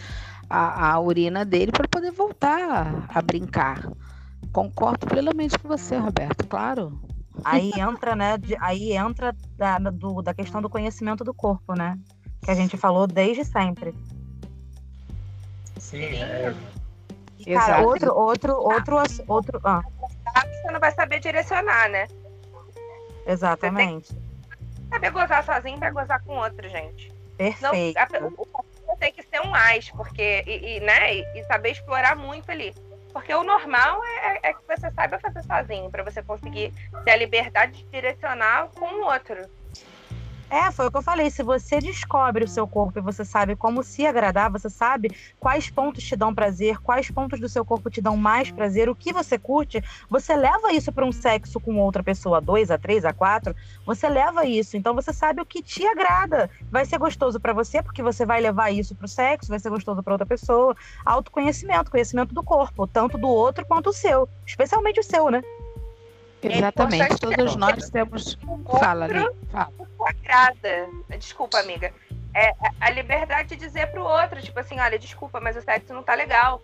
a, 0.49 0.93
a 0.93 1.01
urina 1.01 1.45
dele 1.45 1.73
para 1.73 1.89
poder 1.89 2.11
voltar 2.11 2.61
a, 2.61 3.19
a 3.19 3.23
brincar. 3.23 3.91
Concordo 4.53 5.07
plenamente 5.07 5.59
com 5.59 5.69
você, 5.69 5.97
Roberto, 5.97 6.47
claro. 6.47 7.01
Aí 7.45 7.73
entra, 7.79 8.15
né? 8.15 8.37
De, 8.37 8.57
aí 8.61 8.93
entra 8.93 9.35
da, 9.57 9.79
do, 9.79 10.21
da 10.21 10.35
questão 10.35 10.61
do 10.61 10.69
conhecimento 10.69 11.25
do 11.25 11.33
corpo, 11.33 11.75
né? 11.75 11.99
Que 12.43 12.51
a 12.51 12.55
gente 12.55 12.77
falou 12.77 13.07
desde 13.07 13.45
sempre. 13.45 13.95
Sim, 15.79 16.03
é, 16.03 16.55
e, 17.47 17.55
cara, 17.55 17.81
Exato. 17.81 17.89
outro, 17.89 18.15
outro, 18.15 18.55
outro, 18.57 18.97
outro. 19.27 19.61
Ah. 19.65 19.83
Você 20.63 20.71
não 20.71 20.81
vai 20.81 20.93
saber 20.93 21.21
direcionar, 21.21 21.89
né? 21.89 22.07
Exatamente. 23.27 24.09
Você 24.09 24.17
tem 24.57 24.77
que 24.79 24.89
saber 24.91 25.11
gozar 25.11 25.45
sozinho 25.45 25.79
para 25.79 25.91
gozar 25.91 26.23
com 26.25 26.37
outro, 26.37 26.69
gente. 26.69 27.13
Perfeito. 27.37 27.95
Não, 27.95 28.33
a, 28.93 28.97
tem 28.97 29.13
que 29.13 29.23
ser 29.25 29.41
um 29.41 29.51
mais, 29.51 29.91
porque, 29.91 30.45
e, 30.47 30.77
e 30.77 30.81
né, 30.81 31.17
e, 31.17 31.41
e, 31.41 31.45
saber 31.45 31.71
explorar 31.71 32.15
muito 32.15 32.51
ali. 32.51 32.73
Porque 33.13 33.35
o 33.35 33.43
normal 33.43 34.01
é, 34.05 34.27
é, 34.27 34.41
é 34.51 34.53
que 34.53 34.61
você 34.67 34.91
saiba 34.93 35.19
fazer 35.19 35.43
sozinho, 35.43 35.91
para 35.91 36.05
você 36.05 36.23
conseguir 36.23 36.73
ter 37.05 37.11
a 37.11 37.17
liberdade 37.17 37.73
de 37.73 37.85
direcionar 37.91 38.69
com 38.69 38.87
o 38.87 39.05
outro. 39.05 39.45
É, 40.53 40.71
foi 40.71 40.87
o 40.87 40.91
que 40.91 40.99
eu 40.99 41.03
falei. 41.03 41.31
Se 41.31 41.43
você 41.43 41.79
descobre 41.79 42.45
o 42.45 42.49
seu 42.49 42.69
corpo 42.69 42.99
e 42.99 43.03
você 43.03 43.25
sabe 43.25 43.57
como 43.57 43.83
se 43.83 44.07
agradar, 44.07 44.51
você 44.51 44.69
sabe 44.69 45.11
quais 45.41 45.71
pontos 45.71 46.05
te 46.05 46.15
dão 46.15 46.35
prazer, 46.35 46.79
quais 46.83 47.11
pontos 47.11 47.41
do 47.41 47.49
seu 47.49 47.65
corpo 47.65 47.89
te 47.89 48.03
dão 48.03 48.19
mais 48.19 48.51
prazer, 48.51 48.87
o 48.87 48.95
que 48.95 49.15
você 49.15 49.39
curte, 49.39 49.83
você 50.11 50.37
leva 50.37 50.71
isso 50.71 50.93
para 50.93 51.07
um 51.07 51.11
sexo 51.11 51.59
com 51.59 51.79
outra 51.79 52.03
pessoa, 52.03 52.39
dois, 52.39 52.71
a 52.71 52.77
três, 52.77 53.03
a 53.07 53.15
quatro, 53.15 53.57
você 53.87 54.07
leva 54.11 54.45
isso. 54.45 54.77
Então 54.77 54.95
você 54.95 55.11
sabe 55.11 55.41
o 55.41 55.47
que 55.47 55.63
te 55.63 55.87
agrada. 55.87 56.51
Vai 56.71 56.85
ser 56.85 56.99
gostoso 56.99 57.41
para 57.41 57.55
você, 57.55 57.83
porque 57.83 58.03
você 58.03 58.27
vai 58.27 58.39
levar 58.39 58.71
isso 58.71 58.95
para 58.95 59.07
o 59.07 59.09
sexo, 59.09 59.49
vai 59.49 59.59
ser 59.59 59.71
gostoso 59.71 60.03
para 60.03 60.13
outra 60.13 60.27
pessoa. 60.27 60.77
Autoconhecimento, 61.03 61.91
conhecimento 61.91 62.35
do 62.35 62.43
corpo, 62.43 62.87
tanto 62.87 63.17
do 63.17 63.29
outro 63.29 63.65
quanto 63.65 63.89
o 63.89 63.93
seu, 63.95 64.29
especialmente 64.45 65.01
o 65.01 65.03
seu, 65.03 65.31
né? 65.31 65.43
Exatamente, 66.43 67.19
todos 67.19 67.57
nós 67.57 67.91
temos. 67.91 68.39
Fala, 68.81 69.05
ali. 69.05 69.29
Fala. 69.51 69.73
Desculpa, 71.19 71.59
amiga. 71.59 71.93
É 72.35 72.53
a 72.81 72.91
liberdade 72.91 73.51
de 73.51 73.57
dizer 73.57 73.89
pro 73.89 74.03
outro, 74.03 74.41
tipo 74.41 74.59
assim, 74.59 74.81
olha, 74.81 74.99
desculpa, 74.99 75.39
mas 75.41 75.57
o 75.57 75.61
sexo 75.61 75.93
não 75.93 76.03
tá 76.03 76.15
legal. 76.15 76.63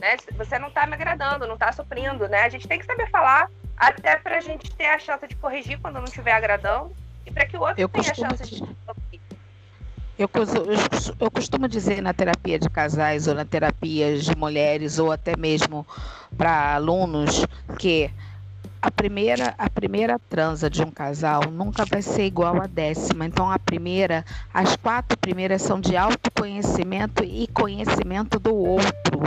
Né? 0.00 0.16
Você 0.36 0.58
não 0.58 0.70
tá 0.70 0.86
me 0.86 0.94
agradando, 0.94 1.46
não 1.46 1.58
tá 1.58 1.70
suprindo, 1.72 2.26
né? 2.26 2.42
A 2.42 2.48
gente 2.48 2.66
tem 2.66 2.78
que 2.78 2.86
saber 2.86 3.08
falar, 3.10 3.50
até 3.76 4.16
pra 4.16 4.40
gente 4.40 4.70
ter 4.74 4.86
a 4.86 4.98
chance 4.98 5.26
de 5.26 5.36
corrigir 5.36 5.78
quando 5.78 5.96
não 5.96 6.04
estiver 6.04 6.32
agradando, 6.32 6.94
e 7.26 7.30
para 7.30 7.46
que 7.46 7.56
o 7.56 7.60
outro 7.60 7.80
eu 7.80 7.88
tenha 7.88 8.10
a 8.10 8.14
chance 8.14 8.42
de. 8.44 8.62
Eu, 10.18 10.28
eu, 10.34 11.14
eu, 11.18 11.30
costumo 11.30 11.66
dizer 11.66 12.02
na 12.02 12.12
terapia 12.12 12.58
de 12.58 12.68
casais, 12.68 13.26
ou 13.26 13.34
na 13.34 13.44
terapia 13.44 14.18
de 14.18 14.36
mulheres, 14.36 14.98
ou 14.98 15.10
até 15.10 15.34
mesmo 15.34 15.86
para 16.36 16.74
alunos, 16.74 17.46
que 17.78 18.10
a 18.82 18.90
primeira, 18.90 19.54
a 19.58 19.68
primeira 19.68 20.18
transa 20.18 20.70
de 20.70 20.82
um 20.82 20.90
casal 20.90 21.50
nunca 21.50 21.84
vai 21.84 22.00
ser 22.00 22.24
igual 22.24 22.60
à 22.60 22.66
décima. 22.66 23.26
Então, 23.26 23.50
a 23.50 23.58
primeira, 23.58 24.24
as 24.52 24.76
quatro 24.76 25.18
primeiras 25.18 25.62
são 25.62 25.80
de 25.80 25.96
autoconhecimento 25.96 27.22
e 27.22 27.46
conhecimento 27.48 28.38
do 28.38 28.54
outro 28.54 29.20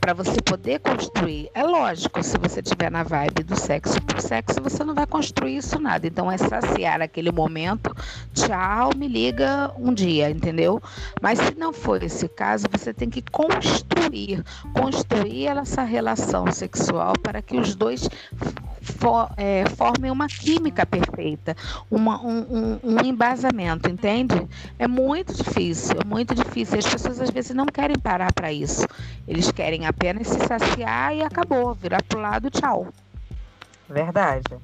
para 0.00 0.14
você 0.14 0.40
poder 0.42 0.80
construir. 0.80 1.50
É 1.54 1.62
lógico, 1.62 2.22
se 2.22 2.36
você 2.38 2.60
estiver 2.60 2.90
na 2.90 3.02
vibe 3.02 3.42
do 3.44 3.54
sexo 3.54 4.00
por 4.02 4.20
sexo, 4.20 4.60
você 4.62 4.82
não 4.82 4.94
vai 4.94 5.06
construir 5.06 5.58
isso 5.58 5.78
nada. 5.78 6.06
Então 6.06 6.30
é 6.30 6.38
saciar 6.38 7.02
aquele 7.02 7.30
momento, 7.30 7.94
tchau, 8.34 8.90
me 8.96 9.06
liga 9.06 9.70
um 9.76 9.92
dia, 9.92 10.30
entendeu? 10.30 10.82
Mas 11.20 11.38
se 11.38 11.54
não 11.56 11.72
for 11.72 12.02
esse 12.02 12.28
caso, 12.28 12.66
você 12.70 12.94
tem 12.94 13.10
que 13.10 13.22
construir, 13.30 14.42
construir 14.74 15.48
essa 15.48 15.82
relação 15.82 16.50
sexual 16.50 17.12
para 17.22 17.42
que 17.42 17.56
os 17.58 17.74
dois 17.74 18.08
for, 18.80 19.30
é, 19.36 19.64
formem 19.70 20.10
uma 20.10 20.26
química 20.26 20.86
perfeita, 20.86 21.56
uma, 21.90 22.20
um, 22.20 22.40
um, 22.40 22.80
um, 22.82 23.04
embasamento, 23.04 23.88
entende? 23.90 24.46
É 24.78 24.88
muito 24.88 25.34
difícil, 25.34 25.96
é 26.00 26.04
muito 26.04 26.34
difícil. 26.34 26.78
As 26.78 26.86
pessoas 26.86 27.20
às 27.20 27.30
vezes 27.30 27.54
não 27.54 27.66
querem 27.66 27.98
parar 27.98 28.32
para 28.32 28.52
isso. 28.52 28.86
Eles 29.26 29.50
querem 29.52 29.86
apenas 29.86 30.28
se 30.28 30.38
saciar 30.46 31.14
e 31.14 31.22
acabou, 31.22 31.74
virar 31.74 32.02
pro 32.02 32.20
lado, 32.20 32.50
tchau. 32.50 32.88
Verdade. 33.88 34.58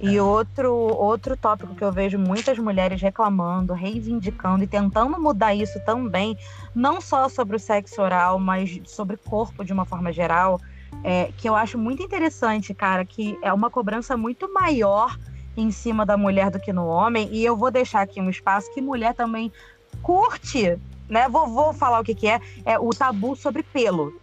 E 0.00 0.20
outro, 0.20 0.72
outro 0.72 1.36
tópico 1.36 1.74
que 1.74 1.82
eu 1.82 1.90
vejo 1.90 2.18
muitas 2.18 2.56
mulheres 2.56 3.02
reclamando, 3.02 3.72
reivindicando 3.72 4.62
e 4.62 4.66
tentando 4.66 5.20
mudar 5.20 5.54
isso 5.54 5.80
também, 5.84 6.38
não 6.72 7.00
só 7.00 7.28
sobre 7.28 7.56
o 7.56 7.58
sexo 7.58 8.00
oral, 8.00 8.38
mas 8.38 8.80
sobre 8.84 9.16
corpo 9.16 9.64
de 9.64 9.72
uma 9.72 9.84
forma 9.84 10.12
geral, 10.12 10.60
é, 11.02 11.32
que 11.36 11.48
eu 11.48 11.54
acho 11.54 11.78
muito 11.78 12.02
interessante, 12.02 12.74
cara, 12.74 13.04
que 13.04 13.38
é 13.42 13.52
uma 13.52 13.70
cobrança 13.70 14.16
muito 14.16 14.52
maior 14.52 15.18
em 15.56 15.70
cima 15.70 16.06
da 16.06 16.16
mulher 16.16 16.50
do 16.50 16.60
que 16.60 16.72
no 16.72 16.86
homem. 16.86 17.28
E 17.32 17.44
eu 17.44 17.56
vou 17.56 17.70
deixar 17.70 18.02
aqui 18.02 18.20
um 18.20 18.30
espaço 18.30 18.72
que 18.72 18.80
mulher 18.80 19.14
também 19.14 19.52
curte, 20.02 20.78
né? 21.08 21.28
Vou, 21.28 21.46
vou 21.48 21.72
falar 21.72 22.00
o 22.00 22.04
que, 22.04 22.14
que 22.14 22.28
é, 22.28 22.40
é 22.64 22.78
o 22.78 22.90
tabu 22.90 23.34
sobre 23.34 23.62
pelo. 23.62 24.20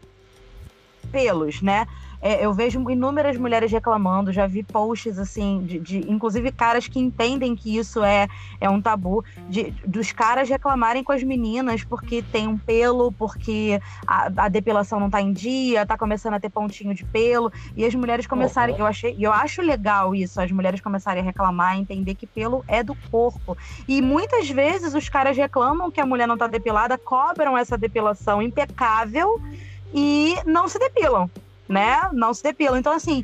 Pelos, 1.12 1.62
né? 1.62 1.88
É, 2.26 2.44
eu 2.44 2.52
vejo 2.52 2.90
inúmeras 2.90 3.38
mulheres 3.38 3.72
reclamando, 3.72 4.34
já 4.34 4.48
vi 4.48 4.64
posts 4.64 5.20
assim, 5.20 5.64
de, 5.64 5.80
de, 5.80 6.12
inclusive 6.12 6.52
caras 6.52 6.88
que 6.88 6.98
entendem 6.98 7.56
que 7.56 7.78
isso 7.78 8.04
é, 8.04 8.28
é 8.60 8.68
um 8.68 8.82
tabu, 8.82 9.24
de, 9.48 9.70
dos 9.86 10.12
caras 10.12 10.50
reclamarem 10.50 11.04
com 11.04 11.12
as 11.12 11.22
meninas 11.22 11.84
porque 11.84 12.24
tem 12.24 12.48
um 12.48 12.58
pelo, 12.58 13.12
porque 13.12 13.80
a, 14.08 14.32
a 14.38 14.50
depilação 14.50 15.00
não 15.00 15.08
tá 15.08 15.22
em 15.22 15.32
dia, 15.32 15.86
tá 15.86 15.96
começando 15.96 16.34
a 16.34 16.40
ter 16.40 16.50
pontinho 16.50 16.96
de 16.96 17.06
pelo, 17.06 17.54
e 17.78 17.86
as 17.86 17.94
mulheres 17.94 18.26
começarem, 18.26 18.74
uhum. 18.74 18.82
eu 18.82 18.88
achei, 18.88 19.16
eu 19.20 19.32
acho 19.32 19.62
legal 19.62 20.16
isso, 20.16 20.42
as 20.42 20.52
mulheres 20.52 20.82
começarem 20.82 21.22
a 21.22 21.26
reclamar, 21.26 21.78
entender 21.78 22.16
que 22.16 22.26
pelo 22.26 22.66
é 22.68 22.82
do 22.82 22.96
corpo. 23.12 23.56
E 23.88 24.02
muitas 24.02 24.50
vezes 24.50 24.96
os 24.96 25.08
caras 25.08 25.38
reclamam 25.38 25.92
que 25.92 26.02
a 26.02 26.06
mulher 26.08 26.28
não 26.28 26.40
tá 26.40 26.48
depilada, 26.48 26.98
cobram 26.98 27.56
essa 27.56 27.78
depilação 27.78 28.42
impecável 28.42 29.40
e 29.94 30.34
não 30.44 30.68
se 30.68 30.80
depilam 30.80 31.30
né? 31.68 32.10
Não 32.14 32.34
se 32.34 32.44
depilam. 32.44 32.78
Então, 32.78 32.94
assim, 32.94 33.24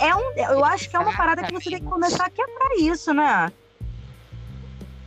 é 0.00 0.14
um, 0.14 0.32
eu 0.36 0.64
acho 0.64 0.88
que 0.88 0.96
é 0.96 0.98
uma 0.98 1.12
parada 1.12 1.42
que 1.42 1.52
você 1.52 1.70
tem 1.70 1.80
que 1.80 1.86
começar 1.86 2.26
a 2.26 2.30
quebrar 2.30 2.76
isso, 2.78 3.12
né? 3.12 3.50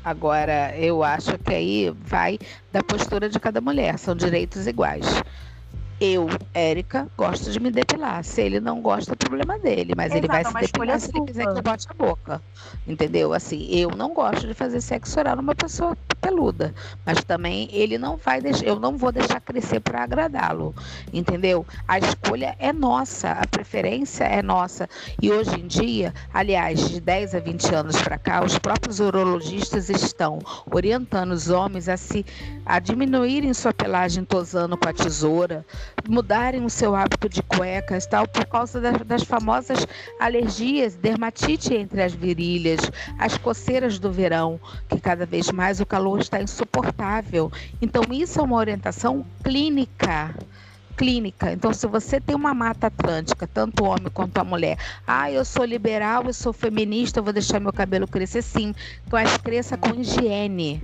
Agora, 0.04 0.78
eu 0.78 1.02
acho 1.02 1.38
que 1.40 1.54
aí 1.54 1.90
vai 2.02 2.38
da 2.72 2.84
postura 2.84 3.30
de 3.30 3.40
cada 3.40 3.62
mulher, 3.62 3.98
são 3.98 4.14
direitos 4.14 4.68
iguais. 4.68 5.06
Eu, 6.06 6.28
Érica, 6.54 7.08
gosto 7.16 7.50
de 7.50 7.62
me 7.62 7.72
depilar. 7.72 8.26
Se 8.26 8.42
ele 8.42 8.60
não 8.60 8.82
gosta, 8.82 9.14
é 9.14 9.16
problema 9.16 9.58
dele. 9.58 9.94
Mas 9.96 10.08
Exato, 10.08 10.18
ele 10.18 10.28
vai 10.28 10.44
se 10.44 10.54
depilar 10.54 11.00
se 11.00 11.10
ele 11.16 11.26
quiser 11.26 11.44
que 11.46 11.60
eu 11.60 11.64
bote 11.64 11.88
a 11.90 11.94
boca. 11.94 12.42
Entendeu? 12.86 13.32
Assim, 13.32 13.70
eu 13.70 13.90
não 13.92 14.14
gosto 14.14 14.46
de 14.46 14.54
fazer 14.54 14.82
sexo 14.82 15.18
oral 15.18 15.38
numa 15.38 15.56
pessoa 15.56 15.98
peluda. 16.20 16.76
Mas 17.06 17.24
também 17.24 17.70
ele 17.72 17.98
não 17.98 18.18
vai 18.18 18.42
deixar, 18.42 18.66
eu 18.66 18.78
não 18.82 18.98
vou 18.98 19.14
deixar 19.14 19.40
crescer 19.40 19.80
para 19.80 20.04
agradá-lo. 20.04 20.76
Entendeu? 21.14 21.66
A 21.88 22.00
escolha 22.00 22.54
é 22.60 22.74
nossa, 22.74 23.32
a 23.32 23.48
preferência 23.48 24.26
é 24.26 24.42
nossa. 24.42 24.90
E 25.22 25.32
hoje 25.32 25.58
em 25.58 25.68
dia, 25.68 26.14
aliás, 26.34 26.90
de 26.90 27.00
10 27.00 27.34
a 27.36 27.40
20 27.40 27.76
anos 27.76 28.02
para 28.02 28.18
cá, 28.18 28.44
os 28.44 28.60
próprios 28.60 29.00
urologistas 29.00 29.90
estão 29.90 30.40
orientando 30.70 31.32
os 31.32 31.50
homens 31.50 31.88
a 31.88 31.96
se 31.96 32.26
a 32.66 32.80
diminuírem 32.80 33.54
sua 33.54 33.74
pelagem 33.74 34.26
tosando 34.26 34.78
com 34.78 34.90
a 34.90 34.94
tesoura, 34.94 35.66
mudarem 36.08 36.66
o 36.66 36.70
seu 36.70 36.96
hábito 36.96 37.30
de 37.30 37.42
cuecas, 37.44 38.06
tal, 38.06 38.28
por 38.28 38.46
causa 38.46 38.80
das, 38.80 39.02
das 39.02 39.24
famosas 39.24 39.86
alergias, 40.20 40.96
dermatite 40.96 41.74
entre 41.74 42.02
as 42.02 42.14
virilhas, 42.14 42.80
as 43.18 43.38
coceiras 43.38 44.00
do 44.00 44.12
verão, 44.12 44.60
que 44.90 45.00
cada 45.00 45.26
vez 45.26 45.52
mais 45.52 45.80
o 45.80 45.86
calor 45.86 46.20
está 46.20 46.42
insuportável. 46.42 47.52
Então, 47.82 48.04
isso 48.12 48.40
é 48.40 48.44
uma 48.44 48.58
orientação 48.58 49.26
clínica 49.44 50.34
clínica. 50.96 51.52
Então, 51.52 51.74
se 51.74 51.88
você 51.88 52.20
tem 52.20 52.36
uma 52.36 52.54
mata 52.54 52.88
atlântica, 52.88 53.48
tanto 53.48 53.84
homem 53.84 54.10
quanto 54.14 54.38
a 54.38 54.44
mulher, 54.44 54.78
ah, 55.06 55.32
eu 55.32 55.44
sou 55.44 55.66
liberal, 55.66 56.24
eu 56.26 56.34
sou 56.34 56.54
feminista, 56.54 57.20
eu 57.20 57.24
vou 57.24 57.34
deixar 57.34 57.60
meu 57.60 57.74
cabelo 57.74 58.08
crescer 58.08 58.42
sim, 58.42 58.74
mas 59.12 59.38
cresça 59.38 59.78
com 59.78 60.00
higiene. 60.00 60.82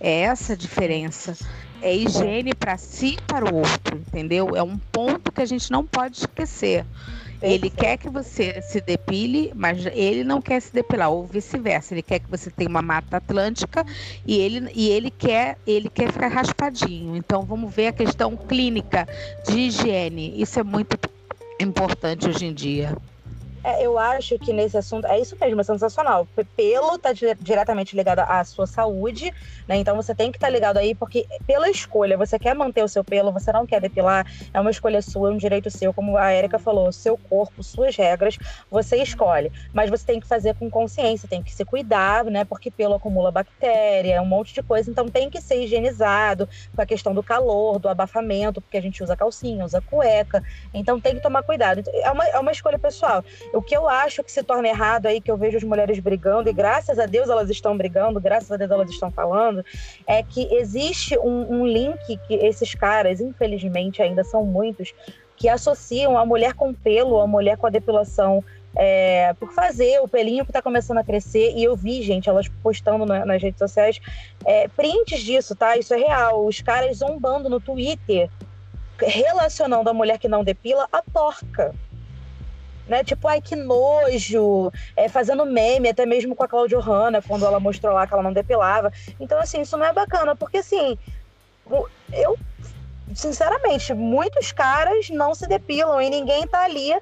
É 0.00 0.22
essa 0.22 0.54
a 0.54 0.56
diferença. 0.56 1.36
É 1.82 1.94
higiene 1.94 2.54
para 2.54 2.76
si 2.76 3.16
e 3.18 3.22
para 3.22 3.52
o 3.52 3.56
outro, 3.56 3.96
entendeu? 3.96 4.54
É 4.54 4.62
um 4.62 4.78
ponto 4.92 5.32
que 5.32 5.40
a 5.40 5.46
gente 5.46 5.70
não 5.70 5.84
pode 5.84 6.18
esquecer. 6.18 6.84
Ele 7.42 7.70
quer 7.70 7.96
que 7.96 8.10
você 8.10 8.60
se 8.60 8.82
depile, 8.82 9.50
mas 9.54 9.86
ele 9.86 10.22
não 10.22 10.42
quer 10.42 10.60
se 10.60 10.72
depilar, 10.72 11.10
ou 11.10 11.26
vice-versa. 11.26 11.94
Ele 11.94 12.02
quer 12.02 12.18
que 12.18 12.30
você 12.30 12.50
tenha 12.50 12.68
uma 12.68 12.82
mata 12.82 13.16
atlântica 13.16 13.84
e 14.26 14.36
ele, 14.38 14.70
e 14.74 14.90
ele 14.90 15.10
quer 15.10 15.56
ele 15.66 15.88
quer 15.88 16.12
ficar 16.12 16.28
raspadinho. 16.28 17.16
Então 17.16 17.42
vamos 17.42 17.74
ver 17.74 17.88
a 17.88 17.92
questão 17.92 18.36
clínica 18.36 19.08
de 19.46 19.58
higiene. 19.58 20.34
Isso 20.36 20.60
é 20.60 20.62
muito 20.62 20.98
importante 21.58 22.28
hoje 22.28 22.44
em 22.44 22.52
dia. 22.52 22.94
É, 23.62 23.84
eu 23.84 23.98
acho 23.98 24.38
que 24.38 24.52
nesse 24.52 24.76
assunto 24.76 25.06
é 25.06 25.20
isso 25.20 25.36
mesmo, 25.38 25.60
é 25.60 25.64
sensacional. 25.64 26.26
Pelo 26.56 26.94
está 26.94 27.12
diretamente 27.12 27.94
ligado 27.94 28.20
à 28.20 28.42
sua 28.42 28.66
saúde, 28.66 29.32
né? 29.68 29.76
Então 29.76 29.94
você 29.96 30.14
tem 30.14 30.30
que 30.30 30.38
estar 30.38 30.46
tá 30.46 30.52
ligado 30.52 30.78
aí, 30.78 30.94
porque 30.94 31.26
pela 31.46 31.68
escolha, 31.68 32.16
você 32.16 32.38
quer 32.38 32.54
manter 32.54 32.82
o 32.82 32.88
seu 32.88 33.04
pelo, 33.04 33.30
você 33.30 33.52
não 33.52 33.66
quer 33.66 33.80
depilar, 33.80 34.26
é 34.52 34.60
uma 34.60 34.70
escolha 34.70 35.02
sua, 35.02 35.28
é 35.28 35.32
um 35.32 35.36
direito 35.36 35.70
seu, 35.70 35.92
como 35.92 36.16
a 36.16 36.32
Erika 36.32 36.58
falou, 36.58 36.90
seu 36.90 37.18
corpo, 37.18 37.62
suas 37.62 37.94
regras, 37.96 38.38
você 38.70 38.96
escolhe. 38.96 39.52
Mas 39.74 39.90
você 39.90 40.06
tem 40.06 40.20
que 40.20 40.26
fazer 40.26 40.54
com 40.54 40.70
consciência, 40.70 41.28
tem 41.28 41.42
que 41.42 41.54
se 41.54 41.64
cuidar, 41.64 42.24
né? 42.24 42.44
Porque 42.44 42.70
pelo 42.70 42.94
acumula 42.94 43.30
bactéria, 43.30 44.22
um 44.22 44.26
monte 44.26 44.54
de 44.54 44.62
coisa, 44.62 44.90
então 44.90 45.06
tem 45.06 45.28
que 45.28 45.40
ser 45.40 45.62
higienizado 45.62 46.48
com 46.74 46.80
a 46.80 46.86
questão 46.86 47.12
do 47.12 47.22
calor, 47.22 47.78
do 47.78 47.88
abafamento, 47.88 48.60
porque 48.60 48.78
a 48.78 48.82
gente 48.82 49.02
usa 49.02 49.14
calcinha, 49.14 49.64
usa 49.66 49.82
cueca, 49.82 50.42
então 50.72 50.98
tem 50.98 51.14
que 51.14 51.20
tomar 51.20 51.42
cuidado. 51.42 51.82
É 51.92 52.10
uma, 52.10 52.26
é 52.26 52.38
uma 52.38 52.52
escolha 52.52 52.78
pessoal. 52.78 53.22
O 53.52 53.60
que 53.60 53.76
eu 53.76 53.88
acho 53.88 54.22
que 54.22 54.30
se 54.30 54.42
torna 54.42 54.68
errado 54.68 55.06
aí, 55.06 55.20
que 55.20 55.30
eu 55.30 55.36
vejo 55.36 55.56
as 55.56 55.64
mulheres 55.64 55.98
brigando, 55.98 56.48
e 56.48 56.52
graças 56.52 56.98
a 56.98 57.06
Deus 57.06 57.28
elas 57.28 57.50
estão 57.50 57.76
brigando, 57.76 58.20
graças 58.20 58.50
a 58.50 58.56
Deus 58.56 58.70
elas 58.70 58.90
estão 58.90 59.10
falando, 59.10 59.64
é 60.06 60.22
que 60.22 60.48
existe 60.54 61.18
um, 61.18 61.60
um 61.60 61.66
link 61.66 62.16
que 62.28 62.34
esses 62.34 62.74
caras, 62.74 63.20
infelizmente 63.20 64.02
ainda 64.02 64.22
são 64.22 64.44
muitos, 64.44 64.94
que 65.36 65.48
associam 65.48 66.16
a 66.16 66.24
mulher 66.24 66.54
com 66.54 66.72
pelo, 66.72 67.18
a 67.20 67.26
mulher 67.26 67.56
com 67.56 67.66
a 67.66 67.70
depilação 67.70 68.44
é, 68.76 69.32
por 69.34 69.52
fazer 69.52 69.98
o 70.00 70.06
pelinho 70.06 70.44
que 70.44 70.50
está 70.50 70.62
começando 70.62 70.98
a 70.98 71.04
crescer. 71.04 71.54
E 71.56 71.64
eu 71.64 71.74
vi, 71.74 72.02
gente, 72.02 72.28
elas 72.28 72.46
postando 72.62 73.06
na, 73.06 73.24
nas 73.24 73.42
redes 73.42 73.58
sociais 73.58 74.00
é, 74.44 74.68
prints 74.68 75.20
disso, 75.20 75.56
tá? 75.56 75.76
Isso 75.76 75.94
é 75.94 75.96
real. 75.96 76.46
Os 76.46 76.60
caras 76.60 76.98
zombando 76.98 77.48
no 77.48 77.58
Twitter, 77.58 78.28
relacionando 78.98 79.88
a 79.88 79.94
mulher 79.94 80.18
que 80.18 80.28
não 80.28 80.44
depila 80.44 80.86
a 80.92 81.02
porca 81.02 81.74
né? 82.90 83.04
Tipo, 83.04 83.28
ai, 83.28 83.40
que 83.40 83.54
nojo, 83.54 84.70
é, 84.96 85.08
fazendo 85.08 85.46
meme, 85.46 85.88
até 85.88 86.04
mesmo 86.04 86.34
com 86.34 86.42
a 86.42 86.48
Claudio 86.48 86.80
Hanna, 86.80 87.22
quando 87.22 87.46
ela 87.46 87.60
mostrou 87.60 87.94
lá 87.94 88.06
que 88.06 88.12
ela 88.12 88.22
não 88.22 88.32
depilava. 88.32 88.92
Então, 89.18 89.38
assim, 89.38 89.60
isso 89.60 89.76
não 89.76 89.86
é 89.86 89.92
bacana, 89.92 90.34
porque 90.34 90.58
assim, 90.58 90.98
eu, 92.12 92.36
sinceramente, 93.14 93.94
muitos 93.94 94.50
caras 94.50 95.08
não 95.08 95.34
se 95.34 95.46
depilam 95.46 96.02
e 96.02 96.10
ninguém 96.10 96.46
tá 96.46 96.64
ali 96.64 96.92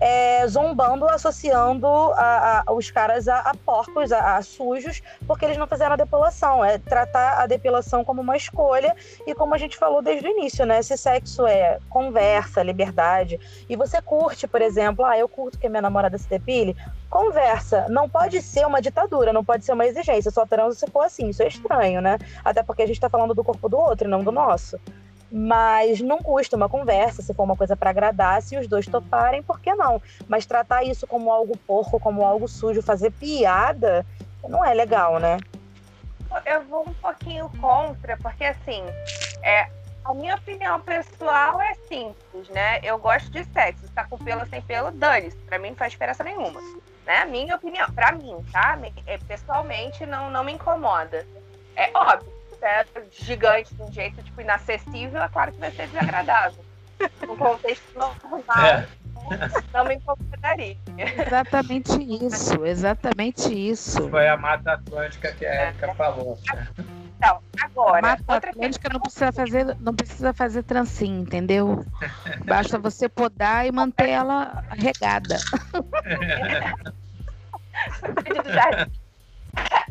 é, 0.00 0.46
zombando, 0.46 1.08
associando 1.08 1.86
a, 1.86 2.64
a, 2.66 2.72
os 2.72 2.90
caras 2.90 3.28
a, 3.28 3.38
a 3.40 3.54
porcos, 3.54 4.12
a, 4.12 4.40
sujos, 4.42 5.02
porque 5.26 5.44
eles 5.44 5.56
não 5.56 5.66
fizeram 5.66 5.92
a 5.92 5.96
depilação. 5.96 6.64
É 6.64 6.78
tratar 6.78 7.40
a 7.40 7.46
depilação 7.46 8.04
como 8.04 8.20
uma 8.20 8.36
escolha 8.36 8.94
e 9.26 9.34
como 9.34 9.54
a 9.54 9.58
gente 9.58 9.76
falou 9.76 10.02
desde 10.02 10.26
o 10.26 10.30
início, 10.30 10.66
né? 10.66 10.82
Se 10.82 10.96
sexo 10.96 11.46
é 11.46 11.78
conversa, 11.88 12.62
liberdade, 12.62 13.38
e 13.68 13.76
você 13.76 14.00
curte, 14.02 14.46
por 14.46 14.62
exemplo, 14.62 15.04
ah, 15.04 15.18
eu 15.18 15.28
curto 15.28 15.58
que 15.58 15.68
minha 15.68 15.82
namorada 15.82 16.18
se 16.18 16.28
depile, 16.28 16.76
conversa. 17.08 17.86
Não 17.88 18.08
pode 18.08 18.42
ser 18.42 18.66
uma 18.66 18.80
ditadura, 18.80 19.32
não 19.32 19.44
pode 19.44 19.64
ser 19.64 19.72
uma 19.72 19.86
exigência. 19.86 20.30
Só 20.30 20.44
transa 20.46 20.78
se 20.78 20.90
for 20.90 21.02
assim. 21.02 21.28
Isso 21.28 21.42
é 21.42 21.48
estranho, 21.48 22.00
né? 22.00 22.18
Até 22.44 22.62
porque 22.62 22.82
a 22.82 22.86
gente 22.86 23.00
tá 23.00 23.08
falando 23.08 23.34
do 23.34 23.44
corpo 23.44 23.68
do 23.68 23.78
outro 23.78 24.06
e 24.06 24.10
não 24.10 24.22
do 24.22 24.32
nosso. 24.32 24.78
Mas 25.30 26.00
não 26.00 26.18
custa 26.18 26.56
uma 26.56 26.68
conversa, 26.68 27.22
se 27.22 27.34
for 27.34 27.42
uma 27.42 27.56
coisa 27.56 27.76
para 27.76 27.90
agradar, 27.90 28.40
se 28.42 28.56
os 28.56 28.68
dois 28.68 28.86
toparem, 28.86 29.42
por 29.42 29.60
que 29.60 29.74
não? 29.74 30.00
Mas 30.28 30.46
tratar 30.46 30.84
isso 30.84 31.06
como 31.06 31.32
algo 31.32 31.56
porco, 31.58 31.98
como 31.98 32.24
algo 32.24 32.46
sujo, 32.46 32.82
fazer 32.82 33.10
piada, 33.10 34.06
não 34.48 34.64
é 34.64 34.72
legal, 34.72 35.18
né? 35.18 35.38
Eu 36.44 36.62
vou 36.64 36.88
um 36.88 36.94
pouquinho 36.94 37.50
contra, 37.60 38.16
porque 38.18 38.44
assim, 38.44 38.82
é, 39.42 39.68
a 40.06 40.14
minha 40.14 40.36
opinião 40.36 40.80
pessoal 40.80 41.60
é 41.60 41.74
simples, 41.88 42.48
né? 42.50 42.78
Eu 42.82 42.96
gosto 42.96 43.28
de 43.30 43.44
sexo. 43.46 43.86
Se 43.86 43.92
tá 43.92 44.04
com 44.04 44.16
pelo 44.16 44.46
sem 44.46 44.62
pelo, 44.62 44.92
dane-se. 44.92 45.36
Pra 45.38 45.58
mim 45.58 45.70
não 45.70 45.76
faz 45.76 45.92
diferença 45.92 46.22
nenhuma. 46.22 46.60
Né? 47.04 47.24
Minha 47.24 47.56
opinião, 47.56 47.90
pra 47.92 48.12
mim, 48.12 48.36
tá? 48.52 48.78
É, 49.06 49.18
pessoalmente 49.18 50.06
não, 50.06 50.30
não 50.30 50.44
me 50.44 50.52
incomoda. 50.52 51.26
É 51.74 51.90
óbvio, 51.92 52.32
gigante 53.12 53.74
de 53.74 53.82
um 53.82 53.92
jeito 53.92 54.22
tipo, 54.22 54.40
inacessível, 54.40 55.22
é 55.22 55.28
claro 55.28 55.52
que 55.52 55.58
vai 55.58 55.70
ser 55.70 55.88
desagradável. 55.88 56.64
No 57.26 57.36
contexto 57.36 57.84
normal, 57.94 58.64
é. 58.64 58.88
não 59.72 59.84
me 59.84 59.96
incomodaria. 59.96 60.76
Exatamente 60.96 62.24
isso, 62.24 62.64
exatamente 62.64 63.52
isso. 63.52 64.08
Foi 64.08 64.26
a 64.26 64.36
Mata 64.36 64.72
Atlântica 64.72 65.32
que 65.32 65.44
a 65.44 65.68
Erika 65.68 65.90
é. 65.90 65.94
falou. 65.94 66.38
Né? 66.54 66.66
Então, 67.16 67.40
agora. 67.60 67.98
A 67.98 68.02
Mata 68.02 68.48
Atlântica 68.48 68.88
não 68.90 69.00
precisa 69.00 69.32
fazer, 69.32 69.76
não 69.80 69.94
precisa 69.94 70.32
fazer 70.32 70.62
trancinho, 70.62 71.22
entendeu? 71.22 71.84
Basta 72.44 72.78
você 72.78 73.08
podar 73.08 73.66
e 73.66 73.72
manter 73.72 74.08
ela 74.08 74.64
regada. 74.70 75.36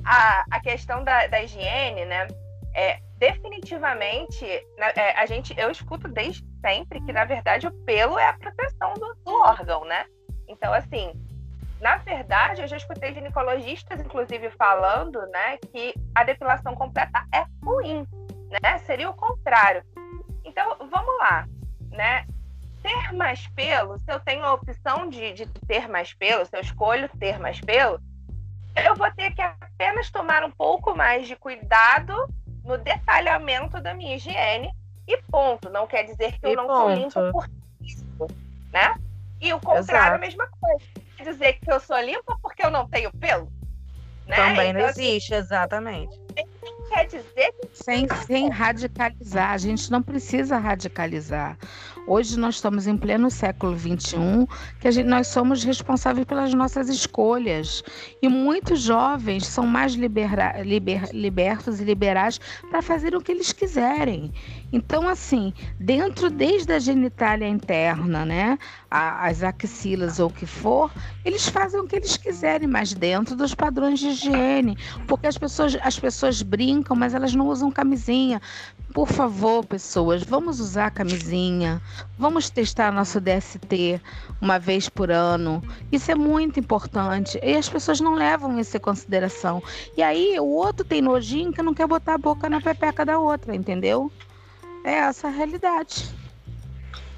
a, 0.05 0.45
a 0.49 0.59
questão 0.59 1.03
da, 1.03 1.27
da 1.27 1.43
higiene, 1.43 2.05
né? 2.05 2.27
É, 2.75 2.99
definitivamente, 3.17 4.45
é, 4.45 5.17
a 5.17 5.25
gente, 5.25 5.57
eu 5.57 5.71
escuto 5.71 6.09
desde 6.09 6.45
sempre 6.59 6.99
que, 7.01 7.13
na 7.13 7.23
verdade, 7.23 7.67
o 7.67 7.71
pelo 7.85 8.19
é 8.19 8.27
a 8.27 8.33
proteção 8.33 8.93
do, 8.95 9.15
do 9.23 9.33
órgão, 9.41 9.85
né? 9.85 10.05
Então, 10.45 10.73
assim, 10.73 11.13
na 11.79 11.95
verdade, 11.97 12.61
eu 12.61 12.67
já 12.67 12.75
escutei 12.75 13.13
ginecologistas, 13.13 14.01
inclusive, 14.01 14.49
falando, 14.51 15.25
né, 15.27 15.57
que 15.71 15.93
a 16.13 16.25
depilação 16.25 16.75
completa 16.75 17.25
é 17.33 17.45
ruim, 17.63 18.05
né? 18.61 18.77
Seria 18.79 19.09
o 19.09 19.13
contrário. 19.13 19.81
Então, 20.43 20.75
vamos 20.79 21.17
lá, 21.19 21.47
né? 21.91 22.25
Ter 22.83 23.13
mais 23.13 23.47
pelo, 23.47 23.97
se 23.99 24.11
eu 24.11 24.19
tenho 24.19 24.43
a 24.43 24.53
opção 24.53 25.09
de, 25.09 25.31
de 25.31 25.45
ter 25.65 25.87
mais 25.87 26.13
pelo, 26.13 26.45
se 26.45 26.55
eu 26.55 26.61
escolho 26.61 27.09
ter 27.17 27.39
mais 27.39 27.59
pelo, 27.61 27.99
eu 28.75 28.95
vou 28.95 29.09
ter 29.13 29.33
que 29.33 29.41
apenas 29.41 30.11
tomar 30.11 30.43
um 30.43 30.51
pouco 30.51 30.95
mais 30.95 31.25
de 31.27 31.35
cuidado 31.37 32.13
no 32.65 32.77
detalhamento 32.77 33.79
da 33.81 33.93
minha 33.93 34.15
higiene 34.15 34.71
e 35.07 35.17
ponto. 35.31 35.69
Não 35.69 35.87
quer 35.87 36.03
dizer 36.03 36.39
que 36.39 36.45
eu 36.45 36.51
e 36.51 36.55
não 36.55 36.67
ponto. 36.67 36.79
sou 36.79 36.89
limpa 36.95 37.31
por 37.31 37.49
isso, 37.81 38.05
né? 38.73 38.95
E 39.39 39.53
o 39.53 39.59
contrário 39.59 40.13
é 40.13 40.15
a 40.15 40.19
mesma 40.19 40.47
coisa. 40.59 40.85
Quer 41.15 41.23
dizer 41.23 41.59
que 41.59 41.71
eu 41.71 41.79
sou 41.79 41.99
limpa 41.99 42.37
porque 42.41 42.65
eu 42.65 42.71
não 42.71 42.87
tenho 42.87 43.11
pelo? 43.13 43.51
Né? 44.25 44.35
Também 44.35 44.69
então, 44.69 44.81
não 44.81 44.89
assim, 44.89 45.03
existe, 45.03 45.35
assim, 45.35 45.45
exatamente. 45.45 46.19
Quer 46.89 47.05
dizer 47.07 47.51
que... 47.61 47.67
Sem, 47.73 48.07
sem 48.25 48.49
radicalizar, 48.49 49.51
a 49.51 49.57
gente 49.57 49.91
não 49.91 50.01
precisa 50.01 50.57
radicalizar. 50.57 51.57
Hoje 52.07 52.37
nós 52.37 52.55
estamos 52.55 52.85
em 52.85 52.95
pleno 52.95 53.31
século 53.31 53.77
XXI, 53.77 54.47
que 54.79 54.91
gente, 54.91 55.07
nós 55.07 55.27
somos 55.27 55.63
responsáveis 55.63 56.25
pelas 56.25 56.53
nossas 56.53 56.87
escolhas. 56.87 57.83
E 58.21 58.29
muitos 58.29 58.81
jovens 58.81 59.47
são 59.47 59.65
mais 59.65 59.93
libera, 59.93 60.61
liber, 60.61 61.09
libertos 61.13 61.79
e 61.81 61.83
liberais 61.83 62.39
para 62.69 62.81
fazer 62.81 63.15
o 63.15 63.21
que 63.21 63.31
eles 63.31 63.51
quiserem. 63.51 64.31
Então, 64.75 65.07
assim, 65.07 65.53
dentro 65.79 66.29
desde 66.29 66.73
a 66.73 66.79
genitália 66.79 67.47
interna, 67.47 68.25
né, 68.25 68.59
as 68.91 69.41
axilas 69.41 70.19
ou 70.19 70.27
o 70.27 70.33
que 70.33 70.45
for, 70.45 70.91
eles 71.23 71.47
fazem 71.47 71.79
o 71.79 71.87
que 71.87 71.95
eles 71.95 72.17
quiserem, 72.17 72.67
mas 72.67 72.93
dentro 72.93 73.37
dos 73.37 73.55
padrões 73.55 74.01
de 74.01 74.09
higiene. 74.09 74.77
Porque 75.07 75.27
as 75.27 75.37
pessoas, 75.37 75.77
as 75.81 75.97
pessoas 75.97 76.41
brincam, 76.41 76.93
mas 76.93 77.13
elas 77.13 77.33
não 77.33 77.47
usam 77.47 77.71
camisinha. 77.71 78.41
Por 78.93 79.07
favor, 79.07 79.65
pessoas, 79.65 80.23
vamos 80.23 80.59
usar 80.59 80.91
camisinha, 80.91 81.81
vamos 82.17 82.49
testar 82.49 82.91
nosso 82.91 83.21
DST 83.21 84.01
uma 84.41 84.59
vez 84.59 84.89
por 84.89 85.09
ano. 85.09 85.63
Isso 85.89 86.11
é 86.11 86.15
muito 86.15 86.59
importante. 86.59 87.39
E 87.41 87.55
as 87.55 87.69
pessoas 87.69 88.01
não 88.01 88.13
levam 88.13 88.59
isso 88.59 88.75
em 88.75 88.79
consideração. 88.81 89.63
E 89.95 90.03
aí 90.03 90.37
o 90.37 90.47
outro 90.47 90.85
tem 90.85 91.01
nojinho 91.01 91.53
que 91.53 91.63
não 91.63 91.73
quer 91.73 91.87
botar 91.87 92.15
a 92.15 92.17
boca 92.17 92.49
na 92.49 92.59
pepeca 92.59 93.05
da 93.05 93.17
outra, 93.17 93.55
entendeu? 93.55 94.11
É 94.85 94.93
essa 94.93 95.27
a 95.27 95.31
realidade. 95.31 96.13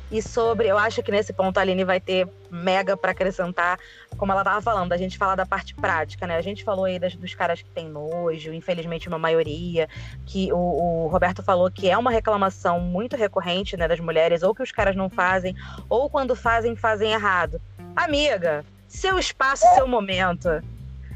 E 0.10 0.22
sobre, 0.22 0.70
eu 0.70 0.78
acho 0.78 1.04
que 1.04 1.12
nesse 1.12 1.34
ponto 1.34 1.58
a 1.58 1.62
Aline 1.62 1.84
vai 1.84 2.00
ter 2.00 2.26
mega 2.50 2.96
para 2.96 3.12
acrescentar, 3.12 3.78
como 4.16 4.32
ela 4.32 4.40
estava 4.40 4.62
falando, 4.62 4.94
a 4.94 4.98
gente 4.98 5.18
falar 5.18 5.36
da 5.36 5.46
parte 5.46 5.76
prática, 5.76 6.26
né? 6.26 6.38
A 6.38 6.42
gente 6.42 6.64
falou 6.64 6.86
aí 6.86 6.98
das, 6.98 7.14
dos 7.14 7.36
caras 7.36 7.62
que 7.62 7.70
têm 7.72 7.90
nojo, 7.90 8.54
infelizmente 8.54 9.10
uma 9.10 9.20
maioria, 9.20 9.90
que 10.26 10.50
o, 10.54 10.58
o, 10.58 11.08
Roberto 11.08 11.44
falou 11.44 11.70
que 11.70 11.90
é 11.90 11.98
uma 11.98 12.10
reclamação 12.10 12.80
muito 12.80 13.18
recorrente, 13.18 13.76
né, 13.76 13.86
das 13.86 14.00
mulheres, 14.00 14.44
ou 14.44 14.56
que 14.56 14.64
os 14.64 14.72
caras 14.72 14.96
não 14.96 15.10
fazem, 15.10 15.54
ou 15.90 16.10
quando 16.10 16.38
fazem, 16.38 16.74
fazem 16.74 17.12
errado. 17.12 17.62
Amiga, 17.94 18.64
seu 18.88 19.20
espaço, 19.20 19.66
seu 19.76 19.86
momento. 19.90 20.48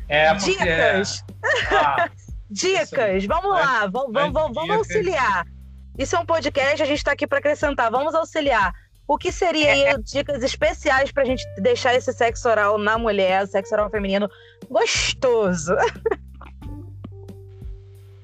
É, 0.10 0.34
porque... 0.34 0.52
Dicas. 0.52 1.24
Ah, 1.72 2.10
Dicas, 2.52 3.26
vamos 3.26 3.52
lá, 3.52 3.88
vamos, 3.88 4.12
vamos, 4.12 4.54
vamos 4.54 4.70
auxiliar. 4.76 5.46
Isso 5.98 6.16
é 6.16 6.20
um 6.20 6.26
podcast, 6.26 6.82
a 6.82 6.86
gente 6.86 6.98
está 6.98 7.12
aqui 7.12 7.28
para 7.28 7.40
acrescentar. 7.40 7.92
Vamos 7.92 8.16
auxiliar. 8.16 8.74
O 9.08 9.18
que 9.18 9.32
seria 9.32 9.74
aí 9.74 10.04
dicas 10.04 10.42
especiais 10.42 11.12
para 11.12 11.24
a 11.24 11.26
gente 11.26 11.46
deixar 11.58 11.94
esse 11.94 12.14
sexo 12.14 12.48
oral 12.48 12.78
na 12.78 12.98
mulher, 12.98 13.44
o 13.44 13.48
sexo 13.48 13.74
oral 13.74 13.90
feminino, 13.90 14.30
gostoso? 14.70 15.76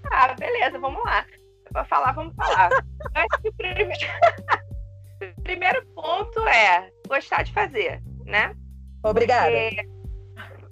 Ah, 0.10 0.34
beleza, 0.40 0.80
vamos 0.80 1.04
lá. 1.04 1.26
Para 1.72 1.84
falar, 1.84 2.14
vamos 2.14 2.34
falar. 2.34 2.70
acho 3.14 3.42
que 3.42 3.50
o 3.50 3.54
primeiro... 3.54 3.92
primeiro 5.44 5.86
ponto 5.88 6.40
é 6.48 6.90
gostar 7.08 7.44
de 7.44 7.52
fazer, 7.52 8.02
né? 8.26 8.56
Obrigada. 9.04 9.52
Porque... 9.52 9.90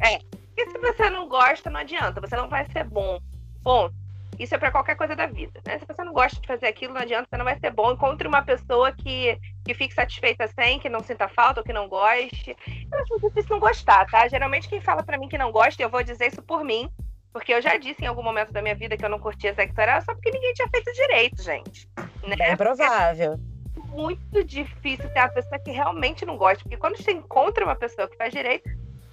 É, 0.01 0.19
porque 0.19 0.69
se 0.71 0.77
você 0.77 1.09
não 1.09 1.27
gosta, 1.27 1.69
não 1.69 1.81
adianta, 1.81 2.21
você 2.21 2.35
não 2.35 2.47
vai 2.47 2.65
ser 2.71 2.85
bom. 2.85 3.19
Ponto. 3.61 3.93
Isso 4.37 4.53
é 4.53 4.57
para 4.57 4.71
qualquer 4.71 4.95
coisa 4.95 5.15
da 5.15 5.25
vida, 5.25 5.61
né? 5.65 5.79
Se 5.79 5.85
você 5.85 6.03
não 6.03 6.13
gosta 6.13 6.39
de 6.39 6.47
fazer 6.47 6.67
aquilo, 6.67 6.93
não 6.93 7.01
adianta, 7.01 7.27
você 7.29 7.37
não 7.37 7.45
vai 7.45 7.57
ser 7.57 7.71
bom. 7.71 7.91
Encontre 7.91 8.27
uma 8.27 8.41
pessoa 8.41 8.91
que, 8.91 9.39
que 9.63 9.73
fique 9.73 9.93
satisfeita 9.93 10.47
sem, 10.47 10.79
que 10.79 10.89
não 10.89 11.01
sinta 11.01 11.27
falta 11.27 11.61
ou 11.61 11.65
que 11.65 11.73
não 11.73 11.87
goste. 11.87 12.55
Eu 12.91 12.99
acho 12.99 13.19
difícil 13.19 13.51
não 13.51 13.59
gostar, 13.59 14.05
tá? 14.07 14.27
Geralmente 14.27 14.67
quem 14.67 14.81
fala 14.81 15.03
para 15.03 15.17
mim 15.17 15.29
que 15.29 15.37
não 15.37 15.51
gosta, 15.51 15.81
eu 15.81 15.89
vou 15.89 16.03
dizer 16.03 16.27
isso 16.27 16.41
por 16.41 16.63
mim, 16.63 16.89
porque 17.31 17.53
eu 17.53 17.61
já 17.61 17.77
disse 17.77 18.03
em 18.03 18.07
algum 18.07 18.23
momento 18.23 18.51
da 18.51 18.61
minha 18.61 18.75
vida 18.75 18.97
que 18.97 19.05
eu 19.05 19.09
não 19.09 19.19
curtia 19.19 19.53
sexo 19.53 19.79
oral 19.79 20.01
só 20.01 20.13
porque 20.13 20.31
ninguém 20.31 20.53
tinha 20.53 20.67
feito 20.69 20.91
direito, 20.93 21.41
gente. 21.41 21.89
Né? 22.23 22.35
É 22.39 22.55
provável. 22.55 23.33
É 23.33 23.79
muito 23.95 24.43
difícil 24.43 25.09
ter 25.09 25.19
uma 25.19 25.29
pessoa 25.29 25.59
que 25.59 25.71
realmente 25.71 26.25
não 26.25 26.37
gosta, 26.37 26.63
porque 26.63 26.77
quando 26.77 26.97
você 26.97 27.11
encontra 27.11 27.63
uma 27.63 27.75
pessoa 27.75 28.07
que 28.07 28.17
faz 28.17 28.33
direito, 28.33 28.69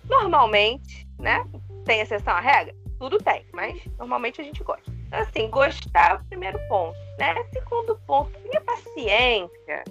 normalmente, 0.09 1.07
né? 1.19 1.44
Tem 1.85 2.01
exceção 2.01 2.35
à 2.35 2.40
regra? 2.40 2.74
Tudo 2.99 3.19
tem, 3.19 3.44
mas 3.53 3.85
normalmente 3.99 4.40
a 4.40 4.44
gente 4.44 4.62
gosta. 4.62 5.02
Assim, 5.13 5.51
gostar 5.51 6.13
é 6.13 6.15
o 6.15 6.25
primeiro 6.25 6.59
ponto, 6.69 6.97
né? 7.19 7.35
Segundo 7.53 7.97
ponto, 8.07 8.31
tenha 8.41 8.61
paciência, 8.63 9.85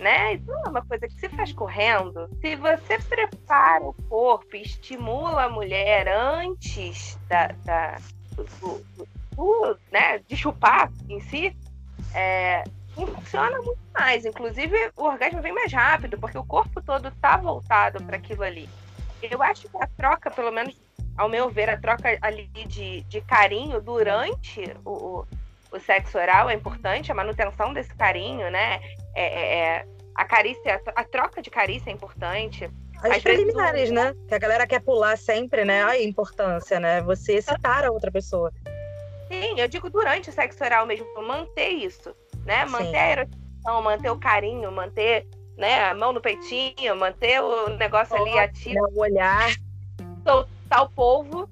né? 0.00 0.34
Isso 0.34 0.50
não 0.50 0.64
é 0.64 0.68
uma 0.68 0.84
coisa 0.84 1.06
que 1.06 1.14
se 1.14 1.28
faz 1.28 1.52
correndo. 1.52 2.28
Se 2.40 2.56
você 2.56 2.98
prepara 2.98 3.84
o 3.84 3.94
corpo 4.08 4.56
e 4.56 4.62
estimula 4.62 5.44
a 5.44 5.48
mulher 5.48 6.08
antes 6.08 7.16
da, 7.28 7.48
da 7.64 7.98
do, 8.34 8.44
do, 8.96 9.08
do, 9.36 9.78
né, 9.92 10.18
de 10.26 10.36
chupar 10.36 10.90
em 11.08 11.20
si, 11.20 11.56
é, 12.12 12.64
funciona 12.94 13.56
muito 13.58 13.80
mais. 13.94 14.24
Inclusive, 14.24 14.90
o 14.96 15.04
orgasmo 15.04 15.40
vem 15.40 15.52
mais 15.52 15.72
rápido, 15.72 16.18
porque 16.18 16.38
o 16.38 16.44
corpo 16.44 16.82
todo 16.82 17.08
está 17.08 17.36
voltado 17.36 18.02
para 18.02 18.16
aquilo 18.16 18.42
ali. 18.42 18.68
Eu 19.22 19.40
acho 19.42 19.68
que 19.68 19.76
a 19.76 19.86
troca, 19.86 20.30
pelo 20.30 20.50
menos 20.50 20.76
ao 21.18 21.28
meu 21.28 21.50
ver, 21.50 21.68
a 21.68 21.76
troca 21.76 22.16
ali 22.22 22.48
de, 22.54 23.02
de 23.02 23.20
carinho 23.22 23.80
durante 23.80 24.72
o, 24.84 25.26
o 25.72 25.80
sexo 25.80 26.16
oral 26.16 26.48
é 26.48 26.54
importante, 26.54 27.10
a 27.10 27.14
manutenção 27.14 27.74
desse 27.74 27.92
carinho, 27.94 28.48
né? 28.50 28.80
É, 29.14 29.24
é, 29.24 29.58
é 29.58 29.86
a 30.14 30.24
carícia, 30.24 30.80
a 30.94 31.04
troca 31.04 31.42
de 31.42 31.50
carícia 31.50 31.90
é 31.90 31.92
importante. 31.92 32.70
As 33.02 33.16
Às 33.16 33.22
preliminares, 33.22 33.90
né? 33.90 34.14
Que 34.28 34.34
a 34.34 34.38
galera 34.38 34.66
quer 34.66 34.80
pular 34.80 35.18
sempre, 35.18 35.64
né? 35.64 35.82
A 35.84 36.00
importância, 36.00 36.78
né? 36.78 37.02
Você 37.02 37.34
excitar 37.34 37.84
a 37.84 37.90
outra 37.90 38.10
pessoa. 38.10 38.52
Sim, 39.28 39.60
eu 39.60 39.68
digo 39.68 39.90
durante 39.90 40.30
o 40.30 40.32
sexo 40.32 40.64
oral 40.64 40.86
mesmo, 40.86 41.06
manter 41.22 41.68
isso, 41.68 42.14
né? 42.44 42.64
Manter 42.64 42.90
Sim. 42.90 42.96
a 42.96 43.10
erotização, 43.10 43.82
manter 43.82 44.10
o 44.10 44.18
carinho, 44.18 44.72
manter 44.72 45.26
né, 45.56 45.84
a 45.84 45.94
mão 45.94 46.12
no 46.12 46.20
peitinho, 46.20 46.96
manter 46.96 47.40
o 47.40 47.70
negócio 47.76 48.16
ali 48.16 48.38
ativo. 48.38 48.78
O 48.94 49.00
olhar. 49.00 49.50
Soltar 50.24 50.57
botar 50.68 50.82
o 50.82 50.90
povo 50.90 51.48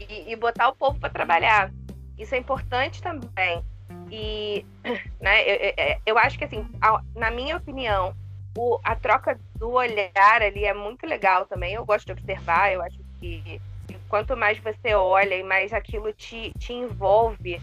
e, 0.00 0.32
e 0.32 0.36
botar 0.36 0.68
o 0.68 0.74
povo 0.74 0.98
para 0.98 1.08
trabalhar. 1.08 1.72
Isso 2.18 2.34
é 2.34 2.38
importante 2.38 3.00
também. 3.00 3.64
E 4.10 4.66
né, 5.20 5.42
eu, 5.42 5.74
eu, 5.76 6.00
eu 6.06 6.18
acho 6.18 6.36
que, 6.36 6.44
assim, 6.44 6.66
na 7.14 7.30
minha 7.30 7.56
opinião, 7.56 8.14
o, 8.56 8.80
a 8.82 8.96
troca 8.96 9.38
do 9.56 9.70
olhar 9.70 10.42
ali 10.42 10.64
é 10.64 10.74
muito 10.74 11.06
legal 11.06 11.46
também. 11.46 11.74
Eu 11.74 11.84
gosto 11.84 12.06
de 12.06 12.12
observar, 12.12 12.72
eu 12.72 12.82
acho 12.82 12.98
que 13.20 13.60
quanto 14.08 14.36
mais 14.36 14.58
você 14.58 14.94
olha 14.94 15.34
e 15.34 15.42
mais 15.42 15.72
aquilo 15.72 16.12
te, 16.12 16.52
te 16.58 16.72
envolve, 16.72 17.60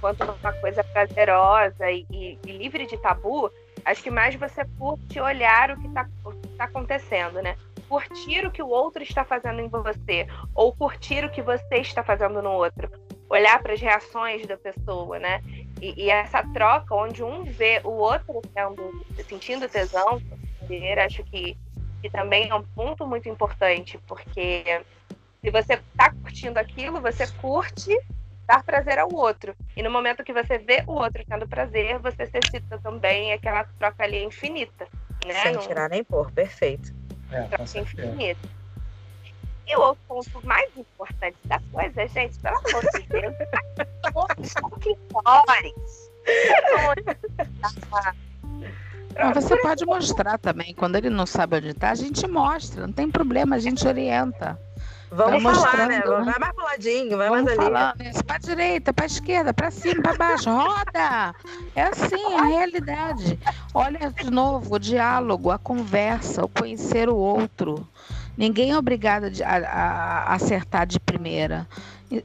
quanto 0.00 0.24
uma 0.24 0.52
coisa 0.52 0.84
prazerosa 0.84 1.90
e, 1.90 2.06
e, 2.10 2.38
e 2.46 2.52
livre 2.52 2.86
de 2.86 2.96
tabu, 2.98 3.50
acho 3.84 4.02
que 4.02 4.10
mais 4.10 4.34
você 4.34 4.64
curte 4.78 5.18
olhar 5.18 5.70
o 5.70 5.80
que 5.80 5.88
está 5.88 6.06
tá 6.56 6.64
acontecendo, 6.64 7.42
né? 7.42 7.56
Curtir 7.88 8.46
o 8.46 8.50
que 8.50 8.62
o 8.62 8.68
outro 8.68 9.02
está 9.02 9.24
fazendo 9.24 9.60
em 9.60 9.68
você, 9.68 10.26
ou 10.54 10.74
curtir 10.74 11.24
o 11.24 11.30
que 11.30 11.42
você 11.42 11.76
está 11.76 12.02
fazendo 12.02 12.42
no 12.42 12.52
outro. 12.52 12.90
Olhar 13.28 13.60
para 13.62 13.72
as 13.72 13.80
reações 13.80 14.46
da 14.46 14.56
pessoa, 14.56 15.18
né? 15.18 15.40
E, 15.80 16.04
e, 16.04 16.10
essa 16.10 16.42
troca, 16.52 16.94
onde 16.94 17.22
um 17.22 17.44
vê 17.44 17.80
o 17.84 17.90
outro 17.90 18.40
sendo, 18.52 19.04
sentindo 19.28 19.68
tesão, 19.68 20.20
acho 21.04 21.22
que, 21.24 21.56
que 22.02 22.10
também 22.10 22.48
é 22.48 22.54
um 22.54 22.62
ponto 22.62 23.06
muito 23.06 23.28
importante, 23.28 23.98
porque 24.06 24.64
se 25.42 25.50
você 25.50 25.74
está 25.74 26.12
curtindo 26.22 26.58
aquilo, 26.58 27.00
você 27.00 27.26
curte 27.26 27.96
dar 28.46 28.62
prazer 28.62 28.98
ao 28.98 29.12
outro. 29.12 29.54
E 29.76 29.82
no 29.82 29.90
momento 29.90 30.24
que 30.24 30.32
você 30.32 30.56
vê 30.58 30.82
o 30.86 30.92
outro 30.92 31.24
tendo 31.28 31.48
prazer, 31.48 31.98
você 31.98 32.26
se 32.26 32.38
excita 32.38 32.78
também, 32.78 33.30
e 33.30 33.32
aquela 33.32 33.64
troca 33.78 34.04
ali 34.04 34.18
é 34.18 34.24
infinita. 34.24 34.86
Né? 35.26 35.34
Sem 35.34 35.58
tirar 35.58 35.90
nem 35.90 36.04
pôr, 36.04 36.30
perfeito. 36.30 36.94
É, 37.32 37.80
infinito. 37.80 38.48
E 39.66 39.76
o 39.76 39.80
outro 39.80 40.02
ponto 40.06 40.46
mais 40.46 40.70
importante 40.76 41.36
da 41.46 41.60
coisa, 41.72 42.06
gente, 42.06 42.38
pelo 42.38 42.56
amor 42.56 42.82
de 42.92 43.06
Deus, 43.08 43.34
os 44.14 44.54
clitóris. 44.80 46.10
Mas 49.18 49.44
você 49.44 49.56
pode 49.56 49.84
mostrar 49.84 50.38
também. 50.38 50.74
Quando 50.74 50.96
ele 50.96 51.10
não 51.10 51.26
sabe 51.26 51.56
onde 51.56 51.70
está, 51.70 51.90
a 51.90 51.94
gente 51.94 52.26
mostra. 52.28 52.86
Não 52.86 52.92
tem 52.92 53.10
problema, 53.10 53.56
a 53.56 53.58
gente 53.58 53.86
orienta. 53.86 54.58
Vamos 55.10 55.42
vai 55.42 55.54
falar, 55.54 55.88
né? 55.88 56.00
Vai 56.00 56.38
mais 56.38 56.52
pro 56.54 56.64
ladinho, 56.64 57.16
vai 57.16 57.28
Vamos 57.28 57.44
mais 57.44 57.58
ali. 57.58 58.10
Isso, 58.10 58.24
pra 58.24 58.38
direita, 58.38 58.92
pra 58.92 59.06
esquerda, 59.06 59.54
pra 59.54 59.70
cima, 59.70 60.02
pra 60.02 60.16
baixo, 60.16 60.50
roda! 60.50 61.34
É 61.74 61.82
assim, 61.82 62.32
é 62.32 62.38
a 62.38 62.44
realidade. 62.44 63.38
Olha 63.72 64.10
de 64.10 64.30
novo, 64.30 64.74
o 64.74 64.78
diálogo, 64.78 65.50
a 65.50 65.58
conversa, 65.58 66.44
o 66.44 66.48
conhecer 66.48 67.08
o 67.08 67.16
outro. 67.16 67.86
Ninguém 68.36 68.72
é 68.72 68.78
obrigado 68.78 69.30
a, 69.42 69.56
a, 69.56 70.22
a 70.30 70.34
acertar 70.34 70.86
de 70.86 71.00
primeira. 71.00 71.66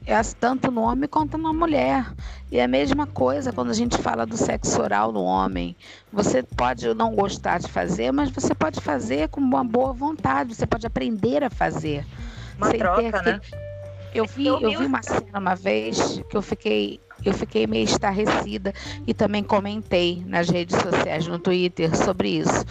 É 0.05 0.21
tanto 0.39 0.69
no 0.69 0.81
homem 0.81 1.07
quanto 1.07 1.37
na 1.37 1.53
mulher. 1.53 2.05
E 2.51 2.57
é 2.57 2.63
a 2.63 2.67
mesma 2.67 3.07
coisa 3.07 3.53
quando 3.53 3.71
a 3.71 3.73
gente 3.73 3.97
fala 3.97 4.25
do 4.25 4.37
sexo 4.37 4.81
oral 4.81 5.11
no 5.11 5.23
homem. 5.23 5.75
Você 6.11 6.43
pode 6.43 6.93
não 6.93 7.15
gostar 7.15 7.59
de 7.59 7.67
fazer, 7.67 8.11
mas 8.11 8.29
você 8.29 8.53
pode 8.53 8.81
fazer 8.81 9.29
com 9.29 9.39
uma 9.39 9.63
boa 9.63 9.93
vontade, 9.93 10.53
você 10.53 10.67
pode 10.67 10.85
aprender 10.85 11.43
a 11.43 11.49
fazer. 11.49 12.05
Uma 12.61 12.69
sem 12.69 12.79
troca, 12.79 13.21
né? 13.23 13.41
Eu 14.13 14.25
vi, 14.25 14.45
eu 14.45 14.59
vi 14.59 14.85
uma 14.85 15.01
cena 15.01 15.39
uma 15.39 15.55
vez 15.55 16.21
que 16.29 16.35
eu 16.35 16.41
fiquei, 16.41 16.99
eu 17.23 17.33
fiquei 17.33 17.65
meio 17.65 17.85
estarrecida 17.85 18.73
e 19.07 19.13
também 19.13 19.41
comentei 19.41 20.21
nas 20.27 20.49
redes 20.49 20.79
sociais, 20.79 21.25
no 21.27 21.39
Twitter, 21.39 21.95
sobre 21.95 22.29
isso. 22.29 22.65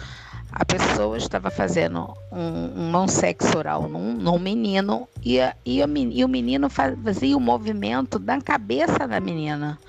A 0.51 0.63
pessoa 0.65 1.17
estava 1.17 1.49
fazendo 1.49 2.13
um, 2.31 2.95
um 2.95 3.07
sexo 3.07 3.57
oral 3.57 3.87
num, 3.87 4.13
num 4.13 4.37
menino 4.37 5.07
e, 5.23 5.37
e, 5.65 5.81
a, 5.81 5.87
e 5.87 6.23
o 6.23 6.27
menino 6.27 6.69
fazia 6.69 7.35
o 7.35 7.39
movimento 7.39 8.19
da 8.19 8.39
cabeça 8.39 9.07
da 9.07 9.19
menina. 9.19 9.79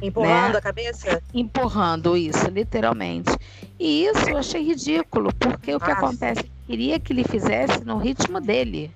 Empurrando 0.00 0.52
né? 0.52 0.58
a 0.58 0.62
cabeça? 0.62 1.22
Empurrando 1.34 2.16
isso, 2.16 2.48
literalmente. 2.48 3.36
E 3.78 4.04
isso 4.04 4.30
eu 4.30 4.38
achei 4.38 4.62
ridículo, 4.62 5.34
porque 5.34 5.74
o 5.74 5.80
que 5.80 5.88
Nossa. 5.88 6.06
acontece? 6.06 6.50
Queria 6.66 6.98
que 6.98 7.12
ele 7.12 7.24
fizesse 7.24 7.84
no 7.84 7.98
ritmo 7.98 8.40
dele. 8.40 8.92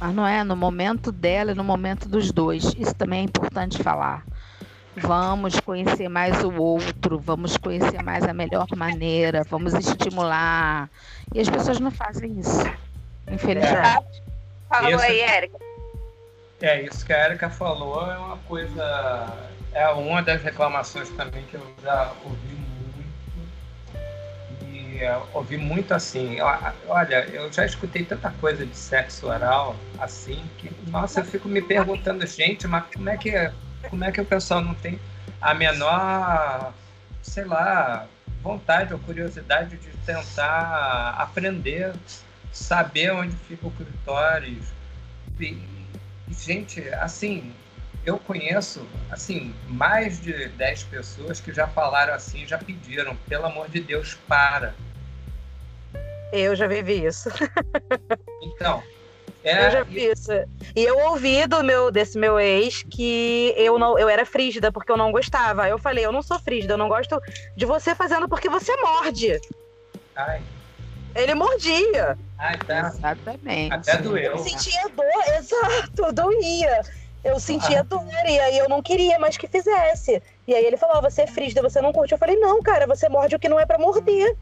Mas 0.00 0.14
não 0.14 0.26
é 0.26 0.42
no 0.42 0.56
momento 0.56 1.12
dela 1.12 1.52
e 1.52 1.54
no 1.54 1.62
momento 1.62 2.08
dos 2.08 2.32
dois. 2.32 2.64
Isso 2.78 2.94
também 2.94 3.20
é 3.20 3.22
importante 3.24 3.82
falar. 3.82 4.24
Vamos 4.96 5.60
conhecer 5.60 6.08
mais 6.08 6.42
o 6.42 6.52
outro, 6.54 7.18
vamos 7.18 7.56
conhecer 7.56 8.02
mais 8.02 8.24
a 8.24 8.32
melhor 8.32 8.66
maneira, 8.74 9.44
vamos 9.48 9.74
estimular. 9.74 10.88
E 11.34 11.40
as 11.40 11.48
pessoas 11.48 11.78
não 11.78 11.90
fazem 11.90 12.40
isso, 12.40 12.64
infelizmente. 13.30 13.76
É. 13.76 14.20
Falou 14.68 14.90
isso, 14.90 15.04
aí, 15.04 15.20
Érica. 15.20 15.58
É, 16.62 16.82
isso 16.82 17.04
que 17.04 17.12
a 17.12 17.18
Érica 17.18 17.50
falou 17.50 18.10
é 18.10 18.18
uma 18.18 18.36
coisa. 18.38 19.32
É 19.72 19.88
uma 19.90 20.22
das 20.22 20.42
reclamações 20.42 21.08
também 21.10 21.44
que 21.44 21.54
eu 21.54 21.66
já 21.82 22.12
ouvi 22.24 22.69
ouvi 25.32 25.56
muito 25.56 25.94
assim. 25.94 26.38
Olha, 26.86 27.24
eu 27.32 27.52
já 27.52 27.64
escutei 27.64 28.04
tanta 28.04 28.30
coisa 28.40 28.64
de 28.66 28.76
sexo 28.76 29.26
oral 29.28 29.76
assim 29.98 30.42
que, 30.58 30.70
nossa, 30.88 31.20
eu 31.20 31.24
fico 31.24 31.48
me 31.48 31.62
perguntando, 31.62 32.26
gente, 32.26 32.66
mas 32.66 32.84
como 32.92 33.08
é 33.08 33.16
que, 33.16 33.32
como 33.88 34.04
é 34.04 34.12
que 34.12 34.20
o 34.20 34.24
pessoal 34.24 34.60
não 34.60 34.74
tem 34.74 34.98
a 35.40 35.54
menor, 35.54 36.72
sei 37.22 37.44
lá, 37.44 38.06
vontade 38.42 38.92
ou 38.92 39.00
curiosidade 39.00 39.76
de 39.76 39.88
tentar 40.04 41.14
aprender, 41.18 41.92
saber 42.52 43.12
onde 43.12 43.36
fica 43.36 43.66
o 43.66 43.70
clitóris? 43.70 44.72
E, 45.38 45.58
gente, 46.28 46.86
assim, 46.94 47.52
eu 48.04 48.18
conheço, 48.18 48.86
assim, 49.10 49.54
mais 49.68 50.20
de 50.20 50.48
10 50.48 50.84
pessoas 50.84 51.40
que 51.40 51.52
já 51.52 51.66
falaram 51.66 52.14
assim, 52.14 52.46
já 52.46 52.58
pediram, 52.58 53.16
pelo 53.28 53.46
amor 53.46 53.68
de 53.68 53.80
Deus, 53.80 54.16
para. 54.26 54.74
Eu 56.32 56.54
já 56.54 56.66
vivi 56.66 57.04
isso. 57.04 57.28
Então. 58.42 58.82
É... 59.44 59.66
Eu 59.66 59.70
já 59.70 59.82
vi 59.82 60.10
isso. 60.10 60.32
E 60.76 60.84
eu 60.84 60.98
ouvi 61.10 61.46
do 61.46 61.62
meu, 61.62 61.90
desse 61.90 62.18
meu 62.18 62.38
ex 62.38 62.82
que 62.82 63.54
eu 63.56 63.78
não 63.78 63.98
eu 63.98 64.08
era 64.08 64.24
frígida 64.24 64.70
porque 64.70 64.92
eu 64.92 64.96
não 64.96 65.12
gostava. 65.12 65.68
Eu 65.68 65.78
falei, 65.78 66.04
eu 66.04 66.12
não 66.12 66.22
sou 66.22 66.38
frígida, 66.38 66.74
eu 66.74 66.78
não 66.78 66.88
gosto 66.88 67.20
de 67.56 67.66
você 67.66 67.94
fazendo 67.94 68.28
porque 68.28 68.48
você 68.48 68.74
morde. 68.76 69.40
Ai. 70.14 70.42
Ele 71.14 71.34
mordia. 71.34 72.18
Ai, 72.38 72.56
tá. 72.58 72.88
Exatamente. 72.88 73.74
Até 73.74 73.96
doeu. 73.98 74.32
Eu 74.32 74.38
sentia 74.38 74.88
dor, 74.88 75.04
exato, 75.38 76.12
doía. 76.12 76.80
Eu 77.22 77.38
sentia 77.38 77.80
ah. 77.80 77.82
dor 77.82 78.06
e 78.26 78.38
aí 78.38 78.58
eu 78.58 78.68
não 78.68 78.82
queria 78.82 79.18
mais 79.18 79.36
que 79.36 79.46
fizesse. 79.46 80.22
E 80.46 80.54
aí 80.54 80.64
ele 80.64 80.76
falou: 80.76 81.02
você 81.02 81.22
é 81.22 81.26
frígida, 81.26 81.62
você 81.62 81.80
não 81.80 81.92
curte. 81.92 82.12
Eu 82.12 82.18
falei: 82.18 82.36
não, 82.36 82.62
cara, 82.62 82.86
você 82.86 83.08
morde 83.08 83.36
o 83.36 83.38
que 83.38 83.48
não 83.48 83.60
é 83.60 83.66
para 83.66 83.78
morder. 83.78 84.36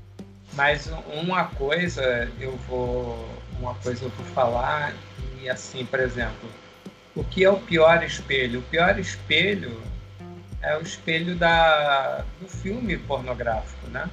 Mas 0.58 0.90
uma 1.06 1.44
coisa 1.44 2.28
eu 2.40 2.56
vou, 2.68 3.28
uma 3.60 3.76
coisa 3.76 4.06
eu 4.06 4.10
vou 4.10 4.26
falar 4.34 4.92
e 5.40 5.48
assim, 5.48 5.86
por 5.86 6.00
exemplo, 6.00 6.50
o 7.14 7.22
que 7.22 7.44
é 7.44 7.48
o 7.48 7.60
pior 7.60 8.02
espelho? 8.02 8.58
O 8.58 8.62
pior 8.64 8.98
espelho 8.98 9.80
é 10.60 10.76
o 10.76 10.82
espelho 10.82 11.36
da, 11.36 12.24
do 12.40 12.48
filme 12.48 12.98
pornográfico, 12.98 13.86
né? 13.86 14.10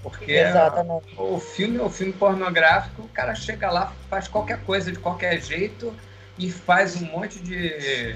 Porque 0.00 0.30
Exatamente. 0.30 1.12
o 1.16 1.40
filme, 1.40 1.78
o 1.80 1.90
filme 1.90 2.12
pornográfico, 2.12 3.02
o 3.02 3.08
cara 3.08 3.34
chega 3.34 3.68
lá, 3.68 3.92
faz 4.08 4.28
qualquer 4.28 4.60
coisa 4.60 4.92
de 4.92 4.98
qualquer 5.00 5.42
jeito 5.42 5.92
e 6.38 6.52
faz 6.52 6.94
um 6.94 7.06
monte 7.06 7.40
de, 7.40 8.14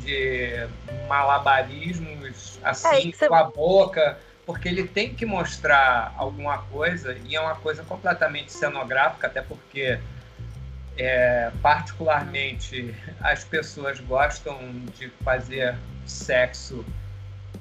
de 0.00 0.68
malabarismos 1.08 2.58
assim 2.62 3.14
é, 3.18 3.26
com 3.28 3.34
a 3.34 3.44
boca 3.44 4.18
porque 4.50 4.68
ele 4.68 4.82
tem 4.82 5.14
que 5.14 5.24
mostrar 5.24 6.12
alguma 6.16 6.58
coisa 6.58 7.16
e 7.24 7.36
é 7.36 7.40
uma 7.40 7.54
coisa 7.54 7.84
completamente 7.84 8.52
cenográfica, 8.52 9.28
até 9.28 9.40
porque 9.40 9.96
é, 10.98 11.52
particularmente 11.62 12.92
as 13.20 13.44
pessoas 13.44 14.00
gostam 14.00 14.58
de 14.98 15.08
fazer 15.22 15.76
sexo 16.04 16.84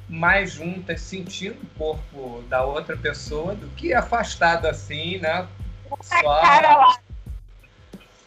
mais 0.10 0.54
juntas, 0.54 1.02
sentindo 1.02 1.62
o 1.62 1.78
corpo 1.78 2.44
da 2.50 2.64
outra 2.64 2.98
pessoa, 2.98 3.54
do 3.54 3.68
que 3.76 3.94
afastado 3.94 4.66
assim, 4.66 5.20
né? 5.20 5.48
Só... 6.02 6.98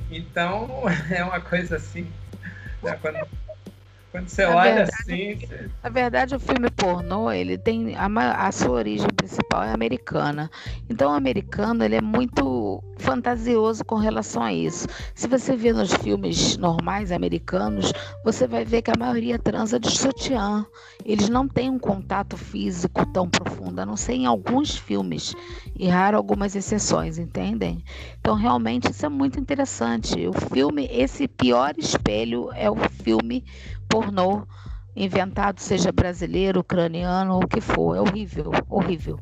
Então 0.09 0.85
é 1.11 1.25
uma 1.25 1.41
coisa 1.41 1.75
assim. 1.75 2.09
Né? 2.81 2.97
Quando 3.01 3.27
quando 4.13 4.29
você 4.29 4.47
na 4.47 4.55
olha 4.55 4.75
verdade, 4.75 4.93
assim. 5.01 5.39
Na 5.83 5.89
verdade, 5.89 6.37
o 6.37 6.39
filme 6.39 6.71
pornô, 6.71 7.33
ele 7.33 7.57
tem. 7.57 7.97
A, 7.97 8.07
a, 8.47 8.53
sua 8.53 8.73
origem 8.73 9.09
principal 9.17 9.65
é 9.65 9.73
americana. 9.73 10.51
Então, 10.89 11.11
o 11.11 11.15
americano, 11.15 11.83
ele 11.83 11.97
é 11.97 12.01
muito 12.03 12.85
fantasioso 12.99 13.83
com 13.83 13.97
relação 13.97 14.43
a 14.43 14.53
isso. 14.53 14.87
Se 15.15 15.27
você 15.27 15.57
vê 15.57 15.73
nos 15.73 15.95
filmes 15.95 16.59
normais 16.59 17.11
americanos, 17.11 17.91
você 18.23 18.47
vai 18.47 18.67
ver 18.67 18.83
que 18.83 18.91
a 18.91 18.99
maioria 18.99 19.39
transa 19.39 19.81
de 19.81 19.91
sutiã. 19.91 20.65
Eles 21.05 21.31
não 21.31 21.49
têm 21.49 21.71
um 21.71 21.79
contato 21.79 22.37
físico 22.37 23.07
tão 23.07 23.29
profundo, 23.29 23.81
a 23.81 23.87
não 23.87 23.97
ser 23.97 24.13
em 24.13 24.27
alguns 24.27 24.77
filmes. 24.77 25.35
E 25.75 25.89
raro 25.89 26.19
algumas 26.19 26.55
exceções, 26.55 27.17
entendem? 27.17 27.83
Então, 28.21 28.35
realmente, 28.35 28.91
isso 28.91 29.07
é 29.07 29.09
muito 29.09 29.41
interessante. 29.41 30.27
O 30.27 30.35
filme, 30.55 30.87
esse 30.93 31.27
pior 31.27 31.73
espelho 31.79 32.51
é 32.53 32.71
o 32.71 32.77
filme 32.77 33.43
pornô 33.93 34.47
inventado, 34.97 35.61
seja 35.61 35.93
brasileiro, 35.93 36.61
ucraniano, 36.61 37.35
ou 37.35 37.45
o 37.45 37.49
que 37.49 37.61
for. 37.61 37.95
É 37.97 38.01
horrível, 38.01 38.51
horrível. 38.69 39.21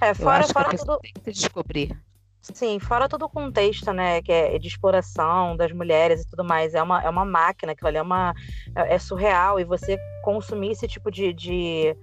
É, 0.00 0.14
fora, 0.14 0.46
fora 0.48 0.76
tudo... 0.76 0.98
tem 0.98 1.12
que 1.12 1.30
descobrir. 1.30 1.96
Sim, 2.40 2.78
fora 2.78 3.08
todo 3.08 3.26
o 3.26 3.28
contexto, 3.28 3.92
né, 3.92 4.22
que 4.22 4.32
é 4.32 4.58
de 4.58 4.68
exploração 4.68 5.56
das 5.56 5.70
mulheres 5.72 6.22
e 6.22 6.26
tudo 6.26 6.42
mais, 6.42 6.74
é 6.74 6.82
uma, 6.82 7.02
é 7.02 7.08
uma 7.08 7.24
máquina, 7.24 7.72
aquilo 7.72 7.88
ali 7.88 7.98
é 7.98 8.02
uma 8.02 8.34
é, 8.74 8.94
é 8.94 8.98
surreal 8.98 9.60
e 9.60 9.64
você 9.64 9.98
consumir 10.22 10.70
esse 10.70 10.88
tipo 10.88 11.10
de, 11.10 11.34
de 11.34 11.96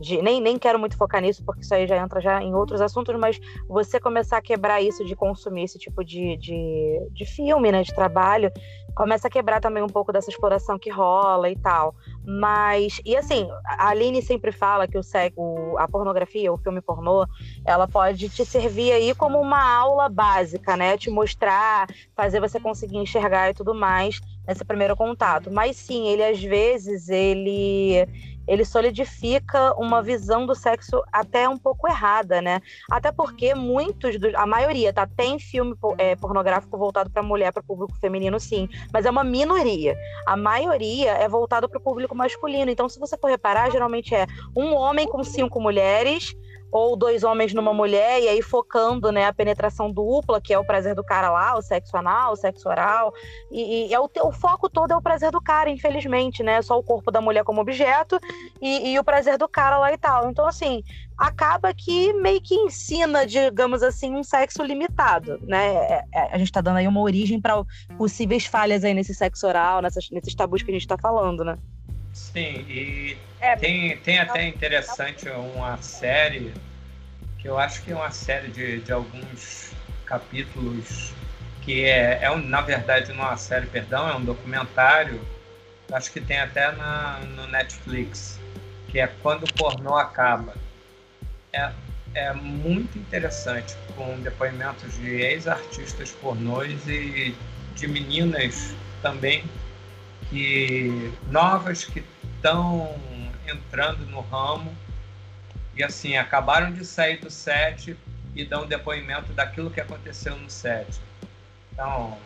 de, 0.00 0.22
nem, 0.22 0.40
nem 0.40 0.58
quero 0.58 0.78
muito 0.78 0.96
focar 0.96 1.20
nisso, 1.20 1.42
porque 1.44 1.62
isso 1.62 1.74
aí 1.74 1.86
já 1.86 1.96
entra 1.96 2.20
já 2.20 2.42
em 2.42 2.54
outros 2.54 2.80
assuntos, 2.80 3.14
mas 3.18 3.38
você 3.68 3.98
começar 3.98 4.36
a 4.38 4.42
quebrar 4.42 4.80
isso 4.80 5.04
de 5.04 5.16
consumir 5.16 5.64
esse 5.64 5.78
tipo 5.78 6.04
de, 6.04 6.36
de, 6.36 7.08
de 7.10 7.26
filme, 7.26 7.72
né, 7.72 7.82
de 7.82 7.94
trabalho, 7.94 8.52
começa 8.98 9.28
a 9.28 9.30
quebrar 9.30 9.60
também 9.60 9.80
um 9.80 9.88
pouco 9.88 10.12
dessa 10.12 10.28
exploração 10.28 10.76
que 10.76 10.90
rola 10.90 11.48
e 11.48 11.54
tal. 11.54 11.94
Mas, 12.26 13.00
e 13.04 13.16
assim, 13.16 13.48
a 13.64 13.90
Aline 13.90 14.20
sempre 14.20 14.50
fala 14.50 14.88
que 14.88 14.98
o, 14.98 15.02
o, 15.36 15.78
a 15.78 15.86
pornografia, 15.86 16.52
o 16.52 16.58
filme 16.58 16.80
pornô, 16.80 17.24
ela 17.64 17.86
pode 17.86 18.28
te 18.28 18.44
servir 18.44 18.90
aí 18.90 19.14
como 19.14 19.40
uma 19.40 19.62
aula 19.62 20.08
básica, 20.08 20.76
né? 20.76 20.98
Te 20.98 21.10
mostrar, 21.10 21.86
fazer 22.16 22.40
você 22.40 22.58
conseguir 22.58 22.96
enxergar 22.96 23.50
e 23.50 23.54
tudo 23.54 23.72
mais 23.72 24.20
nesse 24.44 24.64
primeiro 24.64 24.96
contato. 24.96 25.48
Mas 25.48 25.76
sim, 25.76 26.08
ele 26.08 26.24
às 26.24 26.42
vezes, 26.42 27.08
ele 27.08 28.04
ele 28.48 28.64
solidifica 28.64 29.74
uma 29.74 30.02
visão 30.02 30.46
do 30.46 30.54
sexo 30.54 31.02
até 31.12 31.48
um 31.48 31.58
pouco 31.58 31.86
errada, 31.86 32.40
né? 32.40 32.60
Até 32.90 33.12
porque 33.12 33.54
muitos, 33.54 34.18
do, 34.18 34.34
a 34.34 34.46
maioria, 34.46 34.92
tá? 34.92 35.06
Tem 35.06 35.38
filme 35.38 35.76
é, 35.98 36.16
pornográfico 36.16 36.76
voltado 36.78 37.10
para 37.10 37.22
mulher, 37.22 37.52
para 37.52 37.60
o 37.60 37.64
público 37.64 37.94
feminino, 38.00 38.40
sim, 38.40 38.68
mas 38.92 39.04
é 39.04 39.10
uma 39.10 39.22
minoria. 39.22 39.94
A 40.26 40.36
maioria 40.36 41.12
é 41.12 41.28
voltado 41.28 41.68
para 41.68 41.78
o 41.78 41.82
público 41.82 42.16
masculino. 42.16 42.70
Então, 42.70 42.88
se 42.88 42.98
você 42.98 43.16
for 43.18 43.28
reparar, 43.28 43.70
geralmente 43.70 44.14
é 44.14 44.26
um 44.56 44.74
homem 44.74 45.06
com 45.06 45.22
cinco 45.22 45.60
mulheres 45.60 46.34
ou 46.70 46.96
dois 46.96 47.24
homens 47.24 47.54
numa 47.54 47.72
mulher, 47.72 48.20
e 48.20 48.28
aí 48.28 48.42
focando 48.42 49.10
né, 49.10 49.26
a 49.26 49.32
penetração 49.32 49.90
dupla, 49.90 50.40
que 50.40 50.52
é 50.52 50.58
o 50.58 50.64
prazer 50.64 50.94
do 50.94 51.04
cara 51.04 51.30
lá, 51.30 51.56
o 51.56 51.62
sexo 51.62 51.96
anal, 51.96 52.32
o 52.32 52.36
sexo 52.36 52.68
oral. 52.68 53.12
E, 53.50 53.88
e 53.88 53.94
é 53.94 54.00
o, 54.00 54.10
o, 54.22 54.32
foco 54.32 54.68
todo 54.68 54.92
é 54.92 54.96
o 54.96 55.02
prazer 55.02 55.30
do 55.30 55.40
cara, 55.40 55.70
infelizmente, 55.70 56.42
né? 56.42 56.60
Só 56.62 56.78
o 56.78 56.82
corpo 56.82 57.10
da 57.10 57.20
mulher 57.20 57.44
como 57.44 57.60
objeto 57.60 58.18
e, 58.60 58.92
e 58.92 58.98
o 58.98 59.04
prazer 59.04 59.38
do 59.38 59.48
cara 59.48 59.78
lá 59.78 59.92
e 59.92 59.98
tal. 59.98 60.30
Então, 60.30 60.46
assim, 60.46 60.82
acaba 61.16 61.72
que 61.72 62.12
meio 62.12 62.40
que 62.40 62.54
ensina, 62.54 63.26
digamos 63.26 63.82
assim, 63.82 64.14
um 64.14 64.22
sexo 64.22 64.62
limitado, 64.62 65.38
né? 65.42 65.74
É, 65.74 66.04
é, 66.14 66.20
a 66.32 66.38
gente 66.38 66.48
está 66.48 66.60
dando 66.60 66.76
aí 66.76 66.86
uma 66.86 67.00
origem 67.00 67.40
para 67.40 67.64
possíveis 67.96 68.44
falhas 68.46 68.84
aí 68.84 68.94
nesse 68.94 69.14
sexo 69.14 69.46
oral, 69.46 69.80
nessas, 69.80 70.10
nesses 70.10 70.34
tabus 70.34 70.62
que 70.62 70.70
a 70.70 70.74
gente 70.74 70.82
está 70.82 70.98
falando, 70.98 71.44
né? 71.44 71.58
Sim, 72.18 72.64
e 72.68 73.16
é, 73.40 73.56
tem, 73.56 73.96
tem 73.98 74.18
até 74.18 74.46
interessante 74.46 75.28
uma 75.28 75.76
série, 75.78 76.52
que 77.38 77.48
eu 77.48 77.56
acho 77.56 77.82
que 77.82 77.92
é 77.92 77.94
uma 77.94 78.10
série 78.10 78.48
de, 78.48 78.80
de 78.80 78.92
alguns 78.92 79.70
capítulos, 80.04 81.12
que 81.62 81.84
é, 81.84 82.18
é 82.22 82.30
um, 82.30 82.38
na 82.38 82.60
verdade 82.60 83.12
não 83.12 83.24
é 83.24 83.28
uma 83.28 83.36
série, 83.36 83.66
perdão, 83.66 84.08
é 84.08 84.16
um 84.16 84.24
documentário, 84.24 85.20
acho 85.92 86.12
que 86.12 86.20
tem 86.20 86.38
até 86.40 86.72
na, 86.72 87.20
no 87.20 87.46
Netflix, 87.46 88.40
que 88.88 88.98
é 88.98 89.06
Quando 89.06 89.44
o 89.44 89.52
Pornô 89.54 89.96
Acaba. 89.96 90.54
É, 91.52 91.70
é 92.14 92.32
muito 92.32 92.98
interessante, 92.98 93.76
com 93.94 94.18
depoimentos 94.20 94.92
de 94.94 95.08
ex-artistas 95.08 96.10
pornôs 96.12 96.86
e 96.88 97.34
de 97.74 97.86
meninas 97.86 98.74
também 99.00 99.44
que 100.30 101.12
novas 101.30 101.84
que 101.84 102.04
estão 102.36 102.94
entrando 103.46 104.06
no 104.06 104.20
ramo 104.20 104.72
e 105.74 105.82
assim 105.82 106.16
acabaram 106.16 106.72
de 106.72 106.84
sair 106.84 107.18
do 107.18 107.30
set 107.30 107.96
e 108.34 108.44
dão 108.44 108.66
depoimento 108.66 109.32
daquilo 109.32 109.70
que 109.70 109.80
aconteceu 109.80 110.36
no 110.36 110.50
set. 110.50 111.00
Então, 111.72 112.16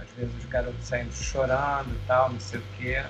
às 0.00 0.10
vezes 0.12 0.34
os 0.36 0.44
garotos 0.46 0.84
saindo 0.84 1.12
chorando 1.12 1.90
e 1.90 2.06
tal, 2.06 2.30
não 2.30 2.40
sei 2.40 2.60
o 2.60 2.64
quê. 2.78 3.02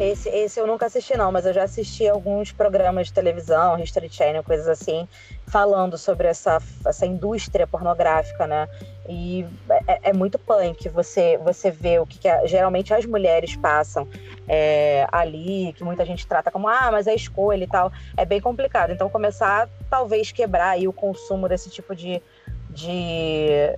Esse, 0.00 0.28
esse 0.28 0.58
eu 0.58 0.66
nunca 0.66 0.86
assisti, 0.86 1.16
não, 1.16 1.30
mas 1.30 1.46
eu 1.46 1.52
já 1.52 1.62
assisti 1.62 2.08
alguns 2.08 2.50
programas 2.50 3.06
de 3.06 3.12
televisão, 3.12 3.78
History 3.78 4.08
Channel, 4.08 4.42
coisas 4.42 4.66
assim, 4.66 5.08
falando 5.46 5.96
sobre 5.96 6.26
essa, 6.26 6.58
essa 6.84 7.06
indústria 7.06 7.66
pornográfica, 7.66 8.46
né? 8.48 8.66
E 9.08 9.46
é, 9.86 10.10
é 10.10 10.12
muito 10.12 10.38
punk 10.38 10.88
você, 10.88 11.38
você 11.38 11.70
vê 11.70 11.98
o 11.98 12.06
que, 12.06 12.18
que 12.18 12.28
é, 12.28 12.46
geralmente 12.46 12.92
as 12.92 13.04
mulheres 13.06 13.56
passam 13.56 14.06
é, 14.46 15.06
ali, 15.10 15.72
que 15.76 15.82
muita 15.82 16.04
gente 16.04 16.26
trata 16.26 16.50
como, 16.50 16.68
ah, 16.68 16.90
mas 16.92 17.06
é 17.06 17.14
escolha 17.14 17.64
e 17.64 17.66
tal. 17.66 17.92
É 18.16 18.24
bem 18.24 18.40
complicado. 18.40 18.92
Então, 18.92 19.08
começar 19.08 19.68
talvez 19.88 20.32
quebrar 20.32 20.70
aí 20.70 20.86
o 20.86 20.92
consumo 20.92 21.48
desse 21.48 21.70
tipo 21.70 21.94
de, 21.94 22.22
de, 22.70 23.76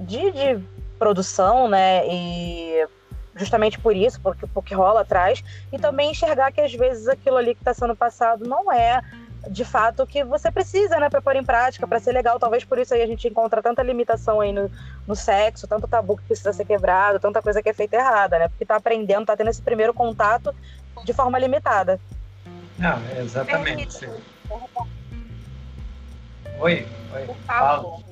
de, 0.00 0.30
de 0.32 0.64
produção, 0.98 1.68
né? 1.68 2.06
E 2.08 2.86
justamente 3.36 3.78
por 3.78 3.96
isso, 3.96 4.20
porque, 4.20 4.46
porque 4.46 4.74
rola 4.74 5.00
atrás, 5.00 5.42
e 5.72 5.78
também 5.78 6.12
enxergar 6.12 6.52
que 6.52 6.60
às 6.60 6.72
vezes 6.72 7.08
aquilo 7.08 7.36
ali 7.36 7.54
que 7.54 7.60
está 7.60 7.74
sendo 7.74 7.96
passado 7.96 8.46
não 8.48 8.70
é 8.72 9.00
de 9.48 9.64
fato 9.64 10.06
que 10.06 10.24
você 10.24 10.50
precisa, 10.50 10.98
né, 10.98 11.08
para 11.08 11.20
pôr 11.20 11.36
em 11.36 11.44
prática, 11.44 11.86
para 11.86 12.00
ser 12.00 12.12
legal. 12.12 12.38
Talvez 12.38 12.64
por 12.64 12.78
isso 12.78 12.94
aí 12.94 13.02
a 13.02 13.06
gente 13.06 13.28
encontra 13.28 13.62
tanta 13.62 13.82
limitação 13.82 14.40
aí 14.40 14.52
no, 14.52 14.70
no 15.06 15.14
sexo, 15.14 15.66
tanto 15.66 15.88
tabu 15.88 16.16
que 16.16 16.24
precisa 16.24 16.52
ser 16.52 16.64
quebrado, 16.64 17.20
tanta 17.20 17.42
coisa 17.42 17.62
que 17.62 17.68
é 17.68 17.74
feita 17.74 17.96
errada, 17.96 18.38
né? 18.38 18.48
Porque 18.48 18.64
tá 18.64 18.76
aprendendo, 18.76 19.26
tá 19.26 19.36
tendo 19.36 19.50
esse 19.50 19.62
primeiro 19.62 19.92
contato 19.94 20.54
de 21.04 21.12
forma 21.12 21.38
limitada. 21.38 22.00
Não, 22.78 22.98
exatamente. 23.18 24.08
Oi, 26.58 26.86
oi. 27.14 27.26
Por 27.26 27.36
favor. 27.46 28.02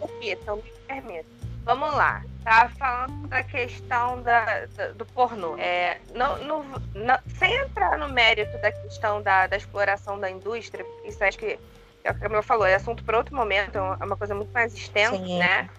Repita, 0.00 0.56
me 0.56 0.62
permita. 0.86 1.26
Vamos 1.64 1.94
lá. 1.94 2.22
Tá 2.44 2.70
falando 2.78 3.26
da 3.28 3.42
questão 3.42 4.20
da, 4.22 4.66
da 4.66 4.88
do 4.88 5.06
pornô. 5.06 5.56
É, 5.56 5.98
não, 6.14 6.36
não, 6.44 6.62
não, 6.94 7.18
sem 7.38 7.54
entrar 7.54 7.96
no 7.96 8.10
mérito 8.10 8.56
da 8.58 8.70
questão 8.70 9.22
da, 9.22 9.46
da 9.46 9.56
exploração 9.56 10.20
da 10.20 10.30
indústria, 10.30 10.84
isso 11.06 11.24
acho 11.24 11.38
que 11.38 11.58
é 12.04 12.10
o 12.10 12.14
que 12.14 12.20
a 12.20 12.28
Camila 12.28 12.42
falou, 12.42 12.66
é 12.66 12.74
assunto 12.74 13.02
para 13.02 13.16
outro 13.16 13.34
momento, 13.34 13.78
é 13.78 14.04
uma 14.04 14.14
coisa 14.14 14.34
muito 14.34 14.52
mais 14.52 14.74
extensa, 14.74 15.16
Sim. 15.16 15.38
né? 15.38 15.70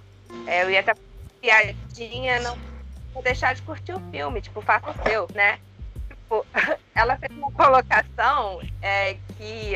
É, 0.47 0.63
eu 0.63 0.71
ia 0.71 0.79
até 0.79 0.95
piadinha, 1.39 2.39
não 2.39 2.57
vou 3.13 3.21
deixar 3.21 3.53
de 3.53 3.61
curtir 3.61 3.93
o 3.93 3.99
filme, 4.09 4.41
tipo, 4.41 4.59
faça 4.59 4.89
o 4.89 5.03
seu, 5.07 5.27
né? 5.35 5.59
Tipo, 6.07 6.43
ela 6.95 7.15
fez 7.17 7.31
uma 7.31 7.51
colocação 7.51 8.59
é, 8.81 9.13
que, 9.37 9.73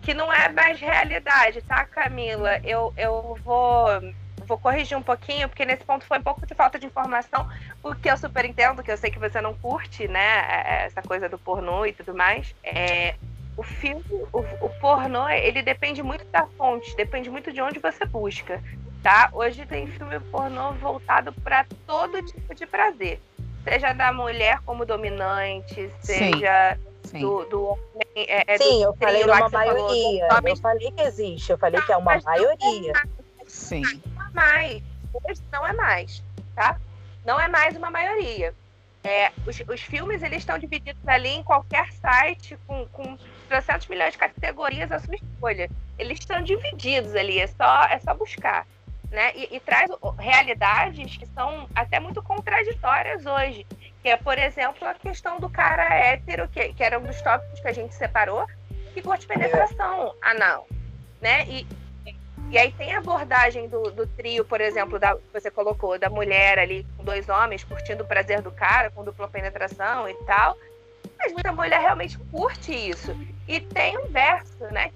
que 0.00 0.14
não 0.14 0.32
é 0.32 0.48
mais 0.48 0.80
realidade, 0.80 1.60
tá, 1.62 1.84
Camila? 1.84 2.58
Eu, 2.64 2.94
eu 2.96 3.38
vou 3.44 3.86
vou 4.50 4.58
corrigir 4.58 4.98
um 4.98 5.02
pouquinho, 5.02 5.48
porque 5.48 5.64
nesse 5.64 5.84
ponto 5.84 6.04
foi 6.04 6.18
um 6.18 6.22
pouco 6.22 6.44
de 6.44 6.54
falta 6.54 6.76
de 6.76 6.84
informação, 6.84 7.48
o 7.84 7.94
que 7.94 8.10
eu 8.10 8.16
super 8.16 8.44
entendo, 8.44 8.82
que 8.82 8.90
eu 8.90 8.96
sei 8.96 9.08
que 9.08 9.18
você 9.18 9.40
não 9.40 9.54
curte, 9.54 10.08
né, 10.08 10.20
é, 10.20 10.82
é, 10.82 10.86
essa 10.86 11.00
coisa 11.02 11.28
do 11.28 11.38
pornô 11.38 11.86
e 11.86 11.92
tudo 11.92 12.12
mais. 12.12 12.52
É, 12.64 13.14
o 13.56 13.62
filme, 13.62 14.02
o, 14.32 14.40
o 14.40 14.68
pornô, 14.80 15.28
ele 15.28 15.62
depende 15.62 16.02
muito 16.02 16.24
da 16.26 16.46
fonte, 16.58 16.96
depende 16.96 17.30
muito 17.30 17.52
de 17.52 17.62
onde 17.62 17.78
você 17.78 18.04
busca, 18.04 18.60
tá? 19.04 19.30
Hoje 19.32 19.64
tem 19.66 19.86
filme 19.86 20.18
pornô 20.18 20.72
voltado 20.72 21.32
para 21.32 21.64
todo 21.86 22.20
tipo 22.20 22.52
de 22.52 22.66
prazer, 22.66 23.20
seja 23.62 23.92
da 23.92 24.12
mulher 24.12 24.58
como 24.66 24.84
dominante, 24.84 25.88
seja 26.00 26.76
Sim. 27.04 27.20
do, 27.20 27.44
do 27.44 27.64
homem. 27.66 28.08
É, 28.16 28.54
é 28.54 28.58
Sim, 28.58 28.82
eu 28.82 28.96
falei 28.96 29.22
uma 29.22 29.48
maioria. 29.48 30.26
Falou, 30.28 30.48
eu 30.48 30.56
falei 30.56 30.90
que 30.90 31.02
existe, 31.02 31.52
eu 31.52 31.58
falei 31.58 31.80
que 31.82 31.92
é 31.92 31.96
uma 31.96 32.18
maioria. 32.20 32.92
Sim 33.46 33.82
mais. 34.32 34.82
Hoje 35.12 35.40
não 35.52 35.66
é 35.66 35.72
mais, 35.72 36.22
tá? 36.54 36.78
Não 37.24 37.38
é 37.38 37.48
mais 37.48 37.76
uma 37.76 37.90
maioria. 37.90 38.54
É, 39.02 39.32
os, 39.46 39.58
os 39.66 39.80
filmes 39.80 40.22
eles 40.22 40.38
estão 40.38 40.58
divididos 40.58 41.06
ali 41.08 41.30
em 41.30 41.42
qualquer 41.42 41.90
site 41.92 42.58
com, 42.66 42.86
com 42.88 43.16
300 43.48 43.86
milhões 43.88 44.12
de 44.12 44.18
categorias 44.18 44.92
à 44.92 44.98
sua 44.98 45.14
escolha. 45.14 45.70
Eles 45.98 46.18
estão 46.18 46.42
divididos 46.42 47.14
ali, 47.14 47.38
é 47.40 47.46
só, 47.46 47.84
é 47.84 47.98
só 47.98 48.14
buscar. 48.14 48.66
Né? 49.10 49.32
E, 49.34 49.56
e 49.56 49.60
traz 49.60 49.90
realidades 50.18 51.16
que 51.16 51.26
são 51.26 51.68
até 51.74 51.98
muito 51.98 52.22
contraditórias 52.22 53.24
hoje. 53.26 53.66
Que 54.02 54.10
é, 54.10 54.16
por 54.16 54.38
exemplo, 54.38 54.86
a 54.86 54.94
questão 54.94 55.40
do 55.40 55.48
cara 55.48 55.82
hétero, 55.94 56.48
que, 56.48 56.72
que 56.74 56.82
era 56.82 56.98
um 56.98 57.02
dos 57.02 57.20
tópicos 57.20 57.60
que 57.60 57.68
a 57.68 57.72
gente 57.72 57.94
separou, 57.94 58.46
que 58.94 59.00
gosta 59.00 59.20
de 59.20 59.26
penetração 59.26 60.14
anal. 60.22 60.66
Né? 61.20 61.44
E, 61.48 61.66
e 62.50 62.58
aí 62.58 62.72
tem 62.72 62.92
a 62.92 62.98
abordagem 62.98 63.68
do, 63.68 63.92
do 63.92 64.06
trio, 64.08 64.44
por 64.44 64.60
exemplo, 64.60 64.98
da, 64.98 65.14
que 65.14 65.32
você 65.32 65.50
colocou, 65.50 65.96
da 65.96 66.10
mulher 66.10 66.58
ali 66.58 66.84
com 66.96 67.04
dois 67.04 67.28
homens 67.28 67.62
curtindo 67.62 68.02
o 68.02 68.06
prazer 68.06 68.42
do 68.42 68.50
cara, 68.50 68.90
com 68.90 69.04
dupla 69.04 69.28
penetração 69.28 70.08
e 70.08 70.14
tal. 70.24 70.58
Mas 71.16 71.32
muita 71.32 71.52
mulher 71.52 71.80
realmente 71.80 72.18
curte 72.30 72.72
isso. 72.72 73.16
E 73.46 73.60
tem 73.60 73.96
um 73.98 74.08
verso, 74.08 74.64
né? 74.72 74.90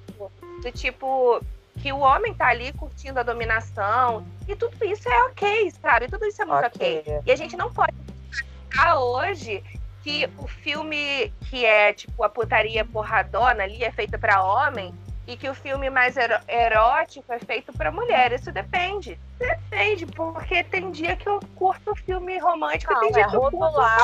Do 0.63 0.73
tipo, 0.73 1.41
que 1.81 1.93
o 1.93 1.99
homem 1.99 2.35
tá 2.35 2.49
ali 2.49 2.73
curtindo 2.73 3.21
a 3.21 3.23
dominação. 3.23 4.27
E 4.49 4.57
tudo 4.57 4.85
isso 4.85 5.09
é 5.09 5.23
ok, 5.25 5.71
sabe? 5.81 6.09
Tudo 6.09 6.25
isso 6.25 6.43
é 6.43 6.45
muito 6.45 6.67
ok. 6.67 6.99
okay. 7.01 7.21
E 7.25 7.31
a 7.31 7.37
gente 7.37 7.57
não 7.57 7.73
pode 7.73 7.95
ficar 8.33 8.99
hoje 8.99 9.63
que 10.03 10.29
o 10.39 10.49
filme 10.49 11.33
que 11.49 11.65
é 11.65 11.93
tipo 11.93 12.23
a 12.25 12.29
putaria 12.29 12.85
porradona 12.85 13.63
ali 13.63 13.83
é 13.83 13.91
feita 13.91 14.19
para 14.19 14.43
homem 14.43 14.93
e 15.27 15.37
que 15.37 15.49
o 15.49 15.55
filme 15.55 15.89
mais 15.89 16.17
erótico 16.17 17.33
é 17.33 17.39
feito 17.39 17.73
para 17.73 17.91
mulher. 17.91 18.33
Isso 18.33 18.53
depende. 18.53 19.19
Depende, 19.39 20.07
porque 20.07 20.63
tem 20.65 20.91
dia 20.91 21.17
que 21.17 21.29
eu 21.29 21.41
curto 21.57 21.95
filme 21.95 22.39
romântico 22.39 22.93
não, 22.93 23.01
e 23.01 23.05
tem 23.05 23.13
dia 23.13 23.25
é 23.25 23.29
que 23.29 23.37
eu 23.37 23.41
curto 23.41 23.57
rotular, 23.57 23.99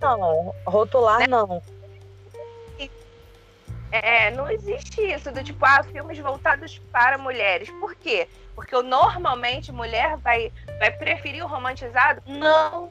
não. 0.00 0.54
Rotular 0.66 1.18
né? 1.20 1.26
não. 1.26 1.62
É, 3.92 4.30
não 4.30 4.48
existe 4.48 5.00
isso 5.02 5.32
do 5.32 5.42
tipo, 5.42 5.64
ah, 5.64 5.82
filmes 5.82 6.18
voltados 6.18 6.78
para 6.92 7.18
mulheres. 7.18 7.68
Por 7.80 7.94
quê? 7.96 8.28
Porque 8.54 8.74
eu, 8.74 8.82
normalmente 8.82 9.72
mulher 9.72 10.16
vai, 10.18 10.52
vai 10.78 10.90
preferir 10.92 11.44
o 11.44 11.48
romantizado? 11.48 12.22
Não. 12.26 12.90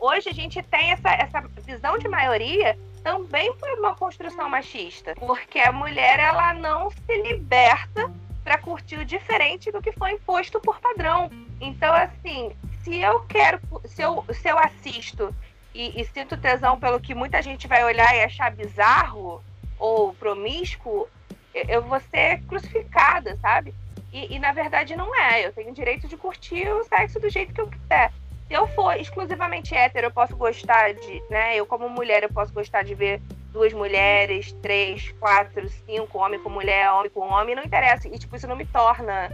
Hoje 0.00 0.28
a 0.28 0.34
gente 0.34 0.60
tem 0.62 0.90
essa, 0.90 1.10
essa 1.10 1.40
visão 1.62 1.98
de 1.98 2.08
maioria 2.08 2.76
também 3.06 3.54
foi 3.60 3.72
uma 3.76 3.94
construção 3.94 4.48
machista, 4.48 5.14
porque 5.14 5.60
a 5.60 5.70
mulher 5.70 6.18
ela 6.18 6.52
não 6.54 6.90
se 6.90 7.22
liberta 7.22 8.12
para 8.42 8.58
curtir 8.58 8.96
o 8.96 9.04
diferente 9.04 9.70
do 9.70 9.80
que 9.80 9.92
foi 9.92 10.14
imposto 10.14 10.58
por 10.58 10.80
padrão. 10.80 11.30
Então, 11.60 11.94
assim, 11.94 12.50
se 12.82 12.96
eu 12.96 13.20
quero, 13.26 13.60
se 13.84 14.02
eu, 14.02 14.24
se 14.32 14.48
eu 14.48 14.58
assisto 14.58 15.32
e, 15.72 16.00
e 16.00 16.04
sinto 16.06 16.36
tesão 16.36 16.80
pelo 16.80 16.98
que 16.98 17.14
muita 17.14 17.40
gente 17.40 17.68
vai 17.68 17.84
olhar 17.84 18.12
e 18.16 18.24
achar 18.24 18.50
bizarro 18.50 19.40
ou 19.78 20.12
promíscuo, 20.14 21.08
eu 21.54 21.82
vou 21.82 22.00
ser 22.10 22.42
crucificada, 22.48 23.36
sabe? 23.36 23.72
E, 24.12 24.34
e, 24.34 24.38
na 24.40 24.50
verdade 24.50 24.96
não 24.96 25.14
é. 25.14 25.46
Eu 25.46 25.52
tenho 25.52 25.70
o 25.70 25.74
direito 25.74 26.08
de 26.08 26.16
curtir 26.16 26.68
o 26.70 26.82
sexo 26.82 27.20
do 27.20 27.30
jeito 27.30 27.54
que 27.54 27.60
eu 27.60 27.68
quiser 27.68 28.10
se 28.48 28.54
eu 28.54 28.66
for 28.68 28.96
exclusivamente 28.96 29.74
hétero, 29.74 30.06
eu 30.06 30.10
posso 30.10 30.36
gostar 30.36 30.94
de, 30.94 31.22
né? 31.28 31.56
Eu 31.56 31.66
como 31.66 31.88
mulher, 31.88 32.22
eu 32.22 32.32
posso 32.32 32.52
gostar 32.52 32.82
de 32.82 32.94
ver 32.94 33.20
duas 33.52 33.72
mulheres, 33.72 34.52
três, 34.62 35.10
quatro, 35.18 35.68
cinco, 35.68 36.18
homem 36.18 36.40
com 36.40 36.48
mulher, 36.48 36.90
homem 36.92 37.10
com 37.10 37.20
homem, 37.20 37.56
não 37.56 37.64
interessa. 37.64 38.06
E, 38.06 38.18
tipo, 38.18 38.36
isso 38.36 38.46
não 38.46 38.56
me 38.56 38.66
torna. 38.66 39.30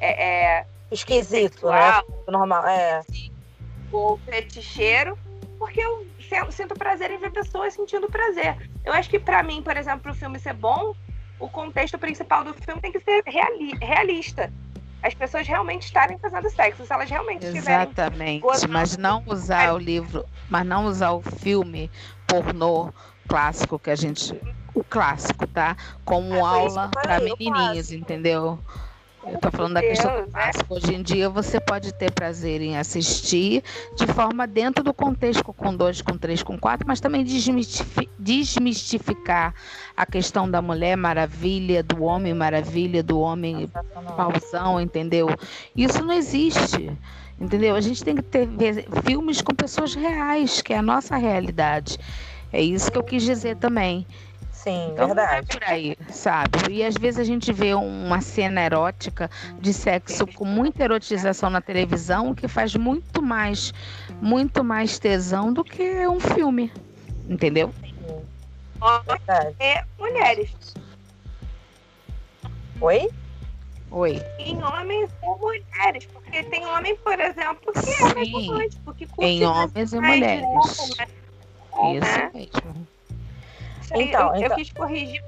É, 0.00 0.58
é, 0.58 0.66
Esquisito, 0.90 1.68
né? 1.68 2.02
Normal, 2.26 2.66
é. 2.66 3.02
Ou 3.92 4.18
feticheiro, 4.18 5.16
porque 5.58 5.80
eu 5.80 6.06
sinto 6.50 6.74
prazer 6.74 7.10
em 7.10 7.18
ver 7.18 7.30
pessoas 7.30 7.74
sentindo 7.74 8.08
prazer. 8.08 8.56
Eu 8.84 8.92
acho 8.92 9.08
que, 9.08 9.18
para 9.18 9.42
mim, 9.42 9.62
por 9.62 9.76
exemplo, 9.76 10.10
o 10.10 10.14
filme 10.14 10.38
ser 10.38 10.54
bom, 10.54 10.94
o 11.38 11.48
contexto 11.48 11.98
principal 11.98 12.42
do 12.42 12.54
filme 12.54 12.80
tem 12.80 12.90
que 12.90 13.00
ser 13.00 13.22
reali 13.24 13.72
realista 13.80 14.52
as 15.02 15.14
pessoas 15.14 15.46
realmente 15.46 15.82
estarem 15.82 16.18
fazendo 16.18 16.48
sexo, 16.50 16.84
se 16.84 16.92
elas 16.92 17.08
realmente 17.08 17.46
Exatamente, 17.46 18.44
mas 18.68 18.96
não 18.96 19.22
usar 19.26 19.74
o 19.74 19.78
livro, 19.78 20.24
mas 20.48 20.66
não 20.66 20.86
usar 20.86 21.12
o 21.12 21.22
filme 21.22 21.90
pornô 22.26 22.92
clássico 23.28 23.78
que 23.78 23.90
a 23.90 23.96
gente 23.96 24.40
o 24.74 24.84
clássico, 24.84 25.46
tá? 25.46 25.76
Como 26.04 26.34
é 26.34 26.40
aula 26.40 26.90
para 26.90 27.20
menininhos, 27.20 27.90
entendeu? 27.90 28.58
Eu 29.32 29.38
tô 29.38 29.50
falando 29.50 29.74
da 29.74 29.80
questão 29.80 30.22
do 30.22 30.30
clássico. 30.30 30.74
Hoje 30.74 30.94
em 30.94 31.02
dia 31.02 31.28
você 31.28 31.60
pode 31.60 31.92
ter 31.92 32.10
prazer 32.12 32.60
em 32.60 32.76
assistir 32.76 33.62
de 33.96 34.06
forma 34.06 34.46
dentro 34.46 34.82
do 34.82 34.94
contexto 34.94 35.44
com 35.44 35.76
dois, 35.76 36.00
com 36.00 36.16
três, 36.16 36.42
com 36.42 36.58
quatro, 36.58 36.86
mas 36.86 37.00
também 37.00 37.24
desmistificar 38.18 39.54
a 39.96 40.06
questão 40.06 40.50
da 40.50 40.62
mulher 40.62 40.96
maravilha, 40.96 41.82
do 41.82 42.02
homem 42.02 42.32
maravilha, 42.32 43.02
do 43.02 43.20
homem 43.20 43.70
pausão, 44.16 44.80
entendeu? 44.80 45.28
Isso 45.76 46.02
não 46.04 46.14
existe. 46.14 46.90
Entendeu? 47.40 47.76
A 47.76 47.80
gente 47.80 48.02
tem 48.02 48.16
que 48.16 48.22
ter 48.22 48.48
filmes 49.04 49.40
com 49.40 49.54
pessoas 49.54 49.94
reais, 49.94 50.60
que 50.60 50.72
é 50.72 50.78
a 50.78 50.82
nossa 50.82 51.16
realidade. 51.16 51.96
É 52.52 52.60
isso 52.60 52.90
que 52.90 52.98
eu 52.98 53.04
quis 53.04 53.22
dizer 53.22 53.56
também. 53.56 54.04
Sim, 54.58 54.88
então, 54.90 55.06
verdade. 55.06 55.30
Não 55.30 55.36
é 55.36 55.42
por 55.60 55.64
aí, 55.64 55.96
sabe? 56.10 56.72
E 56.72 56.84
às 56.84 56.94
vezes 56.94 57.20
a 57.20 57.24
gente 57.24 57.52
vê 57.52 57.74
uma 57.74 58.20
cena 58.20 58.60
erótica 58.60 59.30
de 59.60 59.72
sexo 59.72 60.26
com 60.26 60.44
muita 60.44 60.82
erotização 60.82 61.48
na 61.48 61.60
televisão 61.60 62.34
que 62.34 62.48
faz 62.48 62.74
muito 62.74 63.22
mais, 63.22 63.72
muito 64.20 64.64
mais 64.64 64.98
tesão 64.98 65.52
do 65.52 65.62
que 65.62 66.04
um 66.08 66.18
filme. 66.18 66.72
Entendeu? 67.28 67.72
É, 69.60 69.84
mulheres. 69.96 70.50
Oi? 72.80 73.08
Oi. 73.92 74.20
Em 74.40 74.60
homens 74.60 75.08
ou 75.22 75.38
mulheres, 75.38 76.04
porque 76.06 76.42
tem 76.42 76.66
homem, 76.66 76.96
por 76.96 77.18
exemplo, 77.20 77.72
que 77.72 77.80
Sim. 77.80 78.04
é 78.04 78.32
romântico, 78.32 78.94
que 78.94 79.06
curte 79.06 79.30
Em 79.30 79.46
homens 79.46 79.92
e 79.92 80.00
mulheres. 80.00 80.44
Isso 80.66 80.98
né? 82.00 82.30
mesmo. 82.34 82.88
Então, 83.94 84.28
eu, 84.28 84.36
então... 84.36 84.42
eu 84.42 84.54
quis 84.56 84.72
corrigir 84.72 85.22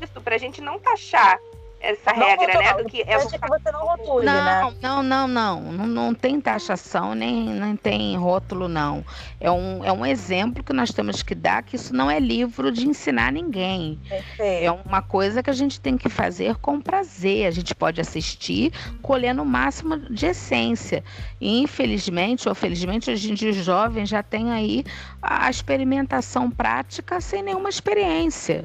isso 0.00 0.20
pra 0.20 0.38
gente 0.38 0.60
não 0.60 0.78
taxar 0.78 1.38
essa 1.80 2.12
não 2.12 2.26
regra, 2.26 2.58
né? 2.58 2.74
Do 2.74 2.84
que 2.86 3.02
é 3.02 3.18
que 3.18 3.38
você 3.38 3.70
não 3.72 3.86
rotule, 3.86 4.26
não, 4.26 4.44
né? 4.44 4.74
Não, 4.82 5.02
não, 5.02 5.28
não, 5.28 5.60
não, 5.60 5.86
não 5.86 6.14
tem 6.14 6.40
taxação 6.40 7.14
nem, 7.14 7.44
nem 7.44 7.76
tem 7.76 8.16
rótulo, 8.16 8.68
não. 8.68 9.04
É 9.40 9.50
um, 9.50 9.84
é 9.84 9.92
um 9.92 10.04
exemplo 10.04 10.62
que 10.64 10.72
nós 10.72 10.90
temos 10.92 11.22
que 11.22 11.34
dar 11.34 11.62
que 11.62 11.76
isso 11.76 11.94
não 11.94 12.10
é 12.10 12.18
livro 12.18 12.72
de 12.72 12.88
ensinar 12.88 13.30
ninguém. 13.32 13.98
Perfeito. 14.08 14.64
É 14.64 14.70
uma 14.70 15.00
coisa 15.00 15.42
que 15.42 15.50
a 15.50 15.52
gente 15.54 15.80
tem 15.80 15.96
que 15.96 16.08
fazer 16.08 16.56
com 16.56 16.80
prazer. 16.80 17.46
A 17.46 17.50
gente 17.50 17.74
pode 17.74 18.00
assistir 18.00 18.72
colhendo 19.00 19.42
o 19.42 19.46
máximo 19.46 19.96
de 19.96 20.26
essência. 20.26 21.04
E 21.40 21.60
infelizmente 21.60 22.48
ou 22.48 22.54
felizmente, 22.54 23.10
hoje 23.10 23.30
em 23.30 23.34
dia 23.34 23.50
os 23.50 23.56
jovens 23.56 24.08
já 24.08 24.22
têm 24.22 24.50
aí 24.50 24.84
a 25.22 25.48
experimentação 25.48 26.50
prática 26.50 27.20
sem 27.20 27.42
nenhuma 27.42 27.68
experiência. 27.68 28.64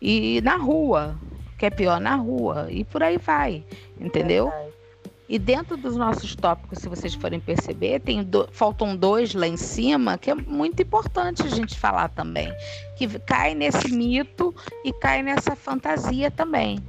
E 0.00 0.40
na 0.42 0.56
rua, 0.56 1.16
que 1.64 1.68
é 1.68 1.70
pior 1.70 1.98
na 1.98 2.14
rua, 2.14 2.66
e 2.68 2.84
por 2.84 3.02
aí 3.02 3.16
vai, 3.16 3.64
entendeu? 3.98 4.52
E 5.26 5.38
dentro 5.38 5.78
dos 5.78 5.96
nossos 5.96 6.36
tópicos, 6.36 6.78
se 6.78 6.90
vocês 6.90 7.14
forem 7.14 7.40
perceber, 7.40 8.00
tem 8.00 8.22
do... 8.22 8.46
faltam 8.52 8.94
dois 8.94 9.32
lá 9.32 9.46
em 9.46 9.56
cima 9.56 10.18
que 10.18 10.30
é 10.30 10.34
muito 10.34 10.82
importante 10.82 11.42
a 11.42 11.48
gente 11.48 11.78
falar 11.78 12.08
também, 12.08 12.52
que 12.98 13.08
cai 13.20 13.54
nesse 13.54 13.90
mito 13.90 14.54
e 14.84 14.92
cai 14.92 15.22
nessa 15.22 15.56
fantasia 15.56 16.30
também 16.30 16.82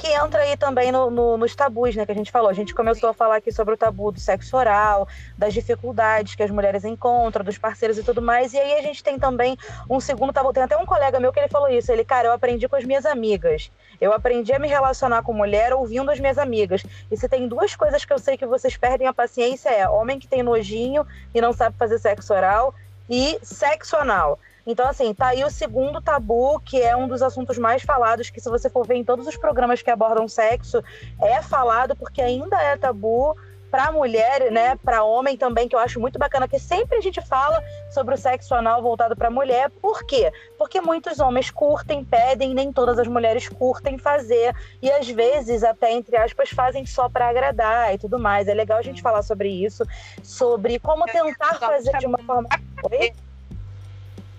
que 0.00 0.06
entra 0.06 0.40
aí 0.40 0.56
também 0.56 0.90
no, 0.90 1.10
no, 1.10 1.36
nos 1.36 1.54
tabus, 1.54 1.94
né, 1.94 2.06
que 2.06 2.12
a 2.12 2.14
gente 2.14 2.30
falou. 2.30 2.48
A 2.48 2.54
gente 2.54 2.74
começou 2.74 3.10
a 3.10 3.12
falar 3.12 3.36
aqui 3.36 3.52
sobre 3.52 3.74
o 3.74 3.76
tabu 3.76 4.10
do 4.10 4.18
sexo 4.18 4.56
oral, 4.56 5.06
das 5.36 5.52
dificuldades 5.52 6.34
que 6.34 6.42
as 6.42 6.50
mulheres 6.50 6.86
encontram, 6.86 7.44
dos 7.44 7.58
parceiros 7.58 7.98
e 7.98 8.02
tudo 8.02 8.22
mais. 8.22 8.54
E 8.54 8.58
aí 8.58 8.78
a 8.78 8.82
gente 8.82 9.04
tem 9.04 9.18
também 9.18 9.58
um 9.90 10.00
segundo 10.00 10.32
tabu. 10.32 10.54
Tem 10.54 10.62
até 10.62 10.74
um 10.74 10.86
colega 10.86 11.20
meu 11.20 11.30
que 11.30 11.38
ele 11.38 11.48
falou 11.48 11.68
isso. 11.68 11.92
Ele, 11.92 12.02
cara, 12.02 12.28
eu 12.28 12.32
aprendi 12.32 12.66
com 12.66 12.76
as 12.76 12.84
minhas 12.84 13.04
amigas. 13.04 13.70
Eu 14.00 14.12
aprendi 14.12 14.52
a 14.52 14.58
me 14.58 14.66
relacionar 14.66 15.22
com 15.22 15.32
mulher 15.32 15.72
ouvindo 15.72 16.10
as 16.10 16.18
minhas 16.18 16.38
amigas. 16.38 16.82
E 17.10 17.16
se 17.16 17.28
tem 17.28 17.46
duas 17.46 17.76
coisas 17.76 18.04
que 18.04 18.12
eu 18.12 18.18
sei 18.18 18.36
que 18.36 18.46
vocês 18.46 18.76
perdem 18.76 19.06
a 19.06 19.12
paciência 19.12 19.68
é 19.68 19.88
homem 19.88 20.18
que 20.18 20.26
tem 20.26 20.42
nojinho 20.42 21.06
e 21.34 21.40
não 21.40 21.52
sabe 21.52 21.76
fazer 21.76 21.98
sexo 21.98 22.32
oral 22.32 22.74
e 23.08 23.38
sexo 23.42 23.96
anal. 23.96 24.38
Então, 24.66 24.86
assim, 24.88 25.12
tá 25.12 25.28
aí 25.28 25.42
o 25.42 25.50
segundo 25.50 26.00
tabu, 26.00 26.60
que 26.60 26.80
é 26.80 26.94
um 26.94 27.08
dos 27.08 27.22
assuntos 27.22 27.58
mais 27.58 27.82
falados, 27.82 28.30
que 28.30 28.40
se 28.40 28.48
você 28.48 28.68
for 28.70 28.86
ver 28.86 28.94
em 28.94 29.04
todos 29.04 29.26
os 29.26 29.36
programas 29.36 29.82
que 29.82 29.90
abordam 29.90 30.28
sexo, 30.28 30.82
é 31.20 31.42
falado 31.42 31.96
porque 31.96 32.22
ainda 32.22 32.60
é 32.62 32.76
tabu 32.76 33.36
para 33.70 33.92
mulher, 33.92 34.50
né, 34.50 34.76
para 34.76 35.04
homem 35.04 35.36
também, 35.36 35.68
que 35.68 35.74
eu 35.74 35.78
acho 35.78 36.00
muito 36.00 36.18
bacana, 36.18 36.48
que 36.48 36.58
sempre 36.58 36.98
a 36.98 37.00
gente 37.00 37.20
fala 37.20 37.62
sobre 37.90 38.14
o 38.14 38.18
sexo 38.18 38.54
anal 38.54 38.82
voltado 38.82 39.16
para 39.16 39.30
mulher. 39.30 39.70
Por 39.80 40.04
quê? 40.04 40.32
Porque 40.58 40.80
muitos 40.80 41.20
homens 41.20 41.50
curtem, 41.50 42.04
pedem, 42.04 42.54
nem 42.54 42.72
todas 42.72 42.98
as 42.98 43.06
mulheres 43.06 43.48
curtem 43.48 43.96
fazer 43.98 44.54
e 44.82 44.90
às 44.90 45.08
vezes 45.08 45.62
até 45.62 45.92
entre 45.92 46.16
aspas 46.16 46.50
fazem 46.50 46.84
só 46.84 47.08
para 47.08 47.28
agradar 47.28 47.94
e 47.94 47.98
tudo 47.98 48.18
mais. 48.18 48.48
É 48.48 48.54
legal 48.54 48.78
a 48.78 48.82
gente 48.82 49.02
falar 49.02 49.22
sobre 49.22 49.48
isso, 49.48 49.84
sobre 50.22 50.78
como 50.78 51.04
tentar 51.06 51.54
fazer 51.54 51.96
de 51.98 52.06
uma 52.06 52.18
forma 52.18 52.48
Oi? 52.90 53.12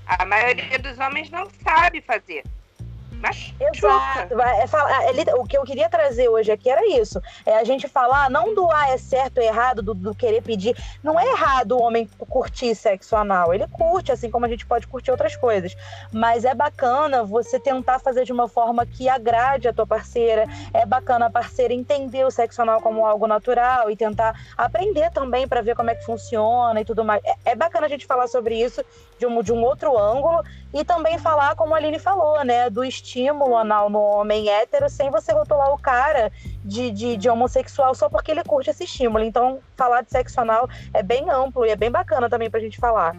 A 0.06 0.26
maioria 0.26 0.80
dos 0.80 0.98
homens 1.00 1.30
não 1.30 1.48
sabe 1.64 2.02
fazer. 2.02 2.44
Exato. 3.60 4.42
É, 4.42 4.66
é, 5.30 5.36
o 5.36 5.46
que 5.46 5.58
eu 5.58 5.64
queria 5.64 5.90
trazer 5.90 6.28
hoje 6.30 6.52
aqui 6.52 6.70
era 6.70 6.86
isso. 6.88 7.22
É 7.46 7.58
a 7.58 7.64
gente 7.64 7.88
falar 7.88 8.30
não 8.30 8.54
do 8.56 8.70
ah, 8.72 8.90
é 8.90 8.98
certo 8.98 9.38
ou 9.38 9.44
errado, 9.44 9.82
do, 9.82 9.94
do, 9.94 10.16
querer 10.16 10.42
pedir. 10.42 10.76
Não 11.04 11.20
é 11.20 11.28
errado 11.28 11.74
o 11.74 11.82
homem 11.82 12.10
curtir 12.18 12.74
sexo 12.76 13.16
anal. 13.16 13.54
Ele 13.54 13.68
curte, 13.68 14.12
assim 14.12 14.30
como 14.30 14.46
a 14.46 14.50
gente 14.50 14.66
pode 14.66 14.88
curtir 14.88 15.12
outras 15.12 15.36
coisas. 15.36 15.76
Mas 16.12 16.46
é 16.46 16.54
bacana 16.54 17.24
você 17.24 17.60
tentar 17.60 18.00
fazer 18.00 18.26
de 18.26 18.32
uma 18.32 18.48
forma 18.48 18.86
que 18.86 19.08
agrade 19.08 19.68
a 19.68 19.74
tua 19.74 19.86
parceira. 19.86 20.48
É 20.74 20.86
bacana 20.86 21.28
a 21.28 21.30
parceira 21.30 21.74
entender 21.74 22.26
o 22.26 22.32
sexo 22.32 22.62
anal 22.62 22.82
como 22.82 23.06
algo 23.06 23.28
natural 23.28 23.90
e 23.92 23.96
tentar 23.96 24.36
aprender 24.58 25.12
também 25.12 25.48
para 25.48 25.62
ver 25.62 25.76
como 25.76 25.90
é 25.90 25.96
que 25.96 26.06
funciona 26.06 26.82
e 26.82 26.86
tudo 26.86 27.04
mais. 27.04 27.22
É, 27.24 27.52
é 27.52 27.56
bacana 27.56 27.86
a 27.86 27.90
gente 27.90 28.06
falar 28.06 28.28
sobre 28.28 28.56
isso 28.56 28.84
de 29.22 29.28
um, 29.28 29.44
de 29.44 29.54
um 29.54 29.64
outro 29.64 29.98
ângulo 29.98 30.44
e 30.74 30.84
também 30.84 31.20
falar, 31.20 31.56
como 31.56 31.76
a 31.76 31.78
Aline 31.78 32.00
falou, 32.00 32.44
né, 32.44 32.70
do 32.72 32.84
estímulo 32.84 33.56
anal 33.56 33.88
no 33.88 34.00
homem 34.00 34.50
hétero, 34.50 34.90
sem 34.90 35.12
você 35.12 35.32
rotular 35.32 35.72
o 35.72 35.78
cara 35.78 36.32
de, 36.66 36.90
de, 36.90 37.18
de, 37.18 37.30
homossexual 37.30 37.94
só 37.94 38.10
porque 38.10 38.32
ele 38.32 38.44
curte 38.44 38.72
esse 38.72 38.84
estímulo. 38.84 39.24
Então, 39.24 39.60
falar 39.78 40.02
de 40.02 40.10
sexo 40.10 40.42
anal 40.42 40.68
é 40.92 41.04
bem 41.04 41.30
amplo 41.30 41.66
e 41.66 41.70
é 41.70 41.76
bem 41.76 41.92
bacana 41.92 42.30
também 42.30 42.50
pra 42.50 42.60
gente 42.60 42.80
falar. 42.80 43.16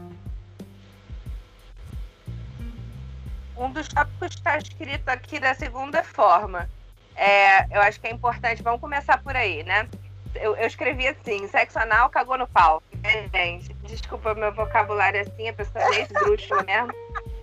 Um 3.56 3.70
dos 3.70 3.86
tópicos 3.86 4.34
está 4.34 4.58
escrito 4.58 5.08
aqui 5.08 5.38
da 5.38 5.54
segunda 5.54 6.02
forma. 6.02 6.68
É, 7.14 7.76
eu 7.76 7.80
acho 7.80 8.00
que 8.00 8.08
é 8.08 8.10
importante, 8.10 8.62
vamos 8.62 8.80
começar 8.80 9.22
por 9.22 9.36
aí, 9.36 9.62
né? 9.62 9.88
Eu, 10.34 10.56
eu 10.56 10.66
escrevi 10.66 11.06
assim, 11.08 11.46
sexo 11.48 11.78
anal 11.78 12.10
cagou 12.10 12.38
no 12.38 12.46
pau. 12.48 12.82
É, 13.02 13.28
gente, 13.28 13.72
desculpa 13.84 14.34
meu 14.34 14.52
vocabulário 14.52 15.20
assim, 15.20 15.48
a 15.48 15.52
pessoa 15.52 15.84
é 15.94 16.02
esdrúxula 16.02 16.62
mesmo. 16.62 16.92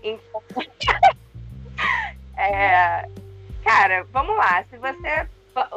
Então, 0.03 0.41
é, 2.37 3.07
cara, 3.63 4.05
vamos 4.11 4.35
lá. 4.35 4.63
Se 4.69 4.77
você. 4.77 5.27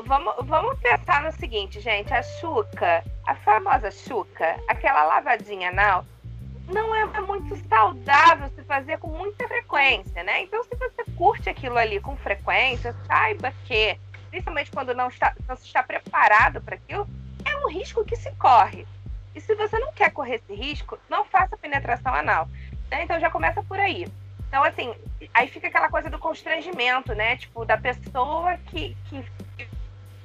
Vamos, 0.05 0.35
vamos 0.45 0.79
pensar 0.79 1.23
no 1.23 1.33
seguinte, 1.33 1.81
gente. 1.81 2.13
A 2.15 2.23
chuca, 2.23 3.03
a 3.27 3.35
famosa 3.37 3.91
chuca, 3.91 4.57
aquela 4.69 5.03
lavadinha 5.05 5.71
anal, 5.71 6.05
não 6.69 6.95
é 6.95 7.21
muito 7.21 7.57
saudável 7.69 8.49
se 8.55 8.63
fazer 8.65 8.99
com 8.99 9.09
muita 9.09 9.47
frequência, 9.49 10.23
né? 10.23 10.43
Então, 10.43 10.63
se 10.65 10.75
você 10.77 11.05
curte 11.17 11.49
aquilo 11.49 11.77
ali 11.77 12.01
com 12.01 12.17
frequência, 12.17 12.95
saiba 13.07 13.53
que, 13.65 13.99
principalmente 14.33 14.71
quando 14.71 14.95
não, 14.95 15.09
está, 15.09 15.35
não 15.47 15.55
se 15.55 15.67
está 15.67 15.83
preparado 15.83 16.63
para 16.63 16.77
aquilo, 16.77 17.07
é 17.45 17.55
um 17.59 17.71
risco 17.71 18.03
que 18.03 18.17
se 18.17 18.33
corre. 18.37 18.87
E 19.35 19.41
se 19.41 19.55
você 19.55 19.79
não 19.79 19.93
quer 19.93 20.11
correr 20.11 20.37
esse 20.37 20.55
risco, 20.55 20.99
não 21.09 21.23
faça 21.27 21.55
penetração 21.57 22.15
anal. 22.15 22.49
Né? 22.91 23.05
Então 23.05 23.21
já 23.21 23.31
começa 23.31 23.63
por 23.63 23.79
aí. 23.79 24.07
Então, 24.49 24.65
assim, 24.65 24.95
aí 25.35 25.49
fica 25.49 25.69
aquela 25.69 25.91
coisa 25.91 26.09
do 26.09 26.19
constrangimento, 26.19 27.15
né? 27.15 27.37
Tipo, 27.37 27.65
da 27.65 27.79
pessoa 27.79 28.59
que, 28.67 28.95
que 29.09 29.25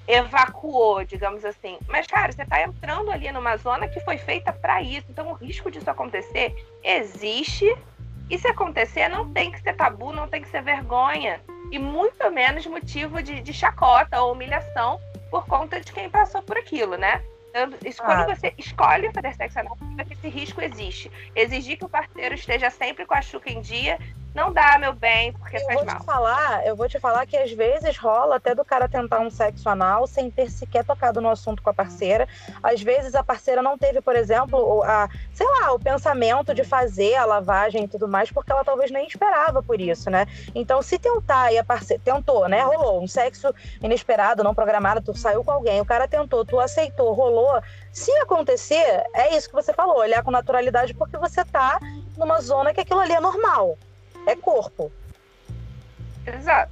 evacuou, 0.06 1.06
digamos 1.06 1.46
assim. 1.46 1.78
Mas, 1.88 2.08
cara, 2.08 2.32
você 2.32 2.44
está 2.44 2.62
entrando 2.62 3.10
ali 3.10 3.32
numa 3.32 3.56
zona 3.56 3.88
que 3.88 4.02
foi 4.02 4.18
feita 4.18 4.52
para 4.52 4.82
isso. 4.82 5.06
Então, 5.10 5.32
o 5.32 5.34
risco 5.34 5.72
disso 5.72 5.90
acontecer 5.90 6.54
existe 6.84 7.66
E 8.30 8.38
se 8.38 8.48
acontecer, 8.48 9.08
não 9.08 9.32
tem 9.32 9.52
que 9.52 9.62
ser 9.62 9.74
tabu, 9.74 10.12
não 10.12 10.28
tem 10.28 10.42
que 10.42 10.50
ser 10.50 10.62
vergonha. 10.62 11.40
E 11.72 11.80
muito 11.80 12.30
menos 12.32 12.66
motivo 12.66 13.22
de, 13.22 13.42
de 13.42 13.54
chacota 13.54 14.22
ou 14.22 14.34
humilhação 14.34 15.00
por 15.30 15.46
conta 15.46 15.80
de 15.80 15.92
quem 15.92 16.10
passou 16.10 16.42
por 16.42 16.58
aquilo, 16.58 16.98
né? 16.98 17.22
Quando 17.52 17.76
ah. 18.32 18.36
você 18.36 18.54
escolhe 18.58 19.12
fazer 19.12 19.34
sexo 19.34 19.60
anal, 19.60 19.78
esse 20.12 20.28
risco 20.28 20.62
existe. 20.62 21.12
Exigir 21.36 21.78
que 21.78 21.86
o 21.86 21.90
parceiro 21.90 22.36
esteja 22.36 22.70
sempre 22.70 23.06
com 23.06 23.16
a 23.16 23.22
chuca 23.22 23.50
em 23.50 23.62
dia 23.62 23.98
não 24.38 24.54
dá, 24.54 24.78
meu 24.78 24.94
bem, 24.94 25.34
porque 25.34 25.58
eu 25.58 25.62
faz 25.62 25.78
vou 25.78 25.86
mal. 25.86 26.00
Te 26.00 26.06
falar, 26.06 26.68
eu 26.68 26.76
vou 26.76 26.88
te 26.88 27.00
falar 27.00 27.26
que 27.26 27.36
às 27.36 27.52
vezes 27.52 27.98
rola 27.98 28.36
até 28.36 28.54
do 28.54 28.64
cara 28.64 28.88
tentar 28.88 29.20
um 29.20 29.32
sexo 29.32 29.68
anal 29.68 30.06
sem 30.06 30.30
ter 30.30 30.52
sequer 30.52 30.86
tocado 30.86 31.20
no 31.20 31.30
assunto 31.30 31.64
com 31.64 31.72
a 31.72 31.74
parceira. 31.74 32.28
Às 32.62 32.80
vezes 32.84 33.16
a 33.16 33.24
parceira 33.24 33.64
não 33.64 33.80
teve, 33.80 34.00
por 34.00 34.16
exemplo, 34.16 34.84
a, 34.84 35.10
sei 35.34 35.48
lá, 35.48 35.74
o 35.74 35.80
pensamento 35.80 36.54
de 36.54 36.64
fazer 36.64 37.16
a 37.16 37.26
lavagem 37.26 37.86
e 37.86 37.88
tudo 37.88 38.08
mais, 38.08 38.32
porque 38.32 38.52
ela 38.52 38.64
talvez 38.64 38.92
nem 38.92 39.08
esperava 39.08 39.64
por 39.64 39.82
isso, 39.82 40.08
né? 40.12 40.28
Então, 40.54 40.84
se 40.84 41.00
tentar 41.00 41.52
e 41.52 41.58
a 41.58 41.64
parceira 41.64 42.04
tentou, 42.06 42.48
né? 42.48 42.62
Rolou 42.62 43.02
um 43.02 43.08
sexo 43.08 43.52
inesperado, 43.82 44.44
não 44.44 44.54
programado, 44.54 45.02
tu 45.02 45.18
saiu 45.18 45.44
com 45.44 45.52
alguém, 45.52 45.82
o 45.82 45.86
cara 45.86 46.08
tentou, 46.08 46.46
tu 46.46 46.60
aceitou, 46.60 47.12
rolou. 47.12 47.60
Se 47.92 48.12
acontecer, 48.18 49.04
é 49.16 49.36
isso 49.36 49.50
que 49.50 49.56
você 49.56 49.74
falou, 49.74 49.98
olhar 49.98 50.24
com 50.24 50.30
naturalidade, 50.30 50.94
porque 50.94 51.18
você 51.18 51.44
tá 51.44 51.80
numa 52.16 52.40
zona 52.40 52.72
que 52.72 52.82
aquilo 52.82 53.00
ali 53.00 53.14
é 53.14 53.20
normal 53.20 53.76
é 54.28 54.36
corpo. 54.36 54.92
Exato. 56.26 56.72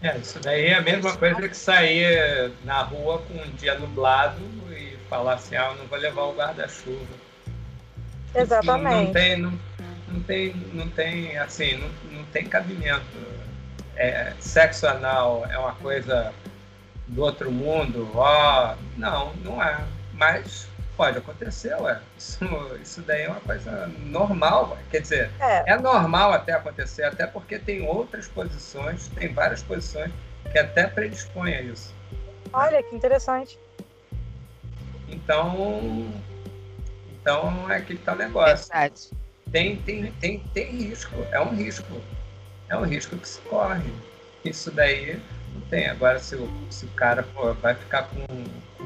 É, 0.00 0.16
isso 0.16 0.38
daí 0.38 0.66
é 0.66 0.74
a 0.74 0.80
mesma 0.80 1.16
coisa 1.16 1.48
que 1.48 1.56
sair 1.56 2.52
na 2.64 2.82
rua 2.82 3.20
com 3.22 3.34
um 3.34 3.50
dia 3.56 3.76
nublado 3.76 4.40
e 4.70 4.96
falar 5.10 5.34
assim, 5.34 5.56
ah, 5.56 5.70
eu 5.72 5.76
não 5.76 5.86
vou 5.86 5.98
levar 5.98 6.22
o 6.22 6.34
guarda-chuva. 6.34 7.04
Exatamente. 8.32 8.94
Não, 8.94 9.04
não, 9.04 9.12
tem, 9.12 9.36
não, 9.36 9.58
não, 10.08 10.20
tem, 10.22 10.54
não 10.72 10.88
tem, 10.90 11.36
assim, 11.38 11.76
não, 11.76 11.88
não 12.12 12.24
tem 12.26 12.44
cabimento. 12.44 13.04
É, 13.96 14.32
sexo 14.38 14.86
anal 14.86 15.44
é 15.50 15.58
uma 15.58 15.74
coisa 15.74 16.32
do 17.08 17.22
outro 17.22 17.50
mundo, 17.50 18.08
ó, 18.14 18.76
não, 18.96 19.34
não 19.42 19.60
é. 19.60 19.80
Mas 20.12 20.68
Pode 20.98 21.16
acontecer, 21.16 21.80
ué. 21.80 22.00
Isso, 22.18 22.44
isso 22.82 23.02
daí 23.02 23.22
é 23.22 23.28
uma 23.28 23.40
coisa 23.40 23.86
normal, 24.00 24.72
ué. 24.72 24.78
Quer 24.90 25.00
dizer, 25.00 25.30
é. 25.38 25.72
é 25.72 25.78
normal 25.78 26.32
até 26.32 26.54
acontecer, 26.54 27.04
até 27.04 27.24
porque 27.24 27.56
tem 27.56 27.86
outras 27.86 28.26
posições, 28.26 29.06
tem 29.14 29.32
várias 29.32 29.62
posições 29.62 30.10
que 30.50 30.58
até 30.58 30.88
predispõem 30.88 31.54
a 31.54 31.62
isso. 31.62 31.94
Olha, 32.52 32.82
que 32.82 32.96
interessante. 32.96 33.56
Então, 35.08 36.12
então 37.12 37.70
é 37.70 37.80
que 37.80 37.96
tá 37.96 38.14
o 38.14 38.16
negócio. 38.16 38.66
Verdade. 38.66 39.10
Tem, 39.52 39.76
tem, 39.76 40.10
tem, 40.14 40.40
tem 40.52 40.66
risco, 40.66 41.14
é 41.30 41.40
um 41.40 41.54
risco. 41.54 42.02
É 42.68 42.76
um 42.76 42.82
risco 42.82 43.16
que 43.16 43.28
se 43.28 43.40
corre. 43.42 43.94
Isso 44.44 44.72
daí 44.72 45.20
não 45.54 45.60
tem. 45.68 45.88
Agora, 45.88 46.18
se 46.18 46.34
o, 46.34 46.48
se 46.70 46.84
o 46.84 46.88
cara 46.90 47.22
pô, 47.22 47.52
vai 47.54 47.74
ficar 47.74 48.04
com 48.04 48.26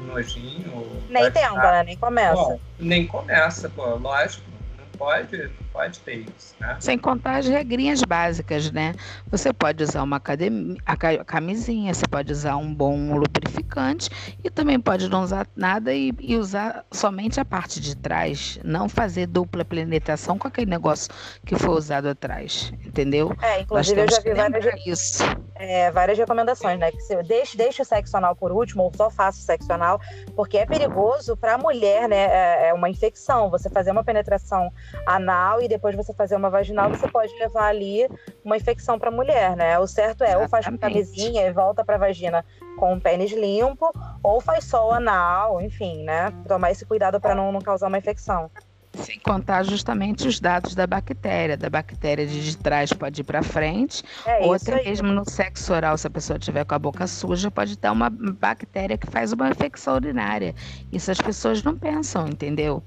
nojinho. 0.03 1.01
Nem 1.09 1.23
tenta, 1.31 1.49
ficar... 1.49 1.71
né? 1.71 1.83
Nem 1.83 1.97
começa. 1.97 2.35
Bom, 2.35 2.59
nem 2.79 3.07
começa, 3.07 3.69
pô, 3.69 3.95
lógico. 3.95 4.43
Não 4.77 4.99
pode, 4.99 5.37
não 5.37 5.67
pode 5.73 5.99
ter 5.99 6.17
isso, 6.37 6.53
né? 6.59 6.77
Sem 6.79 6.97
contar 6.99 7.37
as 7.37 7.47
regrinhas 7.47 8.03
básicas, 8.03 8.71
né? 8.71 8.93
Você 9.31 9.51
pode 9.51 9.83
usar 9.83 10.03
uma 10.03 10.17
academia, 10.17 10.77
a 10.85 10.95
camisinha, 11.25 11.93
você 11.93 12.07
pode 12.07 12.31
usar 12.31 12.57
um 12.57 12.73
bom 12.73 13.17
lubrificante 13.17 14.09
e 14.43 14.51
também 14.51 14.79
pode 14.79 15.09
não 15.09 15.23
usar 15.23 15.47
nada 15.55 15.91
e, 15.93 16.13
e 16.19 16.37
usar 16.37 16.85
somente 16.91 17.39
a 17.39 17.45
parte 17.45 17.81
de 17.81 17.97
trás. 17.97 18.59
Não 18.63 18.87
fazer 18.87 19.25
dupla 19.25 19.65
penetração 19.65 20.37
com 20.37 20.47
aquele 20.47 20.69
negócio 20.69 21.11
que 21.43 21.55
foi 21.55 21.75
usado 21.75 22.07
atrás, 22.07 22.71
entendeu? 22.85 23.35
É, 23.41 23.61
inclusive 23.61 23.99
eu 23.99 24.09
já 24.09 24.19
vi 24.19 24.33
várias, 24.33 24.85
isso. 24.85 25.23
É, 25.65 25.89
várias 25.91 26.17
recomendações, 26.17 26.77
né? 26.77 26.91
Que 26.91 26.99
você 26.99 27.23
deixe, 27.23 27.55
deixe 27.55 27.81
o 27.81 27.85
sexo 27.85 28.17
anal 28.17 28.35
por 28.35 28.51
último 28.51 28.83
ou 28.83 28.91
só 28.93 29.09
faça 29.09 29.39
o 29.39 29.41
sexo 29.41 29.71
anal, 29.71 29.97
porque 30.35 30.57
é 30.57 30.65
perigoso 30.65 31.37
para 31.37 31.53
a 31.53 31.57
mulher, 31.57 32.09
né? 32.09 32.25
É, 32.25 32.67
é 32.67 32.73
uma 32.73 32.89
infecção. 32.89 33.49
Você 33.49 33.69
fazer 33.69 33.91
uma 33.91 34.03
penetração 34.03 34.69
anal 35.05 35.61
e 35.61 35.69
depois 35.69 35.95
você 35.95 36.13
fazer 36.13 36.35
uma 36.35 36.49
vaginal, 36.49 36.89
você 36.89 37.07
pode 37.07 37.33
levar 37.39 37.67
ali 37.67 38.09
uma 38.43 38.57
infecção 38.57 38.99
para 38.99 39.07
a 39.07 39.11
mulher, 39.11 39.55
né? 39.55 39.79
O 39.79 39.87
certo 39.87 40.25
é 40.25 40.37
ou 40.37 40.49
faz 40.49 40.67
com 40.67 40.77
camisinha 40.77 41.47
e 41.47 41.53
volta 41.53 41.85
para 41.85 41.95
a 41.95 41.99
vagina 41.99 42.43
com 42.77 42.93
o 42.95 42.99
pênis 42.99 43.31
limpo, 43.31 43.89
ou 44.21 44.41
faz 44.41 44.65
só 44.65 44.89
o 44.89 44.91
anal, 44.91 45.61
enfim, 45.61 46.03
né? 46.03 46.33
Tomar 46.45 46.71
esse 46.71 46.85
cuidado 46.85 47.21
para 47.21 47.33
não, 47.33 47.53
não 47.53 47.61
causar 47.61 47.87
uma 47.87 47.97
infecção. 47.97 48.51
Sem 48.95 49.19
contar 49.19 49.63
justamente 49.63 50.27
os 50.27 50.39
dados 50.39 50.75
da 50.75 50.85
bactéria. 50.85 51.57
Da 51.57 51.69
bactéria 51.69 52.27
de 52.27 52.57
trás 52.57 52.93
pode 52.93 53.21
ir 53.21 53.23
para 53.23 53.41
frente, 53.41 54.03
é 54.25 54.45
ou 54.45 54.53
até 54.53 54.83
mesmo 54.83 55.07
no 55.07 55.27
sexo 55.27 55.73
oral, 55.73 55.97
se 55.97 56.05
a 56.05 56.09
pessoa 56.09 56.37
tiver 56.37 56.63
com 56.63 56.75
a 56.75 56.79
boca 56.79 57.07
suja, 57.07 57.49
pode 57.49 57.77
ter 57.77 57.89
uma 57.89 58.09
bactéria 58.09 58.97
que 58.97 59.07
faz 59.07 59.33
uma 59.33 59.49
infecção 59.49 59.95
urinária. 59.95 60.53
Isso 60.91 61.09
as 61.09 61.17
pessoas 61.17 61.63
não 61.63 61.75
pensam, 61.75 62.27
entendeu? 62.27 62.83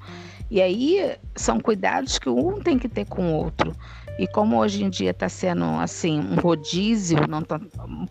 E 0.48 0.62
aí 0.62 1.16
são 1.34 1.58
cuidados 1.58 2.18
que 2.18 2.28
um 2.28 2.60
tem 2.60 2.78
que 2.78 2.88
ter 2.88 3.04
com 3.06 3.32
o 3.32 3.34
outro. 3.34 3.74
E 4.18 4.26
como 4.26 4.56
hoje 4.58 4.82
em 4.82 4.88
dia 4.88 5.10
está 5.10 5.28
sendo 5.28 5.64
assim 5.78 6.18
um 6.20 6.36
rodízio, 6.36 7.26
não 7.28 7.42
tá, 7.42 7.60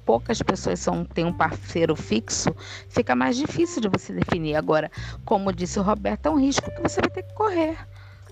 poucas 0.05 0.41
pessoas 0.41 0.79
são, 0.79 1.03
têm 1.03 1.25
um 1.25 1.33
parceiro 1.33 1.95
fixo, 1.95 2.49
fica 2.89 3.15
mais 3.15 3.35
difícil 3.37 3.81
de 3.81 3.89
você 3.89 4.13
definir. 4.13 4.55
Agora, 4.55 4.91
como 5.25 5.51
disse 5.51 5.79
o 5.79 5.83
Roberto, 5.83 6.27
é 6.27 6.29
um 6.29 6.39
risco 6.39 6.69
que 6.71 6.81
você 6.81 7.01
vai 7.01 7.09
ter 7.09 7.23
que 7.23 7.33
correr. 7.33 7.77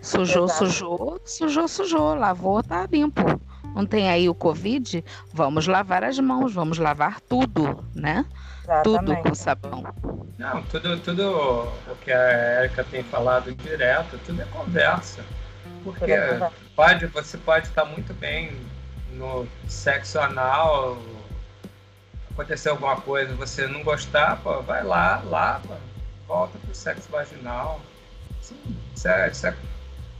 Sujou, 0.02 0.46
Exato. 0.46 0.66
sujou, 0.66 1.22
sujou, 1.26 1.68
sujou, 1.68 2.16
lavou, 2.16 2.62
tá 2.62 2.86
limpo. 2.92 3.24
Não 3.74 3.86
tem 3.86 4.10
aí 4.10 4.30
o 4.30 4.36
Covid? 4.36 5.04
Vamos 5.34 5.66
lavar 5.66 6.04
as 6.04 6.20
mãos, 6.20 6.54
vamos 6.54 6.78
lavar 6.78 7.20
tudo, 7.22 7.84
né? 7.96 8.26
Exatamente. 8.64 8.84
Tudo 8.84 9.16
com 9.24 9.36
sabão. 9.36 9.84
Não, 10.38 10.62
tudo, 10.64 11.00
tudo 11.00 11.70
o 11.88 11.96
que 12.02 12.12
a 12.12 12.64
Erika 12.64 12.84
tem 12.84 13.04
falado 13.04 13.54
direto, 13.56 14.20
tudo 14.26 14.42
é 14.42 14.46
conversa. 14.46 15.24
Porque 15.84 16.14
pode, 16.76 17.06
você 17.08 17.38
pode 17.38 17.68
estar 17.68 17.86
muito 17.86 18.14
bem 18.14 18.52
no 19.12 19.48
sexo 19.68 20.20
anal, 20.20 20.98
acontecer 22.32 22.70
alguma 22.70 23.00
coisa, 23.00 23.34
você 23.36 23.68
não 23.68 23.84
gostar, 23.84 24.38
pô, 24.42 24.62
vai 24.62 24.84
lá, 24.84 25.22
lava, 25.26 25.80
volta 26.28 26.58
pro 26.58 26.74
sexo 26.74 27.10
vaginal. 27.10 27.82
Sim, 28.42 28.56
isso 28.96 29.08
é, 29.08 29.30
isso, 29.30 29.48
é, 29.48 29.56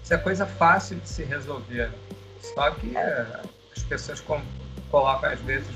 isso 0.04 0.14
é 0.14 0.18
coisa 0.18 0.46
fácil 0.46 0.98
de 0.98 1.10
se 1.10 1.24
resolver. 1.24 1.92
Só 2.54 2.72
que 2.72 2.96
é, 2.96 3.42
as 3.76 3.84
pessoas 3.84 4.22
com, 4.22 4.42
colocam, 4.92 5.30
às 5.30 5.40
vezes, 5.42 5.70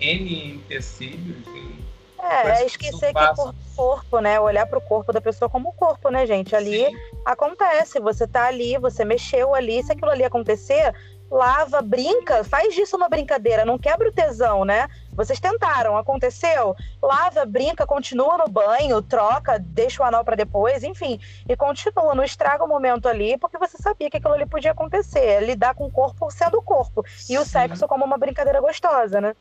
N 0.00 0.54
empecilhos 0.54 1.46
em 1.48 1.81
é, 2.22 2.62
é 2.62 2.66
esquecer 2.66 3.12
que 3.12 3.40
o 3.40 3.54
corpo, 3.74 4.20
né? 4.20 4.38
Olhar 4.38 4.64
para 4.66 4.78
o 4.78 4.82
corpo 4.82 5.12
da 5.12 5.20
pessoa 5.20 5.48
como 5.48 5.72
corpo, 5.72 6.08
né, 6.08 6.24
gente? 6.26 6.54
Ali 6.54 6.86
Sim. 6.86 6.96
acontece, 7.24 7.98
você 7.98 8.26
tá 8.26 8.46
ali, 8.46 8.78
você 8.78 9.04
mexeu 9.04 9.54
ali, 9.54 9.82
se 9.82 9.92
aquilo 9.92 10.10
ali 10.10 10.24
acontecer, 10.24 10.94
lava, 11.28 11.80
brinca, 11.80 12.44
faz 12.44 12.74
disso 12.74 12.96
uma 12.96 13.08
brincadeira, 13.08 13.64
não 13.64 13.78
quebra 13.78 14.08
o 14.08 14.12
tesão, 14.12 14.64
né? 14.64 14.86
Vocês 15.14 15.40
tentaram, 15.40 15.96
aconteceu? 15.96 16.76
Lava, 17.02 17.44
brinca, 17.44 17.86
continua 17.86 18.38
no 18.38 18.48
banho, 18.48 19.02
troca, 19.02 19.58
deixa 19.58 20.02
o 20.02 20.06
anal 20.06 20.24
para 20.24 20.36
depois, 20.36 20.84
enfim, 20.84 21.18
e 21.48 21.56
continua, 21.56 22.14
não 22.14 22.22
estraga 22.22 22.64
o 22.64 22.68
momento 22.68 23.08
ali, 23.08 23.36
porque 23.38 23.58
você 23.58 23.78
sabia 23.78 24.10
que 24.10 24.18
aquilo 24.18 24.34
ali 24.34 24.46
podia 24.46 24.72
acontecer, 24.72 25.20
é 25.20 25.40
lidar 25.40 25.74
com 25.74 25.86
o 25.86 25.90
corpo 25.90 26.30
sendo 26.30 26.58
o 26.58 26.62
corpo, 26.62 27.04
e 27.28 27.36
o 27.38 27.44
sexo 27.44 27.88
como 27.88 28.04
uma 28.04 28.18
brincadeira 28.18 28.60
gostosa, 28.60 29.20
né? 29.20 29.34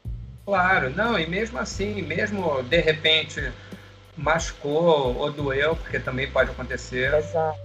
Claro, 0.51 0.89
não, 0.89 1.17
e 1.17 1.25
mesmo 1.25 1.57
assim, 1.57 2.01
mesmo 2.01 2.61
de 2.63 2.81
repente 2.81 3.53
machucou 4.17 5.15
ou 5.15 5.31
doeu, 5.31 5.77
porque 5.77 5.97
também 5.97 6.29
pode 6.29 6.51
acontecer. 6.51 7.13
Exato. 7.13 7.57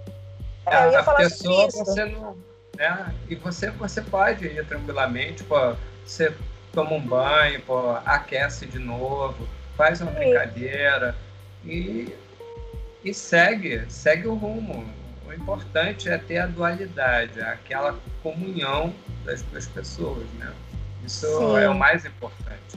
É, 0.64 0.76
a, 0.76 1.02
pessoa, 1.02 1.68
você 1.68 2.04
não. 2.04 2.38
Né? 2.76 3.12
E 3.28 3.34
você, 3.34 3.70
você 3.72 4.00
pode 4.00 4.46
ir 4.46 4.64
tranquilamente, 4.66 5.42
pô, 5.42 5.74
você 6.04 6.32
toma 6.72 6.92
um 6.92 7.00
banho, 7.00 7.60
pô, 7.62 7.90
aquece 8.04 8.66
de 8.66 8.78
novo, 8.78 9.48
faz 9.76 10.00
uma 10.00 10.12
Sim. 10.12 10.18
brincadeira 10.18 11.16
e, 11.64 12.14
e 13.02 13.12
segue, 13.12 13.84
segue 13.88 14.28
o 14.28 14.34
rumo. 14.36 14.88
O 15.26 15.32
importante 15.32 16.08
é 16.08 16.16
ter 16.16 16.38
a 16.38 16.46
dualidade, 16.46 17.40
aquela 17.40 17.98
comunhão 18.22 18.94
das 19.24 19.42
duas 19.42 19.66
pessoas, 19.66 20.28
né? 20.38 20.52
Isso 21.04 21.26
Sim. 21.26 21.56
é 21.56 21.68
o 21.68 21.74
mais 21.74 22.04
importante? 22.04 22.75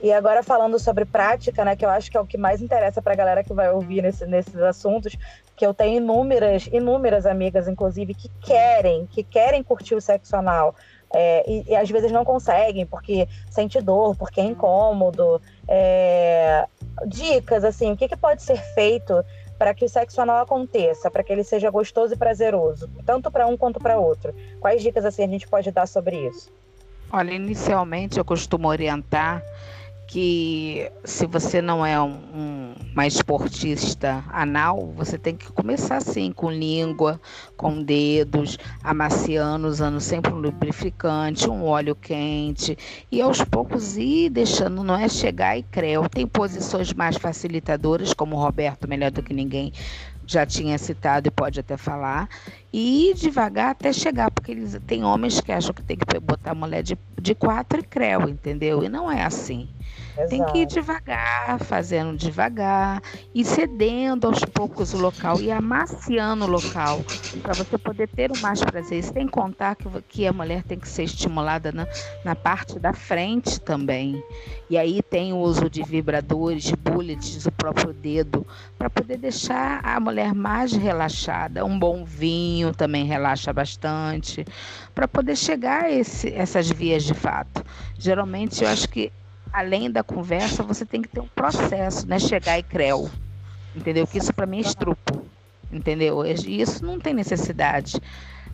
E 0.00 0.12
agora 0.12 0.42
falando 0.42 0.78
sobre 0.78 1.04
prática, 1.04 1.64
né, 1.64 1.74
que 1.74 1.84
eu 1.84 1.88
acho 1.88 2.10
que 2.10 2.16
é 2.16 2.20
o 2.20 2.26
que 2.26 2.36
mais 2.36 2.60
interessa 2.60 3.00
para 3.00 3.14
a 3.14 3.16
galera 3.16 3.42
que 3.42 3.52
vai 3.52 3.70
ouvir 3.70 4.02
nesse, 4.02 4.26
nesses 4.26 4.56
assuntos, 4.56 5.16
que 5.56 5.64
eu 5.64 5.72
tenho 5.72 5.96
inúmeras, 5.96 6.68
inúmeras 6.70 7.24
amigas, 7.24 7.66
inclusive, 7.66 8.12
que 8.12 8.28
querem, 8.42 9.06
que 9.06 9.22
querem 9.22 9.62
curtir 9.62 9.94
o 9.94 10.00
sexo 10.00 10.36
anal. 10.36 10.74
É, 11.14 11.50
e, 11.50 11.64
e, 11.68 11.76
às 11.76 11.88
vezes 11.88 12.12
não 12.12 12.24
conseguem 12.24 12.84
porque 12.84 13.26
sente 13.48 13.80
dor, 13.80 14.14
porque 14.16 14.40
é 14.40 14.44
incômodo. 14.44 15.40
É, 15.66 16.66
dicas, 17.06 17.64
assim, 17.64 17.92
o 17.92 17.96
que, 17.96 18.08
que 18.08 18.16
pode 18.16 18.42
ser 18.42 18.58
feito 18.74 19.24
para 19.58 19.72
que 19.72 19.84
o 19.84 19.88
sexo 19.88 20.20
anal 20.20 20.42
aconteça, 20.42 21.10
para 21.10 21.22
que 21.22 21.32
ele 21.32 21.42
seja 21.42 21.70
gostoso 21.70 22.12
e 22.12 22.16
prazeroso, 22.16 22.90
tanto 23.06 23.30
para 23.30 23.46
um 23.46 23.56
quanto 23.56 23.80
para 23.80 23.98
outro? 23.98 24.34
Quais 24.60 24.82
dicas 24.82 25.04
assim 25.04 25.24
a 25.24 25.28
gente 25.28 25.48
pode 25.48 25.70
dar 25.70 25.86
sobre 25.86 26.16
isso? 26.26 26.52
Olha, 27.10 27.32
inicialmente 27.32 28.18
eu 28.18 28.24
costumo 28.24 28.68
orientar 28.68 29.42
que 30.06 30.90
se 31.04 31.26
você 31.26 31.60
não 31.60 31.84
é 31.84 32.00
um, 32.00 32.14
um, 32.34 32.74
uma 32.92 33.06
esportista 33.06 34.24
anal, 34.30 34.92
você 34.96 35.18
tem 35.18 35.34
que 35.34 35.50
começar 35.52 35.96
assim, 35.96 36.30
com 36.30 36.50
língua, 36.50 37.20
com 37.56 37.82
dedos, 37.82 38.56
amaciando, 38.82 39.66
usando 39.66 40.00
sempre 40.00 40.32
um 40.32 40.38
lubrificante, 40.38 41.50
um 41.50 41.64
óleo 41.64 41.94
quente, 41.94 42.78
e 43.10 43.20
aos 43.20 43.42
poucos 43.42 43.96
ir 43.96 44.30
deixando, 44.30 44.84
não 44.84 44.96
é 44.96 45.08
chegar 45.08 45.58
e 45.58 45.62
creu. 45.64 46.08
Tem 46.08 46.26
posições 46.26 46.92
mais 46.92 47.16
facilitadoras, 47.16 48.14
como 48.14 48.36
o 48.36 48.40
Roberto, 48.40 48.88
melhor 48.88 49.10
do 49.10 49.22
que 49.22 49.34
ninguém, 49.34 49.72
já 50.26 50.44
tinha 50.44 50.76
citado 50.78 51.28
e 51.28 51.30
pode 51.30 51.60
até 51.60 51.76
falar, 51.76 52.28
e 52.72 53.14
devagar 53.16 53.70
até 53.70 53.92
chegar, 53.92 54.30
porque 54.30 54.52
eles, 54.52 54.78
tem 54.86 55.04
homens 55.04 55.40
que 55.40 55.52
acham 55.52 55.72
que 55.72 55.82
tem 55.82 55.96
que 55.96 56.20
botar 56.20 56.50
a 56.50 56.54
mulher 56.54 56.82
de, 56.82 56.98
de 57.20 57.34
quatro 57.34 57.80
e 57.80 57.82
creu, 57.82 58.28
entendeu? 58.28 58.82
E 58.82 58.88
não 58.88 59.10
é 59.10 59.22
assim. 59.22 59.68
Exato. 60.18 60.28
Tem 60.30 60.44
que 60.44 60.58
ir 60.60 60.66
devagar, 60.66 61.58
fazendo 61.60 62.16
devagar, 62.16 63.02
e 63.34 63.44
cedendo 63.44 64.26
aos 64.26 64.44
poucos 64.44 64.94
o 64.94 64.98
local 64.98 65.40
e 65.42 65.50
amaciando 65.50 66.44
o 66.44 66.48
local, 66.48 67.04
para 67.42 67.54
você 67.54 67.76
poder 67.76 68.08
ter 68.08 68.32
o 68.32 68.36
mais 68.36 68.60
prazer. 68.60 69.02
Sem 69.02 69.28
contar 69.28 69.76
que, 69.76 69.84
que 70.08 70.26
a 70.26 70.32
mulher 70.32 70.62
tem 70.62 70.78
que 70.78 70.88
ser 70.88 71.04
estimulada 71.04 71.70
na, 71.70 71.86
na 72.24 72.34
parte 72.34 72.78
da 72.78 72.94
frente 72.94 73.60
também. 73.60 74.22
E 74.70 74.78
aí 74.78 75.02
tem 75.02 75.32
o 75.34 75.38
uso 75.38 75.68
de 75.68 75.82
vibradores, 75.82 76.70
bullets, 76.72 77.44
o 77.44 77.52
próprio 77.52 77.92
dedo, 77.92 78.46
para 78.78 78.88
poder 78.88 79.18
deixar 79.18 79.80
a 79.84 80.00
mulher 80.00 80.34
mais 80.34 80.72
relaxada. 80.72 81.64
Um 81.64 81.78
bom 81.78 82.04
vinho 82.04 82.74
também 82.74 83.04
relaxa 83.04 83.52
bastante, 83.52 84.44
para 84.94 85.06
poder 85.06 85.36
chegar 85.36 85.84
a 85.84 85.90
esse, 85.90 86.32
essas 86.32 86.70
vias 86.70 87.04
de 87.04 87.14
fato. 87.14 87.62
Geralmente 87.98 88.64
eu 88.64 88.70
acho 88.70 88.88
que 88.88 89.12
além 89.52 89.90
da 89.90 90.02
conversa, 90.02 90.62
você 90.62 90.84
tem 90.84 91.02
que 91.02 91.08
ter 91.08 91.20
um 91.20 91.28
processo, 91.28 92.06
né? 92.06 92.18
Chegar 92.18 92.58
e 92.58 92.62
creu. 92.62 93.10
Entendeu? 93.74 94.06
Que 94.06 94.18
isso 94.18 94.32
para 94.32 94.46
mim 94.46 94.58
é 94.58 94.60
estrupo. 94.62 95.24
Entendeu? 95.70 96.24
E 96.24 96.60
isso 96.60 96.84
não 96.84 96.98
tem 96.98 97.12
necessidade. 97.12 98.00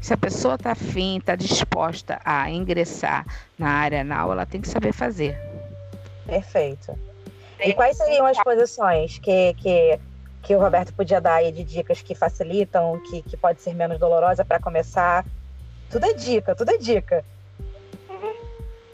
Se 0.00 0.12
a 0.12 0.16
pessoa 0.16 0.56
está 0.56 0.72
afim, 0.72 1.18
está 1.18 1.36
disposta 1.36 2.20
a 2.24 2.50
ingressar 2.50 3.24
na 3.56 3.68
área 3.68 4.00
anal, 4.00 4.32
ela 4.32 4.44
tem 4.44 4.60
que 4.60 4.68
saber 4.68 4.92
fazer. 4.92 5.38
Perfeito. 6.26 6.98
E 7.60 7.72
quais 7.72 7.96
seriam 7.96 8.26
as 8.26 8.42
posições 8.42 9.18
que, 9.18 9.54
que, 9.54 10.00
que 10.42 10.56
o 10.56 10.58
Roberto 10.58 10.92
podia 10.92 11.20
dar 11.20 11.34
aí 11.34 11.52
de 11.52 11.62
dicas 11.62 12.02
que 12.02 12.16
facilitam, 12.16 13.00
que, 13.08 13.22
que 13.22 13.36
pode 13.36 13.62
ser 13.62 13.74
menos 13.74 13.98
dolorosa 13.98 14.44
para 14.44 14.58
começar? 14.58 15.24
Tudo 15.88 16.06
é 16.06 16.14
dica, 16.14 16.56
tudo 16.56 16.72
é 16.72 16.78
dica. 16.78 17.24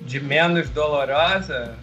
De 0.01 0.21
menos 0.21 0.69
dolorosa? 0.69 1.75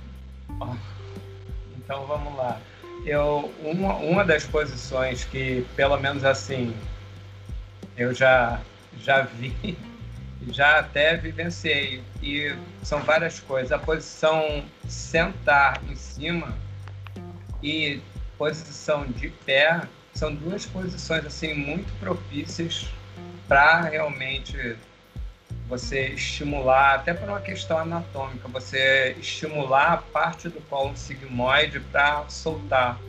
Então 1.78 2.06
vamos 2.06 2.36
lá. 2.36 2.60
Eu, 3.06 3.54
uma, 3.62 3.96
uma 3.96 4.26
das 4.26 4.46
posições 4.46 5.24
que, 5.26 5.66
pelo 5.76 5.98
menos 5.98 6.24
assim, 6.24 6.76
eu 7.96 8.14
já, 8.14 8.60
já 9.00 9.22
vi, 9.22 9.78
já 10.50 10.80
até 10.80 11.16
vivenciei, 11.16 12.04
e 12.22 12.56
são 12.82 13.02
várias 13.02 13.40
coisas. 13.40 13.72
A 13.72 13.80
posição 13.80 14.66
sentar 14.88 15.80
em 15.90 15.96
cima 15.96 16.58
e 17.62 18.02
posição 18.38 19.06
de 19.06 19.30
pé 19.30 19.82
são 20.14 20.34
duas 20.34 20.66
posições 20.66 21.26
assim 21.26 21.54
muito 21.54 21.92
propícias 22.00 22.88
para 23.48 23.82
realmente 23.82 24.78
você 25.68 26.10
estimular, 26.10 26.96
até 26.96 27.14
por 27.14 27.28
uma 27.28 27.42
questão 27.42 27.78
anatômica, 27.78 28.48
você 28.48 29.16
estimular 29.20 29.94
a 29.94 29.98
parte 29.98 30.48
do 30.48 30.62
colo 30.62 30.96
sigmoide 30.96 31.80
para 31.80 32.28
soltar 32.30 33.00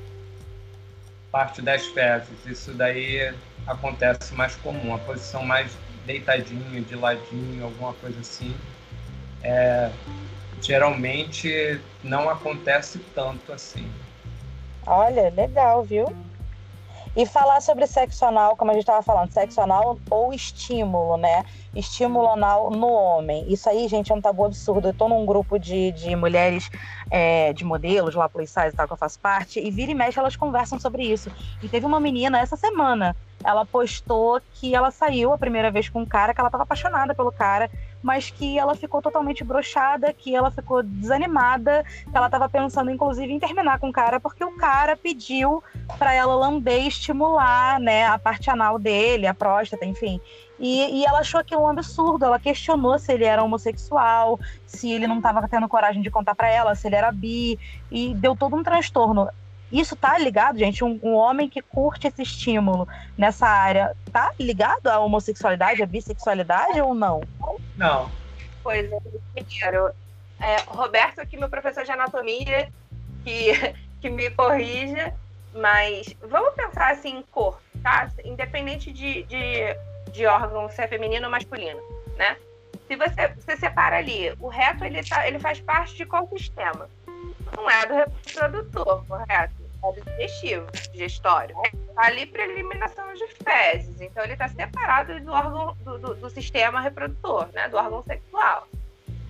parte 1.30 1.60
das 1.60 1.86
fezes. 1.86 2.46
Isso 2.46 2.72
daí 2.72 3.34
acontece 3.66 4.34
mais 4.34 4.56
comum, 4.56 4.94
a 4.94 4.98
posição 4.98 5.44
mais 5.44 5.76
deitadinho, 6.06 6.82
de 6.82 6.94
ladinho, 6.94 7.64
alguma 7.64 7.92
coisa 7.92 8.20
assim. 8.20 8.56
É, 9.42 9.90
geralmente 10.60 11.80
não 12.02 12.30
acontece 12.30 12.98
tanto 13.14 13.52
assim. 13.52 13.90
Olha, 14.86 15.28
legal, 15.30 15.82
viu? 15.84 16.06
E 17.16 17.24
falar 17.24 17.62
sobre 17.62 17.86
sexo 17.86 18.26
anal, 18.26 18.56
como 18.56 18.70
a 18.70 18.74
gente 18.74 18.82
estava 18.82 19.00
falando, 19.00 19.32
sexo 19.32 19.58
anal 19.62 19.98
ou 20.10 20.34
estímulo, 20.34 21.16
né? 21.16 21.44
Estímulo 21.74 22.28
anal 22.28 22.70
no 22.70 22.88
homem. 22.88 23.50
Isso 23.50 23.70
aí, 23.70 23.88
gente, 23.88 24.12
é 24.12 24.14
um 24.14 24.20
tabu 24.20 24.44
absurdo. 24.44 24.88
Eu 24.88 24.92
tô 24.92 25.08
num 25.08 25.24
grupo 25.24 25.58
de, 25.58 25.92
de 25.92 26.14
mulheres, 26.14 26.70
é, 27.10 27.54
de 27.54 27.64
modelos 27.64 28.14
lá, 28.14 28.28
policiais 28.28 28.74
e 28.74 28.76
tal, 28.76 28.86
que 28.86 28.92
eu 28.92 28.98
faço 28.98 29.18
parte, 29.18 29.58
e 29.58 29.70
vira 29.70 29.92
e 29.92 29.94
mexe 29.94 30.18
elas 30.18 30.36
conversam 30.36 30.78
sobre 30.78 31.04
isso. 31.04 31.32
E 31.62 31.68
teve 31.70 31.86
uma 31.86 31.98
menina 31.98 32.38
essa 32.38 32.54
semana, 32.54 33.16
ela 33.42 33.64
postou 33.64 34.38
que 34.52 34.74
ela 34.74 34.90
saiu 34.90 35.32
a 35.32 35.38
primeira 35.38 35.70
vez 35.70 35.88
com 35.88 36.02
um 36.02 36.06
cara, 36.06 36.34
que 36.34 36.40
ela 36.40 36.48
estava 36.48 36.64
apaixonada 36.64 37.14
pelo 37.14 37.32
cara, 37.32 37.70
mas 38.02 38.30
que 38.30 38.58
ela 38.58 38.74
ficou 38.74 39.02
totalmente 39.02 39.42
brochada, 39.42 40.12
que 40.12 40.34
ela 40.34 40.50
ficou 40.50 40.82
desanimada, 40.82 41.84
que 42.10 42.16
ela 42.16 42.26
estava 42.26 42.48
pensando 42.48 42.90
inclusive 42.90 43.32
em 43.32 43.38
terminar 43.38 43.78
com 43.78 43.88
o 43.88 43.92
cara, 43.92 44.20
porque 44.20 44.44
o 44.44 44.56
cara 44.56 44.96
pediu 44.96 45.62
para 45.98 46.12
ela 46.14 46.34
lamber 46.34 46.86
estimular, 46.86 47.80
né, 47.80 48.06
a 48.06 48.18
parte 48.18 48.50
anal 48.50 48.78
dele, 48.78 49.26
a 49.26 49.34
próstata, 49.34 49.84
enfim. 49.84 50.20
E, 50.58 51.00
e, 51.00 51.04
ela 51.04 51.20
achou 51.20 51.38
aquilo 51.38 51.62
um 51.62 51.68
absurdo. 51.68 52.24
Ela 52.24 52.38
questionou 52.38 52.98
se 52.98 53.12
ele 53.12 53.24
era 53.24 53.42
homossexual, 53.42 54.40
se 54.66 54.90
ele 54.90 55.06
não 55.06 55.18
estava 55.18 55.46
tendo 55.48 55.68
coragem 55.68 56.02
de 56.02 56.10
contar 56.10 56.34
para 56.34 56.48
ela, 56.48 56.74
se 56.74 56.86
ele 56.86 56.96
era 56.96 57.12
bi, 57.12 57.58
e 57.90 58.14
deu 58.14 58.34
todo 58.34 58.56
um 58.56 58.62
transtorno. 58.62 59.28
Isso 59.70 59.96
tá 59.96 60.16
ligado, 60.18 60.58
gente? 60.58 60.84
Um, 60.84 60.98
um, 61.02 61.14
homem 61.14 61.48
que 61.48 61.60
curte 61.60 62.06
esse 62.06 62.22
estímulo 62.22 62.86
nessa 63.18 63.46
área, 63.46 63.96
tá 64.12 64.32
ligado 64.38 64.86
à 64.86 64.98
homossexualidade, 65.00 65.82
à 65.82 65.86
bissexualidade 65.86 66.80
ou 66.80 66.94
não? 66.94 67.20
Não. 67.76 68.10
Pois 68.62 68.90
é, 68.90 69.00
primeiro, 69.34 69.90
é, 70.40 70.56
Roberto, 70.66 71.20
aqui, 71.20 71.36
meu 71.36 71.48
professor 71.48 71.84
de 71.84 71.90
anatomia, 71.90 72.70
que, 73.24 73.52
que 74.00 74.08
me 74.08 74.30
corrija, 74.30 75.12
mas 75.52 76.14
vamos 76.22 76.54
pensar 76.54 76.92
assim 76.92 77.18
em 77.18 77.22
corpo, 77.22 77.60
tá? 77.82 78.08
Independente 78.24 78.92
de, 78.92 79.24
de, 79.24 79.76
de 80.12 80.26
órgão, 80.26 80.68
se 80.68 80.82
é 80.82 80.86
feminino 80.86 81.24
ou 81.24 81.30
masculino, 81.30 81.80
né? 82.16 82.36
Se 82.86 82.94
você, 82.94 83.28
você 83.28 83.56
separa 83.56 83.96
ali, 83.96 84.32
o 84.38 84.48
reto 84.48 84.84
ele, 84.84 85.02
tá, 85.02 85.26
ele 85.26 85.40
faz 85.40 85.60
parte 85.60 85.96
de 85.96 86.06
qual 86.06 86.28
sistema? 86.28 86.88
Não 87.54 87.70
é 87.70 87.86
do 87.86 87.94
reprodutor, 87.94 89.04
correto? 89.06 89.54
É 89.84 89.92
do 89.92 90.04
digestivo, 90.04 90.66
digestório. 90.92 91.54
Tá 91.94 92.06
ali 92.06 92.26
para 92.26 92.44
eliminação 92.44 93.12
de 93.14 93.26
fezes. 93.44 94.00
Então 94.00 94.24
ele 94.24 94.32
está 94.32 94.48
separado 94.48 95.18
do 95.20 95.32
órgão 95.32 95.76
do, 95.84 95.98
do, 95.98 96.14
do, 96.14 96.30
sistema 96.30 96.80
reprodutor, 96.80 97.48
né? 97.52 97.68
Do 97.68 97.76
órgão 97.76 98.02
sexual. 98.02 98.66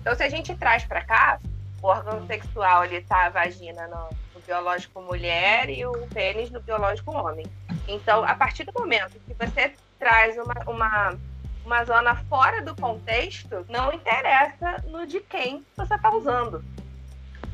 Então 0.01 0.15
se 0.15 0.23
a 0.23 0.29
gente 0.29 0.55
traz 0.55 0.83
para 0.85 1.03
cá, 1.03 1.39
o 1.81 1.87
órgão 1.87 2.25
sexual 2.25 2.85
ele 2.85 3.01
tá 3.01 3.25
a 3.25 3.29
vagina 3.29 3.87
no, 3.87 4.09
no 4.33 4.41
biológico 4.45 5.01
mulher 5.01 5.69
e 5.69 5.85
o 5.85 6.07
pênis 6.07 6.49
no 6.49 6.59
biológico 6.61 7.11
homem. 7.11 7.45
Então, 7.87 8.23
a 8.23 8.35
partir 8.35 8.65
do 8.65 8.73
momento 8.73 9.19
que 9.25 9.33
você 9.33 9.73
traz 9.97 10.37
uma, 10.37 10.55
uma, 10.67 11.17
uma 11.65 11.85
zona 11.85 12.15
fora 12.25 12.61
do 12.61 12.75
contexto, 12.75 13.65
não 13.69 13.93
interessa 13.93 14.83
no 14.87 15.07
de 15.07 15.21
quem 15.21 15.65
você 15.75 15.95
está 15.95 16.11
usando. 16.11 16.63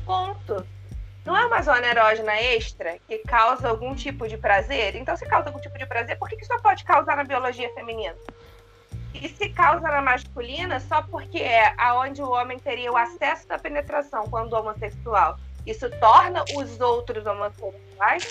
Ponto. 0.04 0.66
Não 1.24 1.34
é 1.36 1.46
uma 1.46 1.62
zona 1.62 1.86
erógena 1.86 2.38
extra 2.38 2.98
que 3.08 3.18
causa 3.18 3.68
algum 3.68 3.94
tipo 3.94 4.28
de 4.28 4.36
prazer? 4.36 4.94
Então, 4.94 5.16
se 5.16 5.24
causa 5.26 5.48
algum 5.48 5.58
tipo 5.60 5.78
de 5.78 5.86
prazer, 5.86 6.18
por 6.18 6.28
que 6.28 6.36
isso 6.36 6.52
não 6.52 6.60
pode 6.60 6.84
causar 6.84 7.16
na 7.16 7.24
biologia 7.24 7.72
feminina? 7.72 8.14
E 9.14 9.28
se 9.28 9.48
causa 9.48 9.88
na 9.88 10.02
masculina 10.02 10.80
só 10.80 11.00
porque 11.02 11.38
é 11.38 11.72
aonde 11.78 12.20
o 12.20 12.30
homem 12.30 12.58
teria 12.58 12.92
o 12.92 12.96
acesso 12.96 13.48
da 13.48 13.58
penetração 13.58 14.24
quando 14.28 14.52
homossexual. 14.52 15.38
Isso 15.64 15.88
torna 15.98 16.44
os 16.54 16.78
outros 16.80 17.24
homossexuais. 17.24 18.24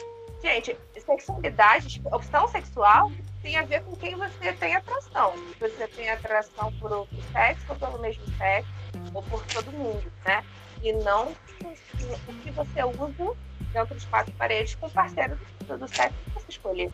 Gente, 0.43 0.77
sexualidade, 0.99 2.01
opção 2.11 2.47
sexual 2.49 3.11
tem 3.41 3.57
a 3.57 3.63
ver 3.63 3.81
com 3.83 3.95
quem 3.95 4.15
você 4.15 4.53
tem 4.53 4.75
atração. 4.75 5.33
Se 5.53 5.59
você 5.59 5.87
tem 5.87 6.09
atração 6.09 6.71
por 6.79 6.91
outro 6.91 7.17
sexo 7.31 7.65
ou 7.69 7.75
pelo 7.75 7.99
mesmo 7.99 8.25
sexo, 8.37 8.69
ou 9.13 9.23
por 9.23 9.43
todo 9.47 9.71
mundo, 9.71 10.11
né? 10.25 10.43
E 10.83 10.91
não 10.91 11.33
o 11.63 12.33
que 12.43 12.51
você 12.51 12.83
usa 12.83 13.35
dentro 13.71 13.95
de 13.95 14.05
quatro 14.07 14.33
paredes 14.33 14.75
com 14.75 14.87
o 14.87 14.91
parceiro 14.91 15.39
do, 15.61 15.77
do 15.77 15.87
sexo 15.87 16.15
que 16.25 16.29
você 16.31 16.45
escolher. 16.49 16.91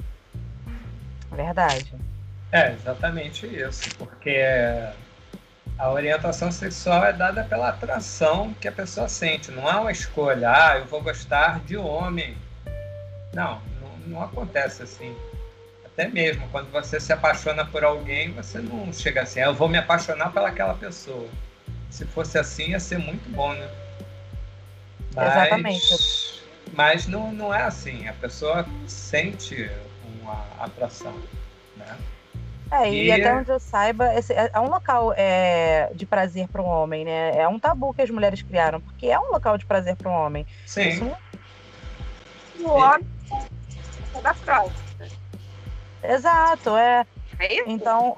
Verdade. 1.32 1.94
É, 2.52 2.72
exatamente 2.74 3.46
isso, 3.46 3.90
porque 3.98 4.40
a 5.78 5.92
orientação 5.92 6.52
sexual 6.52 7.04
é 7.04 7.14
dada 7.14 7.44
pela 7.44 7.70
atração 7.70 8.54
que 8.54 8.68
a 8.68 8.72
pessoa 8.72 9.08
sente, 9.08 9.52
não 9.52 9.68
há 9.68 9.82
uma 9.82 9.92
escolha, 9.92 10.52
ah, 10.52 10.78
eu 10.78 10.86
vou 10.86 11.02
gostar 11.02 11.60
de 11.62 11.76
homem. 11.78 12.38
Não, 13.34 13.62
não 14.08 14.22
acontece 14.22 14.84
assim. 14.84 15.16
Até 15.86 16.08
mesmo 16.08 16.48
quando 16.50 16.72
você 16.72 17.00
se 17.00 17.14
apaixona 17.14 17.66
por 17.66 17.84
alguém, 17.84 18.32
você 18.32 18.60
não 18.60 18.92
chega 18.92 19.22
assim, 19.22 19.42
ah, 19.42 19.48
eu 19.48 19.54
vou 19.54 19.68
me 19.68 19.78
apaixonar 19.78 20.32
pelaquela 20.32 20.74
pessoa. 20.74 21.30
Se 21.90 22.06
fosse 22.06 22.38
assim, 22.38 22.70
ia 22.70 22.80
ser 22.80 22.98
muito 22.98 23.30
bom, 23.32 23.54
né? 23.54 23.70
Mas, 25.16 25.32
Exatamente. 25.32 26.44
Mas 26.74 27.08
não, 27.08 27.32
não 27.32 27.54
é 27.54 27.64
assim. 27.64 28.08
A 28.08 28.14
pessoa 28.14 28.66
sente 28.88 29.70
uma 30.22 30.46
atração, 30.60 31.18
né? 31.76 31.98
É, 32.72 32.90
e, 32.90 33.06
e 33.08 33.12
até 33.12 33.34
onde 33.34 33.50
eu 33.50 33.60
saiba, 33.60 34.14
esse 34.14 34.32
é, 34.32 34.52
é 34.54 34.60
um 34.60 34.70
local 34.70 35.12
é, 35.18 35.92
de 35.96 36.06
prazer 36.06 36.48
para 36.48 36.62
um 36.62 36.68
homem, 36.68 37.04
né? 37.04 37.36
É 37.36 37.48
um 37.48 37.58
tabu 37.58 37.94
que 37.94 38.02
as 38.04 38.10
mulheres 38.12 38.44
criaram, 38.44 38.80
porque 38.80 39.08
é 39.08 39.20
um 39.20 39.32
local 39.32 39.58
de 39.58 39.66
prazer 39.66 39.96
para 39.96 40.10
um 40.10 40.14
homem. 40.14 40.46
Sim. 40.68 40.90
Isso... 40.90 41.18
O 42.60 42.70
homem 42.70 43.08
é 44.16 44.22
da 44.22 44.34
fraude. 44.34 44.76
Exato, 46.04 46.78
é. 46.78 47.06
É 47.40 47.54
isso? 47.54 47.64
Então. 47.68 48.18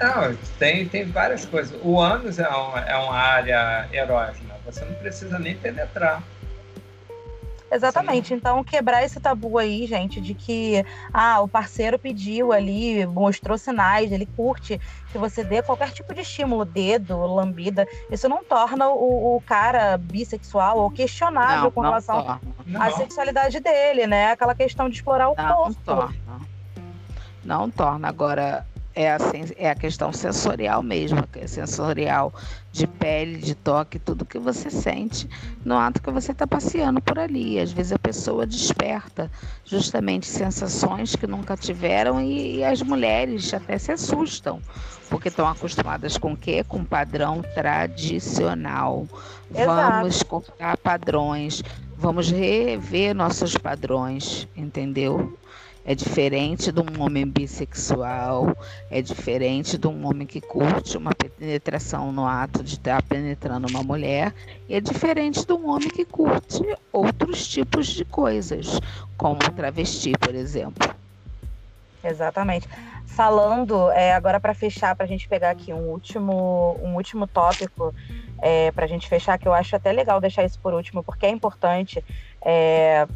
Não, 0.00 0.36
tem, 0.58 0.88
tem 0.88 1.04
várias 1.04 1.44
coisas. 1.44 1.78
O 1.82 2.00
ânus 2.00 2.38
é 2.38 2.48
uma, 2.48 2.80
é 2.80 2.96
uma 2.96 3.14
área 3.14 3.88
erógena. 3.92 4.54
Você 4.64 4.84
não 4.84 4.94
precisa 4.94 5.38
nem 5.38 5.56
penetrar. 5.56 6.22
Exatamente. 7.72 8.28
Sim. 8.28 8.34
Então, 8.34 8.62
quebrar 8.62 9.02
esse 9.02 9.18
tabu 9.18 9.56
aí, 9.56 9.86
gente, 9.86 10.20
de 10.20 10.34
que 10.34 10.84
ah, 11.12 11.40
o 11.40 11.48
parceiro 11.48 11.98
pediu 11.98 12.52
ali, 12.52 13.06
mostrou 13.06 13.56
sinais, 13.56 14.12
ele 14.12 14.26
curte 14.26 14.78
que 15.10 15.16
você 15.16 15.42
dê 15.42 15.62
qualquer 15.62 15.90
tipo 15.90 16.12
de 16.12 16.20
estímulo, 16.20 16.66
dedo, 16.66 17.16
lambida. 17.18 17.86
Isso 18.10 18.28
não 18.28 18.44
torna 18.44 18.88
o, 18.90 19.36
o 19.36 19.40
cara 19.40 19.96
bissexual 19.96 20.78
ou 20.78 20.90
questionável 20.90 21.64
não, 21.64 21.70
com 21.70 21.80
relação 21.80 22.38
à 22.78 22.90
sexualidade 22.90 23.58
dele, 23.58 24.06
né? 24.06 24.32
Aquela 24.32 24.54
questão 24.54 24.90
de 24.90 24.96
explorar 24.96 25.30
o 25.30 25.34
não, 25.34 25.54
corpo. 25.54 25.76
Não 25.86 25.96
torna. 25.96 26.14
Não 27.42 27.70
torna. 27.70 28.08
Agora, 28.08 28.66
é 28.94 29.10
a, 29.10 29.18
é 29.56 29.70
a 29.70 29.74
questão 29.74 30.12
sensorial 30.12 30.82
mesmo, 30.82 31.26
que 31.26 31.40
é 31.40 31.46
sensorial 31.46 32.32
de 32.70 32.86
pele, 32.86 33.38
de 33.38 33.54
toque, 33.54 33.98
tudo 33.98 34.24
que 34.24 34.38
você 34.38 34.70
sente 34.70 35.28
no 35.64 35.76
ato 35.76 36.02
que 36.02 36.10
você 36.10 36.32
está 36.32 36.46
passeando 36.46 37.00
por 37.00 37.18
ali. 37.18 37.58
Às 37.58 37.72
vezes 37.72 37.92
a 37.92 37.98
pessoa 37.98 38.46
desperta 38.46 39.30
justamente 39.64 40.26
sensações 40.26 41.16
que 41.16 41.26
nunca 41.26 41.56
tiveram 41.56 42.20
e, 42.20 42.56
e 42.56 42.64
as 42.64 42.82
mulheres 42.82 43.52
até 43.52 43.78
se 43.78 43.92
assustam, 43.92 44.60
porque 45.08 45.28
estão 45.28 45.46
acostumadas 45.46 46.16
com 46.16 46.32
o 46.32 46.36
quê? 46.36 46.64
Com 46.64 46.84
padrão 46.84 47.42
tradicional. 47.54 49.06
Exato. 49.54 49.92
Vamos 49.92 50.22
cortar 50.22 50.76
padrões, 50.78 51.62
vamos 51.96 52.30
rever 52.30 53.14
nossos 53.14 53.56
padrões, 53.56 54.48
entendeu? 54.56 55.38
É 55.84 55.94
diferente 55.94 56.70
de 56.70 56.80
um 56.80 57.02
homem 57.02 57.26
bissexual, 57.26 58.56
é 58.88 59.02
diferente 59.02 59.76
de 59.76 59.88
um 59.88 60.06
homem 60.06 60.26
que 60.26 60.40
curte 60.40 60.96
uma 60.96 61.10
penetração 61.12 62.12
no 62.12 62.24
ato 62.24 62.62
de 62.62 62.74
estar 62.74 63.02
penetrando 63.02 63.66
uma 63.66 63.82
mulher, 63.82 64.32
e 64.68 64.76
é 64.76 64.80
diferente 64.80 65.44
de 65.44 65.52
um 65.52 65.68
homem 65.68 65.88
que 65.88 66.04
curte 66.04 66.62
outros 66.92 67.48
tipos 67.48 67.88
de 67.88 68.04
coisas, 68.04 68.78
como 69.16 69.38
travesti, 69.38 70.12
por 70.18 70.34
exemplo. 70.34 70.88
Exatamente. 72.04 72.68
Falando, 73.06 73.90
é, 73.90 74.14
agora 74.14 74.40
para 74.40 74.54
fechar, 74.54 74.94
para 74.94 75.04
a 75.04 75.08
gente 75.08 75.28
pegar 75.28 75.50
aqui 75.50 75.72
um 75.72 75.90
último, 75.90 76.78
um 76.82 76.94
último 76.94 77.26
tópico, 77.26 77.94
é, 78.40 78.70
para 78.72 78.84
a 78.84 78.88
gente 78.88 79.08
fechar, 79.08 79.38
que 79.38 79.46
eu 79.46 79.52
acho 79.52 79.76
até 79.76 79.92
legal 79.92 80.20
deixar 80.20 80.44
isso 80.44 80.58
por 80.60 80.74
último, 80.74 81.02
porque 81.02 81.26
é 81.26 81.30
importante. 81.30 82.04
É, 82.40 83.06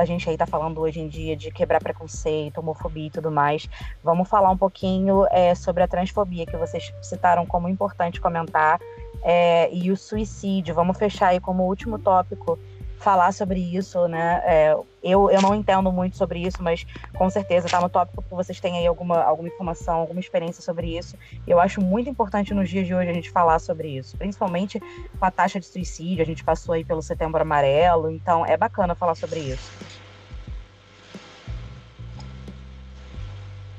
a 0.00 0.04
gente 0.06 0.28
aí 0.28 0.36
tá 0.36 0.46
falando 0.46 0.80
hoje 0.80 0.98
em 0.98 1.08
dia 1.08 1.36
de 1.36 1.50
quebrar 1.50 1.82
preconceito, 1.82 2.58
homofobia 2.58 3.06
e 3.06 3.10
tudo 3.10 3.30
mais. 3.30 3.68
Vamos 4.02 4.28
falar 4.28 4.50
um 4.50 4.56
pouquinho 4.56 5.26
é, 5.30 5.54
sobre 5.54 5.82
a 5.82 5.88
transfobia 5.88 6.46
que 6.46 6.56
vocês 6.56 6.92
citaram 7.02 7.44
como 7.44 7.68
importante 7.68 8.18
comentar 8.18 8.80
é, 9.22 9.72
e 9.72 9.90
o 9.90 9.96
suicídio. 9.96 10.74
Vamos 10.74 10.96
fechar 10.96 11.28
aí 11.28 11.40
como 11.40 11.64
último 11.64 11.98
tópico 11.98 12.58
falar 13.00 13.32
sobre 13.32 13.58
isso, 13.58 14.06
né? 14.06 14.42
É, 14.44 14.76
eu, 15.02 15.30
eu 15.30 15.40
não 15.40 15.54
entendo 15.54 15.90
muito 15.90 16.16
sobre 16.16 16.38
isso, 16.40 16.62
mas 16.62 16.86
com 17.14 17.28
certeza 17.30 17.66
tá 17.66 17.80
no 17.80 17.88
tópico 17.88 18.22
que 18.22 18.30
vocês 18.30 18.60
têm 18.60 18.76
aí 18.76 18.86
alguma, 18.86 19.22
alguma 19.22 19.48
informação, 19.48 20.00
alguma 20.00 20.20
experiência 20.20 20.62
sobre 20.62 20.98
isso. 20.98 21.16
Eu 21.46 21.58
acho 21.58 21.80
muito 21.80 22.10
importante 22.10 22.52
nos 22.52 22.68
dias 22.68 22.86
de 22.86 22.94
hoje 22.94 23.10
a 23.10 23.14
gente 23.14 23.30
falar 23.30 23.58
sobre 23.58 23.88
isso, 23.88 24.16
principalmente 24.18 24.78
com 25.18 25.24
a 25.24 25.30
taxa 25.30 25.58
de 25.58 25.66
suicídio, 25.66 26.22
a 26.22 26.26
gente 26.26 26.44
passou 26.44 26.74
aí 26.74 26.84
pelo 26.84 27.00
setembro 27.00 27.40
amarelo, 27.40 28.10
então 28.10 28.44
é 28.44 28.56
bacana 28.56 28.94
falar 28.94 29.14
sobre 29.14 29.40
isso. 29.40 29.72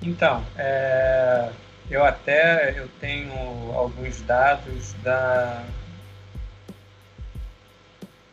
Então, 0.02 0.44
é, 0.58 1.52
eu 1.92 2.04
até 2.04 2.74
eu 2.76 2.90
tenho 3.00 3.34
alguns 3.76 4.20
dados 4.24 4.94
da 5.04 5.64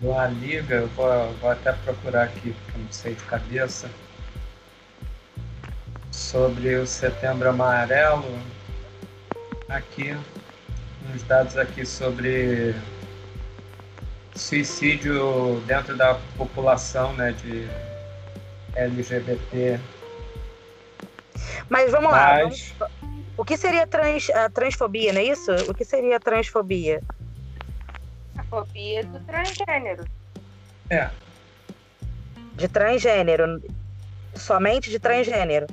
uma 0.00 0.26
liga, 0.26 0.76
eu 0.76 0.88
vou, 0.88 1.32
vou 1.40 1.50
até 1.50 1.72
procurar 1.72 2.24
aqui, 2.24 2.54
porque 2.64 2.78
não 2.78 2.92
sei 2.92 3.14
de 3.14 3.22
cabeça, 3.24 3.90
sobre 6.12 6.76
o 6.76 6.86
Setembro 6.86 7.48
Amarelo. 7.48 8.38
Aqui, 9.68 10.16
uns 11.12 11.22
dados 11.24 11.56
aqui 11.58 11.84
sobre 11.84 12.74
suicídio 14.34 15.60
dentro 15.66 15.96
da 15.96 16.14
população 16.36 17.12
né, 17.14 17.32
de 17.32 17.68
LGBT. 18.74 19.78
Mas 21.68 21.90
vamos 21.90 22.10
lá. 22.10 22.44
Mas... 22.44 22.72
Vamos... 22.78 22.98
O 23.36 23.44
que 23.44 23.56
seria 23.56 23.86
trans, 23.86 24.30
a 24.30 24.50
transfobia, 24.50 25.12
não 25.12 25.20
é 25.20 25.24
isso? 25.24 25.52
O 25.70 25.74
que 25.74 25.84
seria 25.84 26.16
a 26.16 26.20
transfobia? 28.48 29.02
fobia 29.02 29.04
do 29.04 29.20
transgênero. 29.20 30.04
É. 30.90 31.10
De 32.54 32.68
transgênero. 32.68 33.62
Somente 34.34 34.90
de 34.90 34.98
transgênero. 34.98 35.66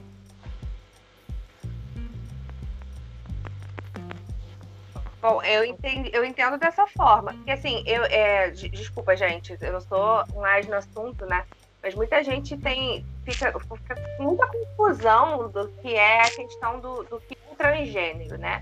Bom, 5.22 5.41
eu 5.41 5.65
entendo, 5.65 6.07
eu 6.14 6.23
entendo 6.23 6.57
dessa 6.57 6.85
forma. 6.88 7.34
Porque 7.34 7.52
assim, 7.52 7.84
eu. 7.88 8.03
É, 8.06 8.52
desculpa, 8.52 9.15
gente, 9.15 9.57
eu 9.60 9.73
não 9.73 9.81
sou 9.81 10.23
mais 10.35 10.68
no 10.68 10.76
assunto, 10.76 11.26
né? 11.26 11.43
Mas 11.81 11.95
muita 11.95 12.23
gente 12.23 12.56
tem. 12.57 13.03
Fica, 13.23 13.52
fica 13.60 13.95
com 14.18 14.23
muita 14.23 14.45
confusão 14.47 15.49
do 15.49 15.68
que 15.81 15.95
é 15.95 16.22
a 16.22 16.30
questão 16.30 16.80
do, 16.80 17.03
do 17.06 17.19
que 17.22 17.35
é 17.35 17.52
um 17.52 17.56
transgênero, 17.56 18.38
né? 18.38 18.61